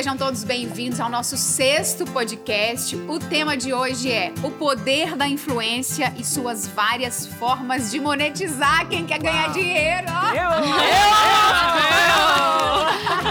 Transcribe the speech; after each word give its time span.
sejam 0.00 0.16
todos 0.16 0.44
bem-vindos 0.44 0.98
ao 0.98 1.10
nosso 1.10 1.36
sexto 1.36 2.06
podcast. 2.06 2.96
O 2.96 3.18
tema 3.18 3.54
de 3.54 3.74
hoje 3.74 4.10
é 4.10 4.32
o 4.42 4.50
poder 4.50 5.14
da 5.14 5.28
influência 5.28 6.10
e 6.16 6.24
suas 6.24 6.66
várias 6.66 7.26
formas 7.26 7.90
de 7.90 8.00
monetizar. 8.00 8.88
Quem 8.88 9.04
quer 9.04 9.18
ganhar 9.18 9.48
Uau. 9.48 9.52
dinheiro? 9.52 10.06
ó. 10.08 10.32
Eu! 10.32 10.52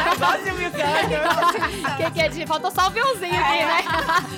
Eu! 0.06 0.16
Quase 0.20 0.52
me 0.86 1.96
Que 2.06 2.12
que 2.12 2.22
é 2.22 2.30
de... 2.30 2.46
Faltou 2.48 2.72
só 2.72 2.84
o 2.84 2.86
aviãozinho 2.86 3.36
aqui, 3.40 3.66
né? 3.66 3.84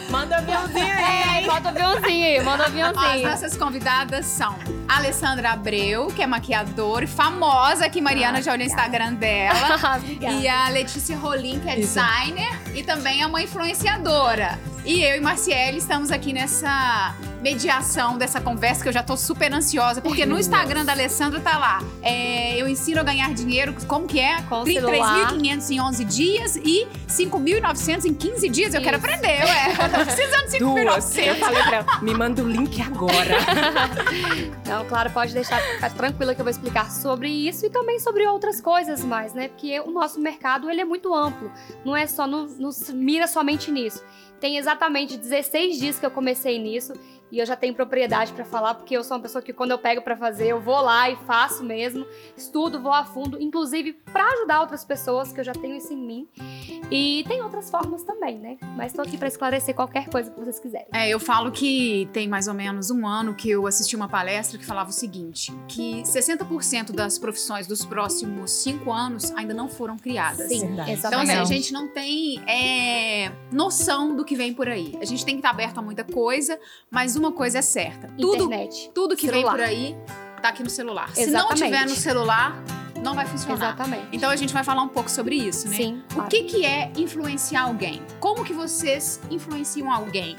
Manda 0.10 0.38
aviãozinho 0.38 0.86
É, 0.86 1.24
aí. 1.30 1.46
falta 1.46 1.68
o 1.68 1.72
aviãozinho 1.72 2.26
aí, 2.26 2.44
manda 2.44 2.64
o 2.64 2.66
As 2.66 2.68
aviãozinho. 2.68 3.30
nossas 3.30 3.58
convidadas 3.58 4.26
são 4.26 4.56
a 4.88 4.98
Alessandra 4.98 5.52
Abreu, 5.52 6.08
que 6.08 6.22
é 6.22 6.28
maquiadora 6.28 7.06
e 7.06 7.08
famosa, 7.08 7.88
que 7.90 8.02
Mariana 8.02 8.42
já 8.42 8.52
olhou 8.54 8.66
no 8.66 8.70
Instagram 8.72 9.14
dela. 9.14 9.78
Obrigada. 9.98 10.34
E 10.36 10.48
a 10.48 10.68
Letícia 10.70 11.18
Rolim, 11.18 11.60
que 11.60 11.70
é 11.70 11.80
Isso. 11.80 11.94
designer 11.94 12.60
e 12.76 12.84
também 12.84 13.22
é 13.22 13.26
uma 13.26 13.42
influenciadora. 13.42 14.60
E 14.84 15.02
eu 15.02 15.16
e 15.16 15.20
Marciele 15.22 15.78
estamos 15.78 16.12
aqui 16.12 16.34
nessa 16.34 17.14
mediação 17.42 18.18
dessa 18.18 18.40
conversa 18.40 18.84
que 18.84 18.90
eu 18.90 18.94
já 18.94 19.02
tô 19.04 19.18
super 19.18 19.52
ansiosa, 19.54 20.02
porque 20.02 20.26
no 20.26 20.38
Instagram 20.40 20.86
da 20.86 20.92
Alessandra 20.92 21.40
tá 21.40 21.58
lá. 21.58 21.80
é, 22.02 22.62
eu 22.62 22.68
ensino 22.68 23.00
a 23.00 23.04
ganhar 23.04 23.34
dinheiro, 23.34 23.74
como 23.88 24.08
que 24.08 24.20
é? 24.20 24.42
Com 24.44 24.62
o 24.62 24.66
celular. 24.66 25.32
3.500 25.34 25.70
em 25.72 25.82
11 25.82 26.06
dias 26.06 26.56
e 26.58 26.88
5.900 27.08 28.06
em 28.06 28.14
15 28.14 28.50
dias. 28.50 28.74
Eu 28.74 28.82
quero 28.82 28.98
aprender, 28.98 29.44
ué. 29.44 29.72
Eu 29.72 29.90
tô 29.90 30.06
precisando 30.06 30.52
de 30.52 30.60
Duas. 30.60 31.18
Eu 31.18 31.34
5.900. 31.34 31.40
falei 31.40 31.64
pra 31.64 31.78
ela, 31.78 32.00
me 32.02 32.14
manda 32.14 32.44
o 32.44 32.48
link 32.48 32.82
agora. 32.82 33.12
Então, 34.62 34.86
claro, 34.86 35.10
pode 35.10 35.34
deixar 35.34 35.60
tranquila 35.98 36.34
que 36.34 36.40
eu 36.40 36.46
vou 36.46 36.52
explicar 36.52 36.90
sobre 36.90 37.28
isso 37.28 37.66
e 37.66 37.70
também 37.70 38.00
sobre 38.00 38.26
outras 38.26 38.62
coisas 38.62 39.04
mais, 39.04 39.34
né? 39.34 39.50
Porque 39.50 39.80
o 39.82 39.92
nosso 39.92 40.20
mercado, 40.20 40.70
ele 40.70 40.80
é 40.80 40.86
muito 40.86 41.14
amplo. 41.14 41.52
Não 41.84 41.96
é 41.96 42.08
só, 42.08 42.26
não, 42.26 42.48
não 42.58 42.70
mira 42.94 43.28
somente 43.28 43.70
nisso. 43.70 44.02
Tem 44.40 44.58
exatamente 44.58 45.18
16 45.18 45.78
dias 45.78 46.00
que 46.00 46.06
eu 46.06 46.12
comecei 46.12 46.58
nisso 46.58 46.94
e 47.32 47.40
eu 47.40 47.46
já 47.46 47.56
tenho 47.56 47.74
propriedade 47.74 48.34
pra 48.34 48.44
falar, 48.44 48.76
porque 48.76 48.96
eu 48.96 49.04
sou 49.04 49.18
uma 49.18 49.24
pessoa 49.24 49.42
que 49.42 49.54
quando 49.54 49.72
eu 49.72 49.80
pego 49.80 50.02
pra 50.02 50.18
fazer, 50.18 50.48
eu 50.48 50.60
vou 50.60 50.82
lá 50.82 51.10
e 51.10 51.16
faço 51.26 51.64
mesmo, 51.64 52.06
estudo, 52.36 52.82
vou 52.82 52.94
a 52.94 53.06
fundo, 53.06 53.42
inclusive 53.42 53.94
pra 53.94 54.26
ajudar 54.34 54.62
outras 54.62 54.84
pessoas, 54.84 55.32
que 55.32 55.40
eu 55.40 55.44
já 55.44 55.54
tenho 55.54 55.76
isso 55.76 55.94
em 55.94 55.98
mim. 55.98 56.28
E 56.92 57.24
tem 57.28 57.42
outras 57.42 57.70
formas 57.70 58.04
também, 58.04 58.38
né? 58.38 58.58
Mas 58.76 58.92
tô 58.92 59.02
aqui 59.02 59.18
pra 59.18 59.28
esclarecer 59.28 59.74
qualquer 59.74 60.10
coisa 60.10 60.30
que 60.30 60.38
vocês 60.38 60.60
quiserem. 60.60 60.88
É, 60.94 61.08
eu 61.08 61.20
falo 61.20 61.52
que 61.52 62.10
tem 62.12 62.28
mais 62.28 62.48
ou 62.48 62.54
menos 62.54 62.92
um 62.92 63.08
ano 63.08 63.34
que 63.34 63.50
eu 63.50 63.66
assisti 63.66 63.96
uma 63.96 64.10
palestra 64.10 64.58
que 64.58 64.66
falava 64.66 64.90
o 64.90 64.94
seguinte: 64.94 65.54
que 65.70 66.02
60% 66.02 66.92
das 66.92 67.18
profissões 67.18 67.66
dos 67.66 67.86
próximos 67.86 68.52
cinco 68.52 68.92
anos 68.92 69.32
ainda 69.32 69.54
não 69.54 69.70
foram 69.70 69.98
criadas. 69.98 70.50
Sim, 70.50 70.68
Verdade. 70.68 70.92
Então, 70.92 71.22
assim, 71.22 71.32
a 71.32 71.46
gente 71.46 71.72
não 71.72 71.88
tem 71.88 72.42
é, 72.46 73.32
noção 73.52 74.16
do 74.16 74.26
que 74.26 74.36
vem 74.36 74.54
por 74.54 74.68
aí. 74.68 74.98
A 75.02 75.06
gente 75.06 75.24
tem 75.24 75.36
que 75.36 75.40
estar 75.40 75.52
aberto 75.52 75.78
a 75.78 75.82
muita 75.82 76.04
coisa, 76.04 76.60
mas 76.90 77.16
uma 77.22 77.32
coisa 77.32 77.60
é 77.60 77.62
certa: 77.62 78.08
tudo, 78.20 78.46
Internet. 78.46 78.92
tudo 78.94 79.16
que 79.16 79.28
celular. 79.28 79.58
vem 79.58 79.66
por 79.66 79.70
aí 79.70 79.98
tá 80.42 80.50
aqui 80.50 80.64
no 80.64 80.70
celular. 80.70 81.10
Se 81.14 81.28
não 81.28 81.52
Exatamente. 81.52 81.64
tiver 81.64 81.86
no 81.86 81.96
celular, 81.96 82.64
não 83.04 83.14
vai 83.14 83.26
funcionar. 83.26 83.56
Exatamente. 83.56 84.08
Então 84.12 84.30
a 84.30 84.36
gente 84.36 84.54
vai 84.54 84.64
falar 84.64 84.82
um 84.82 84.88
pouco 84.88 85.10
sobre 85.10 85.36
isso, 85.36 85.70
né? 85.70 85.76
Sim. 85.76 86.04
O 86.16 86.24
que, 86.24 86.44
que 86.44 86.66
é 86.66 86.92
influenciar 86.98 87.64
alguém? 87.64 88.02
Como 88.20 88.44
que 88.44 88.54
vocês 88.54 89.20
influenciam 89.30 89.92
alguém? 89.92 90.36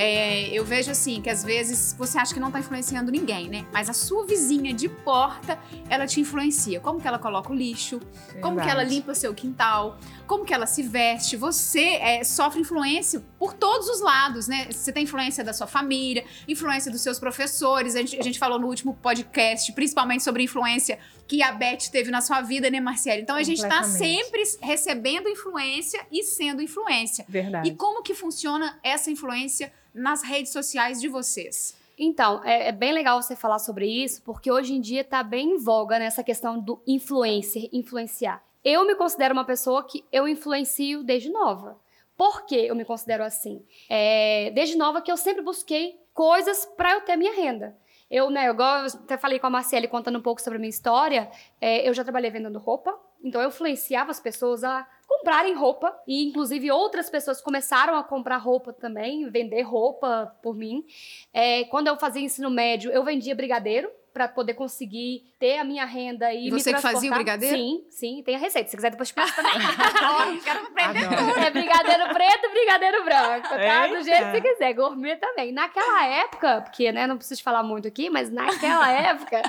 É, 0.00 0.48
eu 0.56 0.64
vejo 0.64 0.92
assim, 0.92 1.20
que 1.20 1.28
às 1.28 1.42
vezes 1.42 1.92
você 1.98 2.16
acha 2.18 2.32
que 2.32 2.38
não 2.38 2.52
tá 2.52 2.60
influenciando 2.60 3.10
ninguém, 3.10 3.48
né? 3.48 3.66
Mas 3.72 3.90
a 3.90 3.92
sua 3.92 4.24
vizinha 4.24 4.72
de 4.72 4.88
porta, 4.88 5.58
ela 5.90 6.06
te 6.06 6.20
influencia. 6.20 6.78
Como 6.78 7.00
que 7.00 7.08
ela 7.08 7.18
coloca 7.18 7.50
o 7.50 7.54
lixo? 7.54 7.98
Como 8.40 8.60
que 8.60 8.62
ela 8.62 8.76
Verdade. 8.76 8.94
limpa 8.94 9.12
seu 9.12 9.34
quintal? 9.34 9.98
Como 10.24 10.44
que 10.44 10.54
ela 10.54 10.66
se 10.66 10.84
veste? 10.84 11.36
Você 11.36 11.96
é, 11.96 12.22
sofre 12.22 12.60
influência 12.60 13.24
por 13.40 13.54
todos 13.54 13.88
os 13.88 14.00
lados, 14.00 14.46
né? 14.46 14.68
Você 14.70 14.92
tem 14.92 15.02
influência 15.02 15.42
da 15.42 15.52
sua 15.52 15.66
família, 15.66 16.24
influência 16.46 16.92
dos 16.92 17.00
seus 17.00 17.18
professores. 17.18 17.96
A 17.96 17.98
gente, 17.98 18.20
a 18.20 18.22
gente 18.22 18.38
falou 18.38 18.56
no 18.56 18.68
último 18.68 18.94
podcast, 19.02 19.72
principalmente 19.72 20.22
sobre 20.22 20.44
influência 20.44 21.00
que 21.28 21.42
a 21.42 21.52
Beth 21.52 21.90
teve 21.92 22.10
na 22.10 22.22
sua 22.22 22.40
vida, 22.40 22.70
né, 22.70 22.80
Marcele? 22.80 23.20
Então 23.20 23.36
a 23.36 23.42
gente 23.42 23.60
tá 23.60 23.82
Completamente. 23.82 24.24
sempre 24.24 24.42
recebendo 24.62 25.28
influência 25.28 26.00
e 26.10 26.24
sendo 26.24 26.62
influência. 26.62 27.26
Verdade. 27.28 27.68
E 27.68 27.74
como 27.74 28.02
que 28.02 28.14
funciona 28.14 28.80
essa 28.82 29.10
influência 29.10 29.70
nas 29.94 30.22
redes 30.22 30.50
sociais 30.50 30.98
de 31.00 31.06
vocês? 31.06 31.76
Então, 31.98 32.42
é, 32.44 32.68
é 32.68 32.72
bem 32.72 32.92
legal 32.92 33.20
você 33.20 33.36
falar 33.36 33.58
sobre 33.58 33.86
isso, 33.86 34.22
porque 34.22 34.50
hoje 34.50 34.72
em 34.72 34.80
dia 34.80 35.04
tá 35.04 35.22
bem 35.22 35.50
em 35.50 35.58
voga 35.58 35.98
nessa 35.98 36.24
questão 36.24 36.58
do 36.58 36.80
influencer, 36.86 37.68
influenciar. 37.72 38.42
Eu 38.64 38.86
me 38.86 38.94
considero 38.94 39.34
uma 39.34 39.44
pessoa 39.44 39.84
que 39.84 40.04
eu 40.10 40.26
influencio 40.26 41.02
desde 41.02 41.28
nova. 41.28 41.78
Por 42.16 42.46
que 42.46 42.56
eu 42.56 42.74
me 42.74 42.84
considero 42.84 43.22
assim? 43.22 43.62
É, 43.88 44.50
desde 44.54 44.76
nova 44.76 45.02
que 45.02 45.12
eu 45.12 45.16
sempre 45.16 45.42
busquei 45.42 46.00
coisas 46.14 46.66
para 46.76 46.94
eu 46.94 47.00
ter 47.02 47.16
minha 47.16 47.34
renda. 47.34 47.76
Eu, 48.10 48.30
né, 48.30 48.48
igual 48.48 48.80
eu 48.80 48.86
até 48.86 49.18
falei 49.18 49.38
com 49.38 49.46
a 49.46 49.50
Marcele 49.50 49.86
contando 49.86 50.18
um 50.18 50.22
pouco 50.22 50.40
sobre 50.40 50.56
a 50.56 50.60
minha 50.60 50.70
história, 50.70 51.30
é, 51.60 51.86
eu 51.88 51.92
já 51.92 52.02
trabalhei 52.02 52.30
vendendo 52.30 52.58
roupa, 52.58 52.98
então 53.22 53.40
eu 53.40 53.48
influenciava 53.48 54.10
as 54.10 54.18
pessoas 54.18 54.64
a 54.64 54.86
comprarem 55.06 55.54
roupa 55.54 55.94
e 56.06 56.26
inclusive 56.28 56.70
outras 56.70 57.10
pessoas 57.10 57.40
começaram 57.40 57.96
a 57.96 58.04
comprar 58.04 58.36
roupa 58.36 58.72
também, 58.72 59.28
vender 59.28 59.62
roupa 59.62 60.34
por 60.42 60.54
mim. 60.54 60.84
É, 61.32 61.64
quando 61.64 61.88
eu 61.88 61.96
fazia 61.96 62.22
ensino 62.22 62.50
médio, 62.50 62.90
eu 62.90 63.04
vendia 63.04 63.34
brigadeiro 63.34 63.90
para 64.18 64.26
poder 64.26 64.54
conseguir 64.54 65.22
ter 65.38 65.58
a 65.58 65.64
minha 65.64 65.84
renda 65.84 66.34
e 66.34 66.48
E 66.48 66.50
me 66.50 66.60
você 66.60 66.74
que 66.74 66.82
fazia 66.82 67.08
o 67.08 67.14
brigadeiro? 67.14 67.56
Sim, 67.56 67.84
sim, 67.88 68.20
tem 68.24 68.34
a 68.34 68.38
receita. 68.38 68.68
Se 68.68 68.74
quiser 68.74 68.90
depois 68.90 69.10
te 69.10 69.14
passo 69.14 69.36
também. 69.36 69.52
Quero 70.42 70.66
aprender 70.66 71.04
Adoro. 71.04 71.38
É 71.38 71.50
brigadeiro 71.52 72.12
preto 72.12 72.44
e 72.46 72.48
brigadeiro 72.48 73.04
branco, 73.04 73.48
tá? 73.48 73.86
Do 73.86 73.94
Eita. 73.94 74.02
jeito 74.02 74.24
que 74.24 74.30
você 74.32 74.40
quiser. 74.40 74.72
Gourmet 74.72 75.14
também. 75.18 75.52
Naquela 75.52 76.04
época, 76.04 76.62
porque, 76.62 76.90
né, 76.90 77.06
não 77.06 77.16
preciso 77.16 77.44
falar 77.44 77.62
muito 77.62 77.86
aqui, 77.86 78.10
mas 78.10 78.28
naquela 78.28 78.90
época, 78.90 79.40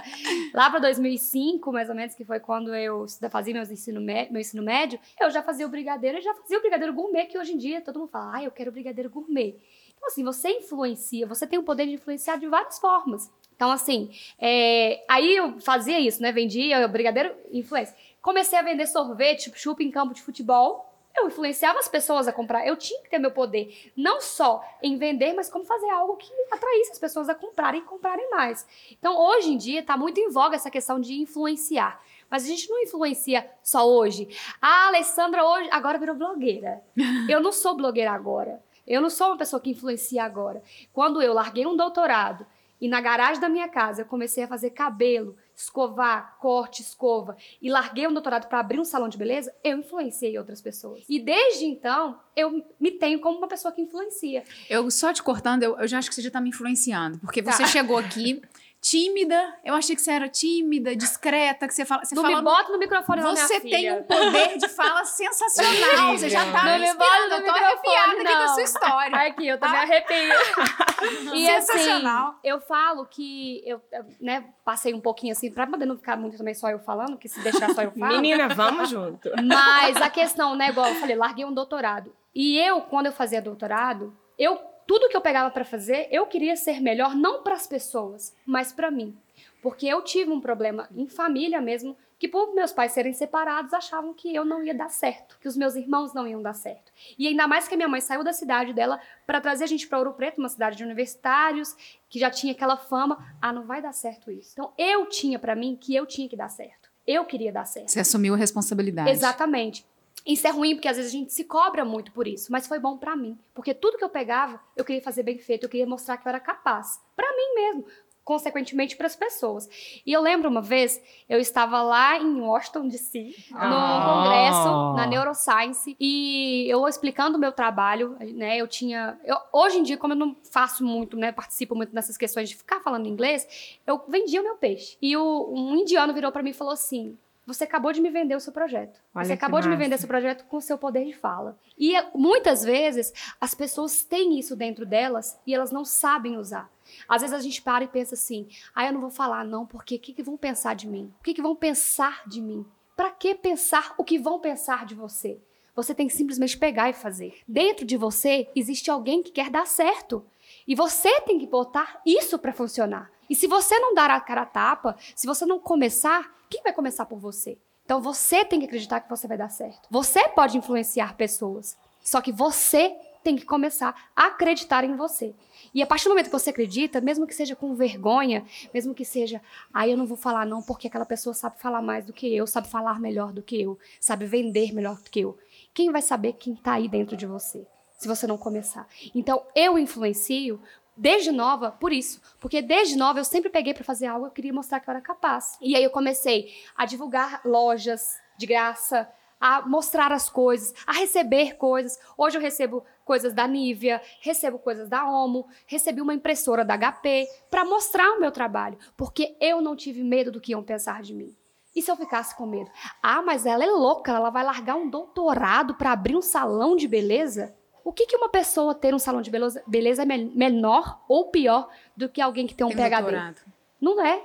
lá 0.53 0.69
pra 0.69 0.77
2005, 0.77 1.71
mais 1.71 1.89
ou 1.89 1.95
menos, 1.95 2.13
que 2.13 2.23
foi 2.23 2.39
quando 2.39 2.75
eu 2.75 3.07
fazia 3.31 3.55
meus 3.55 3.71
ensino 3.71 3.99
meu 3.99 4.39
ensino 4.39 4.61
médio, 4.61 4.99
eu 5.19 5.31
já 5.31 5.41
fazia 5.41 5.65
o 5.65 5.69
brigadeiro 5.69 6.19
e 6.19 6.21
já 6.21 6.35
fazia 6.35 6.59
o 6.59 6.61
brigadeiro 6.61 6.93
gourmet, 6.93 7.25
que 7.25 7.39
hoje 7.39 7.53
em 7.53 7.57
dia 7.57 7.81
todo 7.81 7.97
mundo 7.97 8.09
fala, 8.09 8.35
ah, 8.35 8.43
eu 8.43 8.51
quero 8.51 8.71
brigadeiro 8.71 9.09
gourmet. 9.09 9.55
Então, 9.99 10.07
assim, 10.07 10.23
você 10.23 10.49
influencia, 10.49 11.27
você 11.27 11.45
tem 11.45 11.57
o 11.57 11.63
poder 11.63 11.85
de 11.85 11.93
influenciar 11.93 12.37
de 12.37 12.47
várias 12.47 12.79
formas. 12.79 13.29
Então, 13.59 13.71
assim, 13.71 14.09
é, 14.39 15.03
aí 15.05 15.35
eu 15.35 15.59
fazia 15.59 15.99
isso, 15.99 16.21
né? 16.21 16.31
Vendia 16.31 16.87
brigadeiro 16.87 17.35
influência. 17.51 17.93
Comecei 18.21 18.57
a 18.57 18.61
vender 18.61 18.87
sorvete, 18.87 19.51
chupa 19.53 19.83
em 19.83 19.91
campo 19.91 20.13
de 20.13 20.21
futebol. 20.21 20.89
Eu 21.13 21.27
influenciava 21.27 21.77
as 21.77 21.89
pessoas 21.89 22.25
a 22.25 22.31
comprar. 22.31 22.65
Eu 22.65 22.77
tinha 22.77 23.01
que 23.01 23.09
ter 23.09 23.19
meu 23.19 23.31
poder, 23.31 23.91
não 23.97 24.21
só 24.21 24.63
em 24.81 24.95
vender, 24.95 25.33
mas 25.33 25.49
como 25.49 25.65
fazer 25.65 25.89
algo 25.89 26.15
que 26.15 26.31
atraísse 26.49 26.93
as 26.93 26.99
pessoas 26.99 27.27
a 27.27 27.35
comprarem 27.35 27.81
e 27.81 27.83
comprarem 27.83 28.29
mais. 28.29 28.65
Então, 28.93 29.19
hoje 29.19 29.51
em 29.51 29.57
dia, 29.57 29.83
tá 29.83 29.97
muito 29.97 30.21
em 30.21 30.29
voga 30.29 30.55
essa 30.55 30.71
questão 30.71 30.97
de 30.97 31.19
influenciar. 31.19 32.01
Mas 32.31 32.45
a 32.45 32.47
gente 32.47 32.69
não 32.69 32.81
influencia 32.81 33.45
só 33.61 33.85
hoje. 33.85 34.29
A 34.61 34.87
Alessandra 34.87 35.43
hoje 35.43 35.67
agora 35.69 35.97
virou 35.97 36.15
blogueira. 36.15 36.81
Eu 37.27 37.41
não 37.41 37.51
sou 37.51 37.75
blogueira 37.75 38.11
agora. 38.11 38.63
Eu 38.87 39.01
não 39.01 39.09
sou 39.09 39.27
uma 39.27 39.37
pessoa 39.37 39.59
que 39.59 39.69
influencia 39.69 40.23
agora. 40.23 40.63
Quando 40.93 41.21
eu 41.21 41.31
larguei 41.31 41.67
um 41.67 41.75
doutorado 41.75 42.43
e 42.81 42.87
na 42.87 43.01
garagem 43.01 43.41
da 43.41 43.49
minha 43.49 43.67
casa 43.67 44.01
eu 44.01 44.05
comecei 44.05 44.43
a 44.43 44.47
fazer 44.47 44.69
cabelo, 44.71 45.35
escovar, 45.55 46.37
corte, 46.39 46.81
escova 46.81 47.35
e 47.61 47.69
larguei 47.69 48.07
um 48.07 48.13
doutorado 48.13 48.47
para 48.47 48.59
abrir 48.59 48.79
um 48.79 48.85
salão 48.85 49.09
de 49.09 49.17
beleza, 49.17 49.53
eu 49.63 49.77
influenciei 49.77 50.37
outras 50.37 50.61
pessoas. 50.61 51.03
E 51.09 51.19
desde 51.19 51.65
então, 51.65 52.19
eu 52.35 52.65
me 52.79 52.91
tenho 52.91 53.19
como 53.19 53.37
uma 53.37 53.47
pessoa 53.47 53.71
que 53.73 53.81
influencia. 53.81 54.43
Eu 54.69 54.89
só 54.89 55.11
te 55.13 55.21
cortando, 55.21 55.63
eu, 55.63 55.77
eu 55.77 55.87
já 55.87 55.97
acho 55.97 56.09
que 56.09 56.15
você 56.15 56.21
já 56.21 56.31
tá 56.31 56.39
me 56.39 56.49
influenciando. 56.49 57.19
Porque 57.19 57.43
Tá. 57.43 57.51
você 57.51 57.65
chegou 57.67 57.97
aqui 57.97 58.41
tímida, 58.81 59.57
eu 59.63 59.73
achei 59.75 59.95
que 59.95 60.01
você 60.01 60.11
era 60.11 60.29
tímida, 60.29 60.95
discreta, 60.95 61.67
que 61.67 61.73
você 61.73 61.83
fala. 61.85 62.05
Você 62.05 62.15
não 62.15 62.23
fala 62.23 62.35
me 62.37 62.41
bota 62.41 62.71
no 62.71 62.77
microfone 62.79 63.21
não, 63.21 63.33
minha 63.33 63.45
Você 63.45 63.59
filha. 63.59 63.77
tem 63.77 63.91
um 63.93 64.03
poder 64.03 64.57
de 64.57 64.67
fala 64.69 65.03
sensacional. 65.05 66.17
Você 66.17 66.29
já 66.29 66.51
tá 66.51 66.63
Não 66.63 66.79
me 66.79 66.87
me 66.87 66.93
bota 66.93 67.05
inspirando. 67.17 67.29
no 67.29 67.35
Eu 67.35 67.45
tô 67.45 67.53
microfone, 67.53 67.95
arrepiada 67.95 68.11
aqui 68.13 68.23
com 68.23 68.29
a 68.29 68.45
não. 68.45 68.53
sua 68.53 68.63
história. 68.63 69.17
Aqui, 69.27 69.47
eu 69.47 69.59
Tá? 69.59 69.65
também 69.67 69.81
arrepio. 69.81 70.35
e 71.35 71.49
assim, 71.49 71.65
Sensacional. 71.71 72.35
eu 72.43 72.59
falo 72.61 73.05
que 73.05 73.61
eu, 73.65 73.81
eu, 73.91 74.05
né, 74.21 74.45
passei 74.63 74.93
um 74.93 75.01
pouquinho 75.01 75.33
assim, 75.33 75.51
pra 75.51 75.67
poder 75.67 75.85
não 75.85 75.97
ficar 75.97 76.15
muito 76.17 76.37
também 76.37 76.53
só 76.53 76.69
eu 76.69 76.79
falando, 76.79 77.17
que 77.17 77.27
se 77.27 77.39
deixar 77.41 77.73
só 77.73 77.81
eu 77.81 77.91
falo. 77.91 78.13
Menina, 78.13 78.47
vamos 78.49 78.89
junto. 78.89 79.29
Mas 79.43 79.97
a 79.97 80.09
questão, 80.09 80.55
né, 80.55 80.69
igual 80.69 80.87
eu 80.87 80.95
falei, 80.95 81.15
larguei 81.15 81.45
um 81.45 81.53
doutorado. 81.53 82.15
E 82.33 82.57
eu, 82.59 82.81
quando 82.81 83.07
eu 83.07 83.11
fazia 83.11 83.41
doutorado, 83.41 84.15
eu 84.37 84.55
tudo 84.89 85.07
que 85.07 85.15
eu 85.15 85.21
pegava 85.21 85.51
pra 85.51 85.63
fazer, 85.63 86.07
eu 86.09 86.25
queria 86.25 86.55
ser 86.55 86.81
melhor 86.81 87.13
não 87.13 87.43
para 87.43 87.53
as 87.53 87.67
pessoas, 87.67 88.33
mas 88.43 88.73
pra 88.73 88.89
mim. 88.89 89.15
Porque 89.61 89.85
eu 89.85 90.01
tive 90.01 90.31
um 90.31 90.41
problema 90.41 90.89
em 90.95 91.07
família 91.07 91.61
mesmo, 91.61 91.95
que 92.17 92.27
por 92.27 92.55
meus 92.55 92.71
pais 92.71 92.91
serem 92.91 93.13
separados, 93.13 93.71
achavam 93.71 94.15
que 94.15 94.33
eu 94.33 94.43
não 94.43 94.63
ia 94.63 94.73
dar 94.73 94.89
certo, 94.89 95.37
que 95.39 95.47
os 95.47 95.55
meus 95.55 95.75
irmãos 95.75 96.11
não 96.11 96.27
iam 96.27 96.41
dar 96.41 96.55
certo. 96.55 96.91
E 97.19 97.27
ainda 97.27 97.47
mais 97.47 97.67
que 97.67 97.75
a 97.75 97.77
minha 97.77 97.87
mãe 97.87 98.01
saiu 98.01 98.23
da 98.23 98.33
cidade 98.33 98.73
dela 98.73 98.99
para 99.27 99.39
trazer 99.39 99.65
a 99.65 99.67
gente 99.67 99.87
para 99.87 99.99
Ouro 99.99 100.13
Preto, 100.13 100.39
uma 100.39 100.49
cidade 100.49 100.75
de 100.75 100.83
universitários, 100.83 101.75
que 102.09 102.17
já 102.17 102.31
tinha 102.31 102.53
aquela 102.53 102.75
fama, 102.75 103.23
ah, 103.39 103.53
não 103.53 103.67
vai 103.67 103.83
dar 103.83 103.93
certo 103.93 104.31
isso. 104.31 104.49
Então 104.53 104.73
eu 104.75 105.05
tinha 105.05 105.37
pra 105.37 105.55
mim 105.55 105.77
que 105.79 105.95
eu 105.95 106.07
tinha 106.07 106.27
que 106.27 106.35
dar 106.35 106.49
certo. 106.49 106.89
Eu 107.05 107.25
queria 107.25 107.51
dar 107.51 107.65
certo. 107.65 107.89
Você 107.89 107.99
assumiu 107.99 108.33
a 108.33 108.37
responsabilidade. 108.37 109.11
Exatamente. 109.11 109.85
Isso 110.29 110.47
é 110.47 110.51
ruim 110.51 110.75
porque 110.75 110.87
às 110.87 110.95
vezes 110.97 111.11
a 111.11 111.17
gente 111.17 111.33
se 111.33 111.43
cobra 111.43 111.83
muito 111.83 112.11
por 112.11 112.27
isso, 112.27 112.51
mas 112.51 112.67
foi 112.67 112.77
bom 112.79 112.97
pra 112.97 113.15
mim, 113.15 113.37
porque 113.53 113.73
tudo 113.73 113.97
que 113.97 114.03
eu 114.03 114.09
pegava, 114.09 114.61
eu 114.77 114.85
queria 114.85 115.01
fazer 115.01 115.23
bem 115.23 115.39
feito, 115.39 115.63
eu 115.63 115.69
queria 115.69 115.87
mostrar 115.87 116.17
que 116.17 116.27
eu 116.27 116.29
era 116.29 116.39
capaz, 116.39 117.01
Pra 117.15 117.27
mim 117.35 117.55
mesmo, 117.55 117.85
consequentemente 118.23 118.95
para 118.95 119.07
as 119.07 119.15
pessoas. 119.15 119.67
E 120.05 120.13
eu 120.13 120.21
lembro 120.21 120.47
uma 120.49 120.61
vez, 120.61 121.01
eu 121.27 121.39
estava 121.39 121.81
lá 121.81 122.15
em 122.19 122.39
Washington 122.41 122.87
DC, 122.87 123.35
num 123.51 123.57
Ah. 123.57 124.05
congresso 124.05 124.93
na 124.95 125.07
Neuroscience, 125.07 125.95
e 125.99 126.67
eu 126.69 126.87
explicando 126.87 127.37
o 127.37 127.39
meu 127.41 127.51
trabalho, 127.51 128.15
né? 128.35 128.55
Eu 128.57 128.67
tinha, 128.67 129.19
eu- 129.25 129.37
hoje 129.51 129.79
em 129.79 129.83
dia, 129.83 129.97
como 129.97 130.13
eu 130.13 130.17
não 130.17 130.35
faço 130.51 130.85
muito, 130.85 131.17
né, 131.17 131.31
participo 131.31 131.73
muito 131.75 131.93
nessas 131.95 132.17
questões 132.17 132.47
de 132.49 132.55
ficar 132.55 132.79
falando 132.81 133.07
inglês, 133.07 133.47
eu 133.87 133.99
vendia 134.07 134.41
o 134.41 134.43
meu 134.43 134.55
peixe. 134.57 134.95
E 135.01 135.17
o, 135.17 135.51
um 135.51 135.75
indiano 135.75 136.13
virou 136.13 136.31
para 136.31 136.43
mim 136.43 136.51
e 136.51 136.53
falou 136.53 136.73
assim: 136.73 137.17
"Você 137.53 137.63
acabou 137.63 137.91
de 137.91 138.01
me 138.01 138.09
vender 138.09 138.35
o 138.35 138.39
seu 138.39 138.53
projeto. 138.53 138.99
Olha 139.13 139.25
Você 139.25 139.33
acabou 139.33 139.59
de 139.59 139.67
me 139.67 139.75
massa. 139.75 139.83
vender 139.83 139.97
seu 139.97 140.07
projeto 140.07 140.45
com 140.45 140.57
o 140.57 140.61
seu 140.61 140.77
poder 140.77 141.05
de 141.05 141.13
fala". 141.13 141.57
E 141.77 141.95
eh, 141.95 142.07
muitas 142.15 142.63
vezes 142.63 143.13
as 143.39 143.53
pessoas 143.53 144.03
têm 144.03 144.39
isso 144.39 144.55
dentro 144.55 144.85
delas 144.85 145.39
e 145.45 145.53
elas 145.53 145.71
não 145.71 145.83
sabem 145.83 146.37
usar. 146.37 146.69
Às 147.07 147.21
vezes 147.21 147.35
a 147.35 147.41
gente 147.41 147.61
para 147.61 147.83
e 147.83 147.87
pensa 147.87 148.15
assim: 148.15 148.47
ah, 148.73 148.85
eu 148.85 148.93
não 148.93 149.01
vou 149.01 149.09
falar 149.09 149.43
não, 149.43 149.65
porque 149.65 149.95
o 149.95 149.99
que, 149.99 150.13
que 150.13 150.23
vão 150.23 150.37
pensar 150.37 150.75
de 150.75 150.87
mim? 150.87 151.13
O 151.19 151.23
que, 151.23 151.33
que 151.33 151.41
vão 151.41 151.55
pensar 151.55 152.23
de 152.27 152.41
mim? 152.41 152.65
Pra 152.95 153.11
que 153.11 153.33
pensar 153.35 153.93
o 153.97 154.03
que 154.03 154.19
vão 154.19 154.39
pensar 154.39 154.85
de 154.85 154.95
você? 154.95 155.39
Você 155.75 155.95
tem 155.95 156.07
que 156.07 156.13
simplesmente 156.13 156.57
pegar 156.57 156.89
e 156.89 156.93
fazer. 156.93 157.39
Dentro 157.47 157.85
de 157.85 157.95
você 157.95 158.49
existe 158.53 158.91
alguém 158.91 159.23
que 159.23 159.31
quer 159.31 159.49
dar 159.49 159.65
certo. 159.65 160.25
E 160.67 160.75
você 160.75 161.21
tem 161.21 161.39
que 161.39 161.47
botar 161.47 162.01
isso 162.05 162.37
pra 162.37 162.51
funcionar. 162.51 163.09
E 163.29 163.35
se 163.35 163.47
você 163.47 163.79
não 163.79 163.93
dar 163.93 164.09
a 164.09 164.19
cara 164.19 164.41
a 164.41 164.45
tapa, 164.45 164.97
se 165.15 165.25
você 165.25 165.45
não 165.45 165.59
começar, 165.59 166.35
quem 166.49 166.63
vai 166.63 166.73
começar 166.73 167.05
por 167.05 167.19
você? 167.19 167.57
Então 167.85 168.01
você 168.01 168.43
tem 168.45 168.59
que 168.59 168.65
acreditar 168.65 168.99
que 168.99 169.09
você 169.09 169.27
vai 169.27 169.37
dar 169.37 169.49
certo. 169.49 169.87
Você 169.89 170.27
pode 170.29 170.57
influenciar 170.57 171.15
pessoas. 171.15 171.77
Só 172.03 172.21
que 172.21 172.31
você 172.31 172.95
tem 173.23 173.35
que 173.35 173.45
começar 173.45 174.09
a 174.15 174.27
acreditar 174.27 174.83
em 174.83 174.95
você. 174.95 175.35
E 175.73 175.81
a 175.81 175.85
partir 175.85 176.05
do 176.05 176.11
momento 176.11 176.27
que 176.27 176.31
você 176.31 176.49
acredita, 176.49 177.01
mesmo 177.01 177.27
que 177.27 177.35
seja 177.35 177.55
com 177.55 177.75
vergonha, 177.75 178.45
mesmo 178.73 178.93
que 178.95 179.03
seja, 179.03 179.41
ah, 179.73 179.87
eu 179.87 179.97
não 179.97 180.05
vou 180.05 180.17
falar 180.17 180.45
não 180.45 180.61
porque 180.61 180.87
aquela 180.87 181.05
pessoa 181.05 181.33
sabe 181.33 181.59
falar 181.59 181.81
mais 181.81 182.05
do 182.05 182.13
que 182.13 182.33
eu, 182.33 182.47
sabe 182.47 182.67
falar 182.67 182.99
melhor 182.99 183.33
do 183.33 183.43
que 183.43 183.61
eu, 183.61 183.77
sabe 183.99 184.25
vender 184.25 184.73
melhor 184.73 184.95
do 184.95 185.09
que 185.09 185.19
eu. 185.19 185.37
Quem 185.73 185.91
vai 185.91 186.01
saber 186.01 186.33
quem 186.33 186.55
tá 186.55 186.73
aí 186.73 186.87
dentro 186.87 187.17
de 187.17 187.25
você, 187.25 187.67
se 187.97 188.07
você 188.07 188.25
não 188.25 188.37
começar? 188.37 188.87
Então, 189.13 189.43
eu 189.53 189.77
influencio 189.77 190.59
desde 190.99 191.31
nova 191.31 191.71
por 191.71 191.93
isso, 191.93 192.21
porque 192.39 192.61
desde 192.61 192.97
nova 192.97 193.19
eu 193.19 193.23
sempre 193.23 193.49
peguei 193.49 193.73
para 193.73 193.85
fazer 193.85 194.05
algo, 194.05 194.27
eu 194.27 194.31
queria 194.31 194.53
mostrar 194.53 194.79
que 194.81 194.89
eu 194.89 194.91
era 194.91 195.01
capaz. 195.01 195.57
E 195.61 195.75
aí 195.75 195.83
eu 195.83 195.89
comecei 195.89 196.53
a 196.75 196.85
divulgar 196.85 197.41
lojas 197.45 198.19
de 198.37 198.45
graça, 198.45 199.09
a 199.39 199.61
mostrar 199.61 200.11
as 200.11 200.29
coisas, 200.29 200.73
a 200.85 200.91
receber 200.91 201.55
coisas. 201.55 201.97
Hoje 202.17 202.37
eu 202.37 202.41
recebo 202.41 202.83
coisas 203.05 203.33
da 203.33 203.47
Nivea, 203.47 204.01
recebo 204.19 204.59
coisas 204.59 204.89
da 204.89 205.09
Omo, 205.09 205.47
recebi 205.65 206.01
uma 206.01 206.13
impressora 206.13 206.65
da 206.65 206.77
HP 206.77 207.25
para 207.49 207.63
mostrar 207.63 208.11
o 208.11 208.19
meu 208.19 208.31
trabalho, 208.31 208.77
porque 208.97 209.37
eu 209.39 209.61
não 209.61 209.75
tive 209.77 210.03
medo 210.03 210.31
do 210.31 210.41
que 210.41 210.51
iam 210.51 210.61
pensar 210.61 211.01
de 211.01 211.13
mim. 211.13 211.33
E 211.73 211.81
se 211.81 211.89
eu 211.89 211.95
ficasse 211.95 212.35
com 212.35 212.45
medo? 212.45 212.69
Ah, 213.01 213.21
mas 213.21 213.45
ela 213.45 213.63
é 213.63 213.69
louca, 213.69 214.11
ela 214.11 214.29
vai 214.29 214.43
largar 214.43 214.75
um 214.75 214.89
doutorado 214.89 215.75
para 215.75 215.93
abrir 215.93 216.17
um 216.17 216.21
salão 216.21 216.75
de 216.75 216.87
beleza? 216.87 217.55
O 217.83 217.91
que, 217.93 218.05
que 218.05 218.15
uma 218.15 218.29
pessoa 218.29 218.73
ter 218.75 218.93
um 218.93 218.99
salão 218.99 219.21
de 219.21 219.29
beleza, 219.31 219.63
beleza 219.67 220.01
é 220.03 220.05
men- 220.05 220.31
menor 220.35 220.99
ou 221.07 221.25
pior 221.29 221.69
do 221.95 222.07
que 222.09 222.21
alguém 222.21 222.45
que 222.47 222.53
tem 222.53 222.65
um 222.65 222.69
Tem 222.69 222.77
PhD? 222.77 222.95
doutorado. 223.01 223.41
Não 223.81 224.03
é. 224.05 224.21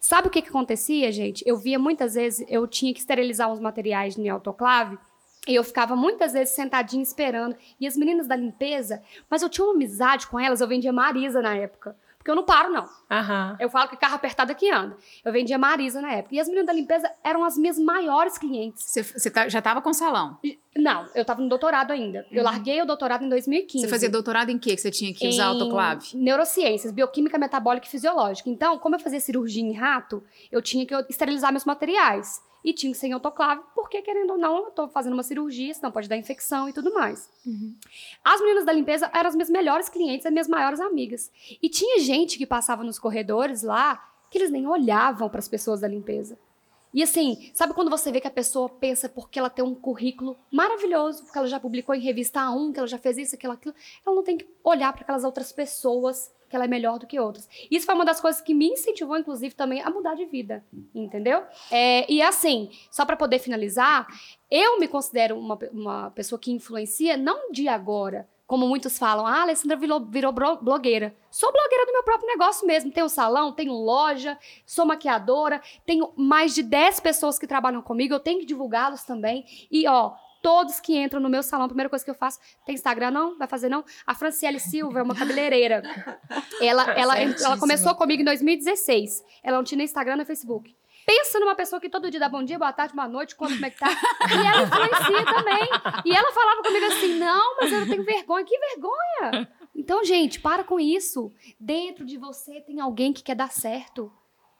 Sabe 0.00 0.28
o 0.28 0.30
que, 0.30 0.42
que 0.42 0.48
acontecia, 0.48 1.10
gente? 1.12 1.42
Eu 1.46 1.56
via 1.56 1.78
muitas 1.78 2.14
vezes, 2.14 2.44
eu 2.48 2.66
tinha 2.66 2.92
que 2.92 3.00
esterilizar 3.00 3.50
uns 3.50 3.60
materiais 3.60 4.18
em 4.18 4.28
autoclave. 4.28 4.98
E 5.46 5.54
eu 5.54 5.64
ficava 5.64 5.96
muitas 5.96 6.32
vezes 6.34 6.54
sentadinha 6.54 7.02
esperando. 7.02 7.56
E 7.80 7.86
as 7.86 7.96
meninas 7.96 8.26
da 8.26 8.36
limpeza, 8.36 9.02
mas 9.30 9.40
eu 9.40 9.48
tinha 9.48 9.64
uma 9.64 9.72
amizade 9.74 10.26
com 10.26 10.38
elas, 10.38 10.60
eu 10.60 10.68
vendia 10.68 10.92
Marisa 10.92 11.40
na 11.40 11.54
época. 11.54 11.96
Porque 12.18 12.30
eu 12.30 12.34
não 12.34 12.42
paro, 12.44 12.70
não. 12.70 12.86
Aham. 13.10 13.56
Eu 13.58 13.70
falo 13.70 13.88
que 13.88 13.96
carro 13.96 14.16
apertado 14.16 14.50
aqui 14.52 14.68
anda. 14.70 14.96
Eu 15.24 15.32
vendia 15.32 15.56
Marisa 15.56 16.02
na 16.02 16.12
época. 16.12 16.34
E 16.34 16.40
as 16.40 16.46
meninas 16.48 16.66
da 16.66 16.72
limpeza 16.74 17.10
eram 17.24 17.44
as 17.44 17.56
minhas 17.56 17.78
maiores 17.78 18.36
clientes. 18.36 18.84
Você, 18.84 19.30
tá- 19.30 19.48
já 19.48 19.62
tava 19.62 19.80
com 19.80 19.94
salão. 19.94 20.36
E- 20.44 20.58
Não, 20.78 21.08
eu 21.12 21.24
tava 21.24 21.42
no 21.42 21.48
doutorado 21.48 21.90
ainda. 21.90 22.24
Eu 22.30 22.44
larguei 22.44 22.80
o 22.80 22.86
doutorado 22.86 23.24
em 23.24 23.28
2015. 23.28 23.84
Você 23.84 23.90
fazia 23.90 24.08
doutorado 24.08 24.50
em 24.50 24.58
quê 24.58 24.76
que 24.76 24.80
você 24.80 24.92
tinha 24.92 25.12
que 25.12 25.26
usar 25.26 25.42
em 25.42 25.46
autoclave? 25.46 26.16
Neurociências, 26.16 26.92
bioquímica 26.92 27.36
metabólica 27.36 27.86
e 27.86 27.90
fisiológica. 27.90 28.48
Então, 28.48 28.78
como 28.78 28.94
eu 28.94 29.00
fazia 29.00 29.18
cirurgia 29.18 29.62
em 29.62 29.72
rato, 29.72 30.22
eu 30.52 30.62
tinha 30.62 30.86
que 30.86 30.94
esterilizar 31.10 31.52
meus 31.52 31.64
materiais. 31.64 32.40
E 32.64 32.72
tinha 32.72 32.92
que 32.92 32.98
ser 32.98 33.06
em 33.06 33.12
autoclave, 33.12 33.62
porque, 33.74 34.02
querendo 34.02 34.32
ou 34.32 34.38
não, 34.38 34.64
eu 34.64 34.70
tô 34.72 34.88
fazendo 34.88 35.14
uma 35.14 35.22
cirurgia, 35.22 35.72
senão 35.72 35.92
pode 35.92 36.08
dar 36.08 36.16
infecção 36.16 36.68
e 36.68 36.72
tudo 36.72 36.92
mais. 36.92 37.30
As 38.24 38.40
meninas 38.40 38.64
da 38.64 38.72
limpeza 38.72 39.10
eram 39.14 39.28
as 39.28 39.34
minhas 39.34 39.48
melhores 39.48 39.88
clientes, 39.88 40.26
as 40.26 40.32
minhas 40.32 40.48
maiores 40.48 40.80
amigas. 40.80 41.30
E 41.62 41.68
tinha 41.68 42.00
gente 42.00 42.36
que 42.36 42.44
passava 42.44 42.82
nos 42.82 42.98
corredores 42.98 43.62
lá 43.62 44.04
que 44.30 44.38
eles 44.38 44.50
nem 44.50 44.66
olhavam 44.66 45.28
para 45.28 45.38
as 45.38 45.48
pessoas 45.48 45.80
da 45.80 45.88
limpeza. 45.88 46.38
E 46.92 47.02
assim, 47.02 47.50
sabe 47.54 47.74
quando 47.74 47.90
você 47.90 48.10
vê 48.10 48.20
que 48.20 48.26
a 48.26 48.30
pessoa 48.30 48.68
pensa 48.68 49.08
porque 49.08 49.38
ela 49.38 49.50
tem 49.50 49.64
um 49.64 49.74
currículo 49.74 50.36
maravilhoso, 50.50 51.24
porque 51.24 51.38
ela 51.38 51.46
já 51.46 51.60
publicou 51.60 51.94
em 51.94 52.00
revista 52.00 52.40
A1, 52.40 52.72
que 52.72 52.78
ela 52.78 52.88
já 52.88 52.98
fez 52.98 53.18
isso, 53.18 53.34
aquilo, 53.34 53.52
aquilo, 53.52 53.74
ela 54.06 54.16
não 54.16 54.22
tem 54.22 54.38
que 54.38 54.48
olhar 54.64 54.92
para 54.92 55.02
aquelas 55.02 55.24
outras 55.24 55.52
pessoas 55.52 56.32
que 56.48 56.56
ela 56.56 56.64
é 56.64 56.68
melhor 56.68 56.98
do 56.98 57.06
que 57.06 57.20
outras. 57.20 57.48
Isso 57.70 57.84
foi 57.84 57.94
uma 57.94 58.04
das 58.04 58.20
coisas 58.20 58.40
que 58.40 58.54
me 58.54 58.68
incentivou, 58.68 59.16
inclusive, 59.18 59.54
também 59.54 59.82
a 59.82 59.90
mudar 59.90 60.14
de 60.14 60.24
vida, 60.24 60.64
entendeu? 60.94 61.42
É, 61.70 62.10
e 62.10 62.22
assim, 62.22 62.70
só 62.90 63.04
para 63.04 63.16
poder 63.16 63.38
finalizar, 63.38 64.06
eu 64.50 64.80
me 64.80 64.88
considero 64.88 65.38
uma, 65.38 65.58
uma 65.70 66.10
pessoa 66.12 66.38
que 66.38 66.50
influencia 66.50 67.16
não 67.16 67.52
de 67.52 67.68
agora, 67.68 68.26
como 68.48 68.66
muitos 68.66 68.96
falam, 68.96 69.26
ah, 69.26 69.40
a 69.40 69.42
Alessandra 69.42 69.76
virou, 69.76 70.00
virou 70.06 70.32
blogueira. 70.32 71.14
Sou 71.30 71.52
blogueira 71.52 71.84
do 71.84 71.92
meu 71.92 72.02
próprio 72.02 72.28
negócio 72.28 72.66
mesmo. 72.66 72.90
Tenho 72.90 73.06
salão, 73.06 73.52
tenho 73.52 73.74
loja, 73.74 74.38
sou 74.64 74.86
maquiadora, 74.86 75.60
tenho 75.84 76.14
mais 76.16 76.54
de 76.54 76.62
10 76.62 76.98
pessoas 77.00 77.38
que 77.38 77.46
trabalham 77.46 77.82
comigo, 77.82 78.14
eu 78.14 78.18
tenho 78.18 78.40
que 78.40 78.46
divulgá-los 78.46 79.04
também. 79.04 79.44
E, 79.70 79.86
ó, 79.86 80.14
todos 80.42 80.80
que 80.80 80.96
entram 80.96 81.20
no 81.20 81.28
meu 81.28 81.42
salão, 81.42 81.66
a 81.66 81.68
primeira 81.68 81.90
coisa 81.90 82.02
que 82.02 82.10
eu 82.10 82.14
faço, 82.14 82.38
tem 82.64 82.74
Instagram 82.74 83.10
não? 83.10 83.36
Vai 83.36 83.46
fazer 83.46 83.68
não? 83.68 83.84
A 84.06 84.14
Franciele 84.14 84.58
Silva 84.58 85.00
é 85.00 85.02
uma 85.02 85.14
cabeleireira. 85.14 85.82
Ela, 86.62 86.90
ela, 86.92 87.18
ela 87.18 87.58
começou 87.58 87.94
comigo 87.94 88.22
em 88.22 88.24
2016. 88.24 89.22
Ela 89.42 89.58
não 89.58 89.64
tinha 89.64 89.76
nem 89.76 89.84
Instagram 89.84 90.16
nem 90.16 90.24
Facebook. 90.24 90.74
Pensa 91.08 91.40
numa 91.40 91.54
pessoa 91.54 91.80
que 91.80 91.88
todo 91.88 92.10
dia 92.10 92.20
dá 92.20 92.28
bom 92.28 92.44
dia, 92.44 92.58
boa 92.58 92.70
tarde, 92.70 92.94
boa 92.94 93.08
noite, 93.08 93.34
quando 93.34 93.54
como 93.54 93.64
é 93.64 93.70
que 93.70 93.78
tá. 93.78 93.88
E 93.88 94.46
ela 94.46 94.62
influencia 94.64 95.24
também. 95.24 95.68
E 96.04 96.14
ela 96.14 96.30
falava 96.32 96.62
comigo 96.62 96.84
assim: 96.84 97.18
não, 97.18 97.56
mas 97.56 97.72
eu 97.72 97.88
tenho 97.88 98.04
vergonha. 98.04 98.44
Que 98.44 98.58
vergonha? 98.58 99.48
Então, 99.74 100.04
gente, 100.04 100.38
para 100.38 100.62
com 100.62 100.78
isso. 100.78 101.32
Dentro 101.58 102.04
de 102.04 102.18
você 102.18 102.60
tem 102.60 102.78
alguém 102.78 103.14
que 103.14 103.22
quer 103.22 103.34
dar 103.34 103.50
certo. 103.50 104.12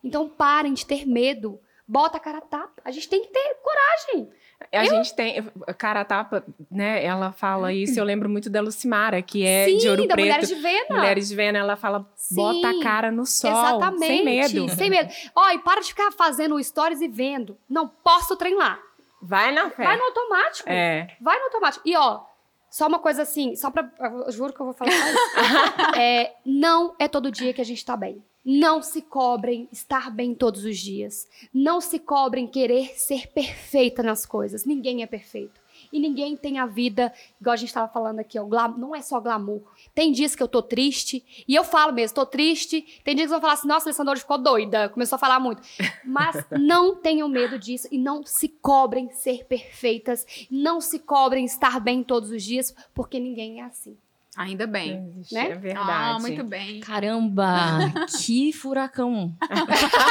Então, 0.03 0.27
parem 0.27 0.73
de 0.73 0.87
ter 0.87 1.05
medo. 1.05 1.59
Bota 1.89 2.17
a 2.17 2.19
cara 2.19 2.37
a 2.37 2.41
tapa. 2.41 2.79
A 2.85 2.91
gente 2.91 3.09
tem 3.09 3.19
que 3.23 3.29
ter 3.29 3.57
coragem. 3.63 4.31
A 4.71 4.83
gente 4.83 5.15
tem. 5.15 5.43
a 5.65 5.73
Cara 5.73 6.05
Tapa, 6.05 6.43
né? 6.69 7.03
Ela 7.03 7.31
fala 7.31 7.73
isso. 7.73 7.99
Eu 7.99 8.03
lembro 8.03 8.29
muito 8.29 8.47
da 8.47 8.61
Lucimara, 8.61 9.21
que 9.23 9.43
é 9.43 9.65
Sim, 9.65 9.77
de 9.77 9.89
Ouro 9.89 10.07
da 10.07 10.13
Preto. 10.13 10.27
Mulheres 10.27 10.49
de 10.49 10.55
Vena. 10.55 10.95
Mulheres 10.95 11.29
de 11.29 11.35
Vena, 11.35 11.59
ela 11.59 11.75
fala, 11.75 12.07
Sim, 12.13 12.35
bota 12.35 12.69
a 12.69 12.83
cara 12.83 13.11
no 13.11 13.25
sol. 13.25 13.49
Exatamente. 13.49 14.05
Sem 14.05 14.23
medo. 14.23 14.69
Sem 14.69 14.89
medo. 14.91 15.09
Ó, 15.33 15.49
e 15.49 15.59
para 15.59 15.81
de 15.81 15.87
ficar 15.87 16.11
fazendo 16.11 16.61
stories 16.61 17.01
e 17.01 17.07
vendo. 17.07 17.57
Não 17.67 17.87
posso 17.87 18.35
treinar. 18.35 18.79
Vai 19.19 19.51
na 19.51 19.71
fé. 19.71 19.83
Vai 19.83 19.97
no 19.97 20.03
automático. 20.03 20.69
É. 20.69 21.15
Vai 21.19 21.39
no 21.39 21.45
automático. 21.45 21.87
E 21.87 21.95
ó, 21.95 22.21
só 22.69 22.85
uma 22.85 22.99
coisa 22.99 23.23
assim, 23.23 23.55
só 23.55 23.71
pra. 23.71 23.89
Eu 24.27 24.31
juro 24.31 24.53
que 24.53 24.59
eu 24.59 24.65
vou 24.65 24.75
falar 24.75 24.91
isso. 24.91 25.97
é, 25.97 26.35
não 26.45 26.95
é 26.99 27.07
todo 27.07 27.31
dia 27.31 27.51
que 27.53 27.61
a 27.61 27.65
gente 27.65 27.83
tá 27.83 27.97
bem. 27.97 28.23
Não 28.43 28.81
se 28.81 29.01
cobrem 29.01 29.67
estar 29.71 30.09
bem 30.09 30.33
todos 30.33 30.63
os 30.63 30.77
dias. 30.77 31.27
Não 31.53 31.81
se 31.81 31.99
cobrem 31.99 32.47
querer 32.47 32.97
ser 32.99 33.27
perfeita 33.27 34.01
nas 34.01 34.25
coisas. 34.25 34.65
Ninguém 34.65 35.03
é 35.03 35.07
perfeito. 35.07 35.59
E 35.91 35.99
ninguém 35.99 36.35
tem 36.35 36.59
a 36.59 36.65
vida, 36.65 37.13
igual 37.39 37.53
a 37.53 37.57
gente 37.57 37.73
tava 37.73 37.91
falando 37.91 38.19
aqui, 38.19 38.37
ó, 38.37 38.45
não 38.77 38.95
é 38.95 39.01
só 39.01 39.19
glamour. 39.19 39.61
Tem 39.93 40.11
dias 40.11 40.35
que 40.35 40.43
eu 40.43 40.47
tô 40.47 40.61
triste, 40.61 41.23
e 41.47 41.55
eu 41.55 41.63
falo 41.63 41.93
mesmo, 41.93 42.15
tô 42.15 42.25
triste. 42.25 43.01
Tem 43.03 43.15
dias 43.15 43.27
que 43.27 43.33
eu 43.33 43.39
vou 43.39 43.41
falar 43.41 43.53
assim, 43.53 43.67
nossa, 43.67 43.85
a 43.85 43.89
Alessandra 43.89 44.15
ficou 44.15 44.37
doida, 44.37 44.89
começou 44.89 45.15
a 45.15 45.19
falar 45.19 45.39
muito. 45.39 45.61
Mas 46.03 46.45
não 46.51 46.95
tenham 46.95 47.27
medo 47.27 47.57
disso 47.57 47.87
e 47.91 47.97
não 47.97 48.23
se 48.25 48.49
cobrem 48.49 49.09
ser 49.11 49.45
perfeitas, 49.45 50.25
não 50.51 50.79
se 50.81 50.99
cobrem 50.99 51.45
estar 51.45 51.79
bem 51.79 52.03
todos 52.03 52.29
os 52.29 52.43
dias, 52.43 52.75
porque 52.93 53.19
ninguém 53.19 53.61
é 53.61 53.63
assim. 53.63 53.97
Ainda 54.39 54.65
bem. 54.65 55.11
Existe, 55.17 55.35
Né? 55.35 55.49
É 55.51 55.55
verdade. 55.55 55.89
Ah, 55.91 56.17
muito 56.21 56.45
bem. 56.45 56.79
Caramba, 56.79 57.91
que 58.23 58.53
furacão. 58.53 59.33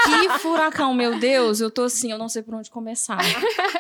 que 0.04 0.38
furacão, 0.40 0.92
meu 0.92 1.18
Deus. 1.18 1.62
Eu 1.62 1.70
tô 1.70 1.85
assim, 1.85 2.12
eu 2.12 2.18
não 2.18 2.28
sei 2.28 2.42
por 2.42 2.54
onde 2.54 2.70
começar. 2.70 3.16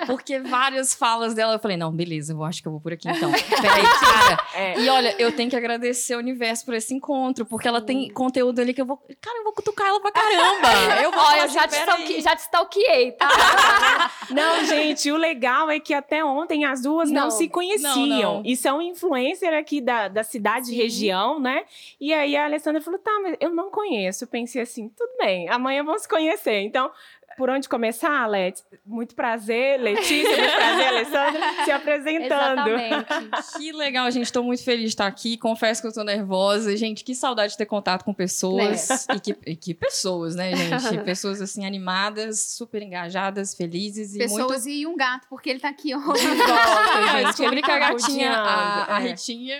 Porque 0.06 0.38
várias 0.38 0.94
falas 0.94 1.34
dela, 1.34 1.52
eu 1.52 1.58
falei, 1.58 1.76
não, 1.76 1.92
beleza, 1.92 2.32
eu 2.32 2.42
acho 2.42 2.62
que 2.62 2.68
eu 2.68 2.72
vou 2.72 2.80
por 2.80 2.94
aqui 2.94 3.10
então. 3.10 3.30
Peraí, 3.30 3.82
cara. 3.82 4.38
É. 4.54 4.80
E 4.80 4.88
olha, 4.88 5.14
eu 5.18 5.30
tenho 5.32 5.50
que 5.50 5.56
agradecer 5.56 6.14
ao 6.14 6.20
universo 6.20 6.64
por 6.64 6.72
esse 6.72 6.94
encontro, 6.94 7.44
porque 7.44 7.68
ela 7.68 7.82
tem 7.82 8.08
conteúdo 8.08 8.58
ali 8.58 8.72
que 8.72 8.80
eu 8.80 8.86
vou. 8.86 8.96
Cara, 9.20 9.36
eu 9.38 9.44
vou 9.44 9.52
cutucar 9.52 9.88
ela 9.88 10.00
pra 10.00 10.10
caramba. 10.12 10.68
Eu 11.02 11.12
vou 11.12 11.20
Olha, 11.20 11.42
eu 11.42 11.48
já 11.48 11.64
assim, 11.64 11.76
te, 11.76 11.80
stalke, 11.80 12.20
já 12.22 12.36
te 12.36 12.40
stalkeei, 12.40 13.12
tá? 13.12 13.28
Não, 14.30 14.64
gente, 14.64 15.10
o 15.12 15.16
legal 15.16 15.70
é 15.70 15.78
que 15.78 15.92
até 15.92 16.24
ontem 16.24 16.64
as 16.64 16.82
duas 16.82 17.10
não, 17.10 17.24
Não. 17.24 17.30
se 17.30 17.48
conheciam. 17.48 18.06
Não, 18.06 18.34
não. 18.38 18.42
E 18.44 18.56
são 18.56 18.80
influencer 18.80 19.52
aqui 19.54 19.80
da, 19.80 20.08
da 20.08 20.22
cidade, 20.22 20.37
Sim. 20.68 20.76
região, 20.76 21.40
né? 21.40 21.64
E 22.00 22.12
aí 22.12 22.36
a 22.36 22.44
Alessandra 22.44 22.80
falou: 22.80 22.98
tá, 22.98 23.10
mas 23.22 23.36
eu 23.40 23.50
não 23.54 23.70
conheço. 23.70 24.24
Eu 24.24 24.28
pensei 24.28 24.62
assim: 24.62 24.88
tudo 24.88 25.10
bem, 25.18 25.48
amanhã 25.48 25.84
vamos 25.84 26.02
se 26.02 26.08
conhecer. 26.08 26.60
Então. 26.60 26.90
Por 27.38 27.48
onde 27.48 27.68
começar, 27.68 28.22
Alex? 28.24 28.66
Muito 28.84 29.14
prazer, 29.14 29.80
Letícia, 29.80 30.36
muito 30.36 30.52
prazer, 30.56 30.86
Alessandra, 30.88 31.64
se 31.64 31.70
apresentando. 31.70 32.68
Exatamente. 32.68 33.56
Que 33.56 33.72
legal, 33.72 34.10
gente. 34.10 34.32
Tô 34.32 34.42
muito 34.42 34.64
feliz 34.64 34.82
de 34.82 34.88
estar 34.88 35.06
aqui. 35.06 35.38
Confesso 35.38 35.80
que 35.80 35.86
eu 35.86 35.92
tô 35.92 36.02
nervosa. 36.02 36.76
Gente, 36.76 37.04
que 37.04 37.14
saudade 37.14 37.52
de 37.52 37.58
ter 37.58 37.66
contato 37.66 38.04
com 38.04 38.12
pessoas. 38.12 39.06
E, 39.14 39.20
que, 39.20 39.36
e 39.46 39.54
que 39.56 39.72
pessoas, 39.72 40.34
né, 40.34 40.54
gente? 40.56 40.98
Pessoas, 41.08 41.40
assim, 41.40 41.64
animadas, 41.64 42.40
super 42.40 42.82
engajadas, 42.82 43.54
felizes 43.54 44.14
e 44.14 44.18
muito... 44.18 44.34
Pessoas 44.34 44.66
e 44.66 44.84
um 44.86 44.96
gato, 44.96 45.26
porque 45.30 45.48
ele 45.48 45.60
tá 45.60 45.68
aqui 45.68 45.94
volta, 45.96 46.20
Ah, 46.20 47.18
gente. 47.18 47.26
descobri 47.28 47.62
que 47.62 47.70
a 47.70 47.78
gatinha, 47.78 48.32
a, 48.32 48.96
a 48.96 49.00
É. 49.02 49.08
Ritinha... 49.08 49.58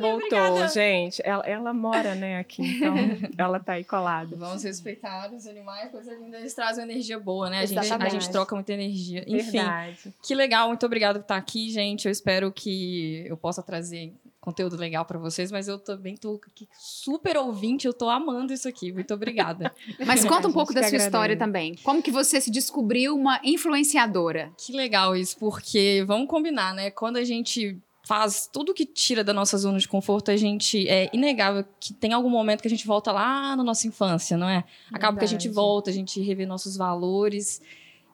Voltou, 0.00 0.68
gente. 0.68 1.20
Ela, 1.24 1.44
ela 1.46 1.72
mora, 1.74 2.14
né, 2.14 2.38
aqui, 2.38 2.62
então 2.76 2.94
ela 3.36 3.60
tá 3.60 3.74
aí 3.74 3.84
colada. 3.84 4.34
Vamos 4.36 4.62
respeitar 4.64 4.93
os 5.34 5.46
animais, 5.46 5.90
coisa 5.90 6.14
linda. 6.14 6.38
Eles 6.38 6.54
trazem 6.54 6.84
energia 6.84 7.18
boa, 7.18 7.50
né? 7.50 7.60
A 7.60 7.66
gente, 7.66 7.92
a 7.92 8.08
gente 8.08 8.30
troca 8.30 8.54
muita 8.54 8.72
energia. 8.72 9.24
Enfim, 9.26 9.58
Verdade. 9.58 10.14
que 10.22 10.34
legal. 10.34 10.68
Muito 10.68 10.84
obrigada 10.86 11.18
por 11.18 11.24
estar 11.24 11.36
aqui, 11.36 11.70
gente. 11.70 12.06
Eu 12.06 12.12
espero 12.12 12.50
que 12.52 13.24
eu 13.26 13.36
possa 13.36 13.62
trazer 13.62 14.12
conteúdo 14.44 14.76
legal 14.76 15.06
pra 15.06 15.18
vocês, 15.18 15.50
mas 15.50 15.68
eu 15.68 15.78
também 15.78 16.18
tô 16.18 16.38
aqui 16.46 16.68
super 16.78 17.38
ouvinte, 17.38 17.86
eu 17.86 17.94
tô 17.94 18.10
amando 18.10 18.52
isso 18.52 18.68
aqui. 18.68 18.92
Muito 18.92 19.14
obrigada. 19.14 19.74
Mas 20.06 20.22
conta 20.22 20.46
um 20.46 20.52
pouco 20.52 20.74
da 20.74 20.82
sua 20.82 20.98
história 20.98 21.32
agradece. 21.32 21.38
também. 21.38 21.74
Como 21.82 22.02
que 22.02 22.10
você 22.10 22.38
se 22.42 22.50
descobriu 22.50 23.16
uma 23.16 23.40
influenciadora? 23.42 24.52
Que 24.58 24.72
legal 24.72 25.16
isso, 25.16 25.38
porque 25.38 26.04
vamos 26.06 26.28
combinar, 26.28 26.74
né? 26.74 26.90
Quando 26.90 27.16
a 27.16 27.24
gente 27.24 27.78
faz 28.06 28.48
tudo 28.52 28.74
que 28.74 28.84
tira 28.84 29.24
da 29.24 29.32
nossa 29.32 29.56
zona 29.56 29.78
de 29.78 29.88
conforto, 29.88 30.30
a 30.30 30.36
gente 30.36 30.88
é 30.88 31.10
inegável 31.12 31.64
que 31.80 31.92
tem 31.94 32.12
algum 32.12 32.28
momento 32.28 32.60
que 32.60 32.68
a 32.68 32.70
gente 32.70 32.86
volta 32.86 33.10
lá 33.10 33.56
na 33.56 33.64
nossa 33.64 33.86
infância, 33.86 34.36
não 34.36 34.48
é? 34.48 34.64
Acaba 34.92 35.18
que 35.18 35.24
a 35.24 35.28
gente 35.28 35.48
Verdade. 35.48 35.54
volta, 35.54 35.90
a 35.90 35.92
gente 35.92 36.20
revê 36.20 36.44
nossos 36.44 36.76
valores. 36.76 37.62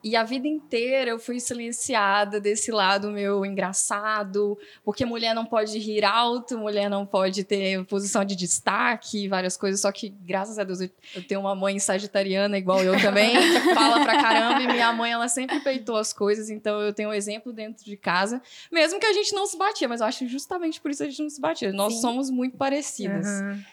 E 0.03 0.15
a 0.15 0.23
vida 0.23 0.47
inteira 0.47 1.11
eu 1.11 1.19
fui 1.19 1.39
silenciada 1.39 2.39
desse 2.39 2.71
lado 2.71 3.11
meu 3.11 3.45
engraçado, 3.45 4.57
porque 4.83 5.05
mulher 5.05 5.35
não 5.35 5.45
pode 5.45 5.77
rir 5.77 6.03
alto, 6.03 6.57
mulher 6.57 6.89
não 6.89 7.05
pode 7.05 7.43
ter 7.43 7.85
posição 7.85 8.25
de 8.25 8.35
destaque, 8.35 9.27
várias 9.27 9.55
coisas. 9.55 9.81
Só 9.81 9.91
que, 9.91 10.09
graças 10.09 10.57
a 10.57 10.63
Deus, 10.63 10.81
eu, 10.81 10.89
tenho 11.27 11.41
uma 11.41 11.53
mãe 11.53 11.77
sagitariana 11.77 12.57
igual 12.57 12.83
eu 12.83 12.99
também, 12.99 13.31
que 13.61 13.75
fala 13.75 14.03
pra 14.03 14.19
caramba, 14.19 14.61
e 14.61 14.67
minha 14.67 14.91
mãe, 14.91 15.11
ela 15.11 15.27
sempre 15.27 15.59
peitou 15.59 15.97
as 15.97 16.11
coisas, 16.11 16.49
então 16.49 16.81
eu 16.81 16.93
tenho 16.93 17.09
um 17.09 17.13
exemplo 17.13 17.53
dentro 17.53 17.85
de 17.85 17.95
casa, 17.95 18.41
mesmo 18.71 18.99
que 18.99 19.05
a 19.05 19.13
gente 19.13 19.33
não 19.35 19.45
se 19.45 19.55
batia, 19.55 19.87
mas 19.87 20.01
eu 20.01 20.07
acho 20.07 20.27
justamente 20.27 20.81
por 20.81 20.89
isso 20.89 21.03
a 21.03 21.05
gente 21.05 21.21
não 21.21 21.29
se 21.29 21.39
batia. 21.39 21.71
Nós 21.71 21.93
Sim. 21.93 22.01
somos 22.01 22.29
muito 22.29 22.57
parecidas. 22.57 23.27
Aham. 23.27 23.63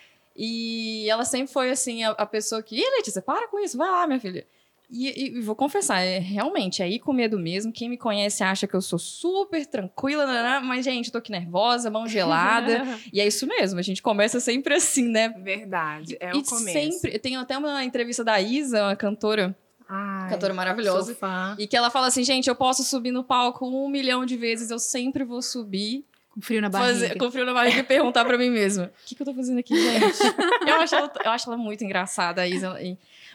E 0.41 1.11
ela 1.11 1.25
sempre 1.25 1.53
foi 1.53 1.69
assim, 1.69 2.05
a, 2.05 2.11
a 2.11 2.25
pessoa 2.25 2.63
que, 2.63 2.77
Ih, 2.77 2.91
Letícia, 2.97 3.21
para 3.21 3.49
com 3.49 3.59
isso, 3.59 3.77
vai 3.77 3.91
lá, 3.91 4.07
minha 4.07 4.21
filha. 4.21 4.47
E, 4.91 5.37
e- 5.37 5.41
vou 5.41 5.55
confessar, 5.55 6.01
é 6.01 6.19
realmente 6.19 6.83
é 6.83 6.89
ir 6.89 6.99
com 6.99 7.13
medo 7.13 7.39
mesmo. 7.39 7.71
Quem 7.73 7.91
me 7.91 7.99
conhece 7.99 8.43
acha 8.43 8.67
que 8.67 8.75
eu 8.75 8.81
sou 8.81 8.99
super 8.99 9.67
tranquila, 9.67 10.27
mas, 10.61 10.85
gente, 10.85 11.07
eu 11.07 11.13
tô 11.13 11.19
aqui 11.19 11.31
nervosa, 11.31 11.91
mão 11.91 12.07
gelada. 12.07 12.83
e 13.13 13.21
é 13.21 13.27
isso 13.27 13.47
mesmo, 13.47 13.79
a 13.79 13.83
gente 13.83 14.01
começa 14.03 14.41
sempre 14.41 14.75
assim, 14.75 15.07
né? 15.09 15.29
Verdade, 15.29 16.17
é 16.19 16.31
e 16.31 16.39
o 16.39 16.43
começo. 16.43 16.73
sempre. 17.01 17.19
Tem 17.19 17.37
até 17.37 17.59
uma 17.59 17.85
entrevista 17.85 18.25
da 18.25 18.41
Isa, 18.41 18.83
uma 18.85 18.97
cantora, 18.97 19.55
Ai, 19.87 20.31
cantora 20.31 20.55
maravilhosa. 20.55 21.17
E 21.59 21.67
que 21.67 21.77
ela 21.77 21.91
fala 21.91 22.07
assim, 22.07 22.25
gente, 22.25 22.49
eu 22.49 22.55
posso 22.55 22.83
subir 22.83 23.11
no 23.11 23.23
palco 23.23 23.67
um 23.67 23.89
milhão 23.89 24.25
de 24.25 24.37
vezes, 24.39 24.71
eu 24.71 24.79
sempre 24.79 25.23
vou 25.23 25.43
subir 25.43 26.03
Com 26.35 26.41
frio 26.41 26.63
na 26.63 26.71
barriga. 26.71 26.93
fazer, 26.93 27.19
com 27.19 27.31
frio 27.31 27.45
na 27.45 27.53
barriga 27.53 27.81
e 27.81 27.83
perguntar 27.83 28.25
pra 28.25 28.39
mim 28.39 28.49
mesma: 28.49 28.85
o 28.85 29.07
que, 29.07 29.15
que 29.15 29.21
eu 29.21 29.27
tô 29.27 29.35
fazendo 29.35 29.59
aqui, 29.59 29.75
gente? 29.75 30.19
eu, 30.67 30.77
acho 30.77 30.95
ela, 30.95 31.13
eu 31.25 31.31
acho 31.31 31.49
ela 31.51 31.59
muito 31.59 31.85
engraçada, 31.85 32.41
a 32.41 32.49
Isa. 32.49 32.75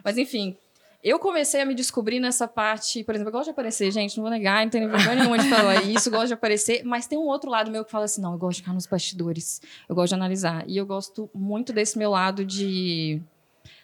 Mas 0.04 0.18
enfim. 0.18 0.58
Eu 1.04 1.20
comecei 1.20 1.60
a 1.60 1.66
me 1.66 1.76
descobrir 1.76 2.20
nessa 2.22 2.48
parte, 2.48 3.04
por 3.04 3.14
exemplo, 3.14 3.28
eu 3.28 3.34
gosto 3.34 3.46
de 3.46 3.52
aparecer, 3.52 3.92
gente, 3.92 4.16
não 4.16 4.24
vou 4.24 4.32
negar, 4.32 4.64
não 4.64 4.70
tenho 4.70 4.90
vergonha 4.90 5.16
nenhuma 5.16 5.38
de 5.38 5.50
falar 5.50 5.84
isso, 5.84 6.10
gosto 6.10 6.28
de 6.28 6.34
aparecer, 6.34 6.82
mas 6.86 7.06
tem 7.06 7.18
um 7.18 7.28
outro 7.28 7.50
lado 7.50 7.70
meu 7.70 7.84
que 7.84 7.92
fala 7.92 8.06
assim, 8.06 8.22
não, 8.22 8.32
eu 8.32 8.38
gosto 8.38 8.58
de 8.58 8.62
ficar 8.62 8.74
nos 8.74 8.86
bastidores, 8.86 9.62
eu 9.90 9.94
gosto 9.94 10.10
de 10.10 10.16
analisar, 10.16 10.64
e 10.66 10.78
eu 10.78 10.86
gosto 10.86 11.30
muito 11.34 11.74
desse 11.74 11.98
meu 11.98 12.10
lado 12.10 12.46
de 12.46 13.22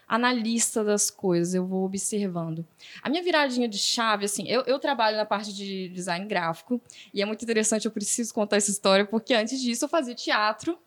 analista 0.08 0.82
das 0.82 1.12
coisas, 1.12 1.54
eu 1.54 1.68
vou 1.68 1.84
observando. 1.84 2.66
A 3.04 3.10
minha 3.10 3.22
viradinha 3.22 3.68
de 3.68 3.78
chave, 3.78 4.24
assim, 4.24 4.48
eu, 4.48 4.62
eu 4.62 4.80
trabalho 4.80 5.18
na 5.18 5.26
parte 5.26 5.54
de 5.54 5.90
design 5.90 6.26
gráfico, 6.26 6.82
e 7.14 7.22
é 7.22 7.26
muito 7.26 7.44
interessante, 7.44 7.86
eu 7.86 7.92
preciso 7.92 8.34
contar 8.34 8.56
essa 8.56 8.72
história, 8.72 9.06
porque 9.06 9.34
antes 9.34 9.60
disso 9.60 9.84
eu 9.84 9.90
fazia 9.90 10.16
teatro. 10.16 10.80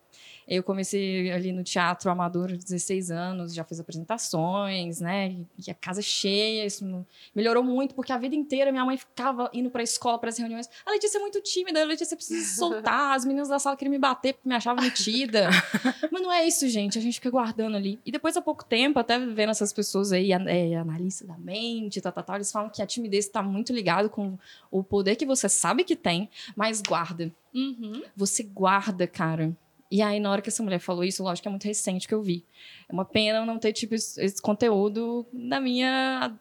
Eu 0.49 0.63
comecei 0.63 1.31
ali 1.33 1.53
no 1.53 1.63
teatro 1.63 2.11
amador 2.11 2.51
aos 2.51 2.65
16 2.65 3.11
anos, 3.11 3.55
já 3.55 3.65
fiz 3.65 3.79
apresentações, 3.81 5.01
né? 5.01 5.37
E 5.67 5.71
a 5.71 5.75
casa 5.75 6.03
cheia, 6.03 6.65
isso 6.65 6.85
me- 6.85 7.05
melhorou 7.35 7.63
muito, 7.63 7.95
porque 7.95 8.13
a 8.13 8.19
vida 8.19 8.35
inteira 8.35 8.71
minha 8.73 8.85
mãe 8.85 8.97
ficava 8.97 9.51
indo 9.53 9.71
pra 9.71 9.83
escola, 9.83 10.19
para 10.19 10.29
as 10.29 10.39
reuniões. 10.39 10.69
A 10.85 10.91
Letícia 10.91 11.19
é 11.19 11.21
muito 11.21 11.41
tímida, 11.41 11.81
a 11.83 11.85
Letícia 11.85 12.17
precisa 12.17 12.45
se 12.45 12.57
soltar, 12.57 13.15
as 13.17 13.25
meninas 13.25 13.49
da 13.49 13.59
sala 13.59 13.77
queriam 13.77 13.93
me 13.93 13.99
bater 13.99 14.35
porque 14.35 14.49
me 14.49 14.55
achavam 14.55 14.83
metida. 14.83 15.49
Mas 16.11 16.23
não 16.23 16.33
é 16.33 16.47
isso, 16.47 16.69
gente, 16.69 16.99
a 16.99 17.01
gente 17.01 17.15
fica 17.15 17.31
guardando 17.31 17.77
ali. 17.77 17.99
E 18.05 18.11
depois, 18.13 18.37
há 18.37 18.43
pouco 18.43 18.65
tempo, 18.65 18.99
até 18.99 19.19
vendo 19.19 19.51
essas 19.51 19.73
pessoas 19.73 20.13
aí, 20.13 20.33
é, 20.33 20.77
analista 20.77 21.27
da 21.27 21.37
mente, 21.39 22.01
tal, 22.01 22.13
tal, 22.13 22.25
tal, 22.25 22.37
eles 22.37 22.51
falam 22.53 22.69
que 22.71 22.83
a 22.83 22.87
timidez 22.87 23.27
está 23.27 23.43
muito 23.43 23.73
ligado 23.73 24.09
com 24.11 24.39
o 24.71 24.83
poder 24.83 25.17
que 25.17 25.27
você 25.27 25.49
sabe 25.49 25.85
que 25.85 25.97
tem, 25.97 26.29
mas 26.57 26.81
guarda. 26.83 27.31
Uhum. 27.55 28.03
Você 28.17 28.43
guarda, 28.43 29.07
cara. 29.07 29.55
E 29.93 30.01
aí, 30.01 30.19
na 30.19 30.31
hora 30.31 30.41
que 30.41 30.49
essa 30.49 30.63
mulher 30.63 30.79
falou 30.79 31.05
isso, 31.05 31.23
lógico 31.23 31.43
que 31.43 31.49
é 31.49 31.51
muito 31.51 31.65
recente 31.65 32.09
que 32.09 32.15
eu 32.15 32.23
vi. 32.23 32.47
É 32.89 32.93
uma 32.95 33.05
pena 33.05 33.41
eu 33.41 33.45
não 33.45 33.59
ter, 33.59 33.75
tipo, 33.75 33.95
esse 33.95 34.41
conteúdo 34.41 35.27
na 35.31 35.61
minha 35.61 36.35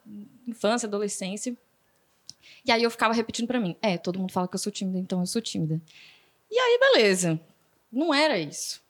infância, 0.47 0.87
adolescência. 0.87 1.57
E 2.65 2.71
aí 2.71 2.81
eu 2.81 2.89
ficava 2.89 3.13
repetindo 3.13 3.47
pra 3.47 3.59
mim: 3.59 3.75
é, 3.81 3.97
todo 3.97 4.17
mundo 4.17 4.31
fala 4.31 4.47
que 4.47 4.55
eu 4.55 4.59
sou 4.59 4.71
tímida, 4.71 4.97
então 4.97 5.19
eu 5.19 5.25
sou 5.25 5.41
tímida. 5.41 5.81
E 6.49 6.57
aí, 6.57 6.79
beleza. 6.79 7.37
Não 7.91 8.13
era 8.13 8.39
isso. 8.39 8.81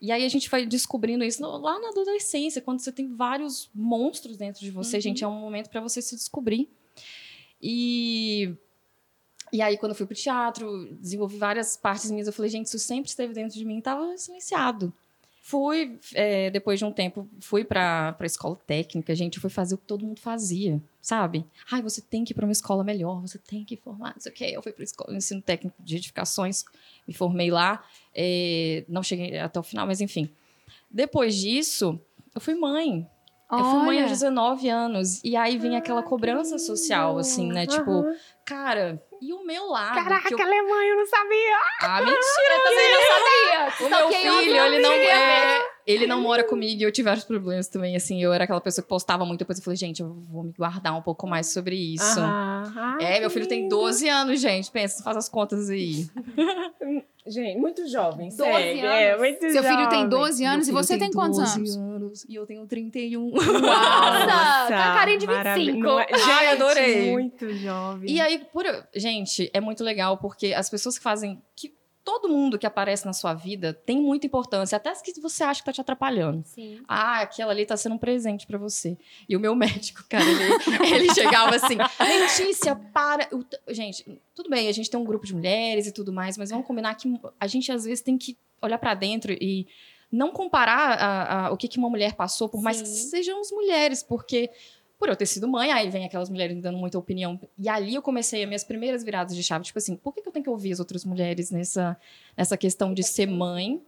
E 0.00 0.10
aí 0.10 0.24
a 0.24 0.28
gente 0.30 0.48
vai 0.48 0.64
descobrindo 0.64 1.22
isso 1.22 1.46
lá 1.46 1.78
na 1.78 1.90
adolescência, 1.90 2.62
quando 2.62 2.80
você 2.80 2.90
tem 2.90 3.14
vários 3.14 3.68
monstros 3.74 4.38
dentro 4.38 4.62
de 4.62 4.70
você, 4.70 5.02
gente, 5.02 5.22
é 5.22 5.28
um 5.28 5.38
momento 5.38 5.68
pra 5.68 5.82
você 5.82 6.00
se 6.00 6.16
descobrir. 6.16 6.66
E 7.60 8.54
e 9.52 9.60
aí, 9.60 9.76
quando 9.76 9.92
eu 9.92 9.96
fui 9.96 10.06
pro 10.06 10.14
teatro, 10.14 10.88
desenvolvi 10.94 11.36
várias 11.36 11.76
partes 11.76 12.10
minhas, 12.10 12.26
eu 12.26 12.32
falei, 12.32 12.50
gente, 12.50 12.66
isso 12.66 12.78
sempre 12.78 13.10
esteve 13.10 13.34
dentro 13.34 13.58
de 13.58 13.64
mim, 13.66 13.78
estava 13.78 14.16
silenciado. 14.16 14.92
Fui, 15.42 15.98
é, 16.14 16.50
depois 16.50 16.78
de 16.78 16.84
um 16.84 16.92
tempo, 16.92 17.28
fui 17.40 17.62
pra, 17.62 18.12
pra 18.12 18.26
escola 18.26 18.56
técnica, 18.66 19.14
gente, 19.14 19.38
fui 19.38 19.50
fazer 19.50 19.74
o 19.74 19.78
que 19.78 19.84
todo 19.84 20.06
mundo 20.06 20.20
fazia, 20.20 20.80
sabe? 21.02 21.44
Ai, 21.70 21.82
você 21.82 22.00
tem 22.00 22.24
que 22.24 22.32
ir 22.32 22.34
pra 22.34 22.46
uma 22.46 22.52
escola 22.52 22.82
melhor, 22.82 23.20
você 23.20 23.36
tem 23.38 23.62
que 23.64 23.76
formar, 23.76 24.14
não 24.14 24.20
sei 24.20 24.32
o 24.32 24.34
quê. 24.34 24.52
Eu 24.54 24.62
fui 24.62 24.72
pra 24.72 24.84
escola, 24.84 25.14
ensino 25.14 25.42
técnico 25.42 25.76
de 25.82 25.96
edificações, 25.96 26.64
me 27.06 27.12
formei 27.12 27.50
lá, 27.50 27.84
é, 28.14 28.84
não 28.88 29.02
cheguei 29.02 29.36
até 29.38 29.60
o 29.60 29.62
final, 29.62 29.86
mas 29.86 30.00
enfim. 30.00 30.30
Depois 30.90 31.34
disso, 31.34 32.00
eu 32.34 32.40
fui 32.40 32.54
mãe. 32.54 33.06
Eu 33.52 33.64
fui 33.64 33.78
mãe 33.80 33.96
Olha. 33.98 34.02
aos 34.02 34.10
19 34.12 34.68
anos, 34.68 35.22
e 35.22 35.36
aí 35.36 35.58
vinha 35.58 35.78
aquela 35.78 36.02
cobrança 36.02 36.58
social, 36.58 37.18
assim, 37.18 37.52
né? 37.52 37.66
Tipo, 37.66 38.04
cara, 38.46 39.02
e 39.20 39.32
o 39.32 39.44
meu 39.44 39.66
lado? 39.66 39.94
Caraca, 39.94 40.32
eu... 40.32 40.40
Alemanha, 40.40 40.90
eu 40.90 40.96
não 40.96 41.06
sabia. 41.06 41.56
Ah, 41.82 42.00
mentira! 42.00 42.54
Eu 42.56 42.62
também 42.64 42.90
não 42.92 43.02
sabia. 43.12 43.86
O 43.86 43.90
meu 43.90 44.20
filho, 44.40 44.56
ele 44.64 44.78
não 44.80 44.92
é. 44.92 45.72
Ele 45.86 46.06
não 46.06 46.20
mora 46.20 46.44
comigo 46.44 46.80
e 46.80 46.84
eu 46.84 46.92
tive 46.92 47.06
vários 47.06 47.24
problemas 47.24 47.68
também. 47.68 47.94
Assim, 47.96 48.22
eu 48.22 48.32
era 48.32 48.44
aquela 48.44 48.60
pessoa 48.60 48.82
que 48.82 48.88
postava 48.88 49.24
muito. 49.24 49.40
Depois 49.40 49.58
eu 49.58 49.64
falei, 49.64 49.76
gente, 49.76 50.00
eu 50.00 50.12
vou 50.30 50.44
me 50.44 50.52
guardar 50.52 50.96
um 50.96 51.02
pouco 51.02 51.26
mais 51.26 51.52
sobre 51.52 51.76
isso. 51.76 52.20
Ai, 52.20 53.16
É, 53.16 53.20
meu 53.20 53.30
filho 53.30 53.46
tem 53.46 53.62
lindo. 53.62 53.76
12 53.76 54.08
anos, 54.08 54.40
gente. 54.40 54.70
Pensa, 54.70 55.02
faz 55.02 55.16
as 55.16 55.28
contas 55.28 55.68
aí. 55.70 56.06
Gente, 57.26 57.56
muito 57.58 57.86
jovem. 57.88 58.28
12 58.30 58.36
segue. 58.36 58.80
É, 58.80 59.10
anos. 59.10 59.20
muito 59.20 59.38
Seu 59.52 59.62
filho 59.62 59.88
tem 59.88 60.00
jovem. 60.00 60.08
12 60.08 60.44
anos 60.44 60.68
e 60.68 60.72
você 60.72 60.94
filho 60.94 61.04
tem 61.06 61.12
quantos 61.12 61.38
12 61.38 61.56
anos? 61.58 61.76
anos? 61.76 62.24
E 62.28 62.34
eu 62.34 62.44
tenho 62.46 62.66
31. 62.66 63.30
Nossa, 63.30 63.46
tá 64.68 64.94
carinha 64.94 65.18
de 65.18 65.26
25. 65.26 65.36
maravilha. 65.38 65.74
Não 65.78 66.00
é- 66.00 66.06
Ai, 66.12 66.18
Gente, 66.46 66.62
adorei. 66.62 67.10
Muito 67.12 67.52
jovem. 67.54 68.10
E 68.10 68.20
aí, 68.20 68.38
por... 68.52 68.64
gente, 68.94 69.48
é 69.54 69.60
muito 69.60 69.84
legal 69.84 70.18
porque 70.18 70.52
as 70.52 70.68
pessoas 70.68 70.98
que 70.98 71.04
fazem. 71.04 71.40
Que 71.54 71.72
todo 72.04 72.28
mundo 72.28 72.58
que 72.58 72.66
aparece 72.66 73.06
na 73.06 73.12
sua 73.12 73.32
vida 73.32 73.72
tem 73.72 74.00
muita 74.00 74.26
importância, 74.26 74.76
até 74.76 74.90
as 74.90 75.00
que 75.00 75.20
você 75.20 75.44
acha 75.44 75.60
que 75.60 75.66
tá 75.66 75.72
te 75.72 75.80
atrapalhando. 75.80 76.42
Sim. 76.44 76.82
Ah, 76.88 77.20
aquela 77.20 77.52
ali 77.52 77.64
tá 77.64 77.76
sendo 77.76 77.94
um 77.94 77.98
presente 77.98 78.46
pra 78.46 78.58
você. 78.58 78.96
E 79.28 79.36
o 79.36 79.40
meu 79.40 79.54
médico, 79.54 80.04
cara, 80.08 80.24
ele, 80.24 80.54
ele 81.04 81.14
chegava 81.14 81.54
assim: 81.56 81.76
Letícia, 82.00 82.74
para. 82.76 83.26
T- 83.26 83.60
Gente, 83.68 84.04
tudo 84.34 84.50
bem, 84.50 84.68
a 84.68 84.72
gente 84.72 84.90
tem 84.90 84.98
um 84.98 85.04
grupo 85.04 85.24
de 85.26 85.34
mulheres 85.34 85.86
e 85.86 85.92
tudo 85.92 86.12
mais, 86.12 86.36
mas 86.36 86.50
vamos 86.50 86.66
combinar 86.66 86.94
que 86.96 87.08
a 87.38 87.46
gente 87.46 87.70
às 87.70 87.84
vezes 87.84 88.00
tem 88.02 88.18
que 88.18 88.36
olhar 88.60 88.78
pra 88.78 88.94
dentro 88.94 89.32
e 89.32 89.66
não 90.10 90.30
comparar 90.30 90.98
a- 90.98 91.46
a- 91.46 91.52
o 91.52 91.56
que, 91.56 91.66
que 91.68 91.78
uma 91.78 91.88
mulher 91.88 92.14
passou, 92.14 92.48
por 92.48 92.60
mais 92.60 92.82
que 92.82 92.88
Sim. 92.88 93.08
sejamos 93.10 93.50
mulheres, 93.50 94.02
porque. 94.02 94.50
Por 95.02 95.08
eu 95.08 95.16
ter 95.16 95.26
sido 95.26 95.48
mãe, 95.48 95.72
aí 95.72 95.90
vem 95.90 96.04
aquelas 96.04 96.30
mulheres 96.30 96.54
me 96.54 96.62
dando 96.62 96.78
muita 96.78 96.96
opinião. 96.96 97.40
E 97.58 97.68
ali 97.68 97.92
eu 97.96 98.00
comecei 98.00 98.40
as 98.42 98.46
minhas 98.46 98.62
primeiras 98.62 99.02
viradas 99.02 99.34
de 99.34 99.42
chave. 99.42 99.64
Tipo 99.64 99.78
assim, 99.80 99.96
por 99.96 100.14
que, 100.14 100.22
que 100.22 100.28
eu 100.28 100.32
tenho 100.32 100.44
que 100.44 100.48
ouvir 100.50 100.70
as 100.70 100.78
outras 100.78 101.04
mulheres 101.04 101.50
nessa, 101.50 101.96
nessa 102.36 102.56
questão 102.56 102.94
de 102.94 103.02
ser 103.02 103.26
mãe? 103.26 103.82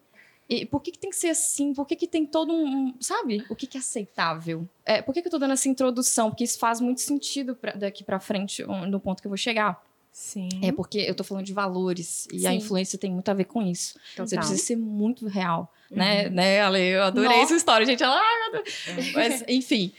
E 0.48 0.66
por 0.66 0.82
que, 0.82 0.90
que 0.90 0.98
tem 0.98 1.10
que 1.10 1.16
ser 1.16 1.28
assim? 1.28 1.72
Por 1.72 1.86
que, 1.86 1.94
que 1.94 2.08
tem 2.08 2.26
todo 2.26 2.52
um. 2.52 2.92
Sabe? 2.98 3.44
O 3.48 3.54
que, 3.54 3.64
que 3.68 3.76
é 3.76 3.80
aceitável? 3.80 4.68
É, 4.84 5.00
por 5.02 5.14
que, 5.14 5.22
que 5.22 5.28
eu 5.28 5.30
tô 5.30 5.38
dando 5.38 5.52
essa 5.52 5.68
introdução? 5.68 6.30
Porque 6.30 6.42
isso 6.42 6.58
faz 6.58 6.80
muito 6.80 7.00
sentido 7.00 7.54
pra- 7.54 7.74
daqui 7.74 8.02
pra 8.02 8.18
frente, 8.18 8.64
no 8.64 8.98
ponto 8.98 9.22
que 9.22 9.28
eu 9.28 9.30
vou 9.30 9.38
chegar. 9.38 9.80
Sim. 10.10 10.48
É 10.62 10.70
porque 10.72 10.98
eu 10.98 11.14
tô 11.14 11.22
falando 11.24 11.44
de 11.46 11.52
valores 11.52 12.26
e 12.32 12.44
a 12.46 12.50
Sim. 12.50 12.56
influência 12.56 12.98
tem 12.98 13.10
muito 13.10 13.28
a 13.28 13.34
ver 13.34 13.44
com 13.44 13.62
isso. 13.62 13.94
Você 14.16 14.16
Total. 14.16 14.38
precisa 14.38 14.62
ser 14.62 14.76
muito 14.76 15.26
real, 15.28 15.72
Uhum. 15.90 15.96
né? 15.96 16.28
né, 16.28 16.60
Ale? 16.60 16.80
Eu 16.80 17.02
adorei 17.04 17.28
Nossa. 17.30 17.42
essa 17.42 17.54
história, 17.56 17.84
gente. 17.86 18.02
Ela, 18.02 18.20
meu 18.52 18.62
Deus. 18.62 19.12
Mas, 19.12 19.44
enfim. 19.48 19.92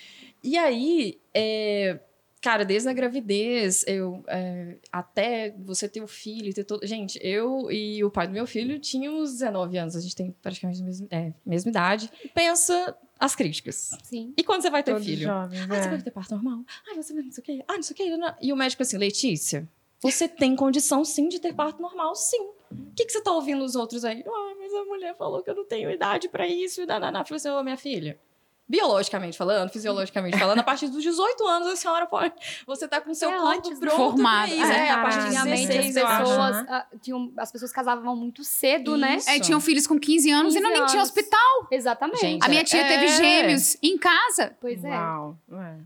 E 0.46 0.58
aí, 0.58 1.20
é, 1.34 2.00
cara, 2.42 2.64
desde 2.64 2.88
a 2.88 2.94
gravidez, 2.94 3.84
eu 3.88 4.24
é, 4.28 4.78
até 4.92 5.56
você 5.58 5.90
ter 5.90 6.02
o 6.02 6.08
filho, 6.08 6.54
ter 6.54 6.64
todo. 6.64 6.86
Gente, 6.86 7.20
eu 7.22 7.72
e 7.72 8.04
o 8.04 8.12
pai 8.12 8.28
do 8.28 8.34
meu 8.34 8.46
filho 8.46 8.80
tínhamos 8.80 9.32
19 9.34 9.78
anos, 9.78 9.96
a 9.96 10.00
gente 10.00 10.16
tem 10.16 10.32
praticamente 10.42 10.82
a 10.82 10.86
mesma, 10.86 11.08
é, 11.10 11.34
mesma 11.46 11.70
idade. 11.72 12.12
Pensa 12.34 12.96
as 13.20 13.34
críticas. 13.36 13.92
Sim. 14.04 14.34
E 14.38 14.44
quando 14.44 14.62
você 14.62 14.70
vai 14.70 14.84
ter 14.84 14.92
Todos 14.92 15.08
filho? 15.08 15.24
jovens, 15.24 15.62
Ah, 15.64 15.68
você 15.68 15.88
é. 15.88 15.90
vai 15.90 16.02
ter 16.02 16.12
parto 16.12 16.36
normal? 16.36 16.60
Ah, 16.92 16.96
você 16.96 17.14
vai 17.14 17.24
não 17.24 17.32
sei 17.32 17.42
o 17.42 17.46
quê. 17.46 17.64
Ah, 17.68 17.74
não 17.74 17.82
sei 17.84 17.94
o 17.94 17.98
quê. 17.98 18.18
não- 18.18 18.36
E 18.42 18.54
o 18.54 18.56
médico 18.56 18.84
assim, 18.84 18.98
Letícia, 18.98 19.68
você 20.02 20.28
tem 20.28 20.56
condição 20.56 21.04
sim 21.04 21.28
de 21.28 21.40
ter 21.40 21.54
parto 21.54 21.82
normal, 21.82 22.14
sim. 22.14 22.40
O 22.72 22.94
que, 22.96 23.06
que 23.06 23.12
você 23.12 23.22
tá 23.22 23.32
ouvindo 23.32 23.64
os 23.64 23.76
outros 23.76 24.06
aí? 24.06 24.24
Ah, 24.28 24.54
mas 24.60 24.72
a 24.74 24.84
mulher 24.86 25.16
falou 25.16 25.42
que 25.42 25.50
eu 25.50 25.56
não 25.56 25.66
tenho 25.66 25.90
idade 25.90 26.30
pra 26.30 26.46
isso. 26.48 26.82
E 26.82 26.86
dananá. 26.86 27.22
Eu 27.22 27.26
falei 27.26 27.38
assim, 27.38 27.50
ô, 27.50 27.64
minha 27.64 27.78
filha. 27.78 28.20
Biologicamente 28.68 29.38
falando, 29.38 29.70
fisiologicamente 29.70 30.40
falando, 30.40 30.58
a 30.60 30.64
partir 30.64 30.88
dos 30.88 31.04
18 31.04 31.46
anos 31.48 31.68
a 31.68 31.76
senhora 31.76 32.08
pode. 32.08 32.34
Você 32.66 32.88
tá 32.88 33.00
com 33.00 33.12
o 33.12 33.16
seu 33.16 33.30
É 33.30 33.38
corpo 33.38 33.48
antes, 33.58 33.80
né? 33.80 33.88
pronto 33.88 33.96
Formado. 33.96 34.52
isso. 34.52 34.64
É, 34.72 34.88
É, 34.88 34.92
a 34.92 35.02
partir 35.04 35.20
de 35.20 35.26
Antigamente 35.28 35.68
16, 35.68 35.90
as 35.90 35.96
eu 35.98 36.08
acho. 36.08 36.20
pessoas, 36.24 36.56
Aham. 36.56 36.66
ah, 36.70 36.86
tinham, 37.00 37.34
as 37.38 37.52
pessoas 37.52 37.72
casavam 37.72 38.16
muito 38.16 38.44
cedo, 38.44 38.98
né? 38.98 39.18
Isso. 39.18 39.30
É, 39.30 39.40
tinham 39.40 39.62
filhos 39.62 39.86
com 39.86 40.00
15 40.00 40.32
anos 40.32 40.56
e 40.56 40.60
não 40.60 40.70
15 40.72 40.80
nem 40.82 40.88
tinha 40.90 41.00
anos. 41.02 41.10
hospital. 41.10 41.68
Exatamente. 41.72 42.20
Gente, 42.22 42.44
A 42.44 42.50
minha 42.50 42.64
tia 42.64 42.82
É. 42.82 42.88
teve 42.88 43.08
gêmeos 43.10 43.78
em 43.84 43.98
casa. 44.00 44.58
Pois 44.60 44.84
é. 44.84 44.90
Uau. 44.90 45.38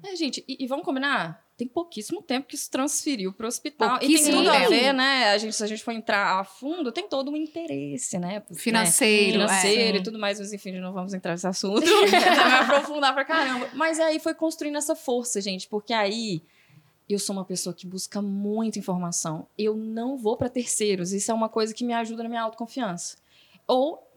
É. 0.03 0.11
É, 0.11 0.15
gente, 0.15 0.43
e, 0.47 0.63
e 0.63 0.67
vamos 0.67 0.85
combinar? 0.85 1.43
Tem 1.59 1.67
pouquíssimo 1.67 2.21
tempo 2.21 2.47
que 2.47 2.55
isso 2.55 2.71
transferiu 2.71 3.33
para 3.33 3.43
o 3.43 3.49
hospital. 3.49 3.99
E 4.01 4.07
tem 4.07 4.31
tudo 4.31 4.49
a 4.49 4.69
ver, 4.69 4.93
né? 4.93 5.31
A 5.31 5.37
gente, 5.37 5.53
se 5.53 5.61
a 5.61 5.67
gente 5.67 5.83
for 5.83 5.91
entrar 5.91 6.39
a 6.39 6.45
fundo, 6.45 6.89
tem 6.89 7.05
todo 7.05 7.29
um 7.29 7.35
interesse, 7.35 8.17
né? 8.17 8.39
Porque, 8.39 8.61
Financeiro, 8.61 9.39
né? 9.39 9.43
é. 9.43 9.47
Financeiro 9.47 9.97
Sim. 9.97 10.01
e 10.01 10.03
tudo 10.05 10.17
mais, 10.17 10.39
mas 10.39 10.53
enfim, 10.53 10.79
não 10.79 10.93
vamos 10.93 11.13
entrar 11.13 11.33
nesse 11.33 11.45
assunto. 11.45 11.81
Vai 11.83 12.49
me 12.49 12.53
aprofundar 12.59 13.13
pra 13.13 13.25
caramba. 13.25 13.69
Mas 13.73 13.99
aí 13.99 14.21
foi 14.21 14.33
construindo 14.33 14.77
essa 14.77 14.95
força, 14.95 15.41
gente, 15.41 15.67
porque 15.67 15.91
aí 15.91 16.41
eu 17.09 17.19
sou 17.19 17.35
uma 17.35 17.43
pessoa 17.43 17.73
que 17.73 17.85
busca 17.85 18.21
muita 18.21 18.79
informação. 18.79 19.45
Eu 19.57 19.75
não 19.75 20.15
vou 20.15 20.37
para 20.37 20.47
terceiros. 20.47 21.11
Isso 21.11 21.29
é 21.29 21.33
uma 21.33 21.49
coisa 21.49 21.73
que 21.73 21.83
me 21.83 21.91
ajuda 21.93 22.23
na 22.23 22.29
minha 22.29 22.41
autoconfiança. 22.41 23.17
Ou 23.67 24.08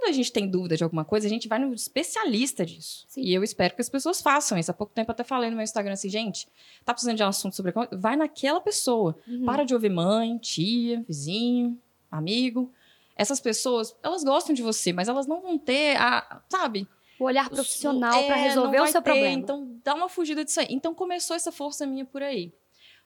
quando 0.00 0.08
a 0.08 0.12
gente 0.12 0.32
tem 0.32 0.48
dúvida 0.48 0.76
de 0.76 0.82
alguma 0.82 1.04
coisa, 1.04 1.26
a 1.26 1.30
gente 1.30 1.46
vai 1.46 1.58
no 1.58 1.74
especialista 1.74 2.64
disso. 2.64 3.04
Sim. 3.06 3.20
E 3.20 3.34
eu 3.34 3.44
espero 3.44 3.74
que 3.74 3.82
as 3.82 3.88
pessoas 3.88 4.22
façam 4.22 4.58
isso. 4.58 4.70
Há 4.70 4.74
pouco 4.74 4.94
tempo 4.94 5.10
até 5.12 5.22
falei 5.22 5.50
no 5.50 5.56
meu 5.56 5.62
Instagram 5.62 5.92
assim, 5.92 6.08
gente, 6.08 6.48
tá 6.84 6.94
precisando 6.94 7.18
de 7.18 7.22
um 7.22 7.28
assunto 7.28 7.54
sobre 7.54 7.72
vai 7.92 8.16
naquela 8.16 8.60
pessoa. 8.60 9.16
Uhum. 9.28 9.44
Para 9.44 9.64
de 9.64 9.74
ouvir 9.74 9.90
mãe, 9.90 10.38
tia, 10.38 11.04
vizinho, 11.06 11.78
amigo. 12.10 12.72
Essas 13.14 13.40
pessoas, 13.40 13.94
elas 14.02 14.24
gostam 14.24 14.54
de 14.54 14.62
você, 14.62 14.90
mas 14.90 15.06
elas 15.06 15.26
não 15.26 15.42
vão 15.42 15.58
ter 15.58 15.96
a, 15.98 16.40
sabe? 16.48 16.88
O 17.18 17.24
olhar 17.24 17.50
profissional 17.50 18.18
É, 18.18 18.28
não 18.30 18.36
resolver 18.36 18.80
o 18.80 18.86
seu 18.86 19.02
ter, 19.02 19.10
problema. 19.10 19.34
Então, 19.34 19.78
dá 19.84 19.94
uma 19.94 20.08
fugida 20.08 20.42
disso 20.42 20.60
aí. 20.60 20.68
Então, 20.70 20.94
começou 20.94 21.36
essa 21.36 21.52
força 21.52 21.86
minha 21.86 22.06
por 22.06 22.22
aí. 22.22 22.50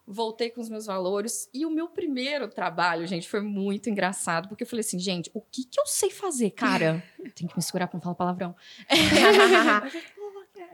Voltei 0.07 0.51
com 0.51 0.61
os 0.61 0.69
meus 0.69 0.87
valores. 0.87 1.49
E 1.53 1.65
o 1.65 1.71
meu 1.71 1.89
primeiro 1.89 2.49
trabalho, 2.49 3.07
gente, 3.07 3.29
foi 3.29 3.41
muito 3.41 3.89
engraçado. 3.89 4.49
Porque 4.49 4.65
eu 4.65 4.69
falei 4.69 4.81
assim, 4.81 4.99
gente, 4.99 5.31
o 5.33 5.41
que 5.41 5.65
que 5.65 5.81
eu 5.81 5.87
sei 5.87 6.11
fazer, 6.11 6.51
cara? 6.51 7.03
Tem 7.35 7.49
que 7.49 7.57
me 7.57 7.63
segurar 7.63 7.87
pra 7.87 7.97
não 7.97 8.03
falar 8.03 8.15
palavrão. 8.15 8.55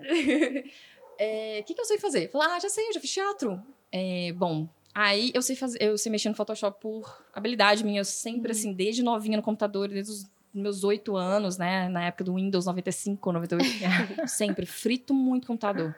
É, 1.23 1.61
O 1.61 1.65
que 1.65 1.75
que 1.75 1.81
eu 1.81 1.85
sei 1.85 1.99
fazer? 1.99 2.31
Falei, 2.31 2.49
ah, 2.49 2.59
já 2.59 2.71
sei, 2.71 2.89
eu 2.89 2.95
já 2.95 3.01
fiz 3.01 3.13
teatro. 3.13 3.63
É, 3.93 4.33
bom, 4.33 4.67
aí 4.95 5.31
eu 5.35 5.43
sei 5.43 5.55
fazer, 5.55 5.83
eu 5.83 5.99
sei 5.99 6.11
mexer 6.11 6.31
no 6.31 6.35
Photoshop 6.35 6.81
por 6.81 7.23
habilidade 7.35 7.85
minha. 7.85 8.01
Eu 8.01 8.07
sempre, 8.07 8.53
assim, 8.53 8.73
desde 8.73 9.03
novinha 9.03 9.37
no 9.37 9.43
computador, 9.43 9.89
desde 9.89 10.11
os 10.11 10.27
meus 10.55 10.83
oito 10.83 11.17
anos, 11.17 11.59
né? 11.59 11.91
Na 11.91 12.07
época 12.07 12.25
do 12.25 12.37
Windows 12.37 12.65
95, 12.65 13.33
98. 13.33 14.27
sempre 14.29 14.65
frito 14.65 15.13
muito 15.13 15.47
computador. 15.47 15.95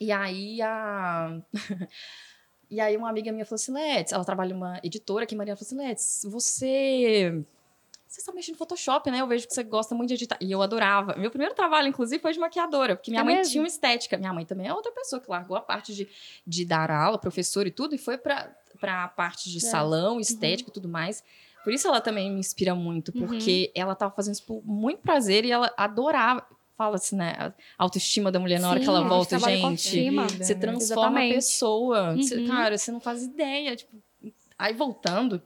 E 0.00 0.12
aí 0.12 0.62
a. 0.62 1.42
E 2.70 2.80
aí 2.80 2.96
uma 2.96 3.08
amiga 3.08 3.32
minha 3.32 3.46
falou 3.46 3.56
assim, 3.56 3.72
Let's, 3.72 4.12
ela 4.12 4.24
trabalha 4.24 4.52
numa 4.54 4.78
editora 4.82 5.24
aqui, 5.24 5.34
Maria, 5.34 5.52
ela 5.52 5.56
falou 5.56 5.66
assim, 5.66 5.88
Let's, 5.88 6.22
você... 6.28 7.42
Você 8.06 8.20
está 8.22 8.32
mexendo 8.32 8.54
no 8.54 8.58
Photoshop, 8.58 9.10
né? 9.10 9.20
Eu 9.20 9.26
vejo 9.26 9.46
que 9.46 9.52
você 9.52 9.62
gosta 9.62 9.94
muito 9.94 10.08
de 10.08 10.14
editar. 10.14 10.38
E 10.40 10.50
eu 10.50 10.62
adorava. 10.62 11.14
Meu 11.18 11.28
primeiro 11.30 11.54
trabalho, 11.54 11.88
inclusive, 11.88 12.20
foi 12.22 12.32
de 12.32 12.38
maquiadora, 12.38 12.96
porque 12.96 13.10
minha 13.10 13.20
É 13.20 13.24
mãe 13.24 13.36
mesmo? 13.36 13.52
tinha 13.52 13.62
uma 13.62 13.68
estética. 13.68 14.16
Minha 14.16 14.32
mãe 14.32 14.46
também 14.46 14.66
é 14.66 14.72
outra 14.72 14.90
pessoa 14.92 15.20
que 15.20 15.30
largou 15.30 15.54
a 15.54 15.60
parte 15.60 15.94
de, 15.94 16.08
de 16.46 16.64
dar 16.64 16.90
aula, 16.90 17.18
professor 17.18 17.66
e 17.66 17.70
tudo, 17.70 17.94
e 17.94 17.98
foi 17.98 18.16
para 18.16 18.50
a 18.82 19.08
parte 19.08 19.50
de 19.50 19.58
É. 19.58 19.60
salão, 19.60 20.18
estética 20.18 20.70
e 20.70 20.72
tudo 20.72 20.88
mais. 20.88 21.22
Por 21.62 21.70
isso 21.70 21.86
ela 21.86 22.00
também 22.00 22.32
me 22.32 22.40
inspira 22.40 22.74
muito, 22.74 23.12
Uhum. 23.14 23.26
porque 23.26 23.70
ela 23.74 23.94
tava 23.94 24.14
fazendo 24.14 24.32
isso 24.36 24.44
por 24.44 24.62
muito 24.64 25.00
prazer 25.02 25.44
e 25.44 25.52
ela 25.52 25.70
adorava. 25.76 26.46
Fala-se, 26.78 27.16
né? 27.16 27.34
A 27.36 27.52
autoestima 27.76 28.30
da 28.30 28.38
mulher 28.38 28.60
na 28.60 28.70
hora 28.70 28.78
Sim, 28.78 28.84
que 28.84 28.88
ela 28.88 29.04
a 29.04 29.08
volta, 29.08 29.36
gente. 29.36 29.74
Você 30.38 30.54
transforma 30.54 31.18
a 31.18 31.26
Exatamente. 31.26 31.34
pessoa. 31.34 32.16
Você- 32.16 32.36
Uhum. 32.36 32.46
cara, 32.46 32.78
você 32.78 32.92
não 32.92 33.00
faz 33.00 33.24
ideia. 33.24 33.74
Tipo, 33.74 33.96
aí 34.56 34.72
voltando, 34.74 35.42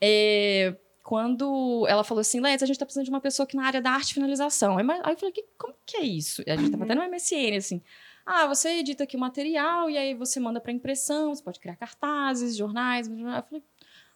é, 0.00 0.74
quando 1.04 1.86
ela 1.88 2.02
falou 2.02 2.20
assim, 2.20 2.40
Letes, 2.40 2.64
a 2.64 2.66
gente 2.66 2.78
tá 2.80 2.84
precisando 2.84 3.04
de 3.04 3.10
uma 3.10 3.20
pessoa 3.20 3.46
que 3.46 3.56
na 3.56 3.64
área 3.64 3.80
da 3.80 3.92
arte 3.92 4.12
finalização. 4.12 4.76
Aí, 4.76 4.84
eu 4.84 5.16
falei, 5.16 5.30
que, 5.32 5.44
como 5.56 5.72
que 5.86 5.98
é 5.98 6.02
isso? 6.02 6.42
E 6.44 6.50
a 6.50 6.56
gente 6.56 6.72
tava 6.72 6.82
até 6.82 6.96
no 6.96 7.02
MSN, 7.02 7.56
assim. 7.56 7.80
Ah, 8.26 8.48
você 8.48 8.70
edita 8.80 9.04
aqui 9.04 9.16
o 9.16 9.20
material 9.20 9.88
e 9.88 9.96
aí 9.96 10.14
você 10.14 10.40
manda 10.40 10.60
para 10.60 10.72
impressão, 10.72 11.32
você 11.32 11.40
pode 11.44 11.60
criar 11.60 11.76
cartazes, 11.76 12.56
jornais. 12.56 13.06
Eu 13.08 13.14
falei, 13.44 13.62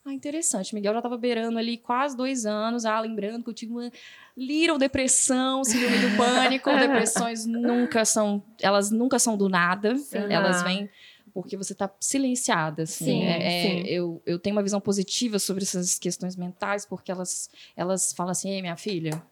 ah, 0.05 0.13
interessante. 0.13 0.75
Miguel 0.75 0.95
já 0.95 1.01
tava 1.03 1.17
beirando 1.17 1.57
ali 1.59 1.77
quase 1.77 2.17
dois 2.17 2.45
anos. 2.45 2.85
Ah, 2.85 2.99
lembrando 2.99 3.45
que 3.45 3.51
eu 3.51 3.55
tive 3.55 3.71
uma 3.71 3.93
little 4.37 4.79
depressão, 4.79 5.65
síndrome 5.65 5.99
do 5.99 6.17
pânico. 6.17 6.71
Depressões 6.79 7.45
nunca 7.47 8.05
são, 8.05 8.43
elas 8.61 8.91
nunca 8.91 9.19
são 9.19 9.37
do 9.37 9.49
nada. 9.49 9.95
Elas 10.13 10.57
Aham. 10.59 10.65
vêm 10.65 10.91
porque 11.33 11.57
você 11.57 11.75
tá 11.75 11.89
silenciada, 12.01 12.83
assim. 12.83 13.05
Sim, 13.05 13.25
É- 13.25 13.47
é- 13.47 13.63
sim. 13.63 13.89
Eu, 13.89 14.21
eu 14.27 14.39
tenho 14.39 14.57
uma 14.57 14.63
visão 14.63 14.81
positiva 14.81 15.39
sobre 15.39 15.63
essas 15.63 15.99
questões 15.99 16.35
mentais, 16.37 16.85
porque 16.85 17.11
elas, 17.13 17.49
elas 17.77 18.13
falam 18.13 18.33
assim, 18.33 18.51
ei, 18.51 18.61
minha 18.61 18.77
filha, 18.77 19.23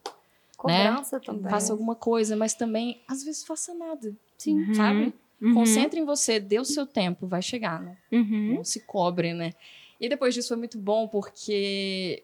Cobrança 0.55 1.19
também. 1.19 1.49
faça 1.49 1.71
alguma 1.71 1.95
coisa, 1.95 2.35
mas 2.35 2.53
também, 2.53 3.01
às 3.07 3.23
vezes, 3.23 3.43
faça 3.45 3.73
nada, 3.73 4.13
Sim. 4.37 4.59
Uhum. 4.63 4.73
sabe? 4.73 5.13
Uhum. 5.41 5.53
Concentre 5.53 5.99
em 5.99 6.05
você, 6.05 6.39
dê 6.39 6.59
o 6.59 6.65
seu 6.65 6.85
tempo, 6.85 7.27
vai 7.27 7.41
chegar, 7.41 7.81
né? 7.81 7.97
Uhum. 8.11 8.55
Não 8.55 8.63
se 8.63 8.81
cobre, 8.81 9.33
né? 9.33 9.53
E 9.99 10.07
depois 10.09 10.33
disso 10.33 10.49
foi 10.49 10.57
muito 10.57 10.77
bom, 10.77 11.07
porque 11.07 12.23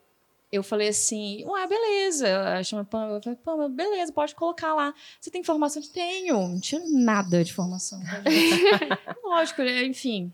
eu 0.55 0.63
falei 0.63 0.87
assim, 0.89 1.43
ué, 1.45 1.67
beleza. 1.67 2.27
Ela 2.27 2.63
chama 2.63 2.83
Pamela, 2.85 3.17
eu 3.17 3.21
falei, 3.21 3.39
Pamela, 3.43 3.69
beleza, 3.69 4.11
pode 4.11 4.33
colocar 4.35 4.73
lá. 4.73 4.93
Você 5.19 5.29
tem 5.29 5.41
informação? 5.41 5.81
Eu 5.81 5.89
Tenho. 5.89 6.47
Não 6.47 6.59
tinha 6.59 6.81
nada 6.89 7.43
de 7.43 7.51
informação. 7.51 8.01
Lógico, 9.23 9.61
né? 9.63 9.83
enfim. 9.85 10.31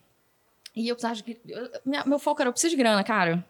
E 0.76 0.88
eu 0.88 0.96
precisava 0.96 1.16
de... 1.22 1.38
eu- 1.48 1.70
minha- 1.86 2.06
Meu 2.06 2.20
foco 2.20 2.42
era, 2.42 2.50
eu 2.50 2.54
preciso 2.54 2.72
de 2.72 2.78
grana, 2.78 3.04
cara. 3.04 3.46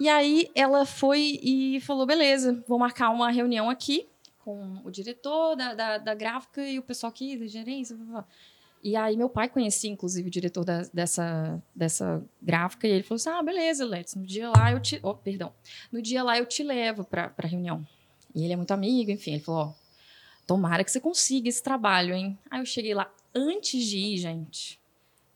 E 0.00 0.08
aí 0.08 0.50
ela 0.54 0.84
foi 0.86 1.38
e 1.42 1.80
falou, 1.80 2.06
beleza, 2.06 2.62
vou 2.68 2.78
marcar 2.78 3.10
uma 3.10 3.30
reunião 3.30 3.68
aqui 3.68 4.06
com 4.44 4.80
o 4.84 4.90
diretor 4.90 5.56
da, 5.56 5.74
da, 5.74 5.98
da 5.98 6.14
gráfica 6.14 6.62
e 6.62 6.78
o 6.78 6.82
pessoal 6.82 7.10
aqui 7.10 7.36
da 7.36 7.46
gerência. 7.46 7.96
blá, 7.96 8.04
blá. 8.06 8.24
E 8.82 8.94
aí 8.96 9.16
meu 9.16 9.28
pai 9.28 9.48
conhecia, 9.48 9.90
inclusive, 9.90 10.28
o 10.28 10.30
diretor 10.30 10.64
da- 10.64 10.86
dessa, 10.94 11.60
dessa 11.74 12.22
gráfica, 12.40 12.86
e 12.86 12.90
ele 12.90 13.02
falou 13.02 13.16
assim: 13.16 13.28
ah, 13.30 13.42
beleza, 13.42 13.84
Let's, 13.84 14.14
no 14.14 14.24
dia 14.24 14.50
lá 14.50 14.70
eu 14.72 14.80
te. 14.80 14.98
Oh, 15.02 15.14
perdão. 15.14 15.52
No 15.90 16.00
dia 16.00 16.22
lá 16.22 16.38
eu 16.38 16.46
te 16.46 16.62
levo 16.62 17.04
pra, 17.04 17.28
pra 17.28 17.48
reunião. 17.48 17.86
E 18.34 18.44
ele 18.44 18.52
é 18.52 18.56
muito 18.56 18.70
amigo, 18.72 19.10
enfim, 19.10 19.32
ele 19.32 19.42
falou: 19.42 19.60
ó, 19.62 19.72
tomara 20.46 20.84
que 20.84 20.90
você 20.90 21.00
consiga 21.00 21.48
esse 21.48 21.62
trabalho, 21.62 22.14
hein? 22.14 22.38
Aí 22.50 22.60
eu 22.60 22.66
cheguei 22.66 22.94
lá 22.94 23.10
antes 23.34 23.84
de 23.84 23.98
ir, 23.98 24.18
gente. 24.18 24.78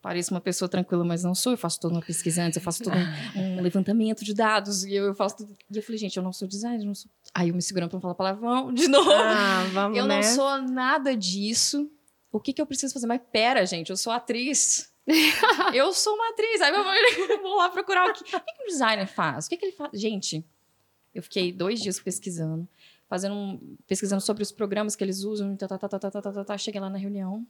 pareço 0.01 0.33
uma 0.33 0.41
pessoa 0.41 0.67
tranquila, 0.69 1.03
mas 1.03 1.23
não 1.23 1.35
sou. 1.35 1.53
Eu 1.53 1.57
faço 1.57 1.79
toda 1.79 1.95
uma 1.95 2.01
pesquisa 2.01 2.43
antes, 2.43 2.57
eu 2.57 2.63
faço 2.63 2.83
todo 2.83 2.95
um, 2.97 3.39
um 3.59 3.61
levantamento 3.61 4.23
de 4.23 4.33
dados. 4.33 4.83
E 4.85 4.93
eu, 4.93 5.05
eu 5.05 5.13
faço 5.15 5.37
tudo. 5.37 5.55
E 5.71 5.77
eu 5.77 5.83
falei, 5.83 5.97
gente, 5.97 6.15
eu 6.17 6.23
não 6.23 6.31
sou 6.33 6.47
designer, 6.47 6.85
não 6.85 6.95
sou. 6.95 7.09
Aí 7.33 7.49
eu 7.49 7.55
me 7.55 7.61
segurando 7.61 7.89
pra 7.89 7.97
não 7.97 8.01
falar 8.01 8.15
palavrão 8.15 8.73
de 8.73 8.87
novo. 8.89 9.11
Ah, 9.11 9.65
vamos, 9.73 9.97
eu 9.97 10.05
né? 10.05 10.15
não 10.15 10.23
sou 10.23 10.61
nada 10.61 11.15
disso 11.15 11.89
o 12.33 12.39
que, 12.39 12.51
que 12.51 12.61
eu 12.61 12.65
preciso 12.65 12.93
fazer? 12.93 13.05
Mas 13.05 13.21
pera, 13.31 13.63
gente, 13.65 13.91
eu 13.91 13.95
sou 13.97 14.11
atriz. 14.11 14.91
eu 15.73 15.93
sou 15.93 16.15
uma 16.15 16.29
atriz. 16.31 16.59
Aí 16.61 16.71
meu 16.71 16.83
eu 17.29 17.41
vou 17.41 17.55
lá 17.57 17.69
procurar 17.69 18.09
o 18.09 18.13
que, 18.13 18.23
o 18.23 18.25
que, 18.25 18.39
que 18.39 18.63
o 18.63 18.67
designer 18.67 19.07
faz. 19.07 19.45
O 19.45 19.49
que, 19.49 19.55
que 19.55 19.65
ele 19.65 19.71
faz? 19.71 19.91
Gente, 19.93 20.43
eu 21.13 21.21
fiquei 21.21 21.53
dois 21.53 21.79
dias 21.79 21.99
pesquisando, 21.99 22.67
fazendo 23.07 23.35
um, 23.35 23.77
pesquisando 23.85 24.21
sobre 24.21 24.41
os 24.41 24.51
programas 24.51 24.95
que 24.95 25.03
eles 25.03 25.23
usam. 25.23 25.55
Tá, 25.55 25.67
tá, 25.67 25.77
tá, 25.77 25.87
tá, 25.87 25.99
tá, 25.99 26.11
tá, 26.11 26.21
tá, 26.21 26.43
tá. 26.43 26.57
Cheguei 26.57 26.81
lá 26.81 26.89
na 26.89 26.97
reunião. 26.97 27.45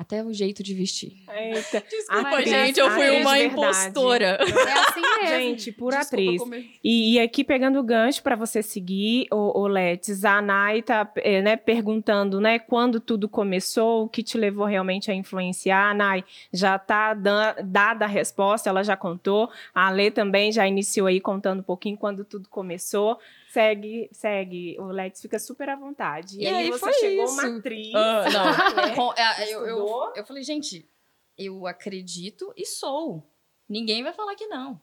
Até 0.00 0.24
o 0.24 0.32
jeito 0.32 0.62
de 0.62 0.72
vestir. 0.72 1.12
Eita. 1.30 1.84
Desculpa, 1.86 2.28
Atriz, 2.30 2.48
gente, 2.48 2.80
eu 2.80 2.90
fui 2.90 3.04
atriz 3.06 3.20
uma 3.20 3.32
verdade. 3.34 3.52
impostora. 3.52 4.26
É 4.40 4.72
assim 4.72 5.00
mesmo. 5.20 5.28
Gente, 5.28 5.72
por 5.72 5.92
Desculpa 5.92 6.46
atriz. 6.46 6.70
E, 6.82 7.12
e 7.12 7.20
aqui 7.20 7.44
pegando 7.44 7.78
o 7.78 7.82
gancho 7.82 8.22
para 8.22 8.34
você 8.34 8.62
seguir, 8.62 9.26
o, 9.30 9.60
o 9.60 9.66
Letes, 9.66 10.24
a 10.24 10.40
Nai 10.40 10.80
tá 10.80 11.06
eh, 11.16 11.42
né, 11.42 11.54
perguntando, 11.54 12.40
né, 12.40 12.58
quando 12.58 12.98
tudo 12.98 13.28
começou, 13.28 14.04
o 14.04 14.08
que 14.08 14.22
te 14.22 14.38
levou 14.38 14.64
realmente 14.64 15.10
a 15.10 15.14
influenciar. 15.14 15.90
A 15.90 15.94
Nai 15.94 16.24
já 16.50 16.78
tá 16.78 17.12
dan- 17.12 17.56
dada 17.62 18.06
a 18.06 18.08
resposta, 18.08 18.70
ela 18.70 18.82
já 18.82 18.96
contou. 18.96 19.50
A 19.74 19.90
Lê 19.90 20.10
também 20.10 20.50
já 20.50 20.66
iniciou 20.66 21.08
aí 21.08 21.20
contando 21.20 21.60
um 21.60 21.64
pouquinho 21.64 21.98
quando 21.98 22.24
tudo 22.24 22.48
começou. 22.48 23.18
Segue, 23.52 24.08
segue. 24.12 24.76
O 24.78 24.86
Letes 24.92 25.20
fica 25.20 25.38
super 25.38 25.68
à 25.68 25.76
vontade. 25.76 26.38
E, 26.38 26.44
E 26.44 26.46
aí, 26.46 26.54
aí 26.56 26.70
você 26.70 26.78
foi 26.78 26.92
chegou 26.94 27.24
isso. 27.24 27.32
uma 27.34 27.58
atriz. 27.58 27.94
Ah, 27.94 28.24
não. 28.30 28.76
né? 28.86 28.94
Com- 28.94 29.12
é, 29.16 29.52
eu, 29.52 29.66
eu, 29.66 30.12
eu 30.14 30.24
falei, 30.24 30.42
gente, 30.44 30.88
eu 31.36 31.66
acredito 31.66 32.52
e 32.56 32.64
sou. 32.64 33.26
Ninguém 33.68 34.02
vai 34.04 34.12
falar 34.12 34.34
que 34.36 34.46
não. 34.46 34.80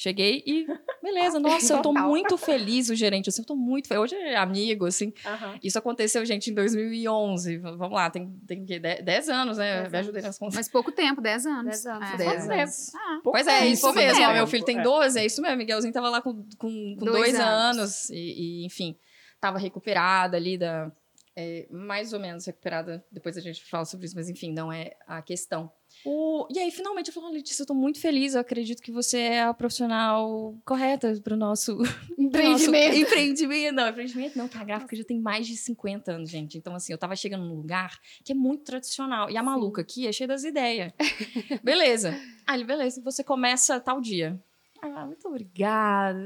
Cheguei 0.00 0.44
e, 0.46 0.64
beleza, 1.02 1.40
nossa, 1.40 1.72
eu 1.74 1.82
tô 1.82 1.92
muito 1.92 2.38
feliz, 2.38 2.88
o 2.88 2.94
gerente, 2.94 3.28
assim, 3.30 3.42
eu 3.42 3.46
tô 3.46 3.56
muito 3.56 3.88
feliz. 3.88 4.00
Hoje 4.00 4.14
é 4.14 4.36
amigo, 4.36 4.86
assim. 4.86 5.12
Isso 5.60 5.76
aconteceu, 5.76 6.24
gente, 6.24 6.52
em 6.52 6.54
2011. 6.54 7.58
V- 7.58 7.72
Vamos 7.76 7.94
lá, 7.94 8.08
tem, 8.08 8.30
tem 8.46 8.64
que 8.64 8.78
10 8.78 9.28
anos, 9.28 9.58
né? 9.58 9.80
Dez 9.80 9.92
Me 9.92 9.98
ajudei 9.98 10.22
nas 10.22 10.38
contas. 10.38 10.54
Mas 10.54 10.68
pouco 10.68 10.92
tempo, 10.92 11.20
10 11.20 11.46
anos. 11.46 11.64
Dez 11.64 11.86
anos. 11.86 12.10
É. 12.12 12.16
Dez 12.16 12.30
pouco 12.30 12.52
anos. 12.52 12.86
tempo. 12.86 12.98
Ah, 13.04 13.20
Pois 13.24 13.46
é, 13.48 13.66
isso 13.66 13.86
tempo. 13.88 13.96
mesmo. 13.98 14.22
ó, 14.22 14.26
meu 14.28 14.34
tempo, 14.36 14.46
filho 14.46 14.64
tem 14.64 14.78
é. 14.78 14.82
12, 14.82 15.18
é 15.18 15.26
isso 15.26 15.42
mesmo. 15.42 15.56
Miguelzinho 15.56 15.92
tava 15.92 16.08
lá 16.10 16.22
com, 16.22 16.32
com, 16.56 16.96
com 16.96 17.04
Dois 17.04 17.16
dois, 17.16 17.34
anos. 17.34 17.78
anos. 17.78 18.10
E, 18.10 18.14
e, 18.62 18.66
enfim, 18.66 18.96
tava 19.40 19.58
recuperada 19.58 20.36
ali 20.36 20.56
da. 20.56 20.92
é, 21.34 21.66
mais 21.72 22.12
ou 22.12 22.20
menos 22.20 22.46
recuperada. 22.46 23.04
Depois 23.10 23.36
a 23.36 23.40
gente 23.40 23.64
fala 23.64 23.84
sobre 23.84 24.06
isso, 24.06 24.14
mas 24.14 24.28
enfim, 24.28 24.52
não 24.52 24.72
é 24.72 24.92
a 25.08 25.20
questão. 25.22 25.72
O- 26.10 26.46
e 26.50 26.58
aí, 26.58 26.70
finalmente, 26.70 27.08
eu 27.08 27.12
falei, 27.14 27.32
Letícia, 27.32 27.62
eu 27.62 27.66
tô 27.66 27.74
muito 27.74 28.00
feliz. 28.00 28.34
Eu 28.34 28.40
acredito 28.40 28.82
que 28.82 28.90
você 28.90 29.18
é 29.18 29.42
a 29.42 29.52
profissional 29.52 30.56
correta 30.64 31.12
pro 31.22 31.36
nosso 31.36 31.76
Empreendimento. 32.18 32.86
nosso 32.88 32.98
empreendimento. 33.02 33.74
Não, 33.74 33.88
empreendimento 33.88 34.38
não, 34.38 34.48
que 34.48 34.56
a 34.56 34.64
gráfica 34.64 34.96
já 34.96 35.04
tem 35.04 35.20
mais 35.20 35.46
de 35.46 35.54
50 35.56 36.12
anos, 36.12 36.30
gente. 36.30 36.56
Então, 36.56 36.74
assim, 36.74 36.92
eu 36.92 36.98
tava 36.98 37.14
chegando 37.14 37.44
num 37.44 37.54
lugar 37.56 37.98
que 38.24 38.32
é 38.32 38.34
muito 38.34 38.64
tradicional. 38.64 39.28
E 39.30 39.36
a 39.36 39.42
maluca 39.42 39.82
aqui 39.82 40.06
é 40.06 40.12
cheia 40.12 40.26
das 40.28 40.44
ideias. 40.44 40.92
beleza. 41.62 42.18
Aí 42.46 42.56
ele, 42.56 42.64
beleza, 42.64 43.02
você 43.02 43.22
começa 43.22 43.78
tal 43.78 44.00
dia. 44.00 44.40
Ah, 44.80 45.04
muito 45.04 45.28
obrigada. 45.28 46.18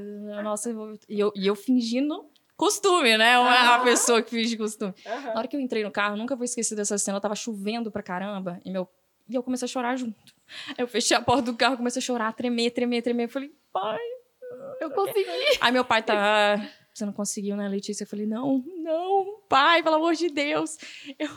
Nossa, 0.43 0.71
eu 0.71 0.75
vou- 0.77 0.99
e 1.09 1.19
eu, 1.19 1.33
e 1.35 1.47
eu 1.47 1.57
fingindo 1.57 2.25
costume, 2.57 3.17
né? 3.17 3.39
Uma, 3.39 3.75
a 3.77 3.79
pessoa 3.81 4.23
que 4.23 4.31
finge 4.31 4.57
costume. 4.57 4.95
Na 5.05 5.39
hora 5.39 5.49
que 5.49 5.57
eu 5.57 5.61
entrei 5.61 5.83
no 5.83 5.91
carro, 5.91 6.17
nunca 6.17 6.37
vou 6.37 6.45
esquecer 6.45 6.77
dessa 6.77 6.97
cena. 6.99 7.21
Tava 7.21 7.35
chovendo 7.35 7.91
pra 7.91 8.03
caramba. 8.03 8.61
E, 8.65 8.71
meu, 8.71 8.89
e 9.33 9.37
eu 9.37 9.43
comecei 9.43 9.67
a 9.67 9.69
chorar 9.69 9.97
junto. 9.97 10.17
Aí 10.69 10.75
eu 10.79 10.87
fechei 10.89 11.17
a 11.17 11.21
porta 11.23 11.43
do 11.43 11.57
carro, 11.57 11.77
comecei 11.77 12.01
a 12.01 12.05
chorar, 12.05 12.33
tremer, 12.33 12.71
tremer, 12.71 13.03
tremer. 13.03 13.25
Eu 13.25 13.29
falei, 13.29 13.53
pai. 13.73 13.99
Eu 14.81 14.91
consegui. 14.91 15.29
Aí 15.61 15.73
meu 15.73 15.85
pai 15.85 16.03
tá. 16.03 16.15
"Ah, 16.17 16.69
Você 16.93 17.07
não 17.07 17.13
conseguiu, 17.13 17.57
né, 17.57 17.67
Letícia? 17.69 18.05
Eu 18.05 18.09
falei, 18.09 18.27
não, 18.27 18.63
não, 18.77 19.41
pai, 19.49 19.83
pelo 19.83 19.97
amor 19.97 20.15
de 20.15 20.29
Deus. 20.29 20.77
Eu, 21.19 21.31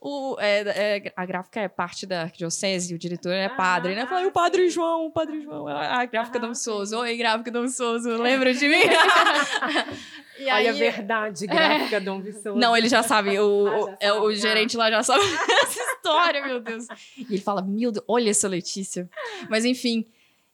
o, 0.00 0.36
é, 0.38 0.60
é, 1.06 1.12
a 1.16 1.26
gráfica 1.26 1.60
é 1.60 1.68
parte 1.68 2.06
da 2.06 2.22
arquidiocese, 2.22 2.94
o 2.94 2.98
diretor 2.98 3.32
é 3.32 3.48
padre, 3.48 3.94
né? 3.94 4.02
Eu 4.02 4.06
falei, 4.06 4.26
o 4.26 4.30
padre 4.32 4.68
João, 4.70 5.06
o 5.06 5.10
padre 5.10 5.40
João. 5.42 5.66
A, 5.66 6.00
a 6.00 6.04
gráfica 6.04 6.38
Aham, 6.38 6.48
Dom 6.48 6.54
Souza. 6.54 6.98
Oi, 6.98 7.16
gráfica 7.16 7.50
Dom 7.50 7.66
Souza, 7.68 8.16
lembra 8.22 8.54
de 8.54 8.68
mim? 8.68 8.76
e 10.38 10.44
Olha 10.44 10.52
a 10.52 10.72
aí, 10.72 10.78
verdade, 10.78 11.46
gráfica 11.46 12.00
Dom 12.00 12.20
Viçoso. 12.20 12.54
não, 12.56 12.76
ele 12.76 12.88
já 12.88 13.02
sabe. 13.02 13.38
O, 13.40 13.66
Ah, 13.66 13.78
o- 13.80 13.86
já 13.88 13.96
é, 14.00 14.12
o 14.12 14.20
sabe, 14.22 14.36
gerente 14.36 14.76
lá 14.76 14.90
já 14.90 15.02
sabe 15.02 15.24
essa 15.62 15.80
história, 15.94 16.46
meu 16.46 16.60
Deus. 16.60 16.86
E 17.16 17.22
ele 17.34 17.40
fala: 17.40 17.60
Meu 17.62 17.90
Deus, 17.90 18.04
olha 18.08 18.30
essa 18.30 18.46
Letícia. 18.48 19.08
Mas 19.50 19.64
enfim. 19.64 20.06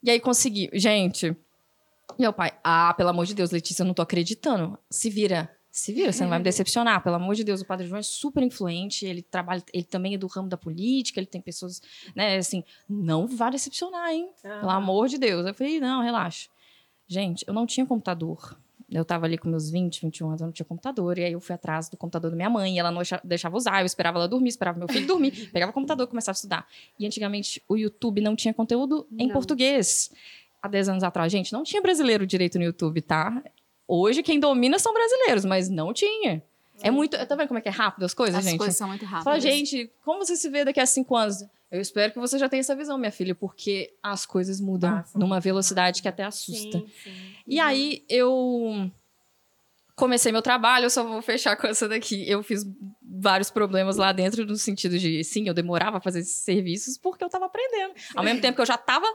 E 0.03 0.09
aí 0.09 0.19
consegui. 0.19 0.69
Gente. 0.73 1.35
Meu 2.19 2.31
pai, 2.31 2.51
ah, 2.63 2.93
pelo 2.95 3.09
amor 3.09 3.25
de 3.25 3.33
Deus, 3.33 3.51
Letícia, 3.51 3.81
eu 3.83 3.87
não 3.87 3.93
tô 3.93 4.01
acreditando. 4.01 4.77
Se 4.89 5.09
vira. 5.09 5.54
Se 5.77 5.91
vira, 5.91 6.09
você 6.13 6.23
não 6.23 6.29
vai 6.29 6.39
me 6.39 6.43
decepcionar. 6.45 7.03
Pelo 7.03 7.17
amor 7.17 7.35
de 7.35 7.43
Deus, 7.43 7.59
o 7.59 7.65
Padre 7.65 7.85
João 7.85 7.99
é 7.99 8.01
super 8.01 8.41
influente, 8.41 9.05
ele 9.05 9.21
trabalha, 9.21 9.61
ele 9.73 9.83
também 9.83 10.13
é 10.15 10.17
do 10.17 10.25
ramo 10.25 10.47
da 10.47 10.55
política, 10.55 11.19
ele 11.19 11.27
tem 11.27 11.41
pessoas, 11.41 11.81
né, 12.15 12.37
assim, 12.37 12.63
não 12.87 13.27
vai 13.27 13.51
decepcionar, 13.51 14.09
hein? 14.09 14.29
Pelo 14.41 14.69
amor 14.69 15.09
de 15.09 15.17
Deus. 15.17 15.45
Eu 15.45 15.53
falei, 15.53 15.81
não, 15.81 16.01
relaxa. 16.01 16.47
Gente, 17.09 17.43
eu 17.45 17.53
não 17.53 17.65
tinha 17.65 17.85
computador. 17.85 18.57
Eu 18.89 19.03
tava 19.03 19.25
ali 19.25 19.37
com 19.37 19.49
meus 19.49 19.69
20, 19.69 19.99
21 20.01 20.27
anos, 20.29 20.39
eu 20.41 20.45
não 20.45 20.53
tinha 20.53 20.65
computador. 20.65 21.17
E 21.17 21.25
aí 21.25 21.33
eu 21.33 21.41
fui 21.41 21.53
atrás 21.53 21.89
do 21.89 21.97
computador 21.97 22.31
da 22.31 22.37
minha 22.37 22.49
mãe. 22.49 22.75
E 22.75 22.79
ela 22.79 22.89
não 22.89 22.99
deixa- 22.99 23.19
deixava 23.23 23.57
usar. 23.57 23.81
Eu 23.81 23.85
esperava 23.85 24.17
ela 24.17 24.27
dormir, 24.29 24.47
esperava 24.49 24.79
meu 24.79 24.87
filho 24.87 25.05
dormir. 25.05 25.31
Pegava 25.51 25.71
o 25.71 25.73
computador 25.73 26.05
e 26.05 26.09
começava 26.09 26.33
a 26.33 26.37
estudar. 26.37 26.67
E 26.97 27.05
antigamente 27.05 27.61
o 27.67 27.75
YouTube 27.75 28.21
não 28.21 28.33
tinha 28.35 28.53
conteúdo 28.53 29.05
em 29.17 29.27
Não. 29.27 29.33
português. 29.33 30.09
Há 30.61 30.67
10 30.69 30.87
anos 30.89 31.03
atrás, 31.03 31.31
gente, 31.31 31.51
não 31.51 31.63
tinha 31.63 31.81
brasileiro 31.81 32.25
direito 32.25 32.57
no 32.57 32.63
YouTube, 32.63 33.01
tá? 33.01 33.43
Hoje 33.87 34.23
quem 34.23 34.39
domina 34.39 34.79
são 34.79 34.93
brasileiros, 34.93 35.45
mas 35.45 35.69
não 35.69 35.93
tinha. 35.93 36.41
É 36.81 36.91
muito. 36.91 37.17
Tá 37.25 37.35
vendo 37.35 37.47
como 37.47 37.57
é 37.57 37.61
que 37.61 37.69
é 37.69 37.71
rápido 37.71 38.03
as 38.03 38.13
coisas, 38.13 38.35
As 38.35 38.43
gente? 38.45 38.57
coisas 38.57 38.75
são 38.75 38.87
muito 38.87 39.05
rápidas. 39.05 39.23
Fala, 39.23 39.39
gente, 39.39 39.89
como 40.03 40.25
você 40.25 40.35
se 40.35 40.49
vê 40.49 40.65
daqui 40.65 40.79
a 40.79 40.85
cinco 40.85 41.15
anos? 41.15 41.43
Eu 41.71 41.81
espero 41.81 42.13
que 42.13 42.19
você 42.19 42.37
já 42.37 42.47
tenha 42.47 42.59
essa 42.61 42.75
visão, 42.75 42.97
minha 42.97 43.11
filha, 43.11 43.33
porque 43.33 43.93
as 44.01 44.25
coisas 44.25 44.59
mudam 44.61 44.97
Ah, 44.97 45.03
são 45.03 45.19
numa 45.19 45.39
velocidade 45.39 46.01
que 46.01 46.07
até 46.07 46.23
assusta. 46.23 46.79
Sim, 46.79 46.87
sim. 47.03 47.11
E 47.47 47.59
aí 47.59 48.03
eu 48.09 48.89
comecei 49.95 50.31
meu 50.31 50.41
trabalho, 50.41 50.85
eu 50.85 50.89
só 50.89 51.03
vou 51.03 51.21
fechar 51.21 51.55
com 51.55 51.67
essa 51.67 51.87
daqui. 51.87 52.29
Eu 52.29 52.43
fiz 52.43 52.65
vários 53.01 53.49
problemas 53.49 53.95
lá 53.97 54.11
dentro, 54.11 54.45
no 54.45 54.55
sentido 54.55 54.97
de, 54.99 55.23
sim, 55.23 55.47
eu 55.47 55.53
demorava 55.53 55.97
a 55.97 56.01
fazer 56.01 56.19
esses 56.19 56.37
serviços 56.39 56.97
porque 56.97 57.23
eu 57.23 57.29
tava 57.29 57.45
aprendendo. 57.45 57.93
Ao 58.15 58.23
mesmo 58.23 58.41
tempo 58.41 58.55
que 58.55 58.61
eu 58.61 58.65
já 58.65 58.77
tava 58.77 59.07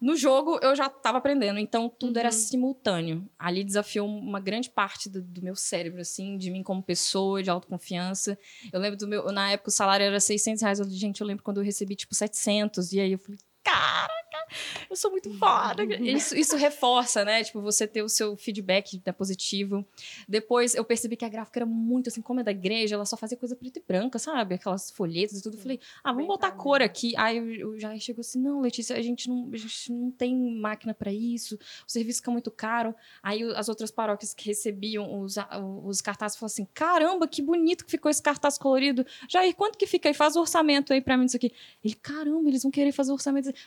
no 0.00 0.16
jogo, 0.16 0.58
eu 0.62 0.74
já 0.76 0.88
tava 0.88 1.18
aprendendo. 1.18 1.58
Então, 1.58 1.88
tudo 1.88 2.18
era 2.18 2.28
Uhum. 2.28 2.32
simultâneo. 2.32 3.28
Ali 3.38 3.64
desafiou 3.64 4.06
uma 4.06 4.40
grande 4.40 4.68
parte 4.70 5.08
do, 5.08 5.22
do 5.22 5.42
meu 5.42 5.54
cérebro, 5.56 6.00
assim, 6.00 6.36
de 6.36 6.50
mim 6.50 6.62
como 6.62 6.82
pessoa, 6.82 7.42
de 7.42 7.48
autoconfiança. 7.50 8.38
Eu 8.72 8.80
lembro 8.80 8.98
do 8.98 9.06
meu... 9.06 9.30
Na 9.32 9.50
época, 9.52 9.68
o 9.70 9.72
salário 9.72 10.04
era 10.04 10.20
600 10.20 10.62
reais. 10.62 10.78
Eu, 10.80 10.88
gente, 10.90 11.20
eu 11.20 11.26
lembro 11.26 11.42
quando 11.42 11.58
eu 11.58 11.64
recebi, 11.64 11.96
tipo, 11.96 12.14
700. 12.14 12.92
E 12.92 13.00
aí 13.00 13.12
eu 13.12 13.18
falei, 13.18 13.38
caraca, 13.64 14.46
eu 14.90 14.94
sou 14.94 15.10
muito 15.10 15.32
foda. 15.38 15.82
Isso, 16.04 16.36
isso 16.36 16.56
reforça, 16.56 17.24
né? 17.24 17.42
Tipo, 17.42 17.60
você 17.60 17.86
ter 17.86 18.02
o 18.02 18.08
seu 18.08 18.36
feedback 18.36 19.00
né, 19.04 19.12
positivo. 19.12 19.84
Depois 20.28 20.74
eu 20.74 20.84
percebi 20.84 21.16
que 21.16 21.24
a 21.24 21.28
gráfica 21.28 21.60
era 21.60 21.66
muito 21.66 22.08
assim, 22.08 22.20
como 22.20 22.40
é 22.40 22.42
da 22.42 22.50
igreja, 22.50 22.94
ela 22.94 23.06
só 23.06 23.16
fazia 23.16 23.36
coisa 23.36 23.56
preta 23.56 23.78
e 23.78 23.82
branca, 23.86 24.18
sabe? 24.18 24.54
Aquelas 24.54 24.90
folhetas 24.90 25.38
e 25.38 25.42
tudo. 25.42 25.56
Eu 25.56 25.60
falei, 25.60 25.80
ah, 26.02 26.12
vamos 26.12 26.28
botar 26.28 26.52
cor 26.52 26.82
aqui. 26.82 27.14
Aí 27.16 27.38
eu, 27.38 27.52
eu 27.54 27.78
já 27.78 27.96
chegou 27.98 28.20
assim, 28.20 28.40
não, 28.40 28.60
Letícia, 28.60 28.96
a 28.96 29.02
gente 29.02 29.28
não, 29.28 29.50
a 29.52 29.56
gente 29.56 29.92
não 29.92 30.10
tem 30.10 30.34
máquina 30.60 30.92
para 30.92 31.12
isso, 31.12 31.56
o 31.86 31.90
serviço 31.90 32.18
fica 32.18 32.30
muito 32.30 32.50
caro. 32.50 32.94
Aí 33.22 33.42
as 33.54 33.68
outras 33.68 33.90
paróquias 33.90 34.34
que 34.34 34.46
recebiam 34.46 35.22
os, 35.22 35.36
os 35.84 36.00
cartazes 36.00 36.36
falaram 36.36 36.52
assim: 36.52 36.68
caramba, 36.74 37.26
que 37.26 37.40
bonito 37.40 37.84
que 37.84 37.90
ficou 37.90 38.10
esse 38.10 38.22
cartaz 38.22 38.58
colorido. 38.58 39.06
Jair, 39.28 39.54
quanto 39.54 39.78
que 39.78 39.86
fica 39.86 40.08
aí? 40.08 40.14
Faz 40.14 40.36
o 40.36 40.40
orçamento 40.40 40.92
aí 40.92 41.00
para 41.00 41.16
mim 41.16 41.24
isso 41.24 41.36
aqui. 41.36 41.52
Ele, 41.82 41.94
caramba, 41.94 42.48
eles 42.48 42.62
vão 42.62 42.70
querer 42.70 42.92
fazer 42.92 43.10
o 43.10 43.14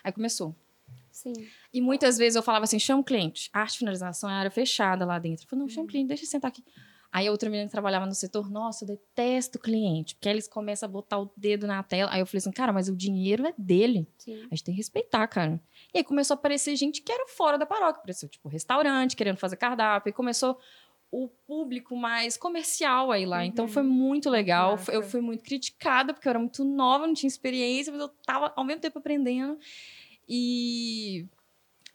Aí 0.04 0.12
começou. 0.12 0.56
Sim. 1.12 1.34
E 1.74 1.82
muitas 1.82 2.18
vezes 2.18 2.36
eu 2.36 2.44
falava 2.44 2.66
assim: 2.66 2.80
chama 2.80 3.02
o 3.02 3.04
cliente. 3.04 3.50
Arte 3.52 3.76
e 3.76 3.80
finalização 3.80 4.30
é 4.30 4.34
área 4.34 4.52
fechada 4.52 5.06
lá 5.06 5.18
dentro. 5.20 5.46
Eu 5.46 5.50
falei, 5.50 5.64
não, 5.64 5.70
chama 5.70 5.86
o 5.86 5.90
cliente, 5.90 6.08
deixa 6.08 6.24
ele 6.24 6.30
sentar 6.30 6.50
aqui. 6.50 6.64
Aí 7.12 7.28
a 7.28 7.32
outra 7.32 7.50
menina 7.50 7.68
que 7.68 7.72
trabalhava 7.72 8.06
no 8.06 8.14
setor, 8.14 8.50
nossa, 8.50 8.84
eu 8.84 8.90
detesto 8.90 9.58
o 9.58 9.62
cliente, 9.62 10.16
porque 10.16 10.28
eles 10.28 10.48
começam 10.48 10.88
a 10.88 10.92
botar 10.92 11.18
o 11.20 11.32
dedo 11.38 11.66
na 11.66 11.82
tela. 11.82 12.12
Aí 12.12 12.20
eu 12.20 12.26
falei 12.26 12.40
assim, 12.40 12.52
cara, 12.52 12.74
mas 12.74 12.90
o 12.90 12.96
dinheiro 12.96 13.48
é 13.48 13.54
dele. 13.58 14.08
Sim. 14.18 14.36
A 14.52 14.56
gente 14.56 14.64
tem 14.66 14.74
que 14.76 14.80
respeitar, 14.80 15.26
cara. 15.28 15.60
E 15.94 16.00
aí 16.00 16.04
começou 16.04 16.36
a 16.36 16.38
aparecer 16.38 16.76
gente 16.76 17.02
que 17.02 17.12
era 17.12 17.28
fora 17.30 17.58
da 17.58 17.66
paróquia. 17.66 18.00
Apareceu, 18.00 18.28
tipo, 18.28 18.50
restaurante, 18.50 19.16
querendo 19.16 19.38
fazer 19.38 19.56
cardápio. 19.56 20.10
E 20.10 20.14
começou 20.14 20.60
o 21.12 21.28
público 21.28 21.96
mais 21.96 22.38
comercial 22.38 23.12
aí 23.12 23.26
lá. 23.26 23.46
Então 23.46 23.68
foi 23.68 23.84
muito 23.84 24.30
legal. 24.30 24.72
Massa. 24.72 24.92
Eu 24.92 25.02
fui 25.02 25.22
muito 25.22 25.44
criticada, 25.44 26.14
porque 26.14 26.28
eu 26.28 26.32
era 26.32 26.40
muito 26.40 26.64
nova, 26.64 27.08
não 27.08 27.14
tinha 27.14 27.28
experiência, 27.28 27.92
mas 27.92 28.02
eu 28.02 28.10
tava 28.26 28.52
ao 28.56 28.64
mesmo 28.64 28.82
tempo 28.82 29.00
aprendendo. 29.00 29.58
E. 30.28 31.26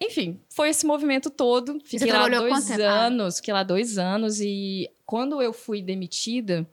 Enfim, 0.00 0.40
foi 0.48 0.70
esse 0.70 0.84
movimento 0.84 1.30
todo. 1.30 1.78
Fiquei 1.84 2.12
lá 2.12 2.28
dois? 2.28 2.70
Ah. 2.72 3.06
anos, 3.06 3.36
fiquei 3.36 3.54
lá 3.54 3.62
dois 3.62 3.98
anos. 3.98 4.40
E 4.40 4.90
quando 5.06 5.40
eu 5.40 5.52
fui 5.52 5.80
demitida, 5.80 6.68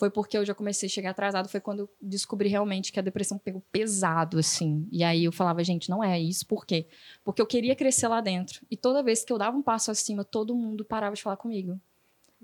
foi 0.00 0.10
porque 0.10 0.38
eu 0.38 0.46
já 0.46 0.54
comecei 0.54 0.88
a 0.88 0.90
chegar 0.90 1.10
atrasado. 1.10 1.46
Foi 1.46 1.60
quando 1.60 1.80
eu 1.80 1.90
descobri 2.00 2.48
realmente 2.48 2.90
que 2.90 2.98
a 2.98 3.02
depressão 3.02 3.36
pegou 3.36 3.62
pesado, 3.70 4.38
assim. 4.38 4.88
E 4.90 5.04
aí 5.04 5.24
eu 5.24 5.30
falava, 5.30 5.62
gente, 5.62 5.90
não 5.90 6.02
é 6.02 6.18
isso. 6.18 6.46
Por 6.46 6.64
quê? 6.64 6.86
Porque 7.22 7.42
eu 7.42 7.46
queria 7.46 7.76
crescer 7.76 8.08
lá 8.08 8.22
dentro. 8.22 8.64
E 8.70 8.78
toda 8.78 9.02
vez 9.02 9.22
que 9.22 9.30
eu 9.30 9.36
dava 9.36 9.54
um 9.54 9.60
passo 9.60 9.90
acima, 9.90 10.24
todo 10.24 10.54
mundo 10.54 10.86
parava 10.86 11.14
de 11.14 11.22
falar 11.22 11.36
comigo. 11.36 11.78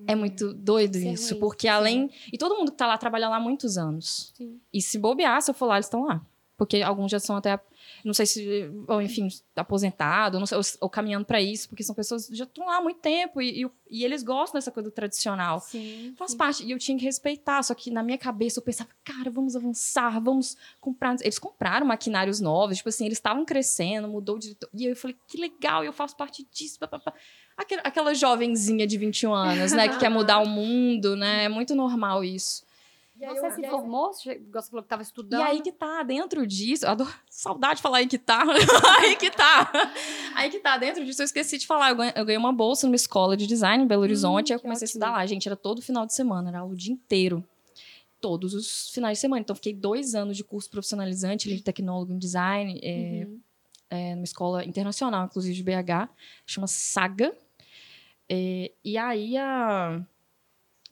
É 0.06 0.14
muito 0.14 0.52
doido 0.52 0.96
Isso 0.96 1.08
é 1.08 1.12
isso, 1.12 1.30
ruim, 1.30 1.40
porque 1.40 1.66
além. 1.66 2.10
E 2.30 2.36
todo 2.36 2.54
mundo 2.54 2.70
que 2.70 2.76
tá 2.76 2.86
lá 2.86 2.98
trabalha 2.98 3.30
lá 3.30 3.36
há 3.36 3.40
muitos 3.40 3.78
anos. 3.78 4.34
Sim. 4.36 4.60
E 4.70 4.82
se 4.82 4.98
bobear, 4.98 5.40
se 5.40 5.50
eu 5.50 5.54
for 5.54 5.64
lá, 5.64 5.76
eles 5.76 5.86
estão 5.86 6.04
lá. 6.04 6.22
Porque 6.56 6.80
alguns 6.80 7.10
já 7.10 7.20
são 7.20 7.36
até, 7.36 7.60
não 8.02 8.14
sei 8.14 8.24
se, 8.24 8.70
ou 8.88 9.02
enfim, 9.02 9.28
aposentados, 9.54 10.40
não 10.40 10.46
sei, 10.46 10.56
ou, 10.56 10.64
ou 10.80 10.88
caminhando 10.88 11.26
para 11.26 11.40
isso, 11.40 11.68
porque 11.68 11.82
são 11.82 11.94
pessoas 11.94 12.28
que 12.28 12.34
já 12.34 12.44
estão 12.44 12.66
lá 12.66 12.78
há 12.78 12.80
muito 12.80 12.98
tempo 12.98 13.42
e, 13.42 13.62
e, 13.62 13.70
e 13.90 14.04
eles 14.04 14.22
gostam 14.22 14.58
dessa 14.58 14.70
coisa 14.70 14.90
tradicional. 14.90 15.60
Sim. 15.60 16.14
Faz 16.16 16.34
parte. 16.34 16.64
E 16.64 16.70
eu 16.70 16.78
tinha 16.78 16.96
que 16.96 17.04
respeitar. 17.04 17.62
Só 17.62 17.74
que 17.74 17.90
na 17.90 18.02
minha 18.02 18.16
cabeça 18.16 18.58
eu 18.58 18.62
pensava, 18.62 18.88
cara, 19.04 19.30
vamos 19.30 19.54
avançar, 19.54 20.18
vamos 20.18 20.56
comprar. 20.80 21.16
Eles 21.20 21.38
compraram 21.38 21.86
maquinários 21.86 22.40
novos, 22.40 22.78
tipo 22.78 22.88
assim, 22.88 23.04
eles 23.04 23.18
estavam 23.18 23.44
crescendo, 23.44 24.08
mudou 24.08 24.38
diretor. 24.38 24.70
E 24.72 24.86
eu 24.86 24.96
falei, 24.96 25.16
que 25.28 25.38
legal, 25.38 25.84
eu 25.84 25.92
faço 25.92 26.16
parte 26.16 26.46
disso. 26.50 26.78
pá, 26.78 26.88
pá, 26.88 26.98
pá. 26.98 27.14
Aquela, 27.56 27.82
aquela 27.82 28.14
jovenzinha 28.14 28.86
de 28.86 28.98
21 28.98 29.32
anos, 29.32 29.72
né, 29.72 29.88
que 29.88 29.98
quer 29.98 30.10
mudar 30.10 30.38
o 30.40 30.46
mundo, 30.46 31.16
né? 31.16 31.44
É 31.44 31.48
muito 31.48 31.74
normal 31.74 32.22
isso. 32.22 32.65
Você 33.18 33.50
se 33.52 33.66
formou? 33.68 34.12
Você 34.12 34.40
falou 34.50 34.82
que 34.82 34.86
estava 34.86 35.02
estudando. 35.02 35.40
E 35.40 35.44
aí 35.44 35.60
que 35.62 35.72
tá, 35.72 36.02
dentro 36.02 36.46
disso, 36.46 36.86
adoro, 36.86 37.10
saudade 37.30 37.76
de 37.76 37.82
falar 37.82 37.98
aí 37.98 38.06
que 38.06 38.18
tá, 38.18 38.42
aí 39.00 39.16
que 39.16 39.30
tá. 39.30 39.70
Aí 40.36 40.50
que 40.50 40.58
tá, 40.60 40.76
dentro 40.76 41.02
disso 41.04 41.22
eu 41.22 41.24
esqueci 41.24 41.56
de 41.56 41.66
falar, 41.66 41.90
eu 41.90 41.96
ganhei, 41.96 42.12
eu 42.14 42.24
ganhei 42.26 42.38
uma 42.38 42.52
bolsa 42.52 42.86
numa 42.86 42.94
escola 42.96 43.36
de 43.38 43.46
design 43.46 43.84
em 43.84 43.86
Belo 43.86 44.02
Horizonte, 44.02 44.52
aí 44.52 44.56
eu 44.58 44.60
comecei 44.60 44.84
a 44.84 44.86
ótimo. 44.86 44.98
estudar 45.00 45.10
lá, 45.12 45.24
gente, 45.24 45.48
era 45.48 45.56
todo 45.56 45.80
final 45.80 46.04
de 46.04 46.12
semana, 46.14 46.50
era 46.50 46.62
o 46.62 46.74
dia 46.76 46.92
inteiro. 46.92 47.42
Todos 48.20 48.52
os 48.52 48.90
finais 48.90 49.16
de 49.18 49.20
semana. 49.22 49.40
Então, 49.40 49.56
fiquei 49.56 49.72
dois 49.72 50.14
anos 50.14 50.36
de 50.36 50.44
curso 50.44 50.68
profissionalizante, 50.70 51.48
de 51.48 51.62
tecnólogo 51.62 52.12
em 52.12 52.18
design, 52.18 52.78
é, 52.82 53.24
Uhum. 53.26 53.40
é, 53.88 54.14
numa 54.14 54.24
escola 54.24 54.62
internacional, 54.64 55.24
inclusive 55.26 55.54
de 55.54 55.62
BH, 55.62 56.08
chama 56.46 56.66
Saga. 56.66 57.34
É, 58.28 58.72
e 58.84 58.98
aí 58.98 59.36
a. 59.38 60.02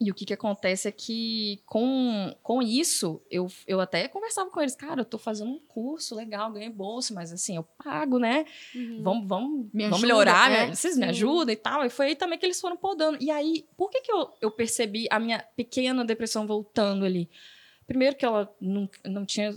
E 0.04 0.10
o 0.10 0.14
que, 0.14 0.24
que 0.24 0.32
acontece 0.34 0.86
é 0.88 0.92
que 0.92 1.60
com, 1.66 2.34
com 2.42 2.60
isso, 2.62 3.22
eu, 3.30 3.46
eu 3.66 3.80
até 3.80 4.06
conversava 4.08 4.50
com 4.50 4.60
eles, 4.60 4.74
cara, 4.76 5.00
eu 5.00 5.04
tô 5.04 5.18
fazendo 5.18 5.50
um 5.50 5.58
curso 5.58 6.14
legal, 6.14 6.52
ganhei 6.52 6.68
bolsa, 6.70 7.14
mas 7.14 7.32
assim, 7.32 7.56
eu 7.56 7.62
pago, 7.62 8.18
né? 8.18 8.44
Uhum. 8.74 9.00
Vamos, 9.02 9.28
vamos, 9.28 9.66
Me 9.72 9.84
vamos 9.84 9.98
ajuda, 9.98 10.06
melhorar, 10.06 10.50
é, 10.50 10.66
né? 10.68 10.74
vocês 10.74 10.96
me 10.96 11.04
ajudam 11.06 11.52
e 11.52 11.56
tal. 11.56 11.84
E 11.84 11.90
foi 11.90 12.06
aí 12.08 12.16
também 12.16 12.38
que 12.38 12.44
eles 12.46 12.60
foram 12.60 12.76
podando. 12.76 13.16
E 13.20 13.30
aí, 13.30 13.66
por 13.76 13.90
que, 13.90 14.00
que 14.00 14.12
eu, 14.12 14.28
eu 14.40 14.50
percebi 14.50 15.06
a 15.10 15.18
minha 15.18 15.38
pequena 15.56 16.04
depressão 16.04 16.46
voltando 16.46 17.04
ali? 17.04 17.28
Primeiro 17.86 18.16
que 18.16 18.24
ela 18.24 18.50
não, 18.60 18.88
não 19.04 19.26
tinha, 19.26 19.50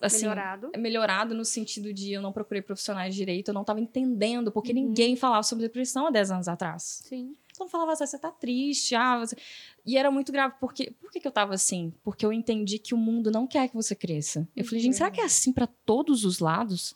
assim, 0.00 0.22
Melhorado. 0.22 0.70
melhorado 0.76 1.34
no 1.34 1.44
sentido 1.44 1.92
de 1.92 2.12
eu 2.12 2.22
não 2.22 2.32
procurei 2.32 2.62
profissionais 2.62 3.14
de 3.14 3.20
direito, 3.20 3.48
eu 3.48 3.54
não 3.54 3.60
estava 3.62 3.80
entendendo, 3.80 4.50
porque 4.50 4.72
Uhum. 4.72 4.78
ninguém 4.78 5.14
falava 5.16 5.42
sobre 5.42 5.64
depressão 5.66 6.06
há 6.06 6.10
10 6.10 6.30
anos 6.30 6.48
atrás. 6.48 7.02
Sim. 7.04 7.34
Então 7.56 7.66
falava 7.68 7.92
assim, 7.92 8.06
você 8.06 8.18
tá 8.18 8.30
triste, 8.30 8.94
ah, 8.94 9.18
você... 9.18 9.34
E 9.84 9.96
era 9.96 10.10
muito 10.10 10.30
grave, 10.30 10.54
porque 10.60 10.90
por 11.00 11.10
que, 11.10 11.18
que 11.18 11.26
eu 11.26 11.32
tava 11.32 11.54
assim? 11.54 11.92
Porque 12.04 12.24
eu 12.24 12.32
entendi 12.32 12.78
que 12.78 12.94
o 12.94 12.98
mundo 12.98 13.30
não 13.30 13.46
quer 13.46 13.68
que 13.68 13.74
você 13.74 13.94
cresça. 13.94 14.46
Eu 14.54 14.64
falei, 14.64 14.80
gente, 14.80 14.96
será 14.96 15.10
que 15.10 15.20
é 15.20 15.24
assim 15.24 15.52
para 15.52 15.66
todos 15.66 16.24
os 16.24 16.38
lados? 16.38 16.94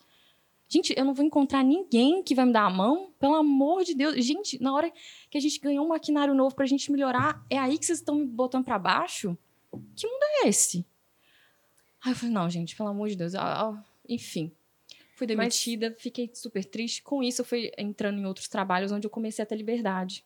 Gente, 0.68 0.94
eu 0.96 1.04
não 1.04 1.14
vou 1.14 1.24
encontrar 1.24 1.64
ninguém 1.64 2.22
que 2.22 2.34
vai 2.34 2.44
me 2.44 2.52
dar 2.52 2.64
a 2.64 2.70
mão, 2.70 3.10
pelo 3.18 3.34
amor 3.34 3.84
de 3.84 3.94
Deus. 3.94 4.22
Gente, 4.24 4.62
na 4.62 4.72
hora 4.74 4.92
que 5.30 5.38
a 5.38 5.40
gente 5.40 5.58
ganhou 5.58 5.84
um 5.84 5.88
maquinário 5.88 6.34
novo 6.34 6.54
pra 6.54 6.66
gente 6.66 6.92
melhorar, 6.92 7.44
é 7.48 7.58
aí 7.58 7.78
que 7.78 7.86
vocês 7.86 7.98
estão 7.98 8.16
me 8.16 8.26
botando 8.26 8.64
pra 8.64 8.78
baixo? 8.78 9.36
Que 9.96 10.06
mundo 10.06 10.22
é 10.44 10.48
esse? 10.48 10.84
Aí 12.04 12.12
eu 12.12 12.16
falei, 12.16 12.34
não, 12.34 12.50
gente, 12.50 12.76
pelo 12.76 12.88
amor 12.88 13.08
de 13.08 13.16
Deus. 13.16 13.34
ah, 13.34 13.68
ah, 13.68 13.84
enfim. 14.08 14.52
Fui 15.16 15.26
Mas- 15.26 15.36
demitida, 15.36 15.94
fiquei 15.98 16.30
super 16.32 16.64
triste. 16.64 17.02
Com 17.02 17.22
isso, 17.22 17.40
eu 17.40 17.44
fui 17.44 17.72
entrando 17.76 18.18
em 18.18 18.26
outros 18.26 18.48
trabalhos 18.48 18.92
onde 18.92 19.06
eu 19.06 19.10
comecei 19.10 19.42
a 19.42 19.46
ter 19.46 19.56
liberdade. 19.56 20.24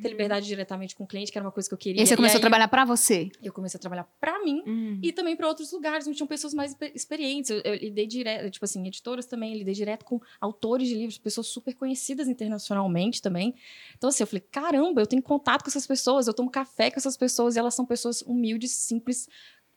Ter 0.00 0.08
liberdade 0.08 0.46
diretamente 0.46 0.94
com 0.94 1.04
o 1.04 1.06
cliente, 1.06 1.32
que 1.32 1.38
era 1.38 1.44
uma 1.44 1.52
coisa 1.52 1.68
que 1.68 1.74
eu 1.74 1.78
E 1.78 1.80
queria. 1.80 2.02
aí 2.02 2.06
você 2.06 2.16
começou 2.16 2.36
a 2.36 2.38
aí 2.38 2.40
trabalhar 2.42 2.68
pra 2.68 2.84
você. 2.84 3.28
Eu 3.42 3.52
comecei 3.52 3.78
a 3.78 3.80
trabalhar 3.80 4.04
pra 4.20 4.38
mim 4.44 4.62
Hum. 4.66 4.98
e 5.02 5.12
também 5.12 5.34
para 5.36 5.48
outros 5.48 5.72
lugares 5.72 6.06
onde 6.06 6.16
tinham 6.16 6.26
pessoas 6.28 6.54
mais 6.54 6.70
exper- 6.72 6.92
experientes. 6.94 7.50
Eu, 7.50 7.60
eu 7.64 7.74
lidei 7.74 8.06
direto, 8.06 8.50
tipo 8.50 8.64
assim, 8.64 8.86
editoras 8.86 9.26
também, 9.26 9.52
eu 9.52 9.58
lidei 9.58 9.74
direto 9.74 10.04
com 10.04 10.20
autores 10.40 10.88
de 10.88 10.94
livros, 10.94 11.18
pessoas 11.18 11.48
super 11.48 11.74
conhecidas 11.74 12.28
internacionalmente 12.28 13.20
também. 13.22 13.54
Então, 13.96 14.08
assim, 14.08 14.22
eu 14.22 14.26
falei, 14.26 14.40
caramba, 14.50 15.00
eu 15.00 15.06
tenho 15.06 15.22
contato 15.22 15.62
com 15.64 15.68
essas 15.70 15.86
pessoas, 15.86 16.26
eu 16.26 16.34
tomo 16.34 16.50
café 16.50 16.90
com 16.90 16.98
essas 16.98 17.16
pessoas, 17.16 17.56
e 17.56 17.58
elas 17.58 17.74
são 17.74 17.84
pessoas 17.86 18.22
humildes, 18.22 18.70
simples, 18.72 19.28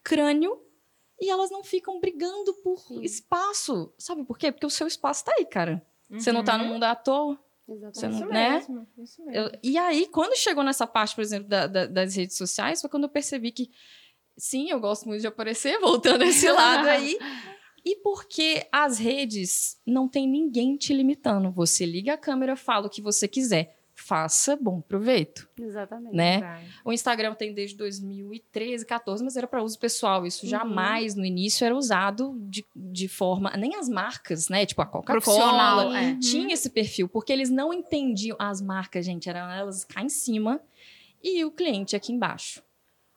crânio, 0.04 0.60
e 1.20 1.30
elas 1.30 1.50
não 1.52 1.64
ficam 1.64 2.00
brigando 2.00 2.54
por 2.56 2.78
Sim. 2.80 3.02
espaço. 3.04 3.94
Sabe 3.98 4.24
por 4.24 4.38
quê? 4.38 4.52
Porque 4.52 4.66
o 4.66 4.70
seu 4.70 4.88
espaço 4.88 5.24
tá 5.26 5.34
aí, 5.38 5.46
cara. 5.46 5.86
Você 6.10 6.32
não 6.32 6.44
tá 6.44 6.58
no 6.58 6.66
mundo 6.66 6.84
à 6.84 6.94
toa. 6.96 7.40
Exatamente. 7.68 8.20
Não- 8.20 8.20
Isso 8.20 8.28
né? 8.34 8.50
mesmo, 8.52 8.88
isso 8.98 9.26
mesmo. 9.26 9.42
Eu- 9.42 9.60
e 9.64 9.78
aí, 9.78 10.08
quando 10.08 10.36
chegou 10.38 10.64
nessa 10.64 10.86
parte, 10.86 11.16
por 11.16 11.22
exemplo, 11.22 11.48
da- 11.48 11.68
da- 11.68 11.86
das 11.86 12.16
redes 12.16 12.36
sociais, 12.38 12.82
foi 12.82 12.90
quando 12.90 13.04
eu 13.04 13.10
percebi 13.10 13.52
que, 13.52 13.70
sim, 14.38 14.70
eu 14.70 14.80
gosto 14.80 15.08
muito 15.08 15.22
de 15.22 15.28
aparecer, 15.28 15.80
voltando 16.20 16.24
a 16.24 16.28
esse 16.28 16.50
lado 16.52 16.88
aí. 16.88 17.18
E 17.86 17.98
porque 17.98 18.66
as 18.72 18.98
redes 18.98 19.78
não 19.86 20.08
tem 20.08 20.28
ninguém 20.28 20.78
te 20.78 20.94
limitando. 20.94 21.52
Você 21.52 21.86
liga 21.86 22.14
a 22.14 22.18
câmera, 22.18 22.56
fala 22.56 22.88
o 22.88 22.90
que 22.90 23.02
você 23.02 23.28
quiser. 23.28 23.78
Faça 24.06 24.58
bom 24.58 24.82
proveito, 24.82 25.48
Exatamente. 25.58 26.14
né? 26.14 26.62
O 26.84 26.92
Instagram 26.92 27.34
tem 27.36 27.54
desde 27.54 27.78
2013, 27.78 28.86
14, 28.86 29.24
mas 29.24 29.38
era 29.38 29.48
para 29.48 29.64
uso 29.64 29.80
pessoal. 29.80 30.26
Isso 30.26 30.44
Uhum. 30.44 30.50
jamais, 30.50 31.16
no 31.16 31.24
início, 31.24 31.64
era 31.64 31.74
usado 31.74 32.36
de, 32.42 32.66
de 32.76 33.08
forma... 33.08 33.52
Nem 33.56 33.76
as 33.78 33.88
marcas, 33.88 34.50
né? 34.50 34.66
Tipo 34.66 34.82
a 34.82 34.86
Coca-Cola, 34.86 35.98
é. 35.98 36.16
tinha 36.20 36.54
esse 36.54 36.70
perfil, 36.70 37.08
porque 37.08 37.32
eles 37.32 37.50
não 37.50 37.74
entendiam 37.74 38.36
as 38.38 38.62
marcas, 38.62 39.06
gente, 39.06 39.30
eram 39.30 39.50
elas 39.50 39.86
cá 39.86 40.02
em 40.04 40.10
cima 40.10 40.60
e 41.24 41.46
o 41.46 41.52
cliente 41.52 41.96
aqui 41.96 42.12
embaixo. 42.12 42.62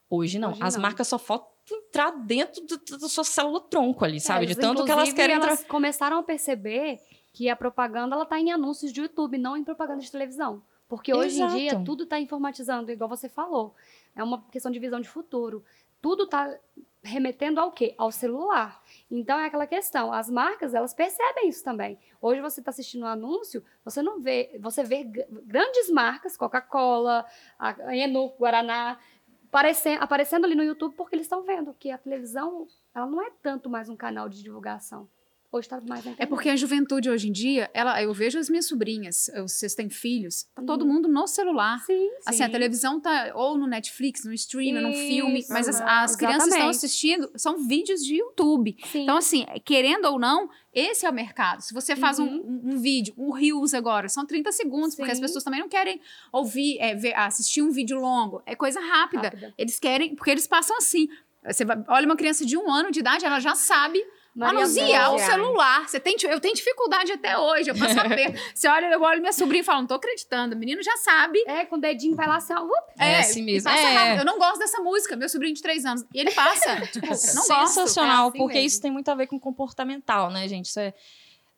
Hoje 0.09 0.39
não, 0.39 0.51
Hoje 0.51 0.59
as 0.63 0.75
não. 0.75 0.81
marcas 0.83 1.05
só 1.09 1.19
faltam 1.19 1.49
entrar 1.69 2.11
dentro 2.11 2.63
da 2.97 3.09
sua 3.09 3.25
célula 3.25 3.59
tronco 3.59 4.05
ali, 4.05 4.21
sabe? 4.21 4.45
É, 4.45 4.47
de 4.47 4.55
tanto 4.55 4.85
que 4.85 4.91
elas 4.91 5.11
querem 5.11 5.35
entrar. 5.35 5.49
elas 5.49 5.65
começaram 5.65 6.19
a 6.19 6.23
perceber 6.23 7.01
que 7.33 7.49
a 7.49 7.55
propaganda 7.55 8.15
ela 8.15 8.25
tá 8.25 8.39
em 8.39 8.51
anúncios 8.51 8.91
de 8.93 9.01
YouTube, 9.01 9.37
não 9.37 9.55
em 9.57 9.63
propaganda 9.63 10.01
de 10.01 10.09
televisão. 10.11 10.63
Porque 10.87 11.13
hoje 11.13 11.35
Exato. 11.35 11.53
em 11.53 11.57
dia 11.57 11.83
tudo 11.83 12.03
está 12.03 12.19
informatizando, 12.19 12.91
igual 12.91 13.09
você 13.09 13.27
falou. 13.27 13.75
É 14.15 14.23
uma 14.23 14.41
questão 14.49 14.71
de 14.71 14.79
visão 14.79 15.01
de 15.01 15.09
futuro. 15.09 15.63
Tudo 16.01 16.23
está 16.23 16.57
remetendo 17.03 17.59
ao 17.59 17.71
quê? 17.71 17.93
Ao 17.97 18.11
celular. 18.11 18.81
Então 19.09 19.39
é 19.39 19.45
aquela 19.45 19.67
questão. 19.67 20.13
As 20.13 20.29
marcas 20.29 20.73
elas 20.73 20.93
percebem 20.93 21.49
isso 21.49 21.63
também. 21.63 21.97
Hoje 22.21 22.41
você 22.41 22.61
está 22.61 22.69
assistindo 22.69 23.03
um 23.03 23.07
anúncio, 23.07 23.63
você 23.83 24.01
não 24.01 24.21
vê, 24.21 24.57
você 24.61 24.83
vê 24.83 25.03
grandes 25.03 25.89
marcas, 25.89 26.37
Coca-Cola, 26.37 27.25
a 27.57 27.95
Enu, 27.95 28.33
Guaraná, 28.39 28.99
aparecendo, 29.47 30.01
aparecendo 30.01 30.45
ali 30.45 30.55
no 30.55 30.63
YouTube 30.63 30.95
porque 30.95 31.15
eles 31.15 31.25
estão 31.25 31.43
vendo 31.43 31.73
que 31.73 31.91
a 31.91 31.97
televisão 31.97 32.67
ela 32.93 33.05
não 33.05 33.21
é 33.21 33.31
tanto 33.41 33.69
mais 33.69 33.89
um 33.89 33.95
canal 33.95 34.29
de 34.29 34.43
divulgação. 34.43 35.09
Hoje 35.49 35.65
está 35.67 35.79
mais 35.87 36.03
na 36.03 36.13
É 36.17 36.25
porque 36.25 36.49
a 36.49 36.55
juventude 36.57 37.09
hoje 37.09 37.29
em 37.29 37.31
dia, 37.31 37.71
ela, 37.73 38.01
eu 38.03 38.13
vejo 38.13 38.37
as 38.37 38.49
minhas 38.49 38.67
sobrinhas, 38.67 39.29
eu- 39.29 39.47
vocês 39.47 39.73
têm 39.73 39.89
filhos, 39.89 40.43
tá 40.53 40.61
todo 40.61 40.85
mundo 40.85 41.07
no 41.07 41.25
celular. 41.25 41.79
Sim, 41.85 42.09
Assim, 42.25 42.43
a 42.43 42.47
sim. 42.47 42.51
televisão 42.51 42.99
tá 42.99 43.31
ou 43.33 43.57
no 43.57 43.65
Netflix, 43.65 44.25
no 44.25 44.33
stream, 44.33 44.81
num 44.81 44.91
filme, 44.93 45.45
mas 45.49 45.69
as, 45.69 45.79
as 45.79 46.15
crianças 46.17 46.49
estão 46.49 46.67
assistindo, 46.67 47.31
são 47.35 47.65
vídeos 47.65 48.01
de 48.03 48.15
YouTube. 48.17 48.75
Sim. 48.91 49.03
Então, 49.03 49.15
assim, 49.15 49.45
querendo 49.63 50.05
ou 50.05 50.19
não, 50.19 50.49
esse 50.73 51.05
é 51.05 51.09
o 51.09 51.13
mercado. 51.13 51.61
Se 51.61 51.73
você 51.73 51.95
faz 51.95 52.19
um, 52.19 52.25
Uhum. 52.27 52.61
um, 52.65 52.73
um 52.73 52.77
vídeo, 52.79 53.13
um 53.17 53.31
Reels 53.31 53.73
agora, 53.73 54.09
são 54.09 54.25
30 54.25 54.51
segundos, 54.51 54.95
porque 54.95 55.11
as 55.11 55.17
Sim. 55.17 55.23
pessoas 55.23 55.45
também 55.45 55.61
não 55.61 55.69
querem 55.69 56.01
ouvir, 56.33 56.77
é, 56.79 56.93
ver- 56.93 57.15
assistir 57.17 57.61
um 57.61 57.71
vídeo 57.71 57.97
longo. 57.97 58.43
É 58.45 58.53
coisa 58.53 58.81
rápida. 58.81 59.23
Rápida. 59.29 59.53
Eles 59.57 59.79
querem, 59.79 60.13
porque 60.13 60.29
eles 60.31 60.45
passam 60.45 60.75
assim. 60.75 61.07
Você 61.45 61.63
vai- 61.63 61.81
olha 61.87 62.05
uma 62.05 62.17
criança 62.17 62.45
de 62.45 62.57
um 62.57 62.69
ano 62.69 62.91
de 62.91 62.99
idade, 62.99 63.25
ela 63.25 63.39
já 63.39 63.55
sabe 63.55 64.03
manusear 64.37 65.13
o 65.13 65.15
Boa. 65.17 65.25
celular. 65.25 65.89
Você 65.89 65.99
tem, 65.99 66.15
eu 66.23 66.39
tenho 66.39 66.53
dificuldade 66.53 67.11
até 67.11 67.37
hoje, 67.37 67.69
eu 67.71 67.75
passo 67.77 67.99
aperto. 67.99 68.39
Você 68.53 68.67
olha, 68.67 68.85
eu 68.87 69.01
olho 69.01 69.19
minha 69.19 69.33
sobrinha 69.33 69.61
e 69.61 69.63
falo, 69.63 69.81
não 69.81 69.87
tô 69.87 69.95
acreditando, 69.95 70.55
o 70.55 70.57
menino 70.57 70.81
já 70.83 70.95
sabe. 70.97 71.43
É, 71.47 71.65
com 71.65 71.75
o 71.75 71.79
dedinho 71.79 72.15
vai 72.15 72.27
lá 72.27 72.37
assim, 72.37 72.53
ó, 72.53 72.63
up, 72.63 72.93
É, 72.99 73.19
assim 73.19 73.43
mesmo. 73.43 73.69
É. 73.69 74.19
Eu 74.19 74.25
não 74.25 74.37
gosto 74.37 74.59
dessa 74.59 74.79
música, 74.79 75.15
meu 75.15 75.27
sobrinho 75.27 75.55
de 75.55 75.61
três 75.61 75.85
anos. 75.85 76.05
E 76.13 76.19
ele 76.19 76.31
passa. 76.31 76.75
tipo, 76.91 77.07
não 77.07 77.13
gosto. 77.13 77.67
Sensacional, 77.67 78.25
é 78.25 78.29
assim 78.29 78.37
porque 78.37 78.53
mesmo. 78.53 78.67
isso 78.67 78.81
tem 78.81 78.91
muito 78.91 79.09
a 79.09 79.15
ver 79.15 79.27
com 79.27 79.39
comportamental, 79.39 80.29
né, 80.29 80.47
gente? 80.47 80.65
Isso 80.65 80.79
é. 80.79 80.93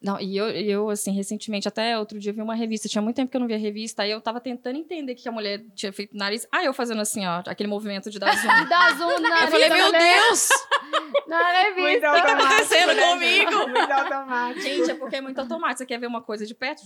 Não, 0.02 0.18
e 0.20 0.38
eu, 0.38 0.50
eu, 0.50 0.90
assim, 0.90 1.12
recentemente, 1.12 1.68
até 1.68 1.98
outro 2.00 2.18
dia, 2.18 2.32
vi 2.32 2.42
uma 2.42 2.56
revista. 2.56 2.88
Tinha 2.88 3.02
muito 3.02 3.18
tempo 3.18 3.30
que 3.30 3.36
eu 3.36 3.42
não 3.42 3.48
via 3.48 3.58
revista, 3.58 4.04
aí 4.04 4.12
eu 4.12 4.22
tava 4.22 4.40
tentando 4.40 4.78
entender 4.78 5.12
o 5.12 5.16
que 5.16 5.28
a 5.28 5.32
mulher 5.32 5.62
tinha 5.76 5.92
feito 5.92 6.14
no 6.14 6.20
nariz. 6.20 6.48
Ah, 6.52 6.64
eu 6.64 6.74
fazendo 6.74 7.02
assim, 7.02 7.26
ó, 7.26 7.44
aquele 7.46 7.68
movimento 7.68 8.10
de 8.10 8.18
dar 8.18 8.34
zoom. 8.36 8.48
De 8.64 8.70
dar 8.70 8.96
zoom 8.96 9.20
na 9.20 9.44
eu 9.44 9.48
falei, 9.50 9.70
meu 9.70 9.92
né? 9.92 10.00
Deus! 10.00 10.50
Na 11.28 11.52
revista. 11.52 11.82
Muito 11.82 11.96
que 11.96 12.02
tá 12.02 12.12
automático, 12.12 12.44
acontecendo 12.44 12.94
né, 12.96 13.04
comigo? 13.04 13.68
Muito 13.68 13.92
automático. 13.92 14.62
Gente, 14.62 14.92
é 14.92 14.96
porque 14.96 15.16
é 15.18 15.22
muito 15.22 15.40
automático. 15.40 15.78
Você 15.78 15.86
quer 15.86 16.00
ver 16.00 16.08
uma 16.08 16.22
coisa 16.22 16.44
de 16.46 16.56
perto? 16.56 16.82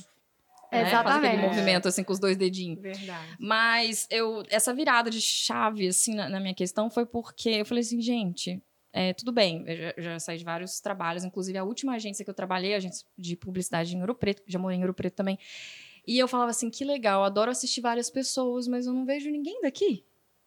né? 0.74 0.90
Faz 0.90 1.06
aquele 1.06 1.28
Exatamente. 1.28 1.42
movimento 1.42 1.88
assim 1.88 2.04
com 2.04 2.12
os 2.12 2.20
dois 2.20 2.36
dedinhos. 2.36 2.82
Verdade. 2.82 3.36
Mas 3.40 4.08
eu, 4.10 4.44
essa 4.50 4.74
virada 4.74 5.10
de 5.10 5.22
chave, 5.22 5.88
assim, 5.88 6.16
na, 6.16 6.28
na 6.28 6.40
minha 6.40 6.54
questão 6.54 6.90
foi 6.90 7.06
porque 7.06 7.50
eu 7.50 7.66
falei 7.66 7.82
assim, 7.82 8.02
gente, 8.02 8.62
é, 8.94 9.12
tudo 9.12 9.32
bem, 9.32 9.66
eu 9.68 9.76
já, 9.76 9.94
já 9.98 10.20
saí 10.20 10.38
de 10.38 10.46
vários 10.46 10.80
trabalhos, 10.80 11.24
inclusive 11.24 11.58
a 11.58 11.64
última 11.64 11.96
agência 11.96 12.24
que 12.24 12.30
eu 12.30 12.34
trabalhei, 12.34 12.76
a 12.76 12.78
agência 12.78 13.08
de 13.18 13.36
publicidade 13.36 13.96
em 13.96 14.00
Ouro 14.00 14.14
Preto, 14.14 14.44
já 14.46 14.60
morei 14.60 14.78
em 14.78 14.82
Ouro 14.82 14.94
Preto 14.94 15.16
também. 15.16 15.40
E 16.06 16.20
eu 16.20 16.28
falava 16.28 16.52
assim, 16.52 16.70
que 16.70 16.86
legal, 16.86 17.24
adoro 17.24 17.50
assistir 17.50 17.82
várias 17.82 18.12
pessoas, 18.12 18.68
mas 18.68 18.86
eu 18.86 18.94
não 18.94 19.04
vejo 19.04 19.32
ninguém 19.32 19.62
daqui. 19.62 20.06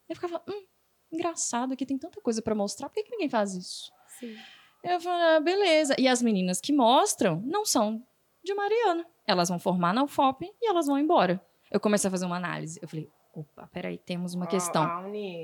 Eu 0.09 0.14
ficava, 0.14 0.40
hum, 0.48 0.64
engraçado, 1.11 1.72
aqui 1.72 1.85
tem 1.85 1.98
tanta 1.98 2.20
coisa 2.20 2.40
pra 2.40 2.54
mostrar, 2.54 2.88
por 2.88 2.94
que, 2.94 3.02
que 3.02 3.11
ninguém 3.11 3.28
faz 3.28 3.54
isso? 3.54 3.90
Sim. 4.20 4.37
Eu 4.85 5.00
falei, 5.00 5.37
ah, 5.37 5.40
beleza. 5.40 5.96
E 5.98 6.06
as 6.06 6.22
meninas 6.22 6.61
que 6.61 6.72
mostram 6.72 7.42
não 7.44 7.64
são 7.64 8.06
de 8.44 8.54
Mariana. 8.54 9.04
Elas 9.26 9.48
vão 9.48 9.59
formar 9.59 9.92
na 9.92 10.04
UFOP 10.04 10.48
e 10.62 10.68
elas 10.68 10.87
vão 10.87 10.96
embora. 10.96 11.44
Eu 11.70 11.80
comecei 11.80 12.06
a 12.06 12.11
fazer 12.12 12.26
uma 12.26 12.37
análise. 12.37 12.78
Eu 12.80 12.87
falei, 12.87 13.11
opa, 13.37 13.68
peraí, 13.72 13.99
temos 13.99 14.35
uma 14.35 14.46
questão. 14.46 14.88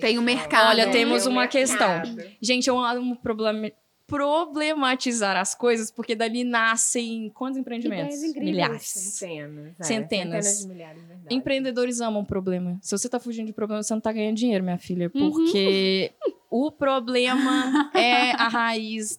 Tem 0.01 0.19
o 0.19 0.23
mercado. 0.23 0.69
Olha, 0.71 0.91
temos 0.91 1.27
uma 1.27 1.47
questão. 1.47 2.03
Gente, 2.41 2.69
eu 2.69 2.79
amo 2.79 3.17
problema- 3.17 3.71
problematizar 4.07 5.37
as 5.37 5.55
coisas, 5.55 5.91
porque 5.91 6.15
dali 6.15 6.45
nascem 6.45 7.31
quantos 7.35 7.59
empreendimentos? 7.59 8.21
Milhares. 8.35 8.83
Centenas. 8.87 9.75
é, 9.81 9.83
Centenas. 9.85 10.59
de 10.61 10.69
milhares, 10.69 11.03
verdade. 11.03 11.35
Empreendedores 11.35 12.01
amam 12.01 12.25
problema. 12.25 12.79
Se 12.83 12.97
você 12.97 13.09
tá 13.09 13.19
fugindo 13.19 13.47
de 13.47 13.53
problema, 13.53 13.83
você 13.83 13.95
não 13.95 14.01
tá 14.01 14.13
ganhando 14.13 14.37
dinheiro, 14.37 14.63
minha 14.65 14.79
filha. 14.79 15.11
Uhum. 15.15 15.31
Porque 15.31 16.13
o 16.51 16.71
problema 16.71 17.91
é 17.95 18.33
a 18.33 18.49
raiz 18.49 19.19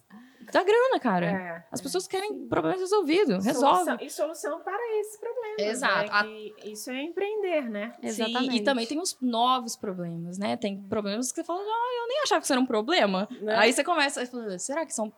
da 0.54 0.62
grana, 0.64 1.00
cara. 1.00 1.26
É, 1.26 1.64
As 1.70 1.80
é. 1.80 1.82
pessoas 1.82 2.06
querem 2.06 2.46
problema 2.46 2.78
resolvido. 2.78 3.38
Resolve. 3.40 3.84
Solução- 3.84 3.98
e 4.00 4.10
solução 4.10 4.60
para 4.62 5.00
esse 5.00 5.18
problema. 5.18 5.56
Exato. 5.70 6.10
Né? 6.28 6.50
Que 6.60 6.70
isso 6.70 6.90
é 6.90 7.02
empreender, 7.02 7.68
né? 7.68 7.92
Exatamente. 8.02 8.50
Sim, 8.52 8.56
e 8.56 8.64
também 8.64 8.86
tem 8.86 9.00
os 9.00 9.16
novos 9.20 9.74
problemas, 9.76 10.38
né? 10.38 10.56
Tem 10.56 10.80
problemas 10.82 11.30
que 11.32 11.36
você 11.36 11.44
fala, 11.44 11.60
ah, 11.60 12.00
eu 12.02 12.08
nem 12.08 12.20
achava 12.22 12.40
que 12.40 12.44
isso 12.46 12.52
era 12.52 12.60
um 12.60 12.66
problema. 12.66 13.28
Né? 13.42 13.54
Aí 13.56 13.72
você 13.72 13.82
começa 13.82 14.22
a 14.22 14.26
falar, 14.26 14.58
será 14.58 14.86
que 14.86 14.94
são. 14.94 15.12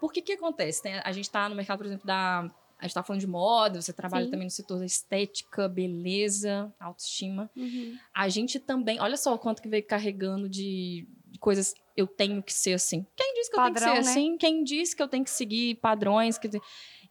Por 0.00 0.12
que 0.12 0.22
que 0.22 0.32
acontece? 0.32 0.82
Tem- 0.82 1.00
a 1.02 1.12
gente 1.12 1.28
tá 1.30 1.48
no 1.48 1.54
mercado, 1.56 1.78
por 1.78 1.86
exemplo, 1.86 2.06
da. 2.06 2.48
A 2.78 2.82
gente 2.84 2.92
tá 2.94 3.02
falando 3.02 3.20
de 3.20 3.26
moda, 3.26 3.80
você 3.80 3.90
trabalha 3.92 4.26
Sim. 4.26 4.30
também 4.30 4.44
no 4.46 4.50
setor 4.50 4.78
da 4.78 4.84
estética, 4.84 5.66
beleza, 5.66 6.70
autoestima. 6.78 7.50
Uhum. 7.56 7.96
A 8.14 8.28
gente 8.28 8.60
também. 8.60 9.00
Olha 9.00 9.16
só 9.16 9.34
o 9.34 9.38
quanto 9.38 9.62
que 9.62 9.68
veio 9.68 9.82
carregando 9.84 10.46
de, 10.46 11.08
de 11.36 11.38
coisas. 11.38 11.74
Eu 11.96 12.06
tenho 12.06 12.42
que 12.42 12.52
ser 12.52 12.72
assim. 12.72 13.06
Quem 13.14 13.34
disse 13.34 13.50
que 13.50 13.56
eu 13.56 13.62
Padrão, 13.62 13.92
tenho 13.92 13.96
que 13.96 14.04
ser 14.04 14.04
né? 14.04 14.10
assim? 14.10 14.38
Quem 14.38 14.64
disse 14.64 14.96
que 14.96 15.02
eu 15.02 15.08
tenho 15.08 15.24
que 15.24 15.30
seguir 15.30 15.76
padrões? 15.76 16.38
Que... 16.38 16.48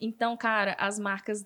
Então, 0.01 0.35
cara, 0.35 0.75
as 0.79 0.99
marcas. 0.99 1.45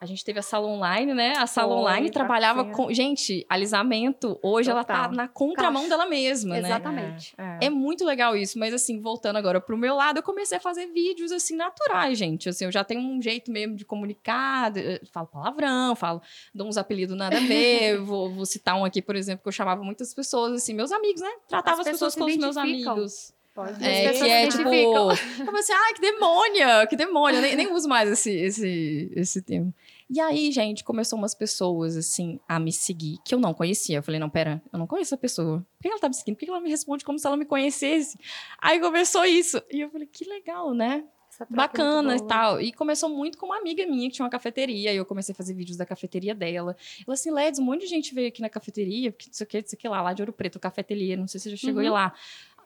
A 0.00 0.06
gente 0.06 0.24
teve 0.24 0.38
a 0.38 0.42
sala 0.42 0.66
online, 0.66 1.14
né? 1.14 1.34
A 1.36 1.46
sala 1.46 1.68
Foi, 1.68 1.78
online 1.78 2.10
trabalhava 2.10 2.64
patrocínio. 2.64 2.88
com. 2.88 2.94
Gente, 2.94 3.46
alisamento, 3.48 4.38
hoje 4.42 4.70
ela 4.70 4.84
tá 4.84 5.04
Total. 5.04 5.12
na 5.12 5.28
contramão 5.28 5.88
dela 5.88 6.06
mesma, 6.06 6.54
né? 6.54 6.60
Exatamente. 6.60 7.34
É, 7.38 7.66
É 7.66 7.70
muito 7.70 8.04
legal 8.04 8.36
isso, 8.36 8.58
mas 8.58 8.74
assim, 8.74 9.00
voltando 9.00 9.36
agora 9.36 9.60
pro 9.60 9.76
meu 9.76 9.94
lado, 9.94 10.18
eu 10.18 10.22
comecei 10.22 10.58
a 10.58 10.60
fazer 10.60 10.86
vídeos 10.86 11.32
assim 11.32 11.56
naturais, 11.56 12.18
gente. 12.18 12.48
Assim, 12.48 12.64
eu 12.64 12.72
já 12.72 12.84
tenho 12.84 13.00
um 13.00 13.20
jeito 13.22 13.50
mesmo 13.50 13.76
de 13.76 13.84
comunicar, 13.84 14.76
eh, 14.76 15.00
falo 15.12 15.26
palavrão, 15.26 15.94
falo, 15.96 16.20
dou 16.54 16.66
uns 16.68 16.76
apelidos 16.76 17.16
nada 17.16 17.36
a 17.36 17.40
ver. 17.40 17.96
vou, 18.04 18.30
vou 18.30 18.44
citar 18.46 18.76
um 18.76 18.84
aqui, 18.84 19.00
por 19.00 19.16
exemplo, 19.16 19.42
que 19.42 19.48
eu 19.48 19.52
chamava 19.52 19.82
muitas 19.82 20.12
pessoas 20.12 20.52
assim, 20.54 20.74
meus 20.74 20.92
amigos, 20.92 21.20
né? 21.22 21.30
Tratava 21.48 21.80
as, 21.80 21.86
As 21.86 21.92
pessoas, 21.92 22.14
como 22.14 22.28
os 22.28 22.36
meus 22.36 22.56
amigos. 22.56 23.32
Pode 23.54 23.84
É, 23.84 24.08
pessoas 24.08 24.26
que 24.26 24.30
é 24.30 24.48
tipo. 24.48 24.62
identificam. 24.62 25.10
Eu 25.10 25.46
falei 25.46 25.60
assim, 25.60 25.72
ai, 25.72 25.94
que 25.94 26.00
demônia, 26.00 26.86
que 26.88 26.96
demônia. 26.96 27.38
Eu 27.38 27.42
nem, 27.42 27.54
nem 27.54 27.72
uso 27.72 27.88
mais 27.88 28.10
esse, 28.10 28.32
esse, 28.32 29.12
esse 29.14 29.40
termo. 29.42 29.72
E 30.10 30.20
aí, 30.20 30.52
gente, 30.52 30.84
começou 30.84 31.18
umas 31.18 31.34
pessoas, 31.34 31.96
assim, 31.96 32.38
a 32.48 32.60
me 32.60 32.70
seguir, 32.72 33.16
que 33.24 33.34
eu 33.34 33.38
não 33.40 33.54
conhecia. 33.54 33.96
Eu 33.98 34.02
falei, 34.02 34.20
não, 34.20 34.28
pera, 34.28 34.62
eu 34.72 34.78
não 34.78 34.86
conheço 34.86 35.14
essa 35.14 35.20
pessoa. 35.20 35.58
Por 35.76 35.82
que 35.82 35.88
ela 35.88 35.98
tá 35.98 36.08
me 36.08 36.14
seguindo? 36.14 36.36
Por 36.36 36.44
que 36.44 36.50
ela 36.50 36.60
me 36.60 36.68
responde 36.70 37.04
como 37.04 37.18
se 37.18 37.26
ela 37.26 37.36
me 37.36 37.44
conhecesse? 37.46 38.18
Aí 38.60 38.78
começou 38.80 39.24
isso. 39.24 39.60
E 39.70 39.80
eu 39.80 39.90
falei, 39.90 40.06
que 40.06 40.24
legal, 40.28 40.72
né? 40.74 41.04
É 41.40 41.46
Bacana 41.50 42.14
e 42.14 42.22
tal. 42.22 42.60
E 42.60 42.72
começou 42.72 43.08
muito 43.08 43.36
com 43.36 43.46
uma 43.46 43.58
amiga 43.58 43.84
minha 43.86 44.08
que 44.08 44.14
tinha 44.14 44.24
uma 44.24 44.30
cafeteria. 44.30 44.92
E 44.92 44.96
eu 44.96 45.04
comecei 45.04 45.32
a 45.32 45.34
fazer 45.34 45.52
vídeos 45.54 45.76
da 45.76 45.84
cafeteria 45.84 46.32
dela. 46.32 46.76
Ela 47.04 47.14
assim, 47.14 47.30
Leds, 47.32 47.58
um 47.58 47.64
monte 47.64 47.80
de 47.80 47.86
gente 47.88 48.14
veio 48.14 48.28
aqui 48.28 48.40
na 48.40 48.48
cafeteria, 48.48 49.10
porque 49.10 49.26
não 49.28 49.34
sei 49.34 49.44
o 49.44 49.48
que, 49.48 49.60
não 49.60 49.66
sei 49.66 49.76
o 49.76 49.80
que 49.80 49.88
lá, 49.88 50.00
lá 50.00 50.12
de 50.12 50.22
Ouro 50.22 50.32
Preto, 50.32 50.60
cafeteria, 50.60 51.16
não 51.16 51.26
sei 51.26 51.40
se 51.40 51.44
você 51.50 51.56
já 51.56 51.66
chegou 51.66 51.80
aí 51.80 51.88
Uhum. 51.88 51.94
lá. 51.94 52.14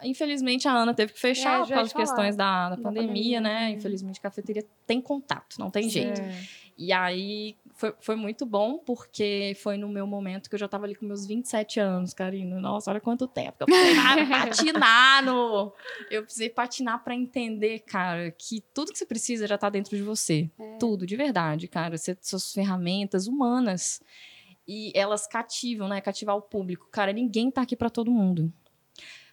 Infelizmente, 0.02 0.68
a 0.68 0.72
Ana 0.72 0.92
teve 0.94 1.12
que 1.14 1.18
fechar 1.18 1.60
É, 1.60 1.62
por 1.64 1.68
causa 1.70 1.88
de 1.88 1.94
questões 1.94 2.36
da, 2.36 2.70
da, 2.70 2.76
Da 2.76 2.82
pandemia, 2.82 3.06
pandemia. 3.06 3.40
né? 3.40 3.70
Infelizmente, 3.70 4.20
cafeteria 4.20 4.64
tem 4.86 5.00
contato, 5.00 5.56
não 5.58 5.70
tem 5.70 5.88
jeito. 5.88 6.20
É. 6.20 6.67
E 6.78 6.92
aí 6.92 7.56
foi, 7.74 7.92
foi 7.98 8.14
muito 8.14 8.46
bom, 8.46 8.78
porque 8.78 9.52
foi 9.60 9.76
no 9.76 9.88
meu 9.88 10.06
momento 10.06 10.48
que 10.48 10.54
eu 10.54 10.58
já 10.58 10.68
tava 10.68 10.84
ali 10.84 10.94
com 10.94 11.04
meus 11.04 11.26
27 11.26 11.80
anos, 11.80 12.14
Karina. 12.14 12.60
Nossa, 12.60 12.88
olha 12.88 13.00
quanto 13.00 13.26
tempo 13.26 13.56
eu 13.60 13.66
precisei 13.66 13.96
patinar 14.26 15.24
no... 15.24 15.72
Eu 16.08 16.22
precisei 16.22 16.48
patinar 16.48 17.02
pra 17.02 17.16
entender, 17.16 17.80
cara, 17.80 18.30
que 18.30 18.62
tudo 18.72 18.92
que 18.92 18.98
você 18.98 19.04
precisa 19.04 19.44
já 19.48 19.58
tá 19.58 19.68
dentro 19.68 19.96
de 19.96 20.02
você. 20.04 20.48
Tudo, 20.78 21.04
de 21.04 21.16
verdade, 21.16 21.66
cara. 21.66 21.96
Você, 21.96 22.16
suas 22.20 22.52
ferramentas 22.52 23.26
humanas. 23.26 24.00
E 24.66 24.92
elas 24.94 25.26
cativam, 25.26 25.88
né? 25.88 26.00
Cativar 26.00 26.36
o 26.36 26.42
público. 26.42 26.88
Cara, 26.92 27.12
ninguém 27.12 27.50
tá 27.50 27.62
aqui 27.62 27.74
pra 27.74 27.90
todo 27.90 28.08
mundo. 28.08 28.52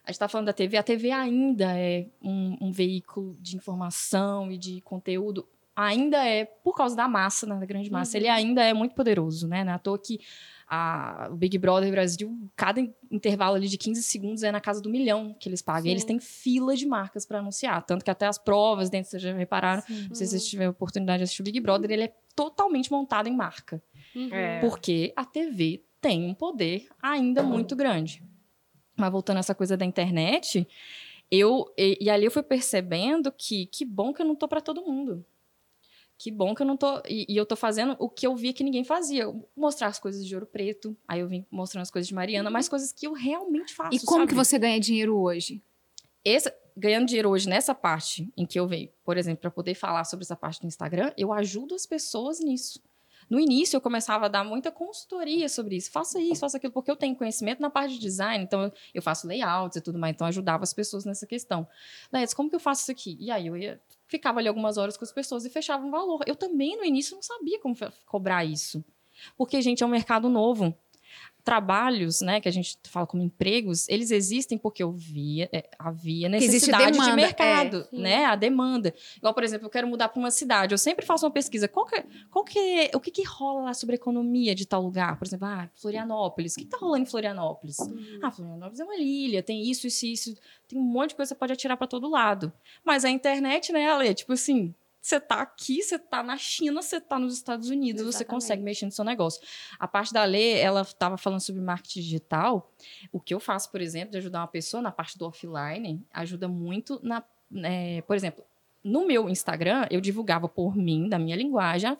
A 0.03 0.11
gente 0.11 0.19
tá 0.19 0.27
falando 0.27 0.47
da 0.47 0.53
TV. 0.53 0.77
A 0.77 0.83
TV 0.83 1.11
ainda 1.11 1.77
é 1.77 2.07
um, 2.21 2.57
um 2.61 2.71
veículo 2.71 3.35
de 3.39 3.55
informação 3.55 4.51
e 4.51 4.57
de 4.57 4.81
conteúdo. 4.81 5.47
Ainda 5.75 6.17
é, 6.25 6.45
por 6.45 6.73
causa 6.73 6.95
da 6.95 7.07
massa, 7.07 7.45
né, 7.45 7.55
da 7.59 7.65
grande 7.65 7.89
massa, 7.91 8.17
Uhum. 8.17 8.21
ele 8.23 8.29
ainda 8.29 8.63
é 8.63 8.73
muito 8.73 8.95
poderoso, 8.95 9.47
né? 9.47 9.63
Não 9.63 9.73
é 9.73 9.75
à 9.75 9.79
toa 9.79 9.99
que 9.99 10.19
a- 10.67 11.27
o 11.31 11.35
Big 11.35 11.57
Brother 11.57 11.91
Brasil, 11.91 12.49
cada 12.55 12.79
in- 12.79 12.93
intervalo 13.11 13.55
ali 13.55 13.67
de 13.67 13.77
15 13.77 14.01
segundos 14.01 14.41
é 14.41 14.51
na 14.51 14.61
casa 14.61 14.81
do 14.81 14.89
milhão 14.89 15.35
que 15.39 15.47
eles 15.49 15.61
pagam. 15.61 15.81
E 15.81 15.89
Sim. 15.89 15.91
eles 15.91 16.05
têm 16.05 16.19
fila 16.19 16.75
de 16.75 16.85
marcas 16.87 17.25
para 17.25 17.39
anunciar. 17.39 17.83
Tanto 17.85 18.03
que 18.05 18.09
até 18.09 18.25
as 18.25 18.37
provas 18.37 18.89
dentro, 18.89 19.09
vocês 19.11 19.21
já 19.21 19.33
repararam, 19.33 19.83
não 19.87 20.15
sei 20.15 20.25
se 20.25 20.31
vocês 20.31 20.47
tiverem 20.47 20.67
a 20.67 20.71
oportunidade 20.71 21.19
de 21.19 21.23
assistir 21.25 21.41
o 21.41 21.45
Big 21.45 21.59
Brother, 21.59 21.91
ele 21.91 22.03
é 22.05 22.15
totalmente 22.35 22.89
montado 22.91 23.27
em 23.27 23.35
marca. 23.35 23.83
Uhum. 24.15 24.29
É. 24.33 24.59
Porque 24.61 25.13
a 25.15 25.23
TV 25.25 25.83
tem 26.01 26.25
um 26.25 26.33
poder 26.33 26.87
ainda 27.01 27.43
muito 27.43 27.75
grande. 27.75 28.23
Mas 28.97 29.11
voltando 29.11 29.37
a 29.37 29.39
essa 29.41 29.53
coisa 29.53 29.75
da 29.75 29.83
internet, 29.85 30.65
eu 31.29 31.65
e, 31.77 31.97
e 32.01 32.09
ali 32.09 32.25
eu 32.25 32.31
fui 32.31 32.43
percebendo 32.43 33.31
que 33.31 33.65
que 33.67 33.83
bom 33.85 34.13
que 34.13 34.21
eu 34.21 34.25
não 34.25 34.35
tô 34.35 34.47
para 34.47 34.61
todo 34.61 34.81
mundo. 34.81 35.25
Que 36.17 36.31
bom 36.31 36.55
que 36.55 36.61
eu 36.61 36.65
não 36.65 36.77
tô. 36.77 36.99
E, 37.07 37.25
e 37.27 37.35
eu 37.37 37.45
tô 37.45 37.55
fazendo 37.55 37.95
o 37.99 38.09
que 38.09 38.25
eu 38.25 38.35
via 38.35 38.53
que 38.53 38.63
ninguém 38.63 38.83
fazia. 38.83 39.25
Mostrar 39.55 39.87
as 39.87 39.99
coisas 39.99 40.25
de 40.25 40.33
ouro 40.33 40.45
preto. 40.45 40.95
Aí 41.07 41.19
eu 41.19 41.27
vim 41.27 41.45
mostrando 41.51 41.81
as 41.83 41.91
coisas 41.91 42.07
de 42.07 42.13
Mariana, 42.15 42.49
mas 42.49 42.69
coisas 42.69 42.91
que 42.93 43.05
eu 43.05 43.13
realmente 43.13 43.73
faço. 43.73 43.95
E 43.95 43.99
como 43.99 44.21
sabe? 44.21 44.29
que 44.29 44.35
você 44.35 44.57
ganha 44.57 44.79
dinheiro 44.79 45.17
hoje? 45.17 45.61
Esse- 46.23 46.53
ganhando 46.75 47.05
dinheiro 47.05 47.29
hoje 47.29 47.47
nessa 47.49 47.75
parte 47.75 48.31
em 48.35 48.45
que 48.45 48.57
eu 48.59 48.67
venho, 48.67 48.89
por 49.03 49.17
exemplo, 49.17 49.41
para 49.41 49.51
poder 49.51 49.75
falar 49.75 50.03
sobre 50.05 50.23
essa 50.23 50.35
parte 50.35 50.61
do 50.61 50.67
Instagram, 50.67 51.13
eu 51.17 51.31
ajudo 51.33 51.75
as 51.75 51.85
pessoas 51.85 52.39
nisso. 52.39 52.81
No 53.29 53.39
início, 53.39 53.75
eu 53.75 53.81
começava 53.81 54.25
a 54.25 54.29
dar 54.29 54.43
muita 54.43 54.71
consultoria 54.71 55.49
sobre 55.49 55.75
isso. 55.75 55.91
Faça 55.91 56.19
isso, 56.19 56.41
faça 56.41 56.57
aquilo, 56.57 56.71
porque 56.71 56.91
eu 56.91 56.95
tenho 56.95 57.15
conhecimento 57.15 57.61
na 57.61 57.69
parte 57.69 57.93
de 57.95 57.99
design, 57.99 58.43
então 58.43 58.71
eu, 58.93 59.01
faço 59.01 59.27
layouts 59.27 59.77
e 59.77 59.81
tudo 59.81 59.97
mais, 59.97 60.13
então 60.13 60.25
eu 60.25 60.29
ajudava 60.29 60.63
as 60.63 60.73
pessoas 60.73 61.05
nessa 61.05 61.25
questão. 61.25 61.67
Ledes, 62.11 62.33
como 62.33 62.49
que 62.49 62.55
eu 62.55 62.59
faço 62.59 62.83
isso 62.83 62.91
aqui? 62.91 63.17
E 63.19 63.31
aí 63.31 63.47
eu 63.47 63.57
ia, 63.57 63.81
ficava 64.07 64.39
ali 64.39 64.47
algumas 64.47 64.77
horas 64.77 64.97
com 64.97 65.03
as 65.03 65.11
pessoas 65.11 65.45
e 65.45 65.49
fechava 65.49 65.85
um 65.85 65.91
valor. 65.91 66.21
Eu 66.25 66.35
também, 66.35 66.77
no 66.77 66.85
início, 66.85 67.15
não 67.15 67.23
sabia 67.23 67.59
como 67.59 67.75
cobrar 68.05 68.45
isso. 68.45 68.83
Porque, 69.37 69.61
gente, 69.61 69.83
é 69.83 69.85
um 69.85 69.89
mercado 69.89 70.29
novo 70.29 70.77
trabalhos, 71.45 72.21
né, 72.21 72.41
que 72.41 72.49
a 72.49 72.51
gente 72.51 72.75
fala 72.89 73.05
como 73.05 73.21
empregos, 73.21 73.87
eles 73.87 74.09
existem 74.09 74.57
porque 74.57 74.81
eu 74.81 74.91
via, 74.91 75.47
é, 75.53 75.69
havia 75.77 76.27
necessidade 76.27 76.85
de 76.87 76.91
demanda, 76.93 77.15
mercado, 77.15 77.87
é, 77.93 77.97
né, 77.97 78.25
a 78.25 78.35
demanda. 78.35 78.93
Igual, 79.15 79.31
por 79.33 79.43
exemplo, 79.43 79.67
eu 79.67 79.69
quero 79.69 79.87
mudar 79.87 80.09
para 80.09 80.19
uma 80.19 80.31
cidade, 80.31 80.73
eu 80.73 80.77
sempre 80.77 81.05
faço 81.05 81.23
uma 81.23 81.31
pesquisa, 81.31 81.67
qual 81.67 81.85
que, 81.85 82.03
qual 82.31 82.43
que 82.43 82.57
é- 82.59 82.91
o 82.95 82.99
que 82.99 83.11
que 83.11 83.23
rola 83.23 83.61
lá 83.65 83.73
sobre 83.75 83.93
a 83.93 83.97
economia 83.97 84.55
de 84.55 84.65
tal 84.65 84.81
lugar? 84.81 85.17
Por 85.19 85.27
exemplo, 85.27 85.45
ah, 85.47 85.69
Florianópolis, 85.75 86.53
o 86.53 86.55
que 86.57 86.65
que 86.65 86.71
tá 86.71 86.77
rolando 86.77 87.03
em 87.03 87.05
Florianópolis? 87.05 87.77
Ah, 88.23 88.31
Florianópolis 88.31 88.79
é 88.79 88.83
uma 88.83 88.97
ilha, 88.97 89.43
tem 89.43 89.61
isso, 89.69 89.85
isso, 89.85 90.05
isso, 90.07 90.35
tem 90.67 90.79
um 90.79 90.83
monte 90.83 91.09
de 91.09 91.15
coisa 91.15 91.29
que 91.29 91.35
você 91.35 91.39
pode 91.39 91.53
atirar 91.53 91.77
para 91.77 91.85
todo 91.87 92.09
lado. 92.09 92.51
Mas 92.83 93.05
a 93.05 93.09
internet, 93.11 93.71
né, 93.71 93.87
Ale, 93.87 94.13
tipo 94.15 94.33
assim, 94.33 94.73
você 95.05 95.19
tá 95.19 95.35
aqui, 95.35 95.83
você 95.83 95.99
tá 95.99 96.23
na 96.23 96.35
China, 96.35 96.81
você 96.81 96.99
tá 96.99 97.19
nos 97.19 97.35
Estados 97.35 97.69
Unidos, 97.69 98.01
você 98.01 98.07
Exatamente. 98.07 98.27
consegue 98.27 98.63
mexer 98.63 98.85
no 98.87 98.91
seu 98.91 99.05
negócio. 99.05 99.39
A 99.77 99.87
parte 99.87 100.11
da 100.11 100.23
Lê, 100.23 100.57
ela 100.57 100.81
estava 100.81 101.15
falando 101.15 101.41
sobre 101.41 101.61
marketing 101.61 101.99
digital. 101.99 102.73
O 103.11 103.19
que 103.19 103.31
eu 103.31 103.39
faço, 103.39 103.69
por 103.69 103.81
exemplo, 103.81 104.13
de 104.13 104.17
ajudar 104.17 104.39
uma 104.39 104.47
pessoa 104.47 104.81
na 104.81 104.91
parte 104.91 105.15
do 105.15 105.27
offline, 105.27 106.03
ajuda 106.11 106.47
muito 106.47 106.99
na, 107.03 107.23
né, 107.51 108.01
por 108.01 108.15
exemplo, 108.15 108.43
no 108.83 109.05
meu 109.05 109.29
Instagram, 109.29 109.85
eu 109.91 110.01
divulgava 110.01 110.49
por 110.49 110.75
mim, 110.75 111.07
da 111.07 111.19
minha 111.19 111.35
linguagem, 111.35 111.95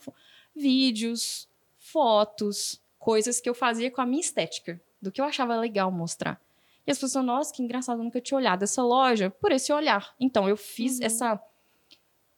vídeos, 0.55 1.47
fotos, 1.77 2.81
coisas 2.97 3.39
que 3.39 3.47
eu 3.47 3.53
fazia 3.53 3.91
com 3.91 4.01
a 4.01 4.05
minha 4.07 4.21
estética, 4.21 4.81
do 4.99 5.11
que 5.11 5.21
eu 5.21 5.25
achava 5.25 5.55
legal 5.55 5.91
mostrar. 5.91 6.41
E 6.87 6.91
as 6.91 6.97
pessoas, 6.97 7.23
nossa, 7.23 7.53
que 7.53 7.61
engraçado, 7.61 7.99
eu 7.99 8.03
nunca 8.03 8.19
tinha 8.19 8.37
olhado 8.37 8.63
essa 8.63 8.83
loja 8.83 9.29
por 9.29 9.51
esse 9.51 9.71
olhar. 9.71 10.15
Então, 10.19 10.49
eu 10.49 10.57
fiz 10.57 10.99
essa 11.01 11.39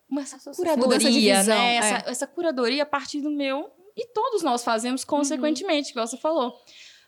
uma 0.10 0.22
essa 0.22 0.51
curadoria, 0.51 1.43
né? 1.43 1.76
é. 1.76 1.76
Essa, 1.78 2.10
essa 2.10 2.28
curadoria 2.28 2.84
a 2.84 2.86
partir 2.86 3.22
do 3.22 3.30
meu 3.30 3.72
E 3.95 4.08
todos 4.14 4.41
nós 4.43 4.64
fazemos 4.64 5.03
consequentemente, 5.03 5.91
que 5.91 5.99
você 5.99 6.18
falou. 6.18 6.58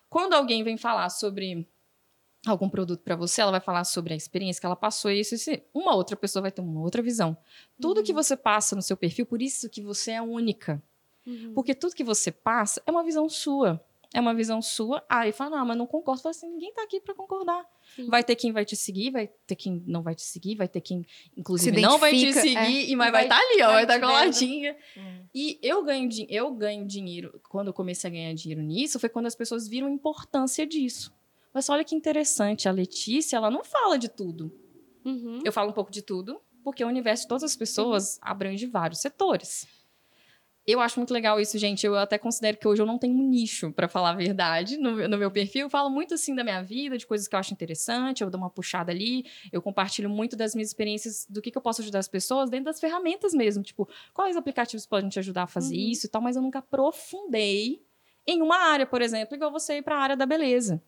Quando 0.10 0.34
alguém 0.34 0.64
vem 0.64 0.78
falar 0.78 1.10
sobre 1.10 1.68
algum 2.45 2.70
produto 2.70 3.02
para 3.02 3.16
você, 3.16 3.41
ela 3.41 3.52
vai 3.52 3.60
falar 3.60 3.84
sobre 3.84 4.14
a 4.14 4.18
experiência 4.18 4.60
que 4.60 4.66
ela 4.66 4.76
passou 4.76 5.12
e 5.12 5.20
isso, 5.20 5.36
isso, 5.36 5.52
uma 5.74 5.95
outra 5.95 6.16
pessoa 6.16 6.41
vai 6.41 6.52
ter 6.52 6.62
uma 6.62 6.82
outra 6.82 7.02
visão. 7.02 7.38
Tudo 7.80 8.04
que 8.04 8.14
você 8.14 8.36
passa 8.36 8.76
no 8.76 8.82
seu 8.82 8.97
perfil, 8.97 9.26
por 9.26 9.41
isso 9.41 9.70
que 9.70 9.82
você 9.82 10.12
é 10.12 10.22
única. 10.22 10.82
Uhum. 11.26 11.54
Porque 11.54 11.76
tudo 11.76 11.95
que 11.95 12.04
você 12.04 12.32
passa 12.32 12.82
é 12.86 12.91
uma 12.91 13.04
visão 13.04 13.30
sua. 13.30 13.84
É 14.12 14.20
uma 14.20 14.34
visão 14.34 14.60
sua. 14.62 15.03
Aí 15.07 15.32
fala, 15.32 15.57
não, 15.57 15.66
mas 15.68 15.78
não 15.78 15.86
concordo. 15.86 16.22
Fala 16.22 16.32
assim, 16.32 16.49
ninguém 16.49 16.74
tá 16.74 16.82
aqui 16.82 16.99
para 16.99 17.14
concordar. 17.14 17.64
Sim. 17.95 18.07
Vai 18.07 18.24
ter 18.24 18.36
quem 18.36 18.51
vai 18.51 18.66
te 18.66 18.76
seguir, 18.76 19.12
vai 19.12 19.28
ter 19.45 19.55
quem 19.55 19.84
não 19.86 20.01
vai 20.01 20.16
te 20.16 20.24
seguir, 20.24 20.55
vai 20.55 20.68
ter 20.68 20.82
quem, 20.82 21.05
inclusive, 21.38 21.80
não 21.80 21.99
vai 21.99 22.12
te 22.12 22.26
identifica, 22.26 22.62
seguir, 22.62 22.89
e 22.89 22.95
mas 22.95 23.12
vai 23.12 23.24
estar 23.24 23.38
ali, 23.38 23.62
ó, 23.62 23.68
vai 23.68 23.74
vai 23.74 23.84
estar 23.84 23.93
vendo. 23.95 24.07
coladinha. 24.07 24.78
Hum. 24.97 25.24
E 25.34 25.60
eu 25.62 25.84
ganho, 25.84 26.10
eu 26.28 26.51
ganho 26.53 26.88
dinheiro. 26.88 27.39
Quando 27.49 27.68
eu 27.68 27.74
comecei 27.74 28.10
a 28.10 28.14
ganhar 28.14 28.34
dinheiro 28.34 28.64
nisso, 28.64 28.99
foi 28.99 29.10
quando 29.10 29.28
as 29.28 29.36
pessoas 29.36 29.68
viram 29.68 29.88
a 29.88 29.91
importância 29.91 30.66
disso. 30.66 31.14
Mas 31.53 31.70
olha 31.70 31.84
que 31.84 31.95
interessante, 31.95 32.68
a 32.68 32.72
Letícia, 32.72 33.38
ela 33.38 33.51
não 33.51 33.64
fala 33.64 33.97
de 33.97 34.10
tudo. 34.10 34.51
Uhum. 35.05 35.39
Eu 35.43 35.51
falo 35.51 35.70
um 35.70 35.74
pouco 35.74 35.91
de 35.91 36.01
tudo, 36.01 36.39
porque 36.64 36.84
o 36.84 36.88
universo 36.88 37.24
de 37.24 37.28
todas 37.30 37.43
as 37.43 37.55
pessoas 37.55 38.20
abrange 38.22 38.66
vários 38.66 38.99
setores. 38.99 39.68
Eu 40.72 40.80
acho 40.82 40.99
muito 40.99 41.11
legal 41.13 41.39
isso, 41.39 41.57
gente. 41.57 41.86
Eu 41.86 41.95
até 41.95 42.17
considero 42.17 42.57
que 42.57 42.67
hoje 42.67 42.82
eu 42.82 42.86
não 42.86 42.97
tenho 42.99 43.15
um 43.15 43.28
nicho, 43.28 43.72
pra 43.72 43.88
falar 43.88 44.11
a 44.11 44.13
verdade, 44.15 44.78
no, 44.78 44.93
meu- 44.93 45.09
no 45.09 45.17
meu 45.17 45.32
perfil. 45.32 45.61
Eu 45.63 45.70
falo 45.70 45.89
muito 45.89 46.13
assim 46.13 46.36
da 46.36 46.43
minha 46.43 46.61
vida, 46.61 46.97
de 46.97 47.07
coisas 47.07 47.28
que 47.28 47.36
eu 47.36 47.39
acho 47.39 47.51
interessante, 47.53 48.24
eu 48.24 48.30
dou 48.30 48.39
uma 48.39 48.49
puxada 48.49 48.91
ali, 48.91 49.26
eu 49.51 49.61
compartilho 49.61 50.09
muito 50.09 50.36
das 50.36 50.53
minhas 50.53 50.70
experiências, 50.70 51.26
do 51.30 51.41
que, 51.41 51.49
que 51.49 51.57
eu 51.57 51.61
posso 51.61 51.82
ajudar 51.82 51.99
as 51.99 52.07
pessoas 52.07 52.49
dentro 52.49 52.65
das 52.65 52.80
ferramentas 52.80 53.34
mesmo. 53.34 53.63
Tipo, 53.63 53.89
quais 54.13 54.38
aplicativos 54.38 54.86
podem 54.86 55.09
te 55.09 55.17
ajudar 55.20 55.43
a 55.43 55.47
fazer 55.47 55.76
Uhum. 55.76 55.89
isso 55.91 56.05
e 56.05 56.09
tal, 56.09 56.22
mas 56.22 56.36
eu 56.36 56.41
nunca 56.41 56.59
aprofundei 56.59 57.82
em 58.28 58.41
uma 58.41 58.57
área, 58.57 58.86
por 58.86 59.01
exemplo, 59.01 59.36
igual 59.36 59.51
você 59.51 59.78
ir 59.78 59.82
pra 59.82 59.97
área 59.97 60.15
da 60.15 60.26
beleza 60.26 60.82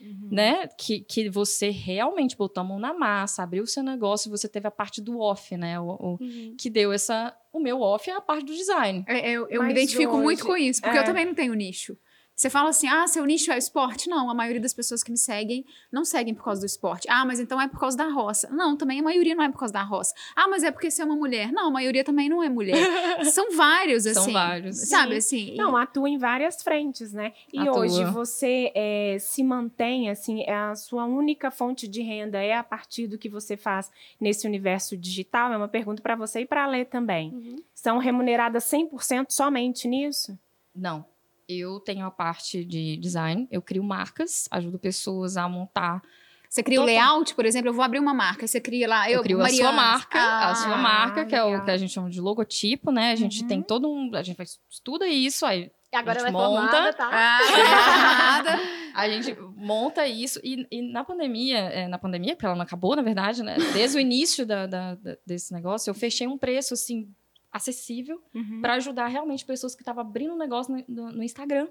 Uhum. 0.00 0.28
né? 0.30 0.66
Que, 0.78 1.00
que 1.00 1.28
você 1.28 1.70
realmente 1.70 2.36
botou 2.36 2.60
a 2.60 2.64
mão 2.64 2.78
na 2.78 2.92
massa, 2.94 3.42
abriu 3.42 3.64
o 3.64 3.66
seu 3.66 3.82
negócio 3.82 4.28
e 4.28 4.30
você 4.30 4.48
teve 4.48 4.66
a 4.68 4.70
parte 4.70 5.00
do 5.00 5.18
off, 5.20 5.56
né? 5.56 5.78
O, 5.80 5.84
o- 5.88 6.18
Uhum. 6.20 6.54
que 6.58 6.70
deu 6.70 6.92
essa. 6.92 7.34
O 7.52 7.58
meu 7.60 7.80
off 7.80 8.08
é 8.08 8.14
a 8.14 8.20
parte 8.20 8.44
do 8.46 8.52
design. 8.54 9.04
É, 9.08 9.30
Eu, 9.30 9.48
eu 9.48 9.62
me 9.62 9.70
identifico 9.72 10.12
hoje- 10.12 10.22
muito 10.22 10.44
com 10.46 10.56
isso, 10.56 10.80
porque 10.80 10.96
é. 10.96 11.00
eu 11.00 11.04
também 11.04 11.24
não 11.24 11.34
tenho 11.34 11.54
nicho. 11.54 11.96
Você 12.38 12.48
fala 12.48 12.70
assim, 12.70 12.86
ah, 12.86 13.04
seu 13.08 13.24
nicho 13.24 13.50
é 13.50 13.58
esporte? 13.58 14.08
Não, 14.08 14.30
a 14.30 14.34
maioria 14.34 14.60
das 14.60 14.72
pessoas 14.72 15.02
que 15.02 15.10
me 15.10 15.18
seguem 15.18 15.66
não 15.90 16.04
seguem 16.04 16.32
por 16.32 16.44
causa 16.44 16.60
do 16.60 16.66
esporte. 16.66 17.08
Ah, 17.10 17.24
mas 17.24 17.40
então 17.40 17.60
é 17.60 17.66
por 17.66 17.80
causa 17.80 17.96
da 17.96 18.08
roça. 18.08 18.48
Não, 18.52 18.76
também 18.76 19.00
a 19.00 19.02
maioria 19.02 19.34
não 19.34 19.42
é 19.42 19.50
por 19.50 19.58
causa 19.58 19.74
da 19.74 19.82
roça. 19.82 20.14
Ah, 20.36 20.46
mas 20.46 20.62
é 20.62 20.70
porque 20.70 20.88
você 20.88 21.02
é 21.02 21.04
uma 21.04 21.16
mulher. 21.16 21.50
Não, 21.50 21.66
a 21.66 21.70
maioria 21.72 22.04
também 22.04 22.28
não 22.28 22.40
é 22.40 22.48
mulher. 22.48 22.76
São 23.26 23.50
vários, 23.56 24.06
assim. 24.06 24.20
São 24.22 24.32
vários. 24.32 24.76
Sabe, 24.76 25.20
Sim. 25.20 25.48
assim? 25.48 25.56
Não, 25.56 25.76
atua 25.76 26.08
em 26.08 26.16
várias 26.16 26.62
frentes, 26.62 27.12
né? 27.12 27.32
E 27.52 27.58
Atua. 27.58 27.80
hoje 27.80 28.04
você 28.04 28.70
é, 28.72 29.16
se 29.18 29.42
mantém, 29.42 30.08
assim, 30.08 30.44
é 30.44 30.54
a 30.54 30.76
sua 30.76 31.06
única 31.06 31.50
fonte 31.50 31.88
de 31.88 32.02
renda 32.02 32.40
é 32.40 32.54
a 32.54 32.62
partir 32.62 33.08
do 33.08 33.18
que 33.18 33.28
você 33.28 33.56
faz 33.56 33.90
nesse 34.20 34.46
universo 34.46 34.96
digital? 34.96 35.52
É 35.52 35.56
uma 35.56 35.66
pergunta 35.66 36.00
para 36.00 36.14
você 36.14 36.42
e 36.42 36.46
para 36.46 36.62
a 36.62 36.68
Lê 36.68 36.84
também. 36.84 37.32
Uhum. 37.32 37.56
São 37.74 37.98
remuneradas 37.98 38.62
100% 38.62 39.26
somente 39.30 39.88
nisso? 39.88 40.38
Não. 40.72 41.04
Eu 41.48 41.80
tenho 41.80 42.04
a 42.04 42.10
parte 42.10 42.62
de 42.64 42.96
design, 42.98 43.48
eu 43.50 43.62
crio 43.62 43.82
marcas, 43.82 44.46
ajudo 44.50 44.78
pessoas 44.78 45.36
a 45.38 45.48
montar. 45.48 46.02
Você 46.50 46.62
cria 46.62 46.80
o 46.80 46.84
layout, 46.84 47.34
por 47.34 47.44
exemplo, 47.46 47.68
eu 47.70 47.74
vou 47.74 47.82
abrir 47.84 47.98
uma 47.98 48.14
marca. 48.14 48.46
Você 48.46 48.60
cria 48.60 48.88
lá, 48.88 49.10
eu, 49.10 49.18
Eu, 49.18 49.22
crio 49.22 49.38
a 49.38 49.42
Mariana. 49.42 49.62
sua 49.64 49.72
marca, 49.72 50.18
a 50.18 50.50
Ah, 50.50 50.54
sua 50.54 50.76
marca, 50.76 51.24
que 51.26 51.34
é 51.34 51.42
o 51.42 51.46
legal. 51.50 51.64
que 51.64 51.70
a 51.70 51.76
gente 51.76 51.92
chama 51.92 52.08
de 52.10 52.20
logotipo, 52.20 52.90
né? 52.90 53.12
A 53.12 53.16
gente 53.16 53.42
Uhum. 53.42 53.48
tem 53.48 53.62
todo 53.62 53.88
um. 53.88 54.10
A 54.14 54.22
gente 54.22 54.36
faz, 54.36 54.58
estuda 54.70 55.06
isso, 55.06 55.44
aí 55.46 55.70
E 55.92 55.96
agora 55.96 56.18
A 56.18 56.20
ela 56.20 56.28
é 56.28 56.32
monta. 56.32 56.70
formada, 56.70 56.92
tá? 56.92 57.10
Ah. 57.12 57.38
A 58.94 59.08
gente 59.08 59.34
monta 59.56 60.06
isso 60.08 60.40
e, 60.42 60.66
e 60.72 60.82
na 60.82 61.04
pandemia, 61.04 61.58
é, 61.58 61.86
na 61.86 61.98
pandemia, 61.98 62.34
porque 62.34 62.44
ela 62.46 62.56
não 62.56 62.62
acabou, 62.62 62.96
na 62.96 63.02
verdade, 63.02 63.42
né? 63.44 63.56
Desde 63.72 63.96
o 63.96 64.00
início 64.00 64.44
da, 64.44 64.66
da- 64.66 64.94
da- 64.96 65.16
desse 65.24 65.52
negócio, 65.52 65.88
eu 65.88 65.94
fechei 65.94 66.26
um 66.26 66.36
preço 66.36 66.74
assim 66.74 67.08
acessível 67.52 68.22
Uhum. 68.34 68.60
para 68.60 68.74
ajudar 68.74 69.06
realmente 69.06 69.44
pessoas 69.44 69.74
que 69.74 69.82
estavam 69.82 70.02
abrindo 70.02 70.34
um 70.34 70.38
negócio 70.38 70.72
no, 70.74 70.84
no- 71.06 71.12
no 71.12 71.22
Instagram, 71.22 71.66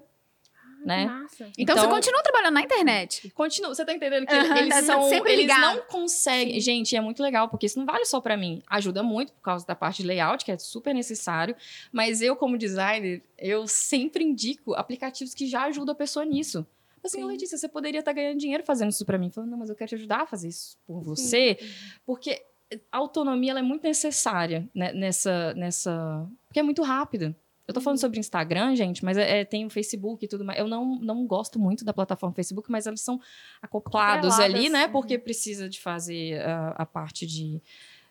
Que 0.80 0.86
né? 0.86 1.06
massa. 1.06 1.50
Então, 1.58 1.76
você 1.76 1.88
continua 1.88 2.22
trabalhando 2.22 2.54
na 2.54 2.62
internet. 2.62 3.30
Continua, 3.30 3.74
você 3.74 3.84
tá 3.84 3.92
entendendo 3.92 4.26
que 4.26 4.32
Aham, 4.34 4.58
eles 4.58 4.74
tá 4.74 4.82
são, 4.82 5.02
sempre 5.08 5.32
eles 5.32 5.42
ligado. 5.42 5.60
não 5.76 5.82
conseguem, 5.86 6.60
gente, 6.60 6.94
é 6.96 7.00
muito 7.00 7.22
legal 7.22 7.48
porque 7.48 7.66
isso 7.66 7.78
não 7.78 7.86
vale 7.86 8.04
só 8.04 8.20
para 8.20 8.36
mim, 8.36 8.62
ajuda 8.68 9.02
muito 9.02 9.32
por 9.32 9.40
causa 9.42 9.66
da 9.66 9.74
parte 9.74 10.02
de 10.02 10.08
layout 10.08 10.44
que 10.44 10.52
é 10.52 10.58
super 10.58 10.94
necessário, 10.94 11.54
mas 11.92 12.20
eu 12.22 12.36
como 12.36 12.56
designer, 12.58 13.22
eu 13.36 13.66
sempre 13.66 14.22
indico 14.24 14.74
aplicativos 14.74 15.34
que 15.34 15.46
já 15.46 15.64
ajudam 15.64 15.92
a 15.92 15.96
pessoa 15.96 16.24
nisso. 16.24 16.66
Assim, 17.04 17.18
Sim. 17.20 17.24
Letícia, 17.26 17.56
você 17.56 17.68
poderia 17.68 18.00
estar 18.00 18.12
ganhando 18.12 18.38
dinheiro 18.38 18.64
fazendo 18.64 18.90
isso 18.90 19.06
para 19.06 19.16
mim. 19.16 19.30
Falando, 19.30 19.50
não, 19.50 19.58
mas 19.58 19.70
eu 19.70 19.76
quero 19.76 19.88
te 19.88 19.94
ajudar 19.94 20.22
a 20.22 20.26
fazer 20.26 20.48
isso 20.48 20.76
por 20.84 21.00
você, 21.00 21.56
porque 22.04 22.42
a 22.90 22.98
autonomia 22.98 23.52
é 23.52 23.62
muito 23.62 23.82
necessária 23.82 24.68
né, 24.74 24.92
nessa, 24.92 25.54
nessa. 25.54 26.28
Porque 26.46 26.60
é 26.60 26.62
muito 26.62 26.82
rápida. 26.82 27.36
Eu 27.66 27.74
tô 27.74 27.82
falando 27.82 27.98
sobre 27.98 28.18
Instagram, 28.18 28.74
gente, 28.74 29.04
mas 29.04 29.18
é, 29.18 29.40
é- 29.40 29.44
tem 29.44 29.66
o 29.66 29.70
Facebook 29.70 30.24
e 30.24 30.28
tudo 30.28 30.42
mais. 30.42 30.58
Eu 30.58 30.66
não, 30.66 30.98
não 31.00 31.26
gosto 31.26 31.58
muito 31.58 31.84
da 31.84 31.92
plataforma 31.92 32.34
Facebook, 32.34 32.70
mas 32.70 32.86
eles 32.86 33.02
são 33.02 33.20
acoplados 33.60 34.38
ali, 34.38 34.70
né? 34.70 34.88
Porque 34.88 35.18
precisa 35.18 35.68
de 35.68 35.78
fazer 35.78 36.40
a, 36.40 36.70
a 36.70 36.86
parte 36.86 37.26
de 37.26 37.60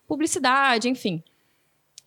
publicidade, 0.07 0.87
enfim. 0.87 1.23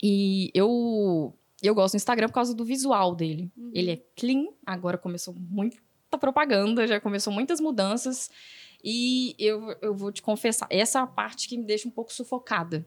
E 0.01 0.51
eu, 0.55 1.35
eu 1.61 1.75
gosto 1.75 1.95
do 1.95 1.97
Instagram 1.97 2.29
por 2.29 2.35
causa 2.35 2.55
do 2.55 2.65
visual 2.65 3.17
dele. 3.17 3.51
Uhum. 3.57 3.71
Ele 3.75 3.91
é 3.91 4.01
clean, 4.15 4.47
agora 4.65 4.97
começou 4.97 5.35
muita 5.35 5.79
propaganda, 6.21 6.87
já 6.87 7.01
começou 7.01 7.33
muitas 7.33 7.61
mudanças. 7.61 8.31
E 8.83 9.35
eu, 9.39 9.77
eu 9.83 9.95
vou 9.95 10.11
te 10.11 10.23
confessar, 10.23 10.67
essa 10.71 10.99
é 10.99 11.03
a 11.03 11.07
parte 11.07 11.49
que 11.49 11.57
me 11.57 11.65
deixa 11.65 11.89
um 11.89 11.91
pouco 11.91 12.13
sufocada. 12.13 12.87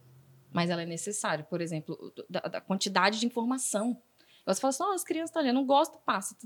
Mas 0.52 0.70
ela 0.70 0.84
é 0.84 0.86
necessária, 0.86 1.44
por 1.44 1.62
exemplo, 1.62 2.14
da, 2.30 2.42
da 2.42 2.62
quantidade 2.62 3.20
de 3.20 3.26
informação. 3.26 4.00
Você 4.46 4.62
fala 4.62 4.70
assim, 4.70 4.84
oh, 4.84 4.92
as 4.92 5.04
crianças 5.04 5.30
estão 5.30 5.40
ali, 5.40 5.50
eu 5.50 5.54
não 5.54 5.66
gosto, 5.66 5.98
passa. 6.00 6.38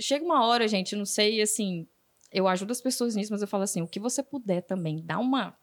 Chega 0.00 0.24
uma 0.24 0.44
hora, 0.44 0.66
gente, 0.66 0.96
não 0.96 1.04
sei, 1.04 1.40
assim, 1.40 1.86
eu 2.32 2.48
ajudo 2.48 2.72
as 2.72 2.80
pessoas 2.80 3.14
nisso, 3.14 3.32
mas 3.32 3.42
eu 3.42 3.48
falo 3.48 3.62
assim, 3.62 3.82
o 3.82 3.86
que 3.86 4.00
você 4.00 4.22
puder 4.22 4.62
também, 4.62 5.02
dá 5.04 5.18
uma 5.18 5.56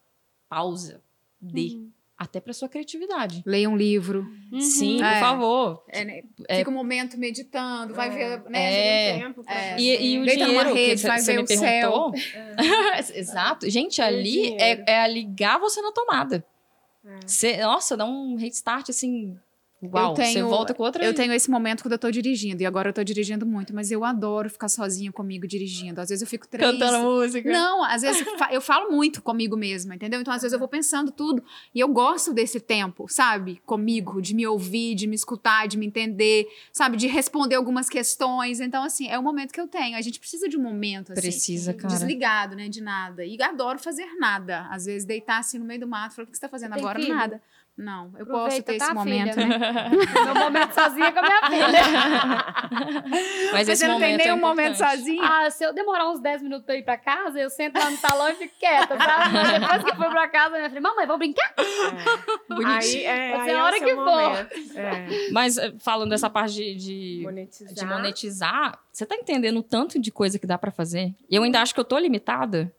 pausa, 0.48 1.02
dê, 1.40 1.76
Uhum. 1.76 1.92
Até 2.22 2.40
para 2.40 2.54
sua 2.54 2.70
criatividade. 2.70 3.42
Leia 3.46 3.68
um 3.68 3.76
livro. 3.76 4.28
Uhum. 4.52 4.60
Sim, 4.62 4.98
por 4.98 5.06
É. 5.06 5.20
favor. 5.20 5.84
É, 5.90 6.06
né? 6.06 6.22
É. 6.48 6.60
Fica 6.60 6.70
um 6.70 6.74
momento 6.74 7.18
meditando, 7.18 7.96
vai 7.96 8.12
ver, 8.12 8.44
né? 8.48 8.60
É. 9.10 9.12
Tem 9.14 9.22
tempo 9.24 9.44
pra 9.44 9.54
É. 9.56 9.76
E, 9.80 10.06
e 10.14 10.20
o 10.20 10.26
Deita 10.26 10.46
numa 10.46 10.50
dinheiro 10.64 10.74
rede, 10.76 10.92
que 10.92 10.98
você- 11.00 11.08
vai 11.08 11.20
você 11.20 11.32
ver 11.32 11.38
me 11.40 11.44
o 11.44 11.48
céu. 11.48 11.92
perguntou. 12.12 12.14
Exato. 13.16 13.70
Gente, 13.70 14.02
ali 14.02 14.56
é, 14.60 14.84
é 14.88 15.08
ligar 15.08 15.60
você 15.60 15.82
na 15.82 15.92
tomada. 15.92 16.46
É. 17.04 17.20
Você, 17.26 17.58
nossa, 17.58 17.98
dá 17.98 18.06
um 18.06 18.36
restart 18.36 18.90
assim. 18.90 19.36
Uau, 19.84 20.16
você 20.16 20.22
tenho- 20.34 20.48
volta 20.48 20.74
com 20.74 20.84
outra. 20.84 21.04
Eu 21.04 21.14
tenho 21.14 21.34
esse 21.34 21.50
momento 21.50 21.82
quando 21.84 21.94
eu 21.94 21.98
tô 22.00 22.12
dirigindo, 22.12 22.62
e 22.62 22.66
agora 22.66 22.90
eu 22.90 22.94
tô 22.94 23.04
dirigindo 23.04 23.46
muito, 23.46 23.74
mas 23.74 23.90
eu 23.92 24.04
adoro 24.04 24.50
ficar 24.50 24.70
sozinha 24.70 25.12
comigo 25.12 25.48
dirigindo. 25.48 26.00
Às 26.00 26.10
vezes 26.10 26.22
eu 26.22 26.28
fico 26.28 26.48
três... 26.48 26.72
cantando 26.72 27.00
música. 27.04 27.50
Não, 27.52 27.84
às 27.84 28.02
vezes 28.04 28.26
eu 28.26 28.38
fa- 28.38 28.50
eu 28.52 28.62
falo 28.62 28.92
muito 28.92 29.22
comigo 29.22 29.58
mesma, 29.58 29.96
entendeu? 29.96 30.22
Então, 30.22 30.34
às 30.34 30.42
vezes 30.42 30.54
eu 30.54 30.60
vou 30.60 30.68
pensando 30.68 31.12
tudo. 31.12 31.44
E 31.74 31.80
eu 31.80 31.88
gosto 31.88 32.34
desse 32.34 32.60
tempo, 32.60 33.08
sabe? 33.10 33.62
Comigo, 33.66 34.22
de 34.22 34.36
me 34.36 34.46
ouvir, 34.46 34.94
de 34.94 35.08
me 35.08 35.16
escutar, 35.16 35.68
de 35.68 35.78
me 35.78 35.86
entender, 35.88 36.48
sabe? 36.72 36.96
De 36.98 37.08
responder 37.08 37.56
algumas 37.56 37.90
questões. 37.90 38.60
Então, 38.60 38.84
assim, 38.84 39.08
é 39.08 39.18
o 39.18 39.24
momento 39.24 39.52
que 39.52 39.60
eu 39.60 39.68
tenho. 39.68 39.98
A 39.98 40.02
gente 40.02 40.20
precisa 40.20 40.48
de 40.48 40.58
um 40.58 40.62
momento, 40.62 41.12
assim. 41.14 41.22
Precisa, 41.22 41.74
cara. 41.74 41.94
Desligado, 41.94 42.56
né? 42.56 42.70
De 42.70 42.82
nada. 42.82 43.26
E 43.26 43.42
adoro 43.42 43.80
fazer 43.80 44.06
nada. 44.20 44.68
Às 44.70 44.86
vezes 44.86 45.06
deitar 45.06 45.40
assim 45.40 45.58
no 45.58 45.66
meio 45.66 45.80
do 45.80 45.88
mato 45.88 46.12
e 46.12 46.16
falar: 46.16 46.28
o 46.28 46.32
que 46.32 46.38
você 46.38 46.42
tá 46.42 46.50
fazendo 46.50 46.74
Tem 46.74 46.80
agora? 46.84 47.00
filho? 47.00 47.16
Nada. 47.16 47.42
Não, 47.78 48.12
eu 48.18 48.26
posso 48.26 48.58
Aproveita, 48.58 48.72
ter 48.74 48.78
tá, 48.78 48.86
esse 48.86 48.94
momento, 48.94 49.34
filha? 49.34 49.48
né? 49.48 49.90
Meu 50.26 50.36
momento 50.36 50.74
sozinha 50.74 51.12
com 51.12 51.20
a 51.20 51.22
minha 51.22 51.42
filha. 51.48 51.82
Mas 53.54 53.68
esse 53.68 53.82
você 53.82 53.88
não 53.88 54.00
tem 54.00 54.12
momento 54.12 54.24
nenhum 54.24 54.38
é 54.38 54.40
momento 54.40 54.76
sozinho? 54.78 55.24
Ah, 55.24 55.50
se 55.50 55.64
eu 55.64 55.74
demorar 55.74 56.10
uns 56.12 56.20
10 56.20 56.44
minutos 56.44 56.66
pra 56.66 56.76
ir 56.76 56.84
pra 56.84 56.98
casa, 56.98 57.40
eu 57.40 57.50
sento 57.50 57.80
lá 57.80 57.90
no 57.90 57.98
salão 57.98 58.30
e 58.30 58.36
fico 58.36 58.54
quieta, 58.60 58.98
sabe? 58.98 59.34
Mas 59.34 59.60
depois 59.60 59.84
que 59.84 59.90
eu 59.90 59.96
for 59.96 60.10
pra 60.12 60.28
casa, 60.28 60.58
minha 60.58 60.70
filha, 60.70 60.82
mamãe, 60.82 61.08
vamos 61.08 61.20
brincar? 61.20 61.54
Aí, 62.66 63.06
é, 63.06 63.32
Pode 63.32 63.50
aí 63.50 63.50
a 63.50 63.54
é 63.54 63.62
o 63.62 63.66
hora 63.66 63.78
seu 63.78 63.88
que 63.88 63.96
for. 63.96 64.78
É, 64.78 65.32
Mas 65.32 65.58
eh, 65.58 65.74
falando 65.80 66.10
dessa 66.10 66.30
parte 66.30 66.54
de, 66.54 66.76
de, 66.76 67.20
monetizar. 67.24 67.74
de 67.74 67.86
monetizar, 67.86 68.80
você 68.92 69.06
tá 69.06 69.16
entendendo 69.16 69.58
o 69.58 69.64
tanto 69.64 70.00
de 70.00 70.12
coisa 70.12 70.38
que 70.38 70.46
dá 70.46 70.58
pra 70.58 70.70
fazer? 70.70 71.14
E 71.30 71.36
eu 71.36 71.44
ainda 71.44 71.62
acho 71.62 71.74
que 71.74 71.80
eu 71.80 71.86
tô 71.86 71.98
limitada. 71.98 72.72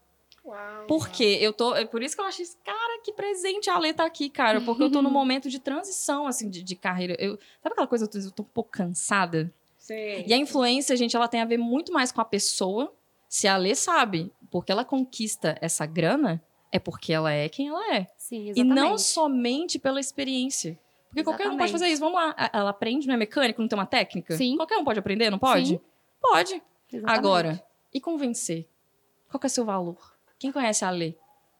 Uau. 0.45 0.87
Por 0.87 1.09
quê? 1.09 1.39
Eu 1.41 1.53
tô. 1.53 1.75
É 1.75 1.85
por 1.85 2.03
isso 2.03 2.17
que 2.17 2.21
eu 2.21 2.27
acho 2.27 2.43
isso, 2.43 2.57
cara, 2.65 3.01
que 3.03 3.13
presente 3.13 3.71
a 3.71 3.77
Ale 3.77 3.93
tá 3.95 4.05
aqui, 4.05 4.29
cara. 4.29 4.61
Porque 4.61 4.83
eu 4.83 4.91
tô 4.91 5.01
num 5.01 5.11
momento 5.11 5.49
de 5.49 5.59
transição, 5.61 6.27
assim, 6.27 6.51
de, 6.51 6.63
de 6.63 6.75
carreira. 6.75 7.15
Eu, 7.19 7.39
sabe 7.63 7.73
aquela 7.73 7.87
coisa, 7.87 8.05
eu 8.05 8.09
tô, 8.09 8.19
eu 8.19 8.31
tô 8.31 8.43
um 8.43 8.47
pouco 8.47 8.71
cansada? 8.71 9.53
Sei. 9.79 10.25
E 10.27 10.33
a 10.35 10.37
influência, 10.37 10.97
gente, 10.97 11.15
ela 11.17 11.29
tem 11.29 11.41
a 11.41 11.45
ver 11.45 11.59
muito 11.59 11.93
mais 11.93 12.11
com 12.11 12.21
a 12.21 12.25
pessoa. 12.25 12.93
Se 13.29 13.49
a 13.49 13.57
Lê 13.57 13.75
sabe, 13.75 14.33
porque 14.51 14.71
ela 14.71 14.85
conquista 14.85 15.57
essa 15.61 15.87
grana, 15.87 16.43
é 16.71 16.79
porque 16.79 17.13
ela 17.13 17.33
é 17.33 17.49
quem 17.49 17.69
ela 17.69 17.95
é. 17.95 18.07
Sim, 18.17 18.47
E 18.47 18.51
exatamente. 18.51 18.75
não 18.75 18.99
somente 18.99 19.79
pela 19.79 19.99
experiência. 20.01 20.79
Porque 21.09 21.25
qualquer 21.25 21.47
um 21.49 21.57
pode 21.57 21.71
Exatamente. 21.71 21.73
fazer 21.73 21.89
isso. 21.89 22.01
Vamos 22.01 22.15
lá. 22.15 22.35
Ela 22.53 22.71
aprende, 22.71 23.07
não 23.07 23.15
é 23.15 23.17
mecânico, 23.17 23.61
não 23.61 23.69
tem 23.69 23.79
uma 23.79 23.87
técnica? 23.87 24.37
Sim. 24.37 24.57
Qualquer 24.57 24.79
um 24.79 24.85
pode 24.85 24.99
aprender, 24.99 25.31
não 25.31 25.39
pode? 25.39 25.69
Sim. 25.69 25.81
Pode. 26.21 26.63
Exatamente. 26.91 27.19
Agora, 27.19 27.65
e 27.93 28.01
convencer? 28.01 28.69
Qual 29.31 29.39
que 29.41 29.47
é 29.47 29.49
o 29.49 29.51
seu 29.51 29.65
valor? 29.65 30.12
Quem 30.43 30.51
conhece 30.51 30.85
a 30.85 30.91
Lê? 30.91 31.15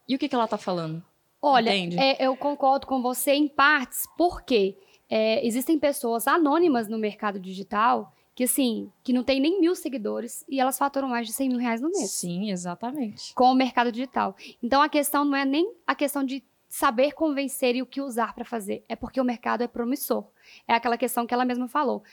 E 0.09 0.13
o 0.13 0.19
que, 0.19 0.27
que 0.27 0.35
ela 0.35 0.45
tá 0.45 0.57
falando? 0.57 1.01
Olha, 1.41 1.69
é, 1.71 2.27
eu 2.27 2.35
concordo 2.35 2.85
com 2.85 3.01
você 3.01 3.31
em 3.31 3.47
partes, 3.47 4.05
porque 4.17 4.77
é, 5.09 5.45
existem 5.47 5.79
pessoas 5.79 6.27
anônimas 6.27 6.89
no 6.89 6.97
mercado 6.97 7.39
digital 7.39 8.13
que, 8.35 8.43
assim, 8.43 8.91
que 9.01 9.13
não 9.13 9.23
tem 9.23 9.39
nem 9.39 9.61
mil 9.61 9.73
seguidores 9.73 10.43
e 10.49 10.59
elas 10.59 10.77
faturam 10.77 11.07
mais 11.07 11.27
de 11.27 11.31
100 11.31 11.47
mil 11.47 11.59
reais 11.59 11.79
no 11.79 11.89
mês 11.91 12.11
Sim, 12.11 12.51
exatamente. 12.51 13.33
com 13.33 13.45
o 13.45 13.55
mercado 13.55 13.89
digital. 13.89 14.35
Então, 14.61 14.81
a 14.81 14.89
questão 14.89 15.23
não 15.23 15.37
é 15.37 15.45
nem 15.45 15.73
a 15.87 15.95
questão 15.95 16.21
de 16.21 16.43
saber 16.67 17.13
convencer 17.13 17.77
e 17.77 17.81
o 17.81 17.85
que 17.85 18.01
usar 18.01 18.35
para 18.35 18.43
fazer, 18.43 18.83
é 18.89 18.97
porque 18.97 19.21
o 19.21 19.23
mercado 19.23 19.61
é 19.61 19.67
promissor. 19.67 20.25
É 20.67 20.73
aquela 20.73 20.97
questão 20.97 21.25
que 21.25 21.33
ela 21.33 21.45
mesma 21.45 21.69
falou. 21.69 22.03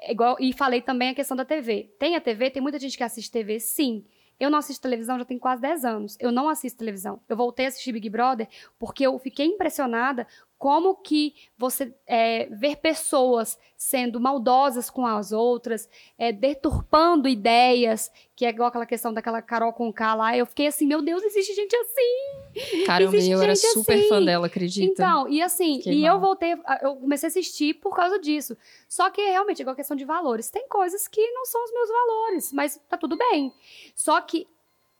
É 0.00 0.12
igual, 0.12 0.36
e 0.38 0.52
falei 0.52 0.80
também 0.80 1.08
a 1.08 1.14
questão 1.14 1.36
da 1.36 1.44
TV. 1.44 1.90
Tem 1.98 2.14
a 2.14 2.20
TV, 2.20 2.50
tem 2.50 2.62
muita 2.62 2.78
gente 2.78 2.96
que 2.96 3.02
assiste 3.02 3.32
TV, 3.32 3.58
sim. 3.58 4.04
Eu 4.38 4.50
não 4.50 4.58
assisto 4.58 4.82
televisão 4.82 5.18
já 5.18 5.24
tem 5.24 5.38
quase 5.38 5.62
10 5.62 5.84
anos. 5.84 6.16
Eu 6.20 6.32
não 6.32 6.48
assisto 6.48 6.78
televisão. 6.78 7.20
Eu 7.28 7.36
voltei 7.36 7.66
a 7.66 7.68
assistir 7.68 7.92
Big 7.92 8.08
Brother 8.10 8.48
porque 8.78 9.06
eu 9.06 9.18
fiquei 9.18 9.46
impressionada 9.46 10.26
como 10.64 10.94
que 10.94 11.34
você 11.58 11.94
é, 12.06 12.46
ver 12.46 12.76
pessoas 12.76 13.58
sendo 13.76 14.18
maldosas 14.18 14.88
com 14.88 15.06
as 15.06 15.30
outras, 15.30 15.86
é, 16.16 16.32
deturpando 16.32 17.28
ideias, 17.28 18.10
que 18.34 18.46
é 18.46 18.48
igual 18.48 18.70
aquela 18.70 18.86
questão 18.86 19.12
daquela 19.12 19.42
Carol 19.42 19.74
com 19.74 19.92
K 19.92 20.14
lá. 20.14 20.34
Eu 20.34 20.46
fiquei 20.46 20.66
assim, 20.66 20.86
meu 20.86 21.02
Deus, 21.02 21.22
existe 21.22 21.52
gente 21.52 21.76
assim. 21.76 22.86
Caramba, 22.86 23.14
Existe 23.14 23.30
eu 23.30 23.42
era 23.42 23.54
gente 23.54 23.74
super 23.74 23.92
assim. 23.92 24.08
fã 24.08 24.24
dela, 24.24 24.46
acredita? 24.46 24.90
Então, 24.90 25.28
e 25.28 25.42
assim, 25.42 25.76
Fiquei 25.76 25.98
e 25.98 26.00
mal. 26.00 26.14
eu 26.14 26.20
voltei, 26.20 26.54
eu 26.80 26.96
comecei 26.96 27.26
a 27.26 27.28
assistir 27.28 27.74
por 27.74 27.94
causa 27.94 28.18
disso. 28.18 28.56
Só 28.88 29.10
que 29.10 29.20
realmente, 29.20 29.60
igual 29.60 29.74
a 29.74 29.76
questão 29.76 29.94
de 29.94 30.06
valores, 30.06 30.48
tem 30.48 30.66
coisas 30.66 31.06
que 31.06 31.30
não 31.32 31.44
são 31.44 31.62
os 31.62 31.72
meus 31.74 31.90
valores, 31.90 32.52
mas 32.54 32.80
tá 32.88 32.96
tudo 32.96 33.18
bem. 33.18 33.52
Só 33.94 34.18
que 34.22 34.48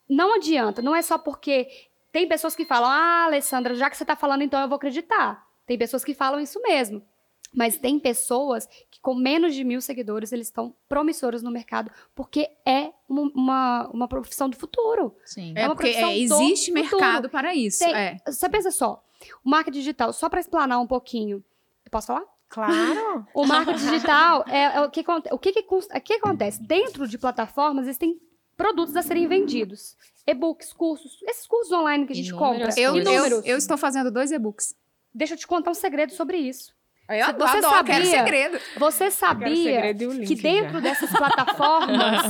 não 0.07 0.35
adianta, 0.35 0.83
não 0.83 0.95
é 0.95 1.01
só 1.01 1.17
porque 1.17 1.71
tem 2.13 2.29
pessoas 2.29 2.55
que 2.55 2.67
falam, 2.67 2.91
ah, 2.91 3.25
Alessandra, 3.25 3.75
já 3.75 3.89
que 3.89 3.97
você 3.97 4.05
tá 4.05 4.15
falando, 4.15 4.43
então 4.43 4.61
eu 4.61 4.69
vou 4.69 4.77
acreditar. 4.77 5.43
Tem 5.67 5.79
pessoas 5.79 6.05
que 6.05 6.15
falam 6.15 6.41
isso 6.41 6.61
mesmo. 6.63 7.03
Mas 7.57 7.79
tem 7.79 8.01
pessoas 8.01 8.67
que 8.91 9.01
com 9.01 9.15
menos 9.15 9.55
de 9.55 9.63
mil 9.63 9.81
seguidores, 9.81 10.33
eles 10.33 10.49
estão 10.49 10.75
promissores 10.89 11.41
no 11.41 11.53
mercado, 11.53 11.89
porque 12.15 12.51
é 12.67 12.91
uma, 13.09 13.23
uma, 13.33 13.91
uma 13.93 14.09
profissão 14.09 14.49
do 14.51 14.57
futuro. 14.57 15.15
Sim. 15.25 15.53
É, 15.57 15.67
uma 15.67 15.77
porque 15.77 15.93
profissão 15.93 16.11
é, 16.11 16.15
do 16.15 16.21
existe 16.43 16.73
futuro. 16.73 16.91
mercado 17.01 17.31
para 17.31 17.55
isso. 17.55 17.79
Tem- 17.79 17.95
É. 17.95 18.17
Você 18.27 18.49
pensa 18.49 18.73
só, 18.73 19.05
o 19.45 19.49
marketing 19.49 19.79
digital, 19.79 20.13
só 20.13 20.29
para 20.29 20.41
explanar 20.41 20.81
um 20.81 20.87
pouquinho, 20.87 21.45
eu 21.85 21.91
posso 21.93 22.09
falar? 22.09 22.25
Claro. 22.49 23.25
O 23.33 23.47
marketing 23.47 23.79
digital 23.89 24.45
é, 24.49 24.77
é 24.77 24.81
o 24.81 24.91
que 24.91 25.05
o 25.31 25.39
que, 25.39 25.53
que, 25.53 25.65
o 25.75 26.01
que 26.01 26.13
acontece 26.15 26.61
dentro 26.61 27.07
de 27.07 27.17
plataformas 27.19 27.85
existem 27.85 28.21
produtos 28.57 28.97
a 28.97 29.03
serem 29.03 29.27
vendidos, 29.29 29.97
e-books, 30.27 30.73
cursos, 30.73 31.21
esses 31.23 31.47
cursos 31.47 31.73
online 31.73 32.05
que 32.07 32.13
a 32.13 32.17
gente 32.17 32.29
Inúmeras 32.31 32.75
compra, 32.75 32.81
Eu, 32.81 32.97
eu, 32.97 33.01
inúmeros. 33.03 33.47
eu 33.47 33.57
estou 33.57 33.77
fazendo 33.77 34.11
dois 34.11 34.31
e-books. 34.33 34.75
Deixa 35.15 35.35
eu 35.35 35.39
te 35.39 35.47
contar 35.47 35.71
um 35.71 35.75
segredo 35.75 36.13
sobre 36.13 36.39
isso. 36.39 36.75
Eu 37.09 37.17
Você 37.17 37.23
adoro, 37.31 37.61
sabia? 37.61 37.85
quero 37.95 38.07
segredo. 38.07 38.59
Você 38.79 39.11
sabia 39.11 39.55
segredo 39.55 40.11
link 40.13 40.27
que 40.27 40.43
dentro 40.43 40.73
já. 40.75 40.81
dessas 40.81 41.11
plataformas, 41.11 42.23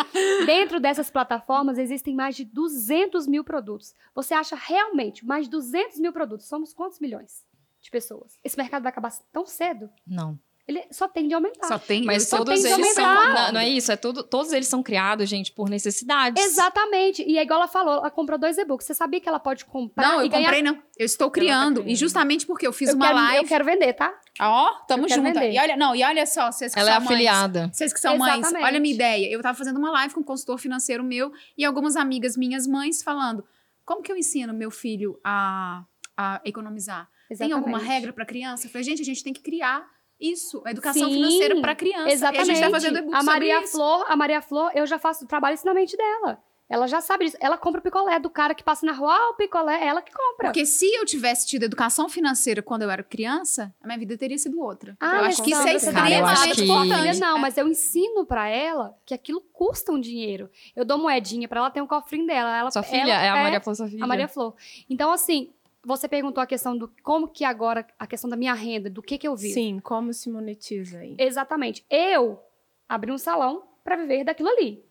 dentro 0.46 0.80
dessas 0.80 1.10
plataformas 1.10 1.76
existem 1.76 2.14
mais 2.14 2.34
de 2.34 2.44
200 2.46 3.26
mil 3.26 3.44
produtos. 3.44 3.94
Você 4.14 4.32
acha 4.32 4.56
realmente 4.56 5.24
mais 5.26 5.44
de 5.44 5.50
200 5.50 6.00
mil 6.00 6.12
produtos? 6.14 6.46
Somos 6.48 6.72
quantos 6.72 6.98
milhões 6.98 7.44
de 7.80 7.90
pessoas? 7.90 8.38
Esse 8.42 8.56
mercado 8.56 8.82
vai 8.82 8.90
acabar 8.90 9.12
tão 9.30 9.44
cedo? 9.44 9.90
Não. 10.06 10.38
Ele 10.66 10.80
só 10.92 11.08
tende 11.08 11.34
a 11.34 11.38
aumentar. 11.38 11.66
Só 11.66 11.76
tem. 11.76 12.04
Mas 12.04 12.28
só 12.28 12.38
todos 12.38 12.64
eles 12.64 12.94
são. 12.94 13.04
Não, 13.04 13.52
não 13.52 13.60
é 13.60 13.68
isso, 13.68 13.90
é 13.90 13.96
tudo, 13.96 14.22
todos 14.22 14.52
eles 14.52 14.68
são 14.68 14.80
criados, 14.80 15.28
gente, 15.28 15.50
por 15.50 15.68
necessidades. 15.68 16.42
Exatamente. 16.44 17.22
E 17.26 17.36
é 17.36 17.42
igual 17.42 17.60
ela 17.60 17.68
falou, 17.68 17.94
ela 17.94 18.10
comprou 18.10 18.38
dois 18.38 18.56
e-books. 18.58 18.86
Você 18.86 18.94
sabia 18.94 19.20
que 19.20 19.28
ela 19.28 19.40
pode 19.40 19.64
comprar 19.64 20.08
Não, 20.08 20.22
e 20.22 20.26
eu 20.26 20.30
ganhar... 20.30 20.44
comprei, 20.44 20.62
não. 20.62 20.80
Eu 20.96 21.04
estou 21.04 21.30
criando. 21.32 21.80
criando. 21.80 21.90
E 21.90 21.96
justamente 21.96 22.46
porque 22.46 22.64
eu 22.64 22.72
fiz 22.72 22.90
eu 22.90 22.94
uma 22.94 23.06
quero, 23.06 23.16
live. 23.18 23.36
eu 23.42 23.48
quero 23.48 23.64
vender, 23.64 23.92
tá? 23.94 24.14
Ó, 24.40 24.70
tamo 24.86 25.02
Eu 25.02 25.08
quero 25.08 25.24
junto. 25.24 25.38
E 25.40 25.58
olha, 25.58 25.76
não, 25.76 25.96
e 25.96 26.04
olha 26.04 26.24
só, 26.26 26.52
vocês 26.52 26.72
que 26.72 26.78
Ela 26.78 26.90
é 26.90 26.92
são 26.92 27.00
mães. 27.02 27.12
afiliada. 27.12 27.70
Vocês 27.72 27.92
que 27.92 27.98
são 28.00 28.16
mães, 28.16 28.38
Exatamente. 28.38 28.64
olha 28.64 28.76
a 28.76 28.80
minha 28.80 28.94
ideia. 28.94 29.32
Eu 29.32 29.42
tava 29.42 29.58
fazendo 29.58 29.78
uma 29.78 29.90
live 29.90 30.14
com 30.14 30.20
um 30.20 30.24
consultor 30.24 30.58
financeiro 30.58 31.02
meu 31.02 31.32
e 31.58 31.64
algumas 31.64 31.96
amigas 31.96 32.36
minhas 32.36 32.68
mães 32.68 33.02
falando: 33.02 33.44
como 33.84 34.00
que 34.00 34.12
eu 34.12 34.16
ensino 34.16 34.54
meu 34.54 34.70
filho 34.70 35.18
a, 35.24 35.82
a 36.16 36.40
economizar? 36.44 37.08
Tem 37.36 37.50
alguma 37.50 37.78
Exatamente. 37.78 37.94
regra 37.94 38.12
para 38.12 38.24
criança? 38.26 38.66
Eu 38.66 38.70
falei, 38.70 38.84
gente, 38.84 39.02
a 39.02 39.04
gente 39.04 39.24
tem 39.24 39.32
que 39.32 39.40
criar 39.40 39.84
isso, 40.22 40.62
a 40.64 40.70
educação 40.70 41.08
Sim, 41.08 41.14
financeira 41.14 41.60
para 41.60 41.74
criança. 41.74 42.10
Exatamente. 42.10 42.48
E 42.48 42.50
a 42.50 42.54
gente 42.54 42.64
tá 42.64 42.70
fazendo 42.70 42.98
e-book 42.98 43.14
a 43.14 43.18
sobre 43.18 43.32
Maria 43.32 43.60
isso. 43.62 43.72
Flor, 43.72 44.04
a 44.08 44.16
Maria 44.16 44.40
Flor, 44.42 44.70
eu 44.74 44.86
já 44.86 44.98
faço 44.98 45.26
trabalho 45.26 45.54
isso 45.54 45.66
na 45.66 45.74
mente 45.74 45.96
dela. 45.96 46.38
Ela 46.68 46.86
já 46.86 47.02
sabe 47.02 47.26
disso. 47.26 47.36
Ela 47.38 47.58
compra 47.58 47.80
o 47.80 47.82
picolé 47.82 48.18
do 48.18 48.30
cara 48.30 48.54
que 48.54 48.64
passa 48.64 48.86
na 48.86 48.92
rua, 48.92 49.12
ah, 49.14 49.30
o 49.30 49.34
picolé, 49.34 49.82
é 49.82 49.86
ela 49.88 50.00
que 50.00 50.10
compra. 50.10 50.46
Porque 50.48 50.64
se 50.64 50.86
eu 50.94 51.04
tivesse 51.04 51.46
tido 51.46 51.64
educação 51.64 52.08
financeira 52.08 52.62
quando 52.62 52.80
eu 52.80 52.90
era 52.90 53.02
criança, 53.02 53.74
a 53.82 53.86
minha 53.86 53.98
vida 53.98 54.16
teria 54.16 54.38
sido 54.38 54.58
outra. 54.58 54.96
Ah, 54.98 55.16
eu 55.16 55.22
mas 55.22 55.34
acho 55.34 55.42
que 55.42 55.50
isso 55.50 55.60
é 55.60 55.78
Sandra, 55.78 55.80
você 55.80 55.92
Cara, 55.92 56.10
eu 56.18 56.24
acho 56.24 56.32
extremamente 56.48 56.56
que- 56.56 56.64
importante. 56.64 57.14
Filha, 57.14 57.26
não, 57.28 57.38
mas 57.38 57.58
eu 57.58 57.68
ensino 57.68 58.24
pra 58.24 58.48
ela 58.48 58.96
que 59.04 59.12
aquilo 59.12 59.42
custa 59.52 59.92
um 59.92 60.00
dinheiro. 60.00 60.48
Eu 60.74 60.82
dou 60.86 60.96
moedinha 60.96 61.46
pra 61.46 61.60
ela, 61.60 61.70
tem 61.70 61.82
um 61.82 61.86
cofrinho 61.86 62.26
dela. 62.26 62.56
Ela, 62.56 62.70
Sua 62.70 62.82
filha 62.82 63.02
ela 63.02 63.22
é 63.22 63.28
a 63.28 63.42
Maria 63.42 63.60
Flor, 63.60 63.74
sua 63.76 63.88
filha. 63.88 64.04
A 64.04 64.06
Maria 64.06 64.28
Flor. 64.28 64.54
Então, 64.88 65.12
assim, 65.12 65.50
você 65.84 66.08
perguntou 66.08 66.42
a 66.42 66.46
questão 66.46 66.76
do 66.76 66.92
como 67.02 67.28
que 67.28 67.44
agora, 67.44 67.86
a 67.98 68.06
questão 68.06 68.28
da 68.30 68.36
minha 68.36 68.54
renda, 68.54 68.88
do 68.90 69.02
que 69.02 69.18
que 69.18 69.26
eu 69.26 69.36
vivo. 69.36 69.54
Sim, 69.54 69.78
como 69.80 70.12
se 70.12 70.30
monetiza 70.30 70.98
aí? 70.98 71.16
Exatamente. 71.18 71.84
Eu 71.90 72.40
abri 72.88 73.10
um 73.10 73.18
salão 73.18 73.64
pra 73.82 73.96
viver 73.96 74.24
daquilo 74.24 74.48
ali. 74.48 74.84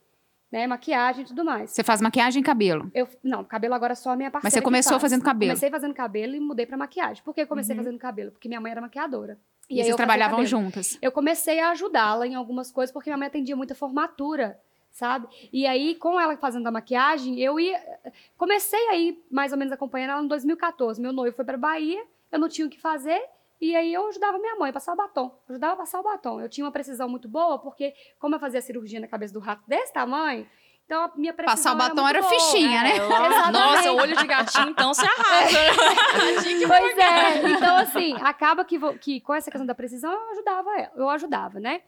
Né? 0.52 0.68
Maquiagem 0.68 1.24
e 1.24 1.28
tudo 1.28 1.46
mais. 1.46 1.72
Você 1.72 1.82
faz 1.82 2.02
maquiagem 2.02 2.42
e 2.42 2.44
cabelo. 2.44 2.92
Eu, 2.94 3.08
não, 3.24 3.42
cabelo 3.42 3.74
agora 3.74 3.94
é 3.94 3.96
só 3.96 4.10
a 4.10 4.18
minha 4.18 4.30
parceira 4.30 4.48
Mas 4.48 4.54
você 4.54 4.62
começou 4.62 4.92
faz. 4.92 5.04
fazendo 5.04 5.24
cabelo. 5.24 5.52
Comecei 5.52 5.70
fazendo 5.70 5.94
cabelo 5.94 6.36
e 6.36 6.42
mudei 6.42 6.66
pra 6.66 6.76
maquiagem. 6.76 7.24
Por 7.24 7.34
que 7.34 7.40
eu 7.42 7.48
comecei 7.48 7.74
Uhum. 7.74 7.84
fazendo 7.84 7.98
cabelo? 7.98 8.32
Porque 8.32 8.50
minha 8.50 8.60
mãe 8.60 8.70
era 8.72 8.82
maquiadora. 8.82 9.40
E, 9.70 9.80
aí 9.80 9.86
vocês 9.86 9.96
trabalhavam 9.96 10.46
juntas. 10.46 10.98
Eu 11.02 11.10
comecei 11.14 11.62
a 11.62 11.72
ajudá-la 11.72 12.28
em 12.28 12.36
algumas 12.36 12.70
coisas, 12.70 12.92
porque 12.92 13.10
minha 13.10 13.18
mãe 13.18 13.28
atendia 13.30 13.56
muita 13.56 13.74
formatura, 13.74 14.60
sabe? 14.92 15.28
E 15.52 15.66
aí, 15.66 15.96
com 15.96 16.20
ela 16.20 16.36
fazendo 16.38 16.68
a 16.68 16.72
maquiagem, 16.72 17.40
eu 17.40 17.60
ia. 17.60 17.80
Comecei 18.38 18.90
a 18.90 18.96
ir 18.98 19.24
mais 19.32 19.52
ou 19.52 19.58
menos 19.58 19.72
acompanhando 19.72 20.12
ela 20.12 20.24
em 20.24 20.28
2014. 20.28 21.02
Meu 21.02 21.14
noivo 21.14 21.36
foi 21.36 21.46
pra 21.46 21.58
Bahia, 21.58 22.06
eu 22.32 22.40
não 22.40 22.50
tinha 22.50 22.68
o 22.68 22.70
que 22.70 22.80
fazer. 22.80 23.22
E 23.60 23.76
aí 23.76 23.94
eu 23.94 24.08
ajudava 24.08 24.40
minha 24.40 24.56
mãe 24.56 24.72
a 24.72 24.74
passar 24.74 24.94
o 24.94 24.96
batom. 24.96 25.40
Ajudava 25.48 25.74
a 25.74 25.78
passar 25.78 26.00
o 26.00 26.04
batom. 26.04 26.42
Eu 26.42 26.50
tinha 26.50 26.66
uma 26.66 26.72
precisão 26.72 27.08
muito 27.08 27.30
boa, 27.30 27.60
porque 27.60 27.94
como 28.20 28.34
eu 28.36 28.40
fazia 28.40 28.60
cirurgia 28.60 29.00
na 29.00 29.08
cabeça 29.08 29.34
do 29.34 29.40
rato 29.40 29.64
desse 29.68 29.94
tamanho, 29.94 30.48
então 30.92 31.06
a 31.06 31.12
minha 31.16 31.32
precisão 31.34 31.56
Passar 31.56 31.74
o 31.74 31.78
batom 31.96 32.06
era 32.06 32.20
boa. 32.20 32.30
fichinha, 32.34 32.84
né? 32.84 32.98
Exatamente. 32.98 33.52
Nossa, 33.54 33.92
olho 33.94 34.16
de 34.18 34.28
gatinho, 34.28 34.70
então 34.72 34.94
você 34.94 35.06
arrasa. 35.06 35.58
Pois 36.68 36.98
é, 36.98 37.50
então 37.50 37.76
assim, 37.78 38.14
acaba 38.22 38.66
que, 38.66 38.78
vo- 38.78 38.98
que 38.98 39.22
com 39.22 39.34
essa 39.34 39.50
questão 39.50 39.66
da 39.66 39.74
precisão 39.74 40.12
eu 40.12 40.32
ajudava 40.32 40.70
ela, 40.78 40.92
eu 40.98 41.10
ajudava, 41.10 41.60
né? 41.62 41.82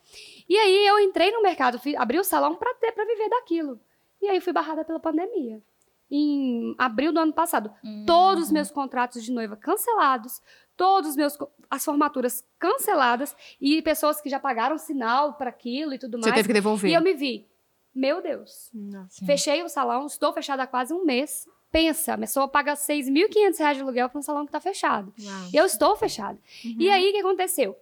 E 0.48 0.58
aí 0.58 0.88
eu 0.88 1.00
entrei 1.00 1.32
no 1.32 1.42
mercado, 1.42 1.78
fui- 1.80 1.96
abri 1.98 2.18
o 2.18 2.24
salão 2.24 2.56
pra 2.56 2.74
ter 2.76 2.92
para 2.94 3.06
viver 3.06 3.30
daquilo. 3.30 3.80
E 4.22 4.30
aí 4.30 4.40
fui 4.40 4.54
barrada 4.54 4.86
pela 4.86 5.00
pandemia. 5.00 5.62
Em 6.10 6.76
abril 6.78 7.12
do 7.12 7.20
ano 7.20 7.34
passado, 7.34 7.74
todos 8.06 8.46
os 8.46 8.52
meus 8.52 8.70
contratos 8.72 9.24
de 9.24 9.32
noiva 9.32 9.56
cancelados, 9.58 10.42
todos 10.78 11.10
os 11.12 11.16
meus 11.16 11.38
as 11.70 11.84
formaturas 11.84 12.46
canceladas 12.60 13.36
e 13.60 13.82
pessoas 13.82 14.22
que 14.22 14.30
já 14.30 14.40
pagaram 14.40 14.78
sinal 14.78 15.34
para 15.34 15.50
aquilo 15.50 15.94
e 15.94 15.98
tudo 16.00 16.18
Você 16.20 16.30
mais. 16.30 16.36
teve 16.36 16.48
que 16.48 16.54
devolver. 16.54 16.92
E 16.92 16.94
eu 16.94 17.02
me 17.02 17.14
vi, 17.14 17.48
meu 17.94 18.22
Deus, 18.22 18.70
Nossa. 18.74 19.26
Fechei 19.26 19.62
o 19.64 19.70
salão, 19.70 20.06
estou 20.08 20.34
fechada 20.34 20.64
há 20.64 20.68
quase 20.68 20.94
um 20.94 21.04
mês. 21.06 21.48
Pensa, 21.72 22.14
a 22.14 22.18
pessoa 22.18 22.48
paga 22.48 22.74
6.500 22.76 23.58
reais 23.58 23.78
de 23.78 23.84
aluguel 23.84 24.08
para 24.10 24.20
um 24.20 24.22
salão 24.22 24.46
que 24.46 24.50
está 24.50 24.60
fechado. 24.60 25.12
Uau. 25.20 25.50
Eu 25.52 25.66
estou 25.66 25.96
fechada. 25.96 26.38
E 26.64 26.88
aí, 26.90 27.10
o 27.10 27.12
que 27.14 27.20
aconteceu? 27.20 27.76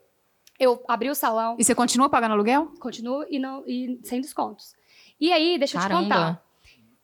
Eu 0.57 0.81
abri 0.87 1.09
o 1.09 1.15
salão, 1.15 1.55
E 1.59 1.63
você 1.63 1.75
continua 1.75 2.07
pagando 2.09 2.31
aluguel? 2.33 2.67
continuo 2.79 3.25
e, 3.29 3.37
não, 3.39 3.63
e 3.67 3.99
sem 4.03 4.21
descontos. 4.21 4.75
E 5.19 5.31
aí, 5.33 5.57
deixa 5.57 5.77
eu 5.77 5.81
te 5.81 5.87
Caramba. 5.87 6.03
contar. 6.03 6.45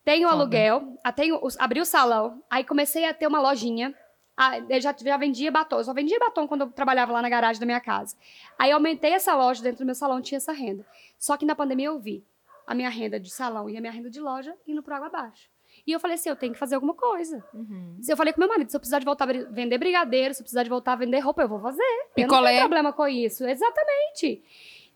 Tenho 0.06 0.30
Foda. 0.30 0.40
aluguel, 0.42 0.98
tenho, 1.16 1.40
abri 1.60 1.82
o 1.82 1.86
salão, 1.86 2.42
aí 2.50 2.64
comecei 2.64 3.04
a 3.04 3.14
ter 3.14 3.28
uma 3.28 3.42
lojinha. 3.42 3.94
Ah, 4.38 4.58
eu 4.70 4.80
já, 4.80 4.96
já 4.98 5.18
vendia 5.18 5.52
batom. 5.52 5.80
Eu 5.80 5.84
só 5.84 5.94
vendia 5.94 6.18
batom 6.20 6.48
quando 6.48 6.62
eu 6.62 6.72
trabalhava 6.72 7.12
lá 7.12 7.22
na 7.22 7.28
garagem 7.28 7.60
da 7.60 7.66
minha 7.66 7.82
casa. 7.82 8.16
Aí 8.58 8.72
aumentei 8.72 9.12
essa 9.12 9.36
loja 9.36 9.62
dentro 9.62 9.80
do 9.80 9.86
meu 9.86 9.96
salão, 9.96 10.22
tinha 10.22 10.38
essa 10.38 10.54
renda. 10.54 10.86
Só 11.20 11.36
que 11.36 11.46
na 11.46 11.56
pandemia 11.56 11.88
eu 11.88 12.00
vi 12.00 12.24
a 12.68 12.76
minha 12.76 12.90
renda 12.90 13.20
de 13.20 13.32
salão 13.32 13.68
e 13.70 13.78
a 13.78 13.82
minha 13.82 13.92
renda 13.94 14.10
de 14.10 14.20
loja 14.20 14.54
indo 14.68 14.84
por 14.84 14.92
água 14.94 15.08
abaixo. 15.08 15.50
E 15.86 15.92
eu 15.92 16.00
falei 16.00 16.16
assim, 16.16 16.28
eu 16.30 16.36
tenho 16.36 16.52
que 16.54 16.60
fazer 16.60 16.76
alguma 16.76 16.94
coisa. 16.94 17.44
Uhum. 17.54 17.98
Eu 18.08 18.18
falei 18.18 18.34
com 18.34 18.40
meu 18.42 18.50
marido, 18.50 18.70
se 18.70 18.76
eu 18.76 18.80
precisar 18.80 19.00
de 19.00 19.06
voltar 19.06 19.30
a 19.30 19.34
vender 19.52 19.78
brigadeiro, 19.78 20.34
se 20.34 20.42
eu 20.42 20.44
precisar 20.44 20.64
de 20.64 20.70
voltar 20.70 20.94
a 20.94 20.96
vender 20.98 21.20
roupa, 21.20 21.42
eu 21.42 21.48
vou 21.48 21.60
fazer. 21.62 21.82
Eu 21.82 21.98
não 22.08 22.14
Picolé. 22.16 22.50
tenho 22.50 22.62
problema 22.62 22.92
com 22.94 23.08
isso. 23.08 23.46
Exatamente. 23.48 24.44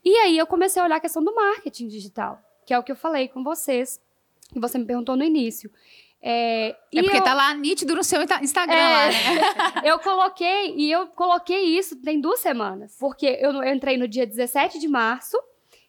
E 0.03 0.17
aí 0.17 0.37
eu 0.37 0.45
comecei 0.47 0.81
a 0.81 0.85
olhar 0.85 0.95
a 0.97 0.99
questão 0.99 1.23
do 1.23 1.33
marketing 1.33 1.87
digital, 1.87 2.41
que 2.65 2.73
é 2.73 2.79
o 2.79 2.83
que 2.83 2.91
eu 2.91 2.95
falei 2.95 3.27
com 3.29 3.43
vocês, 3.43 4.01
que 4.51 4.59
você 4.59 4.77
me 4.77 4.85
perguntou 4.85 5.15
no 5.15 5.23
início. 5.23 5.71
É, 6.23 6.75
e 6.91 6.99
É 6.99 7.03
porque 7.03 7.17
eu, 7.17 7.23
tá 7.23 7.33
lá 7.33 7.53
nítido 7.53 7.95
no 7.95 8.03
seu 8.03 8.21
Insta- 8.21 8.43
Instagram 8.43 8.75
É. 8.75 8.89
lá, 8.89 9.07
né? 9.07 9.11
eu 9.89 9.99
coloquei, 9.99 10.75
e 10.75 10.91
eu 10.91 11.07
coloquei 11.07 11.61
isso 11.77 11.95
tem 12.01 12.19
duas 12.19 12.39
semanas. 12.39 12.95
Porque 12.99 13.25
eu, 13.39 13.51
eu 13.51 13.73
entrei 13.73 13.97
no 13.97 14.07
dia 14.07 14.25
17 14.25 14.77
de 14.79 14.87
março, 14.87 15.37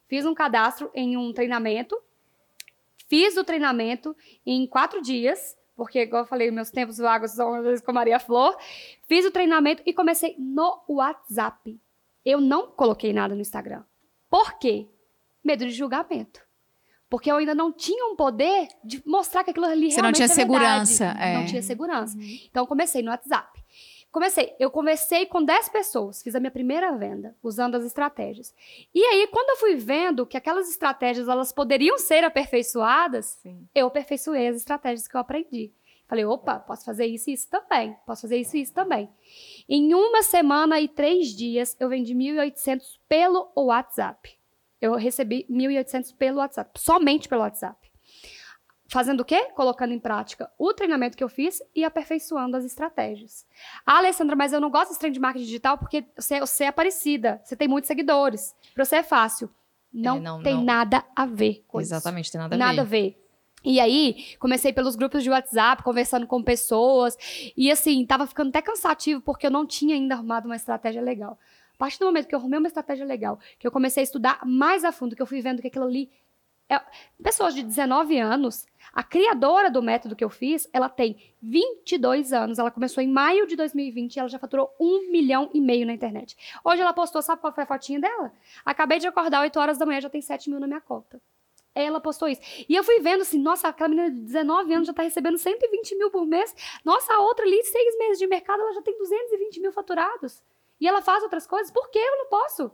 fiz 0.09 0.24
um 0.26 0.34
cadastro 0.34 0.90
em 0.94 1.16
um 1.16 1.32
treinamento, 1.32 2.00
fiz 3.09 3.36
o 3.36 3.44
treinamento 3.44 4.16
em 4.44 4.66
quatro 4.66 5.03
dias, 5.03 5.57
porque, 5.74 6.03
igual 6.03 6.22
eu 6.22 6.26
falei, 6.26 6.50
meus 6.50 6.70
tempos 6.70 6.98
vagos 6.98 7.32
são 7.32 7.55
às 7.55 7.64
vezes 7.64 7.84
com 7.84 7.90
a 7.90 7.94
Maria 7.94 8.20
Flor. 8.20 8.57
Fiz 9.09 9.24
o 9.24 9.30
treinamento 9.30 9.82
e 9.86 9.92
comecei 9.92 10.36
no 10.38 10.82
WhatsApp. 10.88 11.80
Eu 12.24 12.40
não 12.40 12.70
coloquei 12.70 13.12
nada 13.12 13.34
no 13.34 13.40
Instagram. 13.40 13.82
Por 14.30 14.59
quê? 14.59 14.86
Medo 15.42 15.64
de 15.64 15.72
julgamento. 15.72 16.40
Porque 17.09 17.30
eu 17.30 17.36
ainda 17.36 17.55
não 17.55 17.72
tinha 17.72 18.07
um 18.07 18.16
poder 18.16 18.68
de 18.84 19.03
mostrar 19.05 19.44
que 19.44 19.50
aquilo 19.50 19.66
ali 19.66 19.90
Você 19.90 19.96
não 19.96 20.05
realmente 20.05 20.16
tinha 20.16 20.26
é 20.26 20.28
segurança, 20.28 21.05
é. 21.18 21.34
Não 21.34 21.46
tinha 21.46 21.62
segurança. 21.62 22.16
Então, 22.48 22.62
eu 22.62 22.66
comecei 22.66 23.03
no 23.03 23.11
WhatsApp. 23.11 23.62
Comecei, 24.12 24.54
eu 24.60 24.70
conversei 24.70 25.24
com 25.24 25.42
10 25.42 25.70
pessoas, 25.70 26.22
fiz 26.22 26.34
a 26.34 26.38
minha 26.38 26.50
primeira 26.50 26.94
venda, 26.98 27.34
usando 27.42 27.76
as 27.76 27.84
estratégias. 27.84 28.54
E 28.94 29.02
aí, 29.02 29.26
quando 29.28 29.48
eu 29.48 29.56
fui 29.56 29.74
vendo 29.74 30.26
que 30.26 30.36
aquelas 30.36 30.68
estratégias 30.68 31.28
elas 31.28 31.50
poderiam 31.50 31.98
ser 31.98 32.22
aperfeiçoadas, 32.22 33.38
Sim. 33.42 33.66
eu 33.74 33.86
aperfeiçoei 33.86 34.48
as 34.48 34.56
estratégias 34.56 35.08
que 35.08 35.16
eu 35.16 35.20
aprendi. 35.20 35.72
Falei, 36.06 36.26
opa, 36.26 36.58
posso 36.58 36.84
fazer 36.84 37.06
isso 37.06 37.30
e 37.30 37.32
isso 37.32 37.48
também. 37.48 37.96
Posso 38.04 38.20
fazer 38.20 38.36
isso 38.36 38.54
e 38.54 38.60
isso 38.60 38.74
também. 38.74 39.08
Em 39.66 39.94
uma 39.94 40.22
semana 40.22 40.78
e 40.78 40.86
três 40.86 41.28
dias, 41.28 41.74
eu 41.80 41.88
vendi 41.88 42.14
1.800 42.14 42.98
pelo 43.08 43.50
WhatsApp. 43.56 44.38
Eu 44.78 44.94
recebi 44.94 45.46
1.800 45.50 46.14
pelo 46.18 46.36
WhatsApp, 46.36 46.78
somente 46.78 47.30
pelo 47.30 47.40
WhatsApp. 47.40 47.81
Fazendo 48.93 49.20
o 49.20 49.24
quê? 49.24 49.49
Colocando 49.55 49.95
em 49.95 49.99
prática 49.99 50.51
o 50.59 50.74
treinamento 50.74 51.16
que 51.16 51.24
eu 51.24 51.28
fiz 51.28 51.62
e 51.74 51.82
aperfeiçoando 51.82 52.59
as 52.59 52.64
estratégias. 52.64 53.47
Ah, 53.86 53.97
Alessandra, 53.97 54.36
mas 54.36 54.53
eu 54.53 54.61
não 54.61 54.70
gosto 54.70 54.88
desse 54.88 55.01
trem 55.01 55.11
de 55.11 55.18
marketing 55.18 55.47
digital 55.47 55.78
porque 55.78 56.05
você, 56.14 56.40
você 56.40 56.64
é 56.64 56.68
aparecida, 56.68 57.40
você 57.43 57.57
tem 57.57 57.66
muitos 57.66 57.88
seguidores. 57.88 58.55
Pra 58.74 58.84
você 58.84 58.97
é 58.97 59.03
fácil. 59.03 59.49
Não, 59.90 60.18
É, 60.18 60.20
não, 60.20 60.43
tem 60.43 60.57
não. 60.57 60.64
nada 60.64 61.03
a 61.16 61.24
ver 61.24 61.64
com 61.66 61.80
isso. 61.80 61.88
Exatamente, 61.95 62.30
tem 62.30 62.38
nada 62.38 62.55
a 62.55 62.59
Nada 62.59 62.82
a 62.82 62.84
ver. 62.84 63.12
ver. 63.12 63.18
E 63.64 63.80
aí, 63.80 64.34
comecei 64.38 64.74
pelos 64.74 64.95
grupos 64.95 65.22
de 65.22 65.30
WhatsApp, 65.30 65.82
conversando 65.82 66.26
com 66.26 66.43
pessoas. 66.43 67.16
E 67.57 67.70
assim, 67.70 68.05
tava 68.05 68.26
ficando 68.26 68.49
até 68.51 68.61
cansativo, 68.61 69.22
porque 69.22 69.47
eu 69.47 69.51
não 69.51 69.64
tinha 69.66 69.95
ainda 69.95 70.16
arrumado 70.16 70.45
uma 70.47 70.57
estratégia 70.57 71.01
legal. 71.01 71.38
A 71.74 71.78
partir 71.78 71.99
do 71.99 72.05
momento 72.07 72.26
que 72.28 72.34
eu 72.34 72.38
arrumei 72.38 72.59
uma 72.59 72.68
estratégia 72.68 73.07
legal, 73.07 73.38
que 73.59 73.66
eu 73.66 73.70
comecei 73.72 74.03
a 74.03 74.05
estudar 74.05 74.40
mais 74.45 74.84
a 74.84 74.93
fundo, 74.93 75.16
que 75.16 75.22
eu 75.22 75.26
fui 75.26 75.40
vendo 75.40 75.62
que 75.62 75.68
aquilo 75.68 75.86
ali. 75.86 76.11
É... 76.72 76.80
Pessoas 77.22 77.54
de 77.54 77.62
19 77.62 78.18
anos, 78.18 78.66
a 78.92 79.02
criadora 79.02 79.70
do 79.70 79.82
método 79.82 80.16
que 80.16 80.24
eu 80.24 80.30
fiz, 80.30 80.66
ela 80.72 80.88
tem 80.88 81.34
22 81.42 82.32
anos. 82.32 82.58
Ela 82.58 82.70
começou 82.70 83.02
em 83.02 83.08
maio 83.08 83.46
de 83.46 83.54
2020 83.56 84.16
e 84.16 84.20
ela 84.20 84.28
já 84.28 84.38
faturou 84.38 84.74
um 84.80 85.10
milhão 85.10 85.50
e 85.52 85.60
meio 85.60 85.86
na 85.86 85.92
internet. 85.92 86.34
Hoje 86.64 86.80
ela 86.80 86.94
postou, 86.94 87.20
sabe 87.20 87.42
qual 87.42 87.52
foi 87.52 87.64
a 87.64 87.66
fotinha 87.66 88.00
dela? 88.00 88.32
Acabei 88.64 88.98
de 88.98 89.06
acordar 89.06 89.42
8 89.42 89.60
horas 89.60 89.78
da 89.78 89.84
manhã, 89.84 90.00
já 90.00 90.08
tem 90.08 90.22
7 90.22 90.48
mil 90.48 90.58
na 90.58 90.66
minha 90.66 90.80
conta. 90.80 91.20
Ela 91.74 92.00
postou 92.00 92.28
isso. 92.28 92.40
E 92.68 92.74
eu 92.74 92.84
fui 92.84 93.00
vendo 93.00 93.22
assim, 93.22 93.38
nossa, 93.38 93.68
aquela 93.68 93.88
menina 93.88 94.10
de 94.10 94.20
19 94.20 94.74
anos 94.74 94.86
já 94.86 94.94
tá 94.94 95.02
recebendo 95.02 95.38
120 95.38 95.96
mil 95.96 96.10
por 96.10 96.26
mês. 96.26 96.54
Nossa, 96.84 97.14
a 97.14 97.20
outra 97.20 97.44
ali, 97.44 97.62
seis 97.64 97.98
meses 97.98 98.18
de 98.18 98.26
mercado, 98.26 98.60
ela 98.60 98.72
já 98.74 98.82
tem 98.82 98.96
220 98.96 99.60
mil 99.60 99.72
faturados. 99.72 100.42
E 100.80 100.88
ela 100.88 101.00
faz 101.00 101.22
outras 101.22 101.46
coisas. 101.46 101.70
Por 101.70 101.90
que 101.90 101.98
eu 101.98 102.18
não 102.18 102.26
posso? 102.26 102.70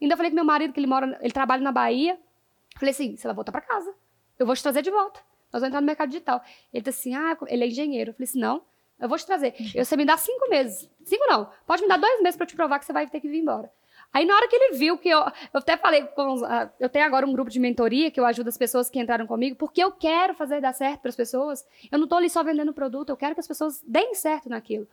Ainda 0.00 0.16
falei 0.16 0.30
com 0.30 0.36
meu 0.36 0.44
marido, 0.44 0.72
que 0.72 0.80
ele 0.80 0.86
mora, 0.86 1.18
ele 1.20 1.32
trabalha 1.32 1.62
na 1.62 1.70
Bahia. 1.70 2.18
Falei 2.76 2.90
assim, 2.92 3.16
você 3.16 3.26
vai 3.28 3.34
voltar 3.34 3.52
pra 3.52 3.60
casa. 3.60 3.94
Eu 4.38 4.46
vou 4.46 4.54
te 4.54 4.62
trazer 4.62 4.82
de 4.82 4.90
volta. 4.90 5.20
Nós 5.52 5.60
vamos 5.60 5.68
entrar 5.68 5.80
no 5.80 5.86
mercado 5.86 6.08
digital. 6.08 6.42
Ele 6.72 6.82
disse 6.82 7.00
assim, 7.10 7.14
ah, 7.14 7.36
ele 7.46 7.64
é 7.64 7.66
engenheiro. 7.66 8.10
Eu 8.10 8.14
falei 8.14 8.24
assim, 8.24 8.40
não, 8.40 8.62
eu 8.98 9.08
vou 9.08 9.18
te 9.18 9.26
trazer. 9.26 9.54
Eu, 9.74 9.84
você 9.84 9.96
me 9.96 10.04
dá 10.04 10.16
cinco 10.16 10.48
meses. 10.48 10.88
Cinco 11.04 11.24
não. 11.28 11.50
Pode 11.66 11.82
me 11.82 11.88
dar 11.88 11.98
dois 11.98 12.22
meses 12.22 12.40
eu 12.40 12.46
te 12.46 12.56
provar 12.56 12.78
que 12.78 12.84
você 12.86 12.92
vai 12.92 13.06
ter 13.08 13.20
que 13.20 13.28
vir 13.28 13.38
embora. 13.40 13.70
Aí, 14.14 14.26
na 14.26 14.34
hora 14.34 14.46
que 14.46 14.54
ele 14.54 14.76
viu 14.76 14.98
que 14.98 15.08
eu. 15.08 15.20
Eu 15.20 15.30
até 15.54 15.74
falei 15.76 16.02
com. 16.02 16.44
ah, 16.44 16.70
Eu 16.78 16.88
tenho 16.90 17.04
agora 17.06 17.26
um 17.26 17.32
grupo 17.32 17.50
de 17.50 17.58
mentoria 17.58 18.10
que 18.10 18.20
eu 18.20 18.26
ajudo 18.26 18.48
as 18.48 18.58
pessoas 18.58 18.90
que 18.90 19.00
entraram 19.00 19.26
comigo, 19.26 19.56
porque 19.56 19.82
eu 19.82 19.90
quero 19.90 20.34
fazer 20.34 20.60
dar 20.60 20.74
certo 20.74 21.00
para 21.00 21.08
as 21.08 21.16
pessoas. 21.16 21.66
Eu 21.90 21.98
não 21.98 22.06
tô 22.06 22.16
ali 22.16 22.28
só 22.28 22.42
vendendo 22.42 22.74
produto, 22.74 23.08
eu 23.08 23.16
quero 23.16 23.34
que 23.34 23.40
as 23.40 23.48
pessoas 23.48 23.82
deem 23.86 24.14
certo 24.14 24.50
naquilo. 24.50 24.86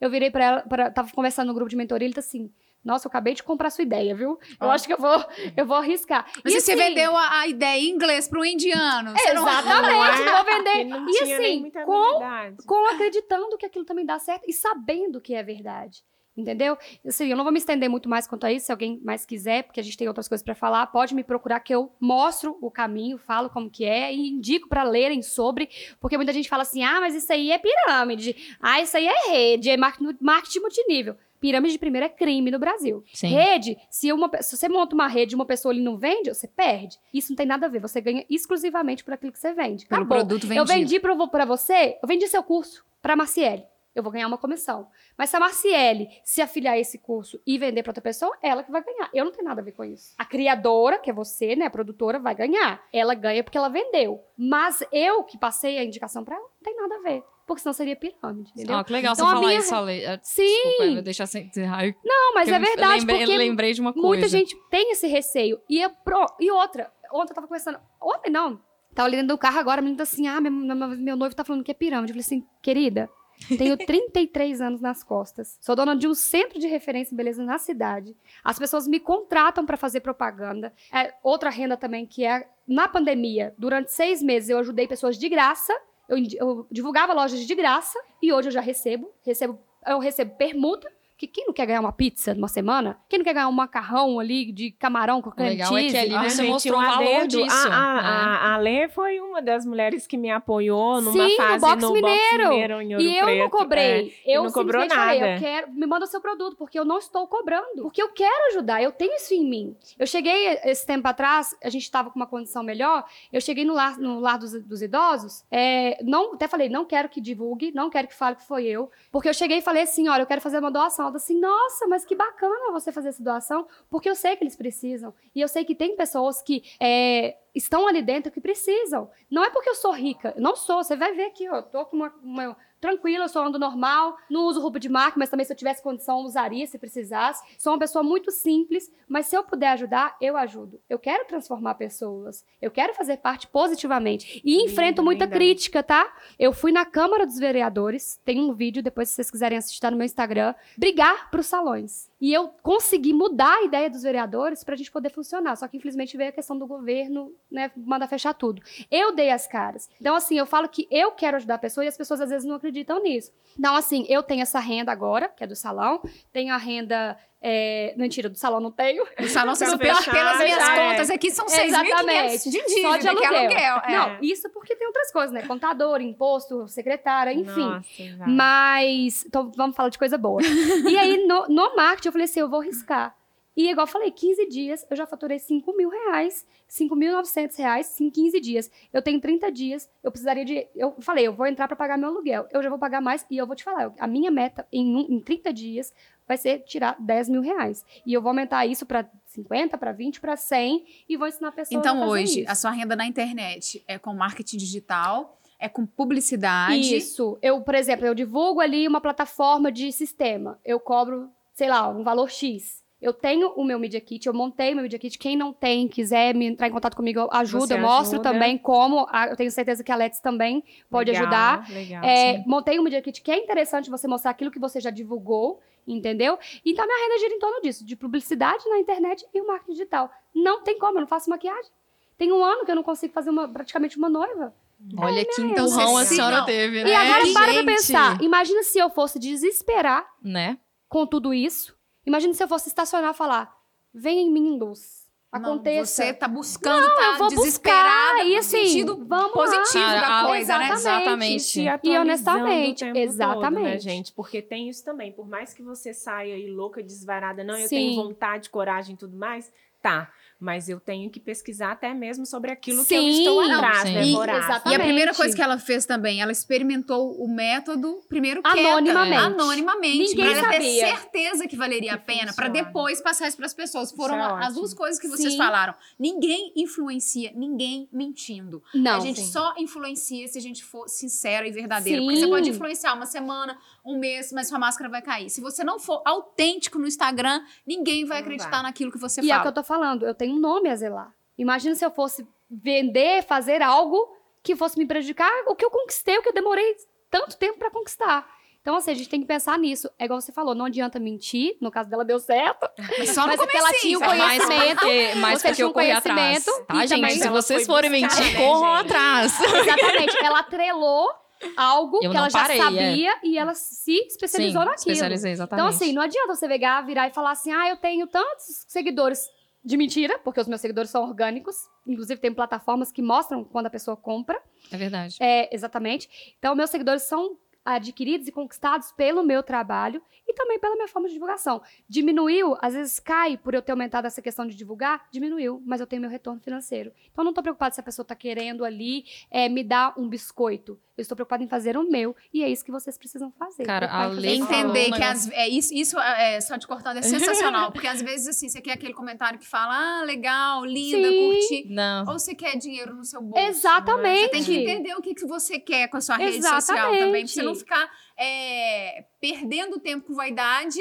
Eu 0.00 0.08
virei 0.08 0.30
para 0.30 0.44
ela, 0.44 0.60
pra, 0.62 0.90
tava 0.90 1.12
conversando 1.12 1.48
no 1.48 1.54
grupo 1.54 1.68
de 1.68 1.76
mentoria, 1.76 2.06
ele 2.06 2.14
tá 2.14 2.20
assim. 2.20 2.50
Nossa, 2.84 3.06
eu 3.06 3.10
acabei 3.10 3.34
de 3.34 3.42
comprar 3.42 3.70
sua 3.70 3.82
ideia, 3.82 4.14
viu? 4.14 4.38
Eu 4.60 4.70
Ah. 4.70 4.74
acho 4.74 4.86
que 4.86 4.92
eu 4.92 4.98
vou, 4.98 5.24
eu 5.56 5.64
vou 5.64 5.76
arriscar. 5.76 6.26
Mas 6.44 6.54
E 6.54 6.60
se 6.60 6.66
você 6.66 6.72
assim, 6.72 6.82
vendeu 6.82 7.16
a, 7.16 7.40
a 7.40 7.46
ideia 7.48 7.80
em 7.80 7.90
inglês 7.90 8.28
para 8.28 8.40
um 8.40 8.44
indiano. 8.44 9.14
Exatamente, 9.16 10.24
Não 10.24 10.34
vou 10.34 10.44
vender. 10.44 10.80
E 10.80 10.84
não 10.84 11.08
E 11.08 11.18
assim, 11.22 11.70
com 11.84 12.18
com 12.66 12.86
acreditando 12.88 13.56
que 13.56 13.66
aquilo 13.66 13.84
também 13.84 14.04
dá 14.04 14.18
certo 14.18 14.44
e 14.48 14.52
sabendo 14.52 15.20
que 15.20 15.34
é 15.34 15.42
verdade. 15.42 16.02
Entendeu? 16.34 16.78
Assim, 17.06 17.26
eu 17.26 17.36
não 17.36 17.44
vou 17.44 17.52
me 17.52 17.58
estender 17.58 17.90
muito 17.90 18.08
mais 18.08 18.26
quanto 18.26 18.44
a 18.44 18.52
isso, 18.52 18.64
se 18.64 18.72
alguém 18.72 18.98
mais 19.04 19.26
quiser, 19.26 19.64
porque 19.64 19.78
a 19.80 19.82
gente 19.82 19.98
tem 19.98 20.08
outras 20.08 20.26
coisas 20.28 20.42
para 20.42 20.54
falar, 20.54 20.86
pode 20.86 21.14
me 21.14 21.22
procurar 21.22 21.60
que 21.60 21.74
eu 21.74 21.92
mostro 22.00 22.56
o 22.62 22.70
caminho, 22.70 23.18
falo 23.18 23.50
como 23.50 23.68
que 23.68 23.84
é 23.84 24.10
e 24.14 24.30
indico 24.30 24.66
para 24.66 24.82
lerem 24.82 25.20
sobre, 25.20 25.68
porque 26.00 26.16
muita 26.16 26.32
gente 26.32 26.48
fala 26.48 26.62
assim: 26.62 26.82
"Ah, 26.82 27.00
mas 27.00 27.14
isso 27.14 27.30
aí 27.30 27.52
é 27.52 27.58
pirâmide. 27.58 28.56
Ah, 28.62 28.80
isso 28.80 28.96
aí 28.96 29.06
é 29.06 29.28
rede, 29.30 29.68
é 29.68 29.76
marketing 29.76 30.60
multinível". 30.60 31.16
Pirâmide 31.42 31.72
de 31.72 31.78
primeiro 31.80 32.06
é 32.06 32.08
crime 32.08 32.52
no 32.52 32.58
Brasil. 32.60 33.02
Sim. 33.12 33.26
Rede, 33.26 33.76
se, 33.90 34.12
uma, 34.12 34.30
se 34.40 34.56
você 34.56 34.68
monta 34.68 34.94
uma 34.94 35.08
rede 35.08 35.34
e 35.34 35.36
uma 35.36 35.44
pessoa 35.44 35.74
ali 35.74 35.82
não 35.82 35.96
vende, 35.96 36.32
você 36.32 36.46
perde. 36.46 37.00
Isso 37.12 37.32
não 37.32 37.36
tem 37.36 37.44
nada 37.44 37.66
a 37.66 37.68
ver. 37.68 37.80
Você 37.80 38.00
ganha 38.00 38.24
exclusivamente 38.30 39.02
por 39.02 39.12
aquilo 39.12 39.32
que 39.32 39.40
você 39.40 39.52
vende. 39.52 39.84
Pelo 39.86 40.02
Acabou. 40.02 40.18
produto 40.18 40.46
vendido. 40.46 40.60
Eu 40.60 40.64
vendi 40.64 41.00
pra 41.00 41.44
você, 41.44 41.98
eu 42.00 42.06
vendi 42.06 42.28
seu 42.28 42.44
curso 42.44 42.84
pra 43.02 43.16
Marciele. 43.16 43.64
Eu 43.94 44.02
vou 44.02 44.10
ganhar 44.10 44.26
uma 44.26 44.38
comissão. 44.38 44.88
Mas 45.18 45.28
se 45.30 45.36
a 45.36 45.40
Marciele 45.40 46.08
se 46.24 46.40
afiliar 46.40 46.74
a 46.74 46.78
esse 46.78 46.98
curso 46.98 47.38
e 47.46 47.58
vender 47.58 47.82
pra 47.82 47.90
outra 47.90 48.02
pessoa, 48.02 48.34
ela 48.42 48.62
que 48.62 48.70
vai 48.72 48.82
ganhar. 48.82 49.10
Eu 49.12 49.24
não 49.24 49.32
tenho 49.32 49.44
nada 49.46 49.60
a 49.60 49.64
ver 49.64 49.72
com 49.72 49.84
isso. 49.84 50.14
A 50.16 50.24
criadora, 50.24 50.98
que 50.98 51.10
é 51.10 51.12
você, 51.12 51.54
né, 51.54 51.66
a 51.66 51.70
produtora, 51.70 52.18
vai 52.18 52.34
ganhar. 52.34 52.82
Ela 52.92 53.14
ganha 53.14 53.44
porque 53.44 53.58
ela 53.58 53.68
vendeu. 53.68 54.24
Mas 54.36 54.82
eu 54.90 55.22
que 55.24 55.36
passei 55.38 55.78
a 55.78 55.84
indicação 55.84 56.24
pra 56.24 56.36
ela, 56.36 56.44
não 56.44 56.62
tem 56.62 56.74
nada 56.76 56.94
a 56.96 57.00
ver. 57.00 57.22
Porque 57.46 57.60
senão 57.60 57.72
seria 57.74 57.96
pirâmide, 57.96 58.50
entendeu? 58.52 58.76
Ah, 58.78 58.84
que 58.84 58.92
legal 58.92 59.12
Então, 59.14 59.26
você 59.26 59.34
falar 59.34 59.46
minha- 59.46 59.58
isso, 59.60 59.74
Ale. 59.74 60.04
É, 60.04 60.18
Sim, 60.22 60.42
Desculpa, 60.46 60.84
eu 60.84 61.02
deixar 61.02 61.26
sem. 61.26 61.50
Ai, 61.70 61.94
não, 62.04 62.34
mas 62.34 62.48
eu 62.48 62.54
é 62.54 62.58
verdade, 62.60 63.00
lembrei, 63.00 63.18
porque 63.18 63.36
lembrei 63.36 63.72
de 63.74 63.80
uma 63.80 63.92
coisa. 63.92 64.06
Muita 64.08 64.28
gente 64.28 64.56
tem 64.70 64.92
esse 64.92 65.06
receio. 65.08 65.60
E, 65.68 65.82
é 65.82 65.88
pro- 65.88 66.34
e 66.40 66.50
outra, 66.50 66.90
ontem 67.12 67.32
eu 67.32 67.34
tava 67.34 67.46
conversando. 67.48 67.78
Ontem 68.00 68.30
não. 68.30 68.58
Tava 68.94 69.08
ali 69.08 69.16
dentro 69.16 69.34
do 69.34 69.38
carro 69.38 69.58
agora, 69.58 69.80
a 69.80 69.82
menina 69.82 69.96
tá 69.98 70.02
assim: 70.04 70.28
ah, 70.28 70.40
meu, 70.40 70.52
meu- 70.52 70.88
meu 70.96 71.16
noivo 71.16 71.34
tá 71.34 71.44
falando 71.44 71.64
que 71.64 71.70
é 71.70 71.74
pirâmide. 71.74 72.12
Eu 72.12 72.22
falei 72.22 72.24
assim, 72.24 72.46
querida, 72.62 73.10
tenho 73.58 73.76
33 73.76 74.60
anos 74.60 74.80
nas 74.80 75.02
costas. 75.02 75.58
Sou 75.60 75.76
dona 75.76 75.96
de 75.96 76.06
um 76.06 76.14
centro 76.14 76.58
de 76.58 76.66
referência 76.66 77.14
em 77.14 77.16
beleza 77.16 77.42
na 77.42 77.58
cidade. 77.58 78.16
As 78.42 78.58
pessoas 78.58 78.86
me 78.86 79.00
contratam 79.00 79.64
pra 79.64 79.76
fazer 79.76 80.00
propaganda. 80.00 80.72
É, 80.92 81.14
outra 81.22 81.50
renda 81.50 81.76
também, 81.76 82.06
que 82.06 82.24
é 82.24 82.48
na 82.66 82.88
pandemia, 82.88 83.54
durante 83.58 83.92
seis 83.92 84.22
meses 84.22 84.50
eu 84.50 84.58
ajudei 84.58 84.86
pessoas 84.86 85.18
de 85.18 85.28
graça. 85.28 85.72
Eu, 86.08 86.18
eu 86.38 86.66
divulgava 86.70 87.12
lojas 87.12 87.40
de 87.40 87.54
graça 87.54 87.98
e 88.20 88.32
hoje 88.32 88.48
eu 88.48 88.52
já 88.52 88.60
recebo. 88.60 89.10
recebo 89.24 89.58
eu 89.86 89.98
recebo 89.98 90.34
permuta. 90.36 90.90
Que 91.22 91.28
quem 91.28 91.46
não 91.46 91.52
quer 91.54 91.66
ganhar 91.66 91.78
uma 91.78 91.92
pizza 91.92 92.34
numa 92.34 92.48
semana? 92.48 92.98
Quem 93.08 93.20
não 93.20 93.24
quer 93.24 93.32
ganhar 93.32 93.46
um 93.46 93.52
macarrão 93.52 94.18
ali 94.18 94.50
de 94.50 94.72
camarão 94.72 95.22
com 95.22 95.30
O 95.30 95.32
creme 95.32 95.50
legal 95.50 95.78
é 95.78 95.82
que 95.84 95.90
cheese? 95.90 95.96
ali 96.12 96.14
Ah, 96.16 96.28
você 96.28 96.42
mostrou 96.42 96.80
um 96.80 96.82
o 96.82 96.84
valor 96.84 97.14
adendo. 97.14 97.28
disso. 97.28 97.68
A, 97.68 97.74
a, 97.74 97.94
né? 98.02 98.08
a, 98.08 98.54
a 98.54 98.56
Lê 98.56 98.88
foi 98.88 99.20
uma 99.20 99.40
das 99.40 99.64
mulheres 99.64 100.04
que 100.04 100.16
me 100.16 100.32
apoiou 100.32 101.00
numa 101.00 101.12
Sim, 101.12 101.28
no 101.28 101.36
fase 101.36 101.60
Box 101.60 101.82
no 101.82 101.92
Mineiro. 101.92 102.18
Box 102.38 102.48
Mineiro 102.50 102.80
em 102.82 102.94
Ouro 102.96 103.06
E 103.06 103.16
eu 103.16 103.20
não 103.26 103.34
Preto, 103.36 103.50
cobrei. 103.50 104.16
é. 104.26 104.36
eu 104.36 104.42
não 104.42 104.50
cobrou 104.50 104.82
simplesmente 104.82 105.06
falei, 105.06 105.20
nada. 105.20 105.34
eu 105.34 105.38
quero, 105.40 105.72
me 105.72 105.86
manda 105.86 106.06
seu 106.06 106.20
produto, 106.20 106.56
porque 106.56 106.76
eu 106.76 106.84
não 106.84 106.98
estou 106.98 107.24
cobrando. 107.28 107.82
Porque 107.82 108.02
eu 108.02 108.08
quero 108.08 108.48
ajudar, 108.48 108.82
eu 108.82 108.90
tenho 108.90 109.14
isso 109.14 109.32
em 109.32 109.48
mim. 109.48 109.76
Eu 109.96 110.08
cheguei 110.08 110.58
esse 110.64 110.84
tempo 110.84 111.06
atrás, 111.06 111.56
a 111.62 111.68
gente 111.70 111.84
estava 111.84 112.10
com 112.10 112.16
uma 112.18 112.26
condição 112.26 112.64
melhor, 112.64 113.04
eu 113.32 113.40
cheguei 113.40 113.64
no 113.64 113.74
lar, 113.74 113.96
no 113.96 114.18
lar 114.18 114.40
dos, 114.40 114.60
dos 114.64 114.82
idosos, 114.82 115.44
é, 115.52 116.02
não, 116.02 116.34
até 116.34 116.48
falei, 116.48 116.68
não 116.68 116.84
quero 116.84 117.08
que 117.08 117.20
divulgue, 117.20 117.70
não 117.72 117.88
quero 117.88 118.08
que 118.08 118.14
fale 118.16 118.34
que 118.34 118.44
foi 118.44 118.66
eu, 118.66 118.90
porque 119.12 119.28
eu 119.28 119.34
cheguei 119.34 119.58
e 119.58 119.62
falei 119.62 119.84
assim, 119.84 120.08
olha, 120.08 120.22
eu 120.22 120.26
quero 120.26 120.40
fazer 120.40 120.58
uma 120.58 120.70
doação. 120.72 121.11
Disse 121.12 121.32
assim, 121.32 121.40
nossa, 121.40 121.86
mas 121.86 122.04
que 122.04 122.14
bacana 122.14 122.72
você 122.72 122.90
fazer 122.90 123.08
essa 123.08 123.22
doação, 123.22 123.66
porque 123.90 124.08
eu 124.08 124.14
sei 124.14 124.36
que 124.36 124.44
eles 124.44 124.56
precisam. 124.56 125.14
E 125.34 125.40
eu 125.40 125.48
sei 125.48 125.64
que 125.64 125.74
tem 125.74 125.96
pessoas 125.96 126.42
que 126.42 126.62
é, 126.80 127.36
estão 127.54 127.86
ali 127.86 128.02
dentro 128.02 128.32
que 128.32 128.40
precisam. 128.40 129.10
Não 129.30 129.44
é 129.44 129.50
porque 129.50 129.70
eu 129.70 129.74
sou 129.74 129.92
rica, 129.92 130.34
não 130.36 130.56
sou. 130.56 130.82
Você 130.82 130.96
vai 130.96 131.12
ver 131.12 131.26
aqui, 131.26 131.48
ó, 131.48 131.56
eu 131.56 131.62
tô 131.62 131.84
com 131.86 131.96
uma, 131.96 132.14
uma 132.22 132.56
tranquila, 132.82 133.26
eu 133.26 133.28
sou 133.28 133.42
ando 133.42 133.60
normal, 133.60 134.16
não 134.28 134.46
uso 134.46 134.60
roupa 134.60 134.80
de 134.80 134.88
marca, 134.88 135.16
mas 135.16 135.30
também 135.30 135.46
se 135.46 135.52
eu 135.52 135.56
tivesse 135.56 135.80
condição, 135.80 136.18
eu 136.18 136.24
usaria 136.24 136.66
se 136.66 136.76
precisasse. 136.76 137.42
Sou 137.56 137.72
uma 137.72 137.78
pessoa 137.78 138.02
muito 138.02 138.32
simples, 138.32 138.92
mas 139.08 139.26
se 139.26 139.36
eu 139.36 139.44
puder 139.44 139.68
ajudar, 139.68 140.16
eu 140.20 140.36
ajudo. 140.36 140.80
Eu 140.90 140.98
quero 140.98 141.24
transformar 141.24 141.76
pessoas, 141.76 142.44
eu 142.60 142.72
quero 142.72 142.92
fazer 142.92 143.18
parte 143.18 143.46
positivamente. 143.46 144.42
E 144.44 144.56
Linda, 144.56 144.64
enfrento 144.64 145.02
muita 145.02 145.24
linda. 145.26 145.36
crítica, 145.36 145.80
tá? 145.82 146.12
Eu 146.36 146.52
fui 146.52 146.72
na 146.72 146.84
Câmara 146.84 147.24
dos 147.24 147.38
Vereadores, 147.38 148.20
tem 148.24 148.40
um 148.40 148.52
vídeo, 148.52 148.82
depois 148.82 149.08
se 149.08 149.14
vocês 149.14 149.30
quiserem 149.30 149.56
assistir 149.56 149.80
tá 149.80 149.90
no 149.90 149.96
meu 149.96 150.04
Instagram, 150.04 150.52
brigar 150.76 151.30
pros 151.30 151.46
salões. 151.46 152.10
E 152.22 152.32
eu 152.32 152.50
consegui 152.62 153.12
mudar 153.12 153.52
a 153.52 153.64
ideia 153.64 153.90
dos 153.90 154.04
vereadores 154.04 154.62
para 154.62 154.74
a 154.74 154.78
gente 154.78 154.92
poder 154.92 155.10
funcionar. 155.10 155.56
Só 155.56 155.66
que, 155.66 155.76
infelizmente, 155.76 156.16
veio 156.16 156.30
a 156.30 156.32
questão 156.32 156.56
do 156.56 156.68
governo, 156.68 157.34
né, 157.50 157.72
mandar 157.76 158.06
fechar 158.06 158.32
tudo. 158.32 158.62
Eu 158.88 159.12
dei 159.12 159.28
as 159.30 159.48
caras. 159.48 159.90
Então, 160.00 160.14
assim, 160.14 160.38
eu 160.38 160.46
falo 160.46 160.68
que 160.68 160.86
eu 160.88 161.10
quero 161.10 161.36
ajudar 161.38 161.56
a 161.56 161.58
pessoa 161.58 161.84
e 161.84 161.88
as 161.88 161.96
pessoas 161.96 162.20
às 162.20 162.30
vezes 162.30 162.46
não 162.46 162.54
acreditam 162.54 163.02
nisso. 163.02 163.32
Então, 163.58 163.74
assim, 163.74 164.06
eu 164.08 164.22
tenho 164.22 164.42
essa 164.42 164.60
renda 164.60 164.92
agora, 164.92 165.30
que 165.30 165.42
é 165.42 165.48
do 165.48 165.56
salão, 165.56 166.00
tenho 166.32 166.54
a 166.54 166.58
renda. 166.58 167.18
É... 167.42 167.92
Mentira, 167.96 168.28
do 168.28 168.38
salão 168.38 168.60
não 168.60 168.70
tenho. 168.70 169.02
O 169.18 169.28
salão, 169.28 169.54
pelas, 169.56 169.74
fechar, 169.78 170.12
pelas 170.12 170.38
minhas 170.38 170.64
já 170.64 170.76
é. 170.76 170.90
contas 170.90 171.10
aqui, 171.10 171.30
são 171.30 171.46
6.500 171.46 171.64
Exatamente. 171.64 172.50
de 172.50 172.50
dívida, 172.50 172.80
Só 172.82 172.96
de 172.96 173.02
que 173.02 173.08
é 173.08 173.10
aluguel. 173.10 173.40
aluguel. 173.40 173.82
é. 173.84 173.92
Não, 173.96 174.18
isso 174.22 174.48
porque 174.50 174.76
tem 174.76 174.86
outras 174.86 175.10
coisas, 175.10 175.32
né? 175.32 175.42
Contador, 175.42 176.00
imposto, 176.00 176.68
secretária, 176.68 177.32
enfim. 177.32 177.60
Nossa. 177.60 178.26
Mas, 178.26 179.24
então 179.26 179.50
vamos 179.56 179.74
falar 179.74 179.88
de 179.88 179.98
coisa 179.98 180.16
boa. 180.16 180.40
e 180.88 180.96
aí, 180.96 181.26
no, 181.26 181.46
no 181.48 181.74
marketing, 181.74 182.08
eu 182.08 182.12
falei 182.12 182.24
assim, 182.26 182.40
eu 182.40 182.48
vou 182.48 182.60
riscar. 182.60 183.14
E 183.56 183.68
igual 183.70 183.86
eu 183.86 183.90
falei, 183.90 184.10
15 184.10 184.46
dias, 184.48 184.86
eu 184.88 184.96
já 184.96 185.06
faturei 185.06 185.38
5 185.38 185.76
mil 185.76 185.90
reais, 185.90 186.46
5.900 186.70 187.56
reais 187.58 188.00
em 188.00 188.08
15 188.10 188.40
dias. 188.40 188.70
Eu 188.92 189.02
tenho 189.02 189.20
30 189.20 189.50
dias, 189.52 189.88
eu 190.02 190.10
precisaria 190.10 190.44
de... 190.44 190.66
Eu 190.74 190.94
falei, 191.00 191.26
eu 191.26 191.32
vou 191.34 191.46
entrar 191.46 191.66
para 191.68 191.76
pagar 191.76 191.98
meu 191.98 192.08
aluguel. 192.08 192.46
Eu 192.50 192.62
já 192.62 192.68
vou 192.70 192.78
pagar 192.78 193.00
mais 193.00 193.26
e 193.30 193.36
eu 193.36 193.46
vou 193.46 193.54
te 193.54 193.62
falar, 193.64 193.92
a 193.98 194.06
minha 194.06 194.30
meta 194.30 194.66
em, 194.72 194.96
um- 194.96 195.06
em 195.16 195.20
30 195.20 195.52
dias 195.52 195.92
vai 196.26 196.36
ser 196.38 196.60
tirar 196.60 196.96
10 196.98 197.28
mil 197.28 197.42
reais. 197.42 197.84
E 198.06 198.12
eu 198.14 198.22
vou 198.22 198.30
aumentar 198.30 198.64
isso 198.66 198.86
para 198.86 199.06
50, 199.26 199.76
para 199.76 199.92
20, 199.92 200.20
para 200.20 200.36
100 200.36 200.84
e 201.08 201.16
vou 201.16 201.28
ensinar 201.28 201.48
a 201.48 201.52
pessoa 201.52 201.78
a 201.78 201.80
Então, 201.80 201.98
fazer 201.98 202.10
hoje, 202.10 202.40
isso. 202.42 202.50
a 202.50 202.54
sua 202.54 202.70
renda 202.70 202.96
na 202.96 203.06
internet 203.06 203.84
é 203.86 203.98
com 203.98 204.14
marketing 204.14 204.56
digital, 204.56 205.38
é 205.58 205.68
com 205.68 205.84
publicidade. 205.84 206.96
Isso. 206.96 207.38
Eu, 207.42 207.60
por 207.60 207.74
exemplo, 207.74 208.06
eu 208.06 208.14
divulgo 208.14 208.60
ali 208.60 208.88
uma 208.88 209.00
plataforma 209.00 209.70
de 209.70 209.92
sistema. 209.92 210.58
Eu 210.64 210.80
cobro, 210.80 211.30
sei 211.54 211.68
lá, 211.68 211.88
um 211.88 212.02
valor 212.02 212.30
X. 212.30 212.81
Eu 213.02 213.12
tenho 213.12 213.48
o 213.56 213.64
meu 213.64 213.78
Media 213.80 214.00
Kit, 214.00 214.26
eu 214.28 214.32
montei 214.32 214.70
o 214.72 214.76
meu 214.76 214.82
Media 214.84 214.98
Kit. 214.98 215.18
Quem 215.18 215.36
não 215.36 215.52
tem, 215.52 215.88
quiser 215.88 216.34
me 216.36 216.46
entrar 216.46 216.68
em 216.68 216.70
contato 216.70 216.96
comigo, 216.96 217.18
eu 217.18 217.28
ajudo, 217.32 217.66
Você 217.66 217.74
eu 217.74 217.78
mostro 217.80 218.16
ajuda. 218.20 218.32
também 218.32 218.56
como. 218.56 219.06
a- 219.10 219.26
eu 219.28 219.36
tenho 219.36 219.50
certeza 219.50 219.82
que 219.82 219.90
a 219.90 219.96
Let's 219.96 220.20
também 220.20 220.62
pode 220.88 221.10
Legal, 221.10 221.24
ajudar. 221.24 221.68
Legal. 221.70 222.04
É, 222.04 222.44
montei 222.46 222.78
um 222.78 222.82
Media 222.84 223.02
Kit 223.02 223.20
que 223.20 223.30
é 223.32 223.36
interessante 223.38 223.90
você 223.90 224.06
mostrar 224.06 224.30
aquilo 224.30 224.52
que 224.52 224.58
você 224.60 224.80
já 224.80 224.90
divulgou, 224.90 225.60
entendeu? 225.86 226.38
Então, 226.64 226.86
minha 226.86 226.98
renda 227.08 227.18
gira 227.18 227.34
em 227.34 227.38
torno 227.40 227.60
disso, 227.60 227.84
de 227.84 227.96
publicidade 227.96 228.64
na 228.68 228.78
internet 228.78 229.26
e 229.34 229.40
o 229.40 229.46
marketing 229.48 229.72
digital. 229.72 230.08
Não 230.32 230.62
tem 230.62 230.78
como, 230.78 230.96
eu 230.98 231.00
não 231.00 231.08
faço 231.08 231.28
maquiagem. 231.28 231.72
Tem 232.16 232.30
um 232.32 232.44
ano 232.44 232.64
que 232.64 232.70
eu 232.70 232.76
não 232.76 232.84
consigo 232.84 233.12
fazer 233.12 233.30
uma, 233.30 233.48
praticamente 233.48 233.98
uma 233.98 234.08
noiva. 234.08 234.54
Olha 234.96 235.24
que 235.24 235.42
Então, 235.42 235.66
empurrão 235.66 235.96
a 235.96 236.04
senhora 236.04 236.38
não. 236.38 236.44
teve, 236.46 236.84
né? 236.84 236.90
E 236.90 236.94
agora, 236.94 237.22
para 237.32 237.42
pra 237.44 237.52
gente? 237.52 237.64
pensar. 237.66 238.22
Imagina 238.22 238.62
se 238.62 238.78
eu 238.78 238.90
fosse 238.90 239.18
desesperar 239.18 240.06
Né? 240.22 240.56
com 240.88 241.04
tudo 241.06 241.34
isso. 241.34 241.74
Imagina 242.06 242.34
se 242.34 242.42
eu 242.42 242.48
fosse 242.48 242.68
estacionar 242.68 243.12
e 243.12 243.16
falar: 243.16 243.56
venha 243.92 244.22
em 244.22 244.30
mim, 244.30 244.58
luz. 244.58 245.02
Não, 245.32 245.40
Aconteça. 245.40 245.86
Você 246.04 246.12
tá 246.12 246.28
buscando, 246.28 246.86
tá 246.94 247.12
eu 247.12 247.18
vou 247.18 247.28
desesperada 247.28 248.16
buscar, 248.18 248.26
e 248.26 248.36
assim, 248.36 248.66
sentido 248.66 249.02
vamos 249.08 249.32
positivo 249.32 249.82
Cara, 249.82 250.00
da 250.02 250.20
a- 250.20 250.26
coisa, 250.26 250.58
né? 250.58 250.68
exatamente. 250.72 251.60
Exatamente. 251.60 251.80
se 251.80 251.88
E 251.88 251.98
honestamente, 251.98 252.78
tempo 252.80 252.92
Todo, 252.92 252.94
né, 252.94 253.02
exatamente. 253.04 253.80
gente? 253.82 254.12
Porque 254.12 254.42
tem 254.42 254.68
isso 254.68 254.84
também. 254.84 255.10
Por 255.10 255.26
mais 255.26 255.54
que 255.54 255.62
você 255.62 255.94
saia 255.94 256.34
aí 256.34 256.50
louca, 256.50 256.82
desvarada, 256.82 257.42
não, 257.42 257.56
eu 257.56 257.66
Sim. 257.66 257.76
tenho 257.76 258.02
vontade, 258.04 258.50
coragem 258.50 258.94
e 258.94 258.98
tudo 258.98 259.16
mais, 259.16 259.50
tá. 259.80 260.12
Mas 260.42 260.68
eu 260.68 260.80
tenho 260.80 261.08
que 261.08 261.20
pesquisar 261.20 261.70
até 261.70 261.94
mesmo 261.94 262.26
sobre 262.26 262.50
aquilo 262.50 262.84
que 262.84 262.92
eu 262.92 263.00
Sim. 263.00 263.18
estou 263.20 263.46
Não, 263.46 263.54
atrás, 263.54 263.82
sim. 263.82 263.94
né, 263.94 264.04
E-. 264.04 264.70
E 264.72 264.74
a 264.74 264.80
primeira 264.80 265.14
coisa 265.14 265.36
que 265.36 265.40
ela 265.40 265.56
fez 265.56 265.86
também, 265.86 266.20
ela 266.20 266.32
experimentou 266.32 267.12
o 267.22 267.32
método 267.32 268.00
primeiro 268.08 268.42
quieta, 268.42 268.58
Anonimamente. 268.70 269.22
anonimamente, 269.22 269.98
Ninguém 270.10 270.24
para 270.24 270.38
ela 270.38 270.50
ter 270.50 270.80
certeza 270.80 271.46
que 271.46 271.54
valeria 271.54 271.94
a 271.94 271.98
Que 271.98 272.06
pena, 272.06 272.32
para 272.32 272.48
depois 272.48 273.00
passar 273.00 273.28
isso 273.28 273.36
para 273.36 273.46
as 273.46 273.54
pessoas. 273.54 273.92
Foram 273.92 274.16
é 274.16 274.44
as 274.44 274.54
duas 274.54 274.74
coisas 274.74 274.98
que 274.98 275.06
vocês 275.06 275.32
Sim. 275.32 275.38
falaram. 275.38 275.74
Ninguém 275.96 276.52
influencia, 276.56 277.30
ninguém 277.36 277.88
mentindo. 277.92 278.60
Não, 278.74 278.96
a 278.96 279.00
gente 279.00 279.20
sim. 279.20 279.30
só 279.30 279.54
influencia 279.56 280.26
se 280.26 280.36
a 280.38 280.42
gente 280.42 280.64
for 280.64 280.88
sincero 280.88 281.46
e 281.46 281.52
verdadeiro. 281.52 282.02
Porque 282.02 282.16
Sim. 282.16 282.22
você 282.22 282.28
pode 282.28 282.50
influenciar 282.50 282.94
uma 282.94 283.06
semana, 283.06 283.56
um 283.84 283.98
mês, 283.98 284.30
mas 284.32 284.48
sua 284.48 284.58
máscara 284.58 284.88
vai 284.88 285.02
cair. 285.02 285.28
Se 285.30 285.40
você 285.40 285.64
não 285.64 285.78
for 285.78 286.02
autêntico 286.04 286.78
no 286.78 286.86
Instagram, 286.86 287.42
ninguém 287.66 288.04
vai 288.04 288.18
Não 288.18 288.24
acreditar 288.26 288.50
vai. 288.50 288.62
naquilo 288.62 288.92
que 288.92 288.98
você 288.98 289.20
E 289.20 289.30
é 289.30 289.34
o 289.34 289.38
que 289.38 289.38
fala. 289.38 289.48
eu 289.50 289.54
tô 289.54 289.62
falando, 289.62 290.06
eu 290.06 290.14
tenho 290.14 290.34
um 290.34 290.38
nome 290.40 290.68
a 290.68 290.76
zelar. 290.76 291.12
Imagina 291.36 291.74
se 291.74 291.84
eu 291.84 291.90
fosse 291.90 292.26
vender, 292.50 293.22
fazer 293.24 293.62
algo 293.62 294.14
que 294.42 294.54
fosse 294.54 294.78
me 294.78 294.86
prejudicar, 294.86 295.30
o 295.46 295.54
que 295.54 295.64
eu 295.64 295.70
conquistei, 295.70 296.18
o 296.18 296.22
que 296.22 296.28
eu 296.28 296.32
demorei 296.34 296.76
tanto 297.10 297.36
tempo 297.36 297.58
pra 297.58 297.70
conquistar. 297.70 298.28
Então, 298.60 298.76
assim, 298.76 298.92
a 298.92 298.94
gente 298.94 299.08
tem 299.08 299.20
que 299.20 299.26
pensar 299.26 299.58
nisso. 299.58 299.90
É 299.98 300.04
igual 300.04 300.20
você 300.20 300.30
falou, 300.30 300.54
não 300.54 300.66
adianta 300.66 301.00
mentir. 301.00 301.56
No 301.60 301.68
caso 301.68 301.90
dela, 301.90 302.04
deu 302.04 302.20
certo. 302.20 302.68
Mas 302.96 303.10
só 303.10 303.22
no 303.22 303.26
Mas 303.26 303.40
é 303.40 303.42
porque 303.42 303.56
ela 303.56 303.72
tinha 303.72 303.98
o 303.98 304.00
mais 304.00 304.44
conhecimento, 304.44 304.78
porque, 304.78 305.14
mais 305.16 305.42
porque 305.42 305.54
tinha 305.56 305.64
eu 305.64 305.70
um 305.70 305.72
corri 305.72 305.90
atrás. 305.90 306.44
conhecimento 306.44 306.66
Tá, 306.66 306.84
e 306.84 306.86
gente? 306.86 307.18
Se 307.18 307.28
vocês 307.28 307.66
forem 307.66 307.90
mentir, 307.90 308.20
né, 308.20 308.34
corram 308.36 308.72
atrás. 308.74 309.32
Exatamente. 309.40 310.16
Ela 310.24 310.38
atrelou 310.38 311.08
algo 311.56 311.98
Eu 312.02 312.10
que 312.10 312.16
ela 312.16 312.28
já 312.28 312.40
parei, 312.40 312.58
é. 312.58 312.62
sabia 312.62 313.14
e 313.22 313.38
ela 313.38 313.54
se 313.54 313.92
especializou 314.06 314.62
Sim, 314.62 314.68
naquilo. 314.68 314.92
especializei, 314.92 315.32
exatamente. 315.32 315.64
Então, 315.64 315.74
assim, 315.74 315.92
não 315.92 316.02
adianta 316.02 316.34
você 316.34 316.48
pegar, 316.48 316.80
virar 316.82 317.08
e 317.08 317.12
falar 317.12 317.32
assim: 317.32 317.52
ah, 317.52 317.68
eu 317.68 317.76
tenho 317.76 318.06
tantos 318.06 318.64
seguidores 318.68 319.28
de 319.64 319.76
mentira, 319.76 320.18
porque 320.18 320.40
os 320.40 320.48
meus 320.48 320.60
seguidores 320.60 320.90
são 320.90 321.02
orgânicos. 321.04 321.56
Inclusive, 321.86 322.20
tem 322.20 322.34
plataformas 322.34 322.90
que 322.90 323.00
mostram 323.00 323.44
quando 323.44 323.66
a 323.66 323.70
pessoa 323.70 323.96
compra. 323.96 324.40
É 324.70 324.76
verdade. 324.76 325.16
É, 325.20 325.54
exatamente. 325.54 326.08
Então, 326.38 326.54
meus 326.54 326.70
seguidores 326.70 327.02
são 327.02 327.36
adquiridos 327.64 328.28
e 328.28 328.32
conquistados 328.32 328.92
pelo 328.92 329.22
meu 329.22 329.42
trabalho 329.42 330.02
e 330.26 330.34
também 330.34 330.58
pela 330.58 330.74
minha 330.74 330.88
forma 330.88 331.08
de 331.08 331.14
divulgação. 331.14 331.62
Diminuiu, 331.88 332.56
às 332.60 332.74
vezes 332.74 332.98
cai 332.98 333.36
por 333.36 333.54
eu 333.54 333.62
ter 333.62 333.72
aumentado 333.72 334.06
essa 334.06 334.22
questão 334.22 334.46
de 334.46 334.54
divulgar, 334.54 335.06
diminuiu, 335.12 335.62
mas 335.64 335.80
eu 335.80 335.86
tenho 335.86 336.00
meu 336.02 336.10
retorno 336.10 336.40
financeiro. 336.40 336.92
Então, 337.10 337.22
eu 337.22 337.24
não 337.24 337.30
estou 337.30 337.42
preocupada 337.42 337.74
se 337.74 337.80
a 337.80 337.84
pessoa 337.84 338.04
está 338.04 338.14
querendo 338.14 338.64
ali 338.64 339.04
é, 339.30 339.48
me 339.48 339.62
dar 339.62 339.94
um 339.98 340.08
biscoito. 340.08 340.78
Eu 340.96 341.02
estou 341.02 341.16
preocupada 341.16 341.42
em 341.42 341.48
fazer 341.48 341.76
o 341.76 341.88
meu 341.88 342.14
e 342.34 342.44
é 342.44 342.50
isso 342.50 342.62
que 342.64 342.70
vocês 342.70 342.98
precisam 342.98 343.32
fazer. 343.32 343.64
Cara, 343.64 343.88
Preocupar 343.88 344.04
em 344.04 344.12
a 344.12 344.14
fazer 344.14 344.20
Lei 344.20 344.34
o 344.34 344.36
seu. 344.36 344.46
falou 344.46 344.76
entender 344.76 344.96
que 344.96 345.02
as, 345.02 345.30
é 345.30 345.48
isso, 345.48 345.74
isso 345.74 345.98
é, 345.98 346.40
só 346.40 346.58
te 346.58 346.66
cortando 346.66 346.98
é 346.98 347.02
sensacional, 347.02 347.72
porque 347.72 347.86
às 347.86 348.02
vezes 348.02 348.28
assim, 348.28 348.48
você 348.48 348.60
quer 348.60 348.72
aquele 348.72 348.92
comentário 348.92 349.38
que 349.38 349.46
fala, 349.46 350.00
ah, 350.00 350.04
legal, 350.04 350.64
linda, 350.66 351.08
Sim. 351.08 351.32
curti, 351.32 351.66
Não. 351.70 352.00
ou 352.06 352.18
você 352.18 352.34
quer 352.34 352.56
dinheiro 352.58 352.94
no 352.94 353.04
seu 353.04 353.22
bolso. 353.22 353.42
Exatamente. 353.46 354.20
Você 354.24 354.28
tem 354.28 354.44
que 354.44 354.54
entender 354.54 354.94
o 354.94 355.00
que, 355.00 355.14
que 355.14 355.26
você 355.26 355.58
quer 355.58 355.88
com 355.88 355.96
a 355.96 356.00
sua 356.00 356.16
rede 356.16 356.42
social 356.42 356.58
Exatamente. 356.58 356.98
também, 357.00 357.51
não 357.52 357.58
ficar 357.58 357.90
é, 358.16 359.04
perdendo 359.20 359.78
tempo 359.78 360.06
com 360.06 360.14
vaidade 360.14 360.78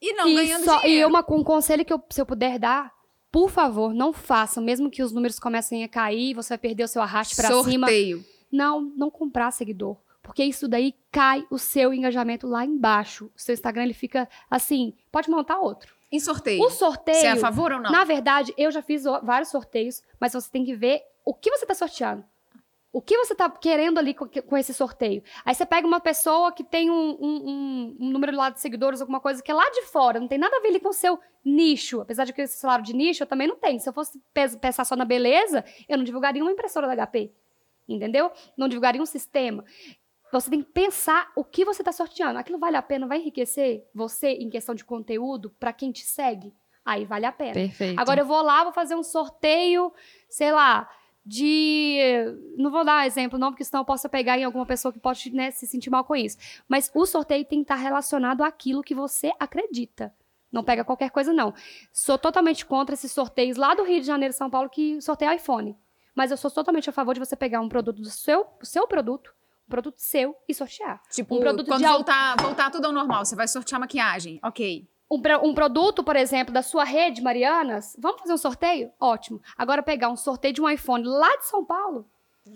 e 0.00 0.12
não 0.14 0.28
e 0.28 0.34
ganhando 0.34 0.64
só- 0.64 0.80
dinheiro. 0.80 1.00
E 1.02 1.04
uma, 1.10 1.24
um 1.30 1.44
conselho 1.44 1.84
que 1.84 1.92
eu, 1.92 2.02
se 2.10 2.20
eu 2.20 2.26
puder 2.26 2.58
dar, 2.58 2.92
por 3.30 3.50
favor, 3.50 3.94
não 3.94 4.12
façam, 4.12 4.62
mesmo 4.62 4.90
que 4.90 5.02
os 5.02 5.12
números 5.12 5.38
comecem 5.38 5.82
a 5.84 5.88
cair, 5.88 6.34
você 6.34 6.50
vai 6.50 6.58
perder 6.58 6.84
o 6.84 6.88
seu 6.88 7.00
arraste 7.02 7.34
pra 7.36 7.48
cima. 7.62 7.86
Sorteio. 7.86 8.24
Não, 8.50 8.80
não 8.80 9.10
comprar 9.10 9.50
seguidor. 9.50 9.96
Porque 10.22 10.44
isso 10.44 10.68
daí 10.68 10.94
cai 11.10 11.44
o 11.50 11.58
seu 11.58 11.92
engajamento 11.92 12.46
lá 12.46 12.64
embaixo. 12.64 13.26
O 13.34 13.40
seu 13.40 13.52
Instagram, 13.54 13.84
ele 13.84 13.94
fica 13.94 14.28
assim, 14.50 14.94
pode 15.10 15.28
montar 15.30 15.58
outro. 15.58 15.94
Em 16.12 16.20
sorteio. 16.20 16.62
O 16.62 16.70
sorteio, 16.70 17.16
Você 17.16 17.26
é 17.26 17.30
a 17.30 17.36
favor 17.36 17.72
ou 17.72 17.80
não? 17.80 17.90
na 17.90 18.04
verdade, 18.04 18.52
eu 18.58 18.70
já 18.70 18.82
fiz 18.82 19.02
vários 19.22 19.48
sorteios, 19.50 20.02
mas 20.20 20.32
você 20.34 20.48
tem 20.50 20.64
que 20.64 20.74
ver 20.76 21.00
o 21.24 21.32
que 21.32 21.50
você 21.50 21.64
tá 21.66 21.74
sorteando. 21.74 22.22
O 22.92 23.00
que 23.00 23.16
você 23.16 23.34
tá 23.34 23.48
querendo 23.48 23.98
ali 23.98 24.12
com, 24.12 24.28
com 24.28 24.56
esse 24.56 24.74
sorteio? 24.74 25.22
Aí 25.46 25.54
você 25.54 25.64
pega 25.64 25.86
uma 25.86 25.98
pessoa 26.00 26.52
que 26.52 26.62
tem 26.62 26.90
um, 26.90 27.16
um- 27.18 27.96
um- 27.98 28.10
número 28.10 28.36
lá 28.36 28.50
de 28.50 28.60
seguidores, 28.60 29.00
alguma 29.00 29.18
coisa 29.18 29.42
que 29.42 29.50
é 29.50 29.54
lá 29.54 29.68
de 29.70 29.82
fora, 29.86 30.20
não 30.20 30.28
tem 30.28 30.36
nada 30.38 30.54
a 30.56 30.60
ver 30.60 30.68
ali 30.68 30.80
com 30.80 30.90
o 30.90 30.92
seu 30.92 31.18
nicho. 31.42 32.02
Apesar 32.02 32.24
de 32.26 32.32
que 32.34 32.42
esse 32.42 32.58
salário 32.58 32.84
de 32.84 32.92
nicho 32.94 33.22
eu 33.22 33.26
também 33.26 33.48
não 33.48 33.56
tenho. 33.56 33.80
Se 33.80 33.88
eu 33.88 33.94
fosse 33.94 34.20
pensar 34.60 34.84
só 34.84 34.94
na 34.94 35.06
beleza, 35.06 35.64
eu 35.88 35.96
não 35.96 36.04
divulgaria 36.04 36.42
uma 36.42 36.52
impressora 36.52 36.86
da 36.86 37.06
HP. 37.06 37.32
Entendeu? 37.88 38.30
Não 38.56 38.68
divulgaria 38.68 39.00
um 39.02 39.06
sistema. 39.06 39.64
Você 40.30 40.48
tem 40.50 40.62
que 40.62 40.70
pensar 40.72 41.30
o 41.36 41.44
que 41.44 41.64
você 41.64 41.82
está 41.82 41.92
sorteando. 41.92 42.38
Aquilo 42.38 42.58
vale 42.58 42.76
a 42.76 42.82
pena? 42.82 43.06
Vai 43.06 43.18
enriquecer 43.18 43.84
você 43.94 44.28
em 44.32 44.48
questão 44.50 44.74
de 44.74 44.84
conteúdo 44.84 45.50
para 45.58 45.72
quem 45.72 45.90
te 45.92 46.04
segue? 46.04 46.54
Aí 46.84 47.04
vale 47.04 47.26
a 47.26 47.32
pena. 47.32 47.52
Perfeito. 47.54 47.98
Agora 47.98 48.20
eu 48.20 48.26
vou 48.26 48.42
lá, 48.42 48.64
vou 48.64 48.72
fazer 48.72 48.94
um 48.94 49.02
sorteio, 49.02 49.92
sei 50.28 50.50
lá, 50.52 50.88
de. 51.24 51.98
Não 52.56 52.70
vou 52.70 52.84
dar 52.84 53.06
exemplo, 53.06 53.38
não, 53.38 53.50
porque 53.50 53.64
senão 53.64 53.82
eu 53.82 53.86
posso 53.86 54.08
pegar 54.08 54.38
em 54.38 54.44
alguma 54.44 54.66
pessoa 54.66 54.92
que 54.92 54.98
pode 54.98 55.30
né, 55.30 55.50
se 55.50 55.66
sentir 55.66 55.90
mal 55.90 56.04
com 56.04 56.16
isso. 56.16 56.36
Mas 56.68 56.90
o 56.94 57.06
sorteio 57.06 57.44
tem 57.44 57.60
que 57.60 57.64
estar 57.64 57.76
relacionado 57.76 58.42
àquilo 58.42 58.82
que 58.82 58.94
você 58.94 59.32
acredita. 59.38 60.12
Não 60.50 60.62
pega 60.62 60.84
qualquer 60.84 61.10
coisa, 61.10 61.32
não. 61.32 61.54
Sou 61.92 62.18
totalmente 62.18 62.66
contra 62.66 62.94
esses 62.94 63.10
sorteios 63.10 63.56
lá 63.56 63.74
do 63.74 63.84
Rio 63.84 64.00
de 64.00 64.06
Janeiro 64.06 64.34
São 64.34 64.50
Paulo 64.50 64.68
que 64.68 65.00
sorteia 65.00 65.34
iPhone. 65.34 65.76
Mas 66.14 66.30
eu 66.30 66.36
sou 66.36 66.50
totalmente 66.50 66.90
a 66.90 66.92
favor 66.92 67.14
de 67.14 67.20
você 67.20 67.34
pegar 67.34 67.60
um 67.60 67.68
produto 67.68 68.02
do 68.02 68.10
seu, 68.10 68.46
o 68.60 68.66
seu 68.66 68.86
produto, 68.86 69.34
um 69.66 69.70
produto 69.70 69.94
seu 69.96 70.36
e 70.46 70.52
sortear. 70.52 71.00
Tipo, 71.10 71.36
um 71.36 71.40
produto 71.40 71.68
quando 71.68 71.80
de 71.80 71.88
voltar, 71.88 72.36
voltar 72.36 72.70
tudo 72.70 72.84
ao 72.84 72.92
normal, 72.92 73.24
você 73.24 73.34
vai 73.34 73.48
sortear 73.48 73.80
maquiagem. 73.80 74.38
Ok. 74.42 74.86
Um, 75.16 75.48
um 75.50 75.54
produto, 75.54 76.02
por 76.02 76.16
exemplo, 76.16 76.52
da 76.52 76.62
sua 76.62 76.84
rede, 76.84 77.20
Marianas, 77.22 77.94
vamos 77.98 78.20
fazer 78.20 78.32
um 78.32 78.38
sorteio? 78.38 78.90
Ótimo. 78.98 79.40
Agora 79.56 79.82
pegar 79.82 80.08
um 80.08 80.16
sorteio 80.16 80.54
de 80.54 80.62
um 80.62 80.68
iPhone 80.68 81.04
lá 81.04 81.36
de 81.36 81.46
São 81.46 81.64
Paulo, 81.64 82.06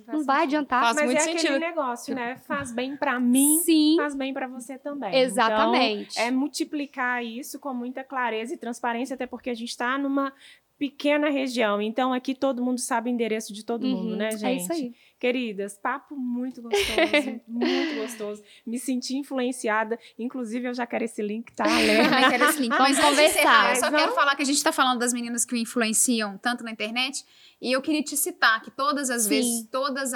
Não 0.07 0.25
vai 0.25 0.43
adiantar. 0.45 0.83
Faz 0.83 0.97
Mas 0.97 1.05
muito 1.05 1.19
é 1.19 1.21
sentido. 1.21 1.39
aquele 1.55 1.59
negócio, 1.59 2.15
né? 2.15 2.37
Faz 2.49 2.73
bem 2.73 2.97
pra 2.97 3.21
mim, 3.21 3.61
Sim, 3.63 3.95
faz 3.99 4.15
bem 4.17 4.33
pra 4.35 4.49
você 4.49 4.77
também. 4.79 5.15
exatamente. 5.15 6.13
Então, 6.13 6.25
é 6.25 6.31
multiplicar 6.31 7.25
isso 7.25 7.59
com 7.61 7.73
muita 7.73 8.03
clareza 8.03 8.55
e 8.55 8.57
transparência, 8.57 9.15
até 9.15 9.27
porque 9.27 9.51
a 9.51 9.55
gente 9.55 9.69
está 9.71 9.97
numa 9.97 10.33
pequena 10.79 11.31
região. 11.31 11.81
Então, 11.81 12.13
aqui 12.13 12.35
todo 12.35 12.63
mundo 12.63 12.79
sabe 12.79 13.11
o 13.11 13.13
endereço 13.13 13.53
de 13.53 13.65
todo 13.65 13.87
mundo, 13.87 14.11
Uhum, 14.11 14.17
né, 14.17 14.31
gente? 14.33 14.45
É 14.45 14.55
isso 14.57 14.73
aí. 14.73 14.95
Queridas, 15.19 15.79
papo 15.79 16.15
muito 16.15 16.61
gostoso, 16.61 17.41
muito 17.49 17.95
gostoso. 18.03 18.43
Me 18.67 18.79
senti 18.79 19.17
influenciada. 19.17 19.99
Inclusive, 20.19 20.69
eu 20.69 20.75
já 20.75 20.87
quero 20.87 21.05
esse 21.05 21.23
link, 21.23 21.51
tá, 21.55 21.65
também 21.65 22.29
quero 22.31 22.45
esse 22.51 22.61
link. 22.61 22.77
Vamos 22.77 22.99
conversar. 22.99 23.71
eu 23.71 23.77
só 23.77 23.87
Vamos. 23.87 24.01
quero 24.01 24.15
falar 24.15 24.37
que 24.37 24.43
a 24.43 24.47
gente 24.47 24.63
tá 24.63 24.73
falando 24.73 24.99
das 24.99 25.15
meninas 25.15 25.45
que 25.47 25.59
influenciam 25.59 26.37
tanto 26.39 26.63
na 26.63 26.71
internet. 26.71 27.25
E 27.63 27.73
eu 27.73 27.81
queria 27.81 28.03
te 28.03 28.15
citar 28.19 28.61
que 28.61 28.71
todas 28.71 29.09
as 29.09 29.23
Sim. 29.23 29.29
vezes, 29.31 29.67
todos 29.71 30.13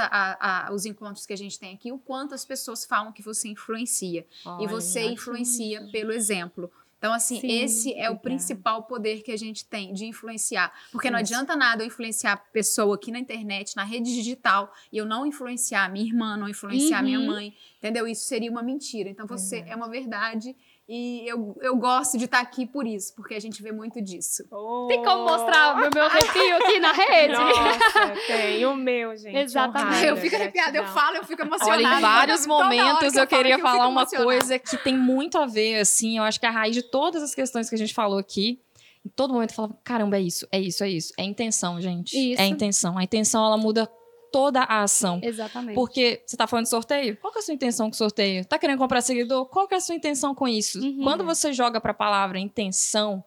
os 0.73 0.85
encontros 0.85 1.25
que 1.25 1.33
a 1.33 1.37
gente 1.37 1.59
tem 1.59 1.75
aqui, 1.75 1.91
o 1.91 1.99
quanto 1.99 2.35
as 2.35 2.45
pessoas 2.45 2.85
falam 2.85 3.13
que 3.13 3.23
você 3.23 3.49
influencia. 3.49 4.27
e 4.61 4.67
você 4.67 5.05
influencia 5.05 5.89
pelo 5.91 6.13
exemplo. 6.13 6.71
Então, 7.01 7.14
assim, 7.14 7.40
Sim, 7.40 7.62
esse 7.62 7.94
é 7.94 8.11
o 8.11 8.18
principal 8.18 8.82
poder 8.82 9.22
que 9.22 9.32
a 9.32 9.36
gente 9.36 9.64
tem 9.64 9.94
de 9.94 10.05
influenciar. 10.05 10.70
Porque 10.92 11.09
não 11.11 11.18
adianta 11.18 11.57
nada 11.57 11.82
eu 11.82 11.86
influenciar 11.86 12.32
a 12.34 12.36
pessoa 12.36 12.94
aqui 12.94 13.11
na 13.11 13.18
internet, 13.18 13.74
na 13.74 13.84
rede 13.84 14.14
digital, 14.14 14.70
e 14.92 14.98
eu 14.98 15.07
não 15.07 15.24
influenciar 15.24 15.86
a 15.86 15.88
minha 15.88 16.05
irmã, 16.05 16.36
não 16.36 16.46
influenciar 16.46 16.98
a 16.98 17.03
minha 17.03 17.18
Uhum. 17.18 17.26
mãe. 17.26 17.55
Entendeu? 17.78 18.07
Isso 18.07 18.26
seria 18.26 18.51
uma 18.51 18.62
mentira. 18.62 19.09
Então, 19.09 19.26
você 19.26 19.64
é 19.66 19.74
uma 19.74 19.88
verdade. 19.88 20.55
E 20.93 21.22
eu, 21.24 21.57
eu 21.62 21.76
gosto 21.76 22.18
de 22.18 22.24
estar 22.24 22.41
aqui 22.41 22.66
por 22.66 22.84
isso, 22.84 23.14
porque 23.14 23.34
a 23.34 23.41
gente 23.41 23.62
vê 23.62 23.70
muito 23.70 24.03
disso. 24.03 24.43
Tem 24.88 25.01
como 25.05 25.22
mostrar 25.22 25.76
o 25.76 25.78
meu, 25.78 25.88
meu 25.95 26.03
arrepio 26.03 26.57
aqui 26.57 26.80
na 26.80 26.91
rede? 26.91 27.34
Nossa, 27.34 28.12
tem 28.26 28.66
o 28.66 28.74
meu, 28.74 29.16
gente. 29.16 29.36
Exatamente. 29.36 29.86
honrada, 29.86 30.07
eu 30.09 30.16
fico 30.16 30.34
arrepiada, 30.34 30.76
eu 30.76 30.86
falo, 30.88 31.18
eu 31.18 31.24
fico 31.24 31.43
emocionada. 31.43 31.80
Olha, 31.80 31.97
em 31.97 32.01
vários 32.01 32.45
momentos 32.45 32.99
que 32.99 33.07
eu, 33.07 33.12
falo 33.12 33.26
queria 33.28 33.55
aqui, 33.55 33.62
eu 33.62 33.68
falar 33.68 33.86
uma 33.86 34.05
coisa 34.05 34.59
que 34.59 34.76
tem 34.78 34.99
muito 34.99 35.38
a 35.38 35.47
ver, 35.47 35.78
assim. 35.78 36.18
Eu 36.18 36.24
acho 36.24 36.41
que 36.41 36.47
a 36.47 36.51
raiz 36.51 36.74
de 36.74 36.82
todas 36.82 37.22
as 37.22 37.36
questões 37.36 37.68
que 37.68 37.76
a 37.76 37.78
gente 37.78 37.95
falou 37.95 38.18
aqui, 38.18 38.61
em 39.07 39.11
todo 39.11 39.32
momento 39.32 39.51
eu 39.51 39.55
falava: 39.55 39.78
caramba, 39.84 40.16
é 40.16 40.22
isso, 40.22 40.45
é 40.51 40.59
isso, 40.59 40.82
é 40.82 40.88
isso. 40.88 41.12
É 41.16 41.22
intenção, 41.22 41.80
gente. 41.80 42.16
Isso. 42.16 42.43
É 42.43 42.47
intenção. 42.47 42.99
A 42.99 43.05
intenção, 43.05 43.47
ela 43.47 43.57
muda 43.57 43.88
toda 44.31 44.61
a 44.62 44.83
ação. 44.83 45.20
Exatamente. 45.22 45.74
Porque 45.74 46.22
você 46.26 46.37
tá 46.37 46.47
falando 46.47 46.64
de 46.64 46.70
sorteio? 46.70 47.16
Qual 47.16 47.33
é 47.35 47.39
a 47.39 47.43
sua 47.43 47.55
intenção 47.55 47.87
com 47.89 47.95
o 47.95 47.97
sorteio? 47.97 48.45
Tá 48.45 48.59
querendo 48.59 48.78
comprar 48.78 49.01
seguidor? 49.01 49.47
Qual 49.47 49.66
que 49.68 49.74
é 49.74 49.76
a 49.76 49.81
sua 49.81 49.95
intenção 49.95 50.35
com 50.35 50.47
isso? 50.49 50.81
Uhum. 50.81 51.03
Quando 51.03 51.24
você 51.24 51.53
joga 51.53 51.81
pra 51.81 51.93
palavra 51.95 52.39
intenção, 52.39 53.22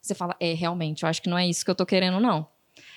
você 0.00 0.14
fala, 0.14 0.36
é, 0.40 0.52
realmente, 0.54 1.02
eu 1.02 1.08
acho 1.08 1.20
que 1.22 1.28
não 1.28 1.36
é 1.38 1.46
isso 1.46 1.64
que 1.64 1.70
eu 1.70 1.74
tô 1.74 1.84
querendo, 1.86 2.20
não. 2.20 2.46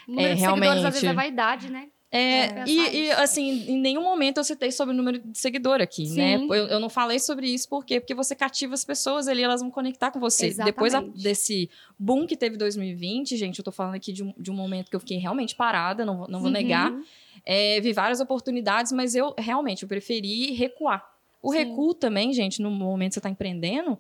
O 0.08 0.12
número 0.12 0.30
é, 0.30 0.34
de 0.36 0.40
seguidores, 0.42 0.70
às 0.70 0.84
vezes, 0.84 1.02
realmente. 1.02 1.06
é 1.08 1.14
vaidade, 1.14 1.70
né? 1.72 1.88
É, 2.12 2.20
É, 2.62 2.64
e, 2.66 2.96
e, 3.06 3.12
assim, 3.12 3.66
em 3.72 3.78
nenhum 3.80 4.02
momento 4.02 4.38
eu 4.38 4.44
citei 4.44 4.72
sobre 4.72 4.96
o 4.96 4.98
número 4.98 5.20
de 5.20 5.38
seguidor 5.38 5.80
aqui, 5.80 6.08
Sim. 6.08 6.18
né? 6.18 6.36
Eu, 6.38 6.54
eu 6.68 6.80
não 6.80 6.90
falei 6.90 7.20
sobre 7.20 7.48
isso, 7.48 7.70
por 7.70 7.86
quê? 7.86 8.00
Porque 8.00 8.16
você 8.16 8.34
cativa 8.36 8.74
as 8.74 8.84
pessoas 8.84 9.28
ali, 9.28 9.44
elas 9.44 9.62
vão 9.62 9.70
conectar 9.70 10.10
com 10.10 10.20
você. 10.20 10.48
Exatamente. 10.48 10.74
Depois 10.74 10.96
a- 10.96 11.02
desse 11.02 11.70
boom 12.00 12.26
que 12.26 12.36
teve 12.36 12.58
2020, 12.58 13.38
gente, 13.38 13.60
eu 13.60 13.64
tô 13.64 13.72
falando 13.72 13.94
aqui 13.94 14.12
de 14.12 14.24
um, 14.24 14.34
de 14.36 14.50
um 14.50 14.56
momento 14.56 14.90
que 14.90 14.96
eu 14.96 15.00
fiquei 15.00 15.18
realmente 15.18 15.54
parada, 15.56 16.04
não, 16.04 16.18
vou- 16.18 16.28
não 16.28 16.40
vou 16.40 16.48
Uhum. 16.48 16.54
negar. 16.54 16.92
É, 17.46 17.80
vi 17.82 17.94
várias 17.94 18.20
oportunidades, 18.20 18.92
mas 18.92 19.16
eu 19.16 19.34
realmente 19.38 19.84
eu 19.84 19.90
preferi 19.90 20.52
recuar. 20.54 21.06
O 21.42 21.52
Sim. 21.52 21.58
recuo 21.60 21.94
também, 21.94 22.34
gente, 22.34 22.62
no 22.62 22.70
momento 22.70 23.10
que 23.10 23.14
você 23.16 23.20
está 23.20 23.30
empreendendo, 23.30 23.98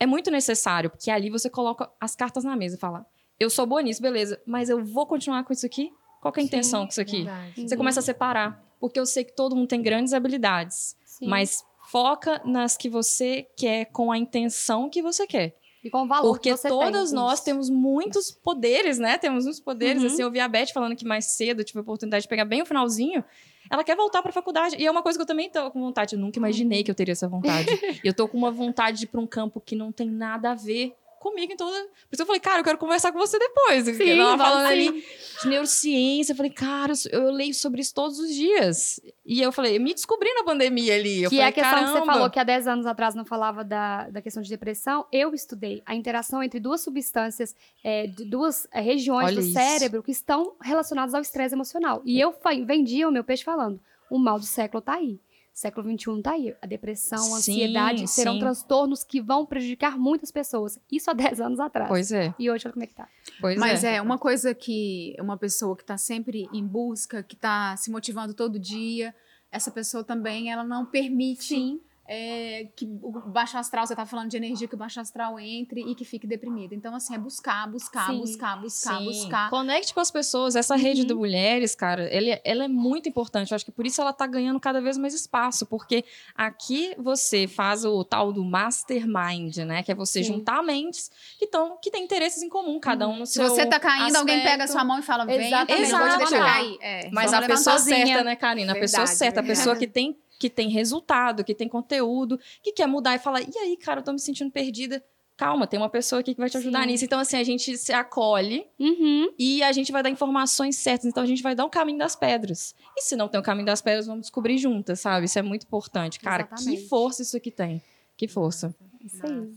é 0.00 0.06
muito 0.06 0.30
necessário, 0.30 0.90
porque 0.90 1.10
ali 1.10 1.28
você 1.28 1.50
coloca 1.50 1.90
as 2.00 2.14
cartas 2.16 2.44
na 2.44 2.56
mesa 2.56 2.76
e 2.76 2.78
fala: 2.78 3.06
eu 3.38 3.50
sou 3.50 3.66
boa 3.66 3.82
nisso, 3.82 4.02
beleza, 4.02 4.40
mas 4.46 4.68
eu 4.68 4.84
vou 4.84 5.06
continuar 5.06 5.44
com 5.44 5.52
isso 5.52 5.66
aqui? 5.66 5.92
Qual 6.20 6.32
que 6.32 6.40
é 6.40 6.42
a 6.42 6.46
intenção 6.46 6.82
com 6.82 6.90
isso 6.90 7.00
aqui? 7.00 7.24
Verdade. 7.24 7.68
Você 7.68 7.76
começa 7.76 8.00
a 8.00 8.02
separar, 8.02 8.64
porque 8.80 8.98
eu 8.98 9.06
sei 9.06 9.24
que 9.24 9.32
todo 9.32 9.54
mundo 9.54 9.68
tem 9.68 9.80
grandes 9.80 10.12
habilidades, 10.12 10.96
Sim. 11.04 11.28
mas 11.28 11.64
foca 11.90 12.40
nas 12.44 12.76
que 12.76 12.88
você 12.88 13.46
quer 13.56 13.86
com 13.86 14.10
a 14.10 14.18
intenção 14.18 14.90
que 14.90 15.00
você 15.00 15.26
quer. 15.26 15.56
E 15.88 15.90
com 15.90 16.02
o 16.02 16.06
valor 16.06 16.28
Porque 16.28 16.50
que 16.50 16.56
você 16.56 16.68
todas 16.68 17.10
tem. 17.10 17.18
nós 17.18 17.34
Isso. 17.34 17.44
temos 17.44 17.70
muitos 17.70 18.30
poderes, 18.30 18.98
né? 18.98 19.16
Temos 19.16 19.44
muitos 19.44 19.60
poderes. 19.60 20.02
Uhum. 20.02 20.08
Assim, 20.08 20.22
eu 20.22 20.30
vi 20.30 20.38
a 20.38 20.46
Beth 20.46 20.68
falando 20.72 20.94
que 20.94 21.04
mais 21.04 21.24
cedo 21.24 21.60
eu 21.60 21.64
tive 21.64 21.78
a 21.78 21.82
oportunidade 21.82 22.22
de 22.22 22.28
pegar 22.28 22.44
bem 22.44 22.60
o 22.60 22.66
finalzinho. 22.66 23.24
Ela 23.70 23.82
quer 23.82 23.96
voltar 23.96 24.22
pra 24.22 24.30
faculdade. 24.30 24.76
E 24.78 24.86
é 24.86 24.90
uma 24.90 25.02
coisa 25.02 25.18
que 25.18 25.22
eu 25.22 25.26
também 25.26 25.50
tô 25.50 25.70
com 25.70 25.80
vontade. 25.80 26.14
Eu 26.14 26.20
nunca 26.20 26.38
imaginei 26.38 26.84
que 26.84 26.90
eu 26.90 26.94
teria 26.94 27.12
essa 27.12 27.26
vontade. 27.26 27.66
eu 28.04 28.12
tô 28.14 28.28
com 28.28 28.36
uma 28.36 28.50
vontade 28.50 28.98
de 28.98 29.04
ir 29.04 29.08
pra 29.08 29.20
um 29.20 29.26
campo 29.26 29.60
que 29.60 29.74
não 29.74 29.90
tem 29.90 30.10
nada 30.10 30.52
a 30.52 30.54
ver 30.54 30.94
comigo 31.18 31.52
em 31.52 31.56
toda. 31.56 31.76
Por 31.80 32.12
isso 32.14 32.22
eu 32.22 32.26
falei, 32.26 32.40
cara, 32.40 32.60
eu 32.60 32.64
quero 32.64 32.78
conversar 32.78 33.12
com 33.12 33.18
você 33.18 33.38
depois. 33.38 33.84
Sim, 33.84 34.10
ela 34.10 34.24
vamos 34.36 34.46
falando 34.46 34.66
ali 34.66 35.04
de 35.42 35.48
neurociência. 35.48 36.32
Eu 36.32 36.36
falei, 36.36 36.50
cara, 36.52 36.92
eu, 37.10 37.20
eu 37.24 37.30
leio 37.32 37.54
sobre 37.54 37.80
isso 37.80 37.94
todos 37.94 38.18
os 38.18 38.34
dias. 38.34 39.00
E 39.26 39.40
eu 39.42 39.52
falei, 39.52 39.76
eu 39.76 39.80
me 39.80 39.92
descobri 39.92 40.32
na 40.34 40.44
pandemia 40.44 40.94
ali. 40.94 41.22
Eu 41.22 41.30
que 41.30 41.36
falei, 41.36 41.44
é 41.44 41.48
a 41.48 41.52
questão 41.52 41.72
que 41.78 41.84
você 41.86 41.92
"Caramba." 41.94 42.12
falou 42.12 42.30
que 42.30 42.38
há 42.38 42.44
10 42.44 42.66
anos 42.68 42.86
atrás 42.86 43.14
não 43.14 43.24
falava 43.24 43.62
da, 43.64 44.08
da 44.10 44.22
questão 44.22 44.42
de 44.42 44.48
depressão. 44.48 45.06
Eu 45.12 45.34
estudei 45.34 45.82
a 45.84 45.94
interação 45.94 46.42
entre 46.42 46.58
duas 46.60 46.80
substâncias, 46.80 47.54
é, 47.84 48.06
de 48.06 48.24
duas 48.24 48.66
é, 48.72 48.80
regiões 48.80 49.26
Olha 49.26 49.34
do 49.36 49.40
isso. 49.42 49.52
cérebro 49.52 50.02
que 50.02 50.12
estão 50.12 50.54
relacionadas 50.62 51.14
ao 51.14 51.20
estresse 51.20 51.54
emocional. 51.54 52.00
E 52.04 52.18
eu 52.20 52.32
fa- 52.32 52.50
vendia 52.64 53.08
o 53.08 53.12
meu 53.12 53.24
peixe 53.24 53.44
falando: 53.44 53.80
o 54.10 54.18
mal 54.18 54.38
do 54.38 54.46
século 54.46 54.80
tá 54.80 54.94
aí. 54.94 55.18
Século 55.58 55.90
XXI 55.90 56.22
tá 56.22 56.32
aí. 56.34 56.54
A 56.62 56.66
depressão, 56.68 57.18
a 57.34 57.40
Sim, 57.40 57.54
ansiedade 57.54 58.06
serão 58.06 58.34
sim. 58.34 58.38
transtornos 58.38 59.02
que 59.02 59.20
vão 59.20 59.44
prejudicar 59.44 59.98
muitas 59.98 60.30
pessoas. 60.30 60.78
Isso 60.88 61.10
há 61.10 61.14
10 61.14 61.40
anos 61.40 61.58
atrás. 61.58 61.88
Pois 61.88 62.12
é, 62.12 62.32
E 62.38 62.48
hoje, 62.48 62.64
olha 62.68 62.72
como 62.72 62.84
é 62.84 62.86
que 62.86 62.94
tá. 62.94 63.08
pois 63.40 63.58
Mas 63.58 63.82
é. 63.82 63.96
é. 63.96 64.00
uma 64.00 64.16
coisa 64.18 64.54
que 64.54 65.16
uma 65.18 65.36
pessoa 65.36 65.74
que 65.74 65.82
está 65.82 65.98
sempre 65.98 66.48
em 66.52 66.64
busca, 66.64 67.24
que 67.24 67.34
está 67.34 67.76
se 67.76 67.90
motivando 67.90 68.34
todo 68.34 68.56
dia, 68.56 69.12
essa 69.50 69.68
pessoa 69.68 70.04
também 70.04 70.52
ela 70.52 70.62
não 70.62 70.86
permite 70.86 71.42
Sim. 71.48 71.80
É, 72.10 72.66
que 72.74 72.86
o 73.02 73.12
baixo 73.28 73.58
astral, 73.58 73.86
você 73.86 73.94
tá 73.94 74.06
falando 74.06 74.30
de 74.30 74.36
energia, 74.38 74.66
que 74.66 74.74
o 74.74 74.78
baixo 74.78 74.98
astral 74.98 75.38
entre 75.38 75.82
e 75.82 75.94
que 75.94 76.06
fique 76.06 76.26
deprimido. 76.26 76.72
Então, 76.74 76.94
assim, 76.94 77.14
é 77.14 77.18
buscar, 77.18 77.70
buscar, 77.70 78.06
Sim. 78.06 78.18
buscar, 78.20 78.56
buscar, 78.60 78.98
Sim. 78.98 79.04
buscar. 79.04 79.50
Conecte 79.50 79.92
com 79.92 80.00
as 80.00 80.10
pessoas. 80.10 80.56
Essa 80.56 80.74
rede 80.74 81.02
Uhum. 81.02 81.06
de 81.06 81.14
mulheres, 81.14 81.74
cara, 81.74 82.04
ela, 82.08 82.30
é- 82.30 82.40
ela 82.44 82.64
é 82.64 82.68
muito 82.68 83.08
importante. 83.10 83.50
Eu 83.52 83.56
acho 83.56 83.64
que 83.64 83.70
por 83.70 83.86
isso 83.86 84.00
ela 84.00 84.12
tá 84.14 84.26
ganhando 84.26 84.58
cada 84.58 84.80
vez 84.80 84.96
mais 84.96 85.12
espaço. 85.12 85.66
Porque 85.66 86.02
aqui 86.34 86.94
você 86.98 87.46
faz 87.46 87.84
o 87.84 88.02
tal 88.02 88.32
do 88.32 88.42
mastermind, 88.42 89.56
né? 89.58 89.82
Que 89.82 89.92
é 89.92 89.94
você 89.94 90.22
Sim. 90.24 90.32
juntar 90.34 90.62
mentes 90.62 91.10
que, 91.38 91.46
tão, 91.46 91.76
que 91.76 91.90
têm 91.90 92.04
interesses 92.04 92.42
em 92.42 92.48
comum, 92.48 92.80
cada 92.80 93.06
um 93.06 93.18
no 93.18 93.26
Se 93.26 93.34
seu 93.34 93.48
você 93.48 93.66
tá 93.66 93.78
caindo, 93.78 94.16
alguém 94.16 94.36
aspecto. 94.36 94.50
pega 94.52 94.64
a 94.64 94.68
sua 94.68 94.84
mão 94.84 94.98
e 94.98 95.02
fala, 95.02 95.24
vem, 95.26 95.46
Exatamente. 95.46 95.90
também, 95.90 96.08
vou 96.08 96.08
te 96.08 96.18
deixar 96.30 96.38
cair. 96.54 96.78
É, 96.80 97.10
Mas 97.12 97.32
a 97.34 97.42
pessoa 97.42 97.78
certa, 97.78 98.24
né, 98.24 98.34
Karina? 98.36 98.72
A 98.72 98.76
pessoa 98.76 99.06
certa, 99.06 99.40
a 99.40 99.42
pessoa 99.42 99.76
que 99.76 99.86
tem, 99.86 100.16
que 100.38 100.48
tem 100.48 100.68
resultado, 100.68 101.42
que 101.44 101.54
tem 101.54 101.68
conteúdo, 101.68 102.38
que 102.62 102.72
quer 102.72 102.86
mudar 102.86 103.14
e 103.14 103.18
fala: 103.18 103.40
e 103.40 103.58
aí, 103.58 103.76
cara, 103.76 104.00
eu 104.00 104.04
tô 104.04 104.12
me 104.12 104.20
sentindo 104.20 104.50
perdida. 104.50 105.02
Calma, 105.36 105.68
tem 105.68 105.78
uma 105.78 105.88
pessoa 105.88 106.18
aqui 106.20 106.34
que 106.34 106.40
vai 106.40 106.50
te 106.50 106.56
ajudar 106.56 106.82
Sim. 106.82 106.86
nisso. 106.88 107.04
Então, 107.04 107.20
assim, 107.20 107.36
a 107.36 107.44
gente 107.44 107.76
se 107.78 107.92
acolhe 107.92 108.66
Uhum. 108.76 109.32
e 109.38 109.62
a 109.62 109.70
gente 109.70 109.92
vai 109.92 110.02
dar 110.02 110.10
informações 110.10 110.74
certas. 110.74 111.06
Então, 111.06 111.22
a 111.22 111.26
gente 111.26 111.44
vai 111.44 111.54
dar 111.54 111.64
o 111.64 111.70
caminho 111.70 111.98
das 111.98 112.16
pedras. 112.16 112.74
E 112.96 113.02
se 113.02 113.14
não 113.14 113.28
tem 113.28 113.38
o 113.38 113.42
caminho 113.42 113.66
das 113.66 113.80
pedras, 113.80 114.08
vamos 114.08 114.22
descobrir 114.22 114.58
juntas, 114.58 114.98
sabe? 114.98 115.26
Isso 115.26 115.38
é 115.38 115.42
muito 115.42 115.62
importante. 115.64 116.18
Cara, 116.18 116.42
Exatamente. 116.42 116.82
que 116.82 116.88
força 116.88 117.22
isso 117.22 117.36
aqui 117.36 117.52
tem. 117.52 117.80
Que 118.16 118.26
força. 118.26 118.74
Isso 119.00 119.24
aí. 119.24 119.48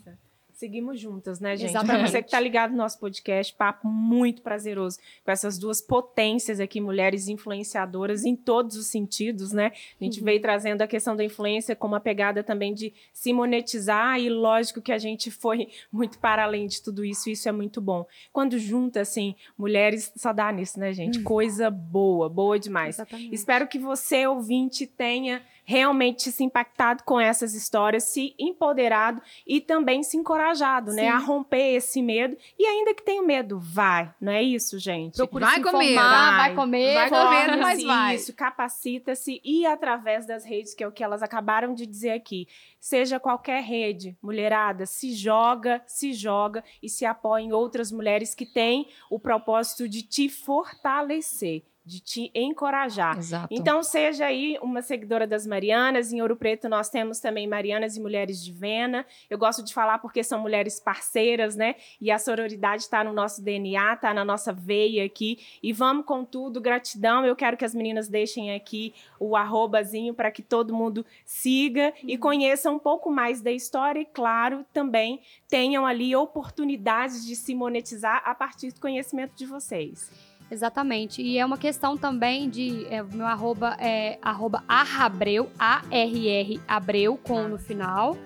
Seguimos 0.62 1.00
juntas, 1.00 1.40
né, 1.40 1.58
gente? 1.58 1.72
Para 1.72 1.82
Exatamente. 1.82 2.12
você 2.12 2.22
que 2.22 2.30
tá 2.30 2.40
ligado 2.40 2.70
no 2.70 2.78
nosso 2.78 3.00
podcast, 3.00 3.52
papo 3.56 3.88
muito 3.88 4.44
prazeroso 4.44 5.00
com 5.26 5.32
essas 5.32 5.58
duas 5.58 5.82
potências 5.82 6.60
aqui, 6.60 6.80
mulheres 6.80 7.28
influenciadoras 7.28 8.26
em 8.26 8.36
todos 8.36 8.78
os 8.78 8.86
sentidos, 8.86 9.52
né? 9.52 9.72
A 10.00 10.04
gente 10.04 10.20
Uhum. 10.20 10.26
veio 10.26 10.40
trazendo 10.40 10.84
a 10.84 10.88
questão 10.88 11.16
da 11.16 11.24
influência 11.24 11.76
com 11.76 11.88
uma 11.88 12.00
pegada 12.00 12.44
também 12.44 12.76
de 12.76 12.94
se 13.12 13.34
monetizar 13.34 14.20
e 14.20 14.30
lógico 14.30 14.84
que 14.84 14.92
a 14.92 15.00
gente 15.00 15.32
foi 15.32 15.68
muito 15.92 16.20
para 16.20 16.44
além 16.44 16.68
de 16.68 16.80
tudo 16.84 17.04
isso, 17.04 17.28
e 17.28 17.32
isso 17.32 17.50
é 17.50 17.52
muito 17.52 17.82
bom. 17.82 18.06
Quando 18.32 18.60
junta, 18.60 19.02
assim, 19.02 19.34
mulheres, 19.58 20.14
só 20.16 20.32
dá 20.32 20.52
nisso, 20.52 20.80
né, 20.80 20.94
gente? 20.94 21.24
Coisa 21.24 21.72
boa, 21.72 22.30
boa 22.30 22.60
demais. 22.60 22.98
Exatamente. 22.98 23.34
Espero 23.34 23.68
que 23.68 23.80
você, 23.80 24.28
ouvinte, 24.28 24.86
tenha 24.86 25.42
realmente 25.72 26.34
se 26.34 26.44
impactado 26.44 27.02
com 27.04 27.18
essas 27.18 27.54
histórias, 27.54 28.04
se 28.04 28.36
empoderado 28.38 29.22
e 29.48 29.62
também 29.62 30.04
se 30.04 30.18
encorajado, 30.18 30.92
né? 30.92 31.04
Sim. 31.04 31.08
A 31.08 31.18
romper 31.18 31.76
esse 31.76 32.02
medo. 32.02 32.36
E 32.60 32.66
ainda 32.66 32.94
que 32.94 33.02
tenha 33.02 33.24
medo, 33.24 33.58
vai. 33.58 34.14
Não 34.20 34.34
é 34.34 34.44
isso, 34.44 34.78
gente? 34.78 35.16
Procure 35.16 35.46
Vai 35.46 35.56
se 35.56 35.64
com 35.64 35.78
medo, 35.78 35.92
informar, 35.94 36.32
vai. 36.32 36.38
vai 36.38 36.56
comer, 36.56 36.94
Vai 36.94 37.10
com 37.10 37.16
vai 37.16 37.48
medo, 37.48 37.62
mas 37.62 37.84
vai. 37.84 38.16
Isso, 38.16 38.36
capacita-se 38.36 39.40
e 39.46 39.66
através 39.66 40.26
das 40.26 40.44
redes, 40.44 40.74
que 40.74 40.84
é 40.84 40.88
o 40.88 40.92
que 40.92 41.06
elas 41.06 41.24
acabaram 41.24 41.74
de 41.74 41.86
dizer 41.86 42.12
aqui. 42.12 42.50
Seja 42.78 43.18
qualquer 43.18 43.64
rede, 43.64 44.18
mulherada, 44.22 44.86
se 44.86 45.14
joga, 45.14 45.82
se 45.88 46.12
joga 46.12 46.66
e 46.84 46.90
se 46.90 47.06
apoia 47.06 47.44
em 47.44 47.54
outras 47.54 47.94
mulheres 47.94 48.36
que 48.36 48.46
têm 48.46 48.90
o 49.10 49.18
propósito 49.18 49.88
de 49.88 50.02
te 50.02 50.28
fortalecer. 50.28 51.64
De 51.86 52.00
te 52.00 52.32
encorajar. 52.36 53.18
Exato. 53.18 53.48
Então, 53.52 53.82
seja 53.82 54.26
aí 54.26 54.58
uma 54.62 54.82
seguidora 54.82 55.26
das 55.26 55.48
Marianas. 55.48 56.14
Em 56.14 56.22
Ouro 56.22 56.36
Preto, 56.36 56.70
nós 56.70 56.90
temos 56.90 57.20
também 57.20 57.48
Marianas 57.48 57.98
e 57.98 58.00
Mulheres 58.00 58.44
de 58.44 58.52
Vena. 58.52 59.06
Eu 59.30 59.38
gosto 59.38 59.64
de 59.64 59.74
falar 59.74 59.98
porque 60.00 60.24
são 60.24 60.40
mulheres 60.40 60.80
parceiras, 60.80 61.56
né? 61.56 61.76
E 62.00 62.12
a 62.12 62.20
sororidade 62.20 62.84
está 62.84 63.04
no 63.04 63.14
nosso 63.14 63.42
DNA, 63.42 63.94
está 63.94 64.14
na 64.14 64.24
nossa 64.24 64.54
veia 64.54 65.06
aqui. 65.06 65.40
E 65.62 65.74
vamos 65.74 66.06
com 66.06 66.24
tudo, 66.24 66.62
gratidão. 66.62 67.26
Eu 67.26 67.36
quero 67.36 67.58
que 67.58 67.66
as 67.66 67.74
meninas 67.74 68.08
deixem 68.08 68.54
aqui 68.54 68.94
o 69.20 69.36
arrobazinho 69.36 70.14
para 70.14 70.32
que 70.32 70.42
todo 70.42 70.74
mundo 70.74 71.06
siga 71.26 71.94
e 72.04 72.18
conheça 72.18 72.70
um 72.70 72.80
pouco 72.80 73.10
mais 73.10 73.42
da 73.42 73.52
história 73.52 74.00
e, 74.00 74.06
claro, 74.06 74.66
também 74.72 75.22
tenham 75.48 75.86
ali 75.86 76.16
oportunidades 76.16 77.26
de 77.26 77.36
se 77.36 77.56
monetizar 77.56 78.22
a 78.26 78.36
partir 78.36 78.72
do 78.72 78.80
conhecimento 78.80 79.34
de 79.36 79.46
vocês. 79.46 80.31
Exatamente. 80.52 81.22
E 81.22 81.38
é 81.38 81.46
uma 81.46 81.58
questão 81.58 81.98
também 81.98 82.50
de. 82.50 82.86
É, 82.90 83.02
meu 83.02 83.26
arroba 83.26 83.78
é 83.80 84.20
arroba 84.22 84.64
arrabreu, 84.68 85.50
A-R-R 85.58 86.60
Abreu, 86.68 87.18
com 87.18 87.48
no 87.48 87.58
final. 87.58 88.18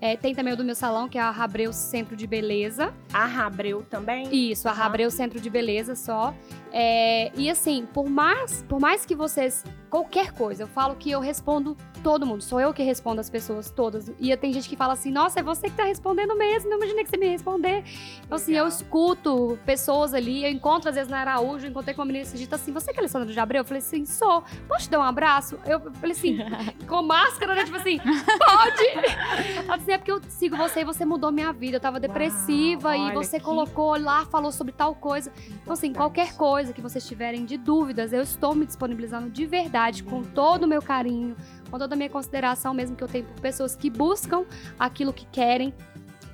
É, 0.00 0.16
tem 0.16 0.34
também 0.34 0.52
o 0.52 0.56
do 0.56 0.64
meu 0.64 0.74
salão, 0.74 1.08
que 1.08 1.16
é 1.16 1.20
a 1.20 1.28
Arrabreu 1.28 1.72
Centro 1.72 2.16
de 2.16 2.26
Beleza. 2.26 2.92
Arrabreu 3.12 3.82
também? 3.88 4.28
Isso, 4.50 4.68
a 4.68 4.70
Arrabreu 4.70 5.10
Centro 5.10 5.40
de 5.40 5.48
Beleza 5.48 5.94
só. 5.94 6.34
É, 6.70 7.32
e 7.34 7.48
assim, 7.48 7.86
por 7.92 8.08
mais, 8.08 8.62
por 8.68 8.80
mais 8.80 9.06
que 9.06 9.14
vocês. 9.14 9.64
Qualquer 9.88 10.32
coisa, 10.32 10.64
eu 10.64 10.66
falo 10.66 10.96
que 10.96 11.10
eu 11.10 11.20
respondo 11.20 11.76
todo 12.06 12.24
mundo. 12.24 12.40
Sou 12.40 12.60
eu 12.60 12.72
que 12.72 12.84
respondo 12.84 13.20
as 13.20 13.28
pessoas 13.28 13.68
todas. 13.68 14.12
E 14.20 14.36
tem 14.36 14.52
gente 14.52 14.68
que 14.68 14.76
fala 14.76 14.92
assim: 14.92 15.10
nossa, 15.10 15.40
é 15.40 15.42
você 15.42 15.68
que 15.68 15.74
tá 15.76 15.82
respondendo 15.82 16.36
mesmo. 16.36 16.70
Não 16.70 16.76
imaginei 16.76 17.02
que 17.02 17.10
você 17.10 17.16
me 17.16 17.26
responder. 17.26 17.82
Então, 18.24 18.36
assim, 18.36 18.52
eu 18.54 18.68
escuto 18.68 19.58
pessoas 19.66 20.14
ali. 20.14 20.44
Eu 20.44 20.50
encontro, 20.52 20.88
às 20.88 20.94
vezes, 20.94 21.10
na 21.10 21.18
Araújo. 21.18 21.66
Eu 21.66 21.70
encontrei 21.70 21.94
com 21.96 22.02
uma 22.02 22.06
menina 22.06 22.24
que 22.24 22.38
dita 22.38 22.54
assim: 22.54 22.70
você 22.72 22.92
que 22.92 22.98
é 22.98 23.00
Alessandra 23.00 23.32
de 23.32 23.40
Abreu? 23.40 23.62
Eu 23.62 23.64
falei 23.64 23.80
assim: 23.82 24.04
sou. 24.04 24.44
Posso 24.68 24.84
te 24.84 24.90
dar 24.90 25.00
um 25.00 25.02
abraço? 25.02 25.58
Eu 25.66 25.80
falei 25.94 26.12
assim: 26.12 26.38
com 26.86 27.02
máscara, 27.02 27.56
né? 27.56 27.64
Tipo 27.64 27.76
assim, 27.78 27.98
pode. 27.98 29.78
Disse: 29.78 29.90
é 29.90 29.98
porque 29.98 30.12
eu 30.12 30.20
sigo 30.28 30.56
você 30.56 30.82
e 30.82 30.84
você 30.84 31.04
mudou 31.04 31.32
minha 31.32 31.52
vida. 31.52 31.78
Eu 31.78 31.80
tava 31.80 31.98
depressiva 31.98 32.90
Uau, 32.90 33.08
e 33.10 33.14
você 33.14 33.38
que- 33.40 33.44
colocou 33.44 33.98
lá, 33.98 34.24
falou 34.26 34.52
sobre 34.52 34.72
tal 34.72 34.94
coisa. 34.94 35.32
Então, 35.60 35.72
assim, 35.72 35.92
qualquer 35.92 36.36
coisa 36.36 36.72
que 36.72 36.80
vocês 36.80 37.04
tiverem 37.04 37.44
de 37.44 37.56
dúvidas, 37.56 38.12
eu 38.12 38.22
estou 38.22 38.54
me 38.54 38.64
disponibilizando 38.64 39.28
de 39.28 39.44
verdade, 39.44 40.04
com 40.04 40.22
todo 40.22 40.64
o 40.64 40.66
meu 40.68 40.80
carinho, 40.82 41.36
com 41.70 41.78
toda 41.78 41.94
a 41.94 41.96
minha 41.96 42.10
consideração 42.10 42.72
mesmo 42.72 42.96
que 42.96 43.04
eu 43.04 43.08
tenho 43.08 43.24
por 43.24 43.40
pessoas 43.40 43.74
que 43.76 43.90
buscam 43.90 44.44
aquilo 44.78 45.12
que 45.12 45.26
querem, 45.26 45.74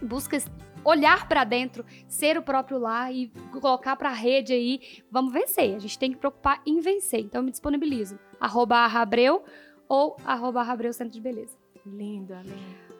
buscam 0.02 0.38
olhar 0.84 1.28
pra 1.28 1.44
dentro, 1.44 1.84
ser 2.08 2.36
o 2.36 2.42
próprio 2.42 2.78
lá 2.78 3.10
e 3.10 3.28
colocar 3.60 3.96
pra 3.96 4.10
rede 4.10 4.52
aí. 4.52 4.80
Vamos 5.10 5.32
vencer. 5.32 5.74
A 5.74 5.78
gente 5.78 5.98
tem 5.98 6.12
que 6.12 6.18
preocupar 6.18 6.60
em 6.66 6.80
vencer. 6.80 7.20
Então, 7.20 7.40
eu 7.40 7.44
me 7.44 7.50
disponibilizo. 7.50 8.18
Arroba 8.40 8.76
Arrabreu 8.78 9.44
ou 9.88 10.16
arroba 10.24 10.60
Arrabreu 10.60 10.92
Centro 10.92 11.12
de 11.12 11.20
Beleza. 11.20 11.56
Linda, 11.86 12.42
linda. 12.42 12.91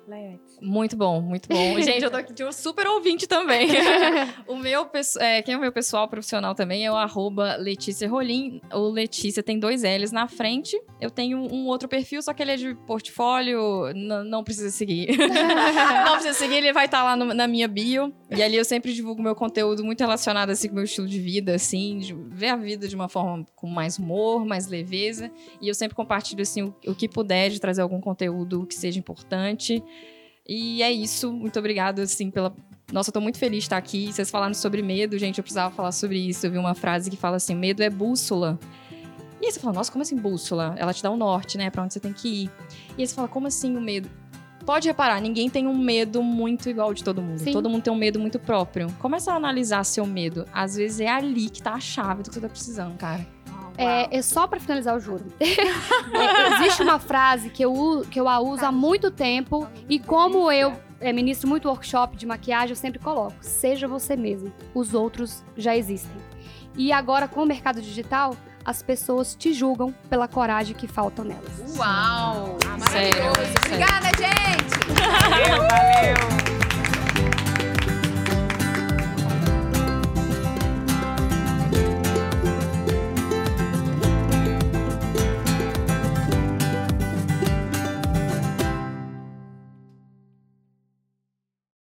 Muito 0.60 0.96
bom, 0.96 1.20
muito 1.20 1.48
bom. 1.48 1.78
Gente, 1.80 2.04
eu 2.04 2.10
tô 2.10 2.16
aqui 2.16 2.32
de 2.32 2.44
um 2.44 2.52
super 2.52 2.86
ouvinte 2.86 3.26
também. 3.26 3.68
o 4.46 4.56
meu, 4.56 4.88
é, 5.18 5.42
quem 5.42 5.54
é 5.54 5.56
o 5.56 5.60
meu 5.60 5.72
pessoal 5.72 6.08
profissional 6.08 6.54
também 6.54 6.84
é 6.84 6.90
o 6.90 6.96
arroba 6.96 7.56
Letícia 7.56 8.08
Rolim. 8.08 8.60
O 8.72 8.88
Letícia 8.88 9.42
tem 9.42 9.58
dois 9.58 9.82
L's 9.82 10.12
na 10.12 10.28
frente. 10.28 10.80
Eu 11.00 11.10
tenho 11.10 11.38
um 11.38 11.66
outro 11.66 11.88
perfil, 11.88 12.22
só 12.22 12.32
que 12.32 12.42
ele 12.42 12.52
é 12.52 12.56
de 12.56 12.74
portfólio, 12.86 13.92
não 13.94 14.42
precisa 14.44 14.70
seguir. 14.70 15.16
não 16.04 16.12
precisa 16.14 16.34
seguir, 16.34 16.56
ele 16.56 16.72
vai 16.72 16.86
estar 16.86 17.02
lá 17.02 17.16
no- 17.16 17.34
na 17.34 17.46
minha 17.46 17.68
bio. 17.68 18.12
E 18.30 18.42
ali 18.42 18.56
eu 18.56 18.64
sempre 18.64 18.92
divulgo 18.92 19.22
meu 19.22 19.34
conteúdo 19.34 19.84
muito 19.84 20.00
relacionado 20.00 20.50
assim, 20.50 20.68
com 20.68 20.72
o 20.74 20.76
meu 20.76 20.84
estilo 20.84 21.06
de 21.06 21.18
vida, 21.20 21.54
assim, 21.54 21.98
de 21.98 22.14
ver 22.14 22.48
a 22.48 22.56
vida 22.56 22.88
de 22.88 22.94
uma 22.94 23.08
forma 23.08 23.46
com 23.54 23.66
mais 23.66 23.98
humor, 23.98 24.44
mais 24.44 24.66
leveza. 24.66 25.30
E 25.60 25.68
eu 25.68 25.74
sempre 25.74 25.94
compartilho 25.94 26.42
assim, 26.42 26.62
o, 26.62 26.74
o 26.86 26.94
que 26.94 27.08
puder 27.08 27.50
de 27.50 27.60
trazer 27.60 27.82
algum 27.82 28.00
conteúdo 28.00 28.66
que 28.66 28.74
seja 28.74 28.98
importante. 28.98 29.82
E 30.46 30.82
é 30.82 30.90
isso. 30.90 31.32
Muito 31.32 31.58
obrigado, 31.58 32.00
assim, 32.00 32.30
pela. 32.30 32.54
Nossa, 32.92 33.10
eu 33.10 33.14
tô 33.14 33.20
muito 33.20 33.38
feliz 33.38 33.58
de 33.58 33.64
estar 33.64 33.76
aqui. 33.76 34.12
Vocês 34.12 34.30
falaram 34.30 34.54
sobre 34.54 34.82
medo, 34.82 35.18
gente. 35.18 35.38
Eu 35.38 35.42
precisava 35.42 35.74
falar 35.74 35.92
sobre 35.92 36.18
isso. 36.18 36.46
Eu 36.46 36.50
vi 36.50 36.58
uma 36.58 36.74
frase 36.74 37.10
que 37.10 37.16
fala 37.16 37.36
assim: 37.36 37.54
medo 37.54 37.82
é 37.82 37.88
bússola. 37.88 38.58
E 39.40 39.46
aí 39.46 39.52
você 39.52 39.58
fala, 39.58 39.74
nossa, 39.74 39.90
como 39.90 40.02
assim 40.02 40.16
bússola? 40.16 40.76
Ela 40.78 40.94
te 40.94 41.02
dá 41.02 41.10
o 41.10 41.16
norte, 41.16 41.58
né? 41.58 41.68
Pra 41.68 41.82
onde 41.82 41.92
você 41.92 41.98
tem 41.98 42.12
que 42.12 42.44
ir. 42.44 42.50
E 42.96 43.00
aí 43.02 43.06
você 43.06 43.12
fala, 43.12 43.26
como 43.26 43.48
assim 43.48 43.76
o 43.76 43.80
medo? 43.80 44.08
Pode 44.64 44.86
reparar, 44.86 45.20
ninguém 45.20 45.50
tem 45.50 45.66
um 45.66 45.76
medo 45.76 46.22
muito 46.22 46.70
igual 46.70 46.94
de 46.94 47.02
todo 47.02 47.20
mundo. 47.20 47.38
Sim. 47.38 47.52
Todo 47.52 47.68
mundo 47.68 47.82
tem 47.82 47.92
um 47.92 47.96
medo 47.96 48.20
muito 48.20 48.38
próprio. 48.38 48.86
Começa 49.00 49.32
a 49.32 49.34
analisar 49.34 49.82
seu 49.82 50.06
medo. 50.06 50.46
Às 50.52 50.76
vezes 50.76 51.00
é 51.00 51.08
ali 51.08 51.50
que 51.50 51.60
tá 51.60 51.72
a 51.72 51.80
chave 51.80 52.22
do 52.22 52.28
que 52.28 52.34
você 52.34 52.40
tá 52.40 52.48
precisando, 52.48 52.96
cara. 52.96 53.26
É, 53.76 54.16
é 54.16 54.22
só 54.22 54.46
pra 54.46 54.60
finalizar, 54.60 54.94
eu 54.94 55.00
juro. 55.00 55.24
É, 56.14 56.54
existe 56.56 56.82
uma 56.82 56.98
frase 56.98 57.48
que 57.48 57.64
eu, 57.64 58.04
que 58.10 58.20
eu 58.20 58.28
a 58.28 58.38
uso 58.38 58.64
há 58.64 58.72
muito 58.72 59.10
tempo 59.10 59.66
e 59.88 59.98
como 59.98 60.52
eu 60.52 60.74
é, 61.00 61.12
ministro 61.12 61.48
muito 61.48 61.68
workshop 61.68 62.16
de 62.16 62.26
maquiagem, 62.26 62.70
eu 62.70 62.76
sempre 62.76 62.98
coloco: 62.98 63.34
seja 63.40 63.88
você 63.88 64.16
mesmo. 64.16 64.52
Os 64.74 64.94
outros 64.94 65.44
já 65.56 65.76
existem. 65.76 66.16
E 66.76 66.92
agora, 66.92 67.26
com 67.28 67.42
o 67.42 67.46
mercado 67.46 67.80
digital, 67.80 68.36
as 68.64 68.82
pessoas 68.82 69.34
te 69.34 69.52
julgam 69.52 69.92
pela 70.08 70.28
coragem 70.28 70.74
que 70.74 70.86
falta 70.86 71.24
nelas. 71.24 71.76
Uau! 71.76 72.56
Sério, 72.90 73.24
Maravilhoso! 73.24 73.40
sério. 73.40 73.56
Obrigada, 73.66 74.06
gente! 74.18 74.72
Valeu, 75.28 75.68
valeu. 75.68 76.61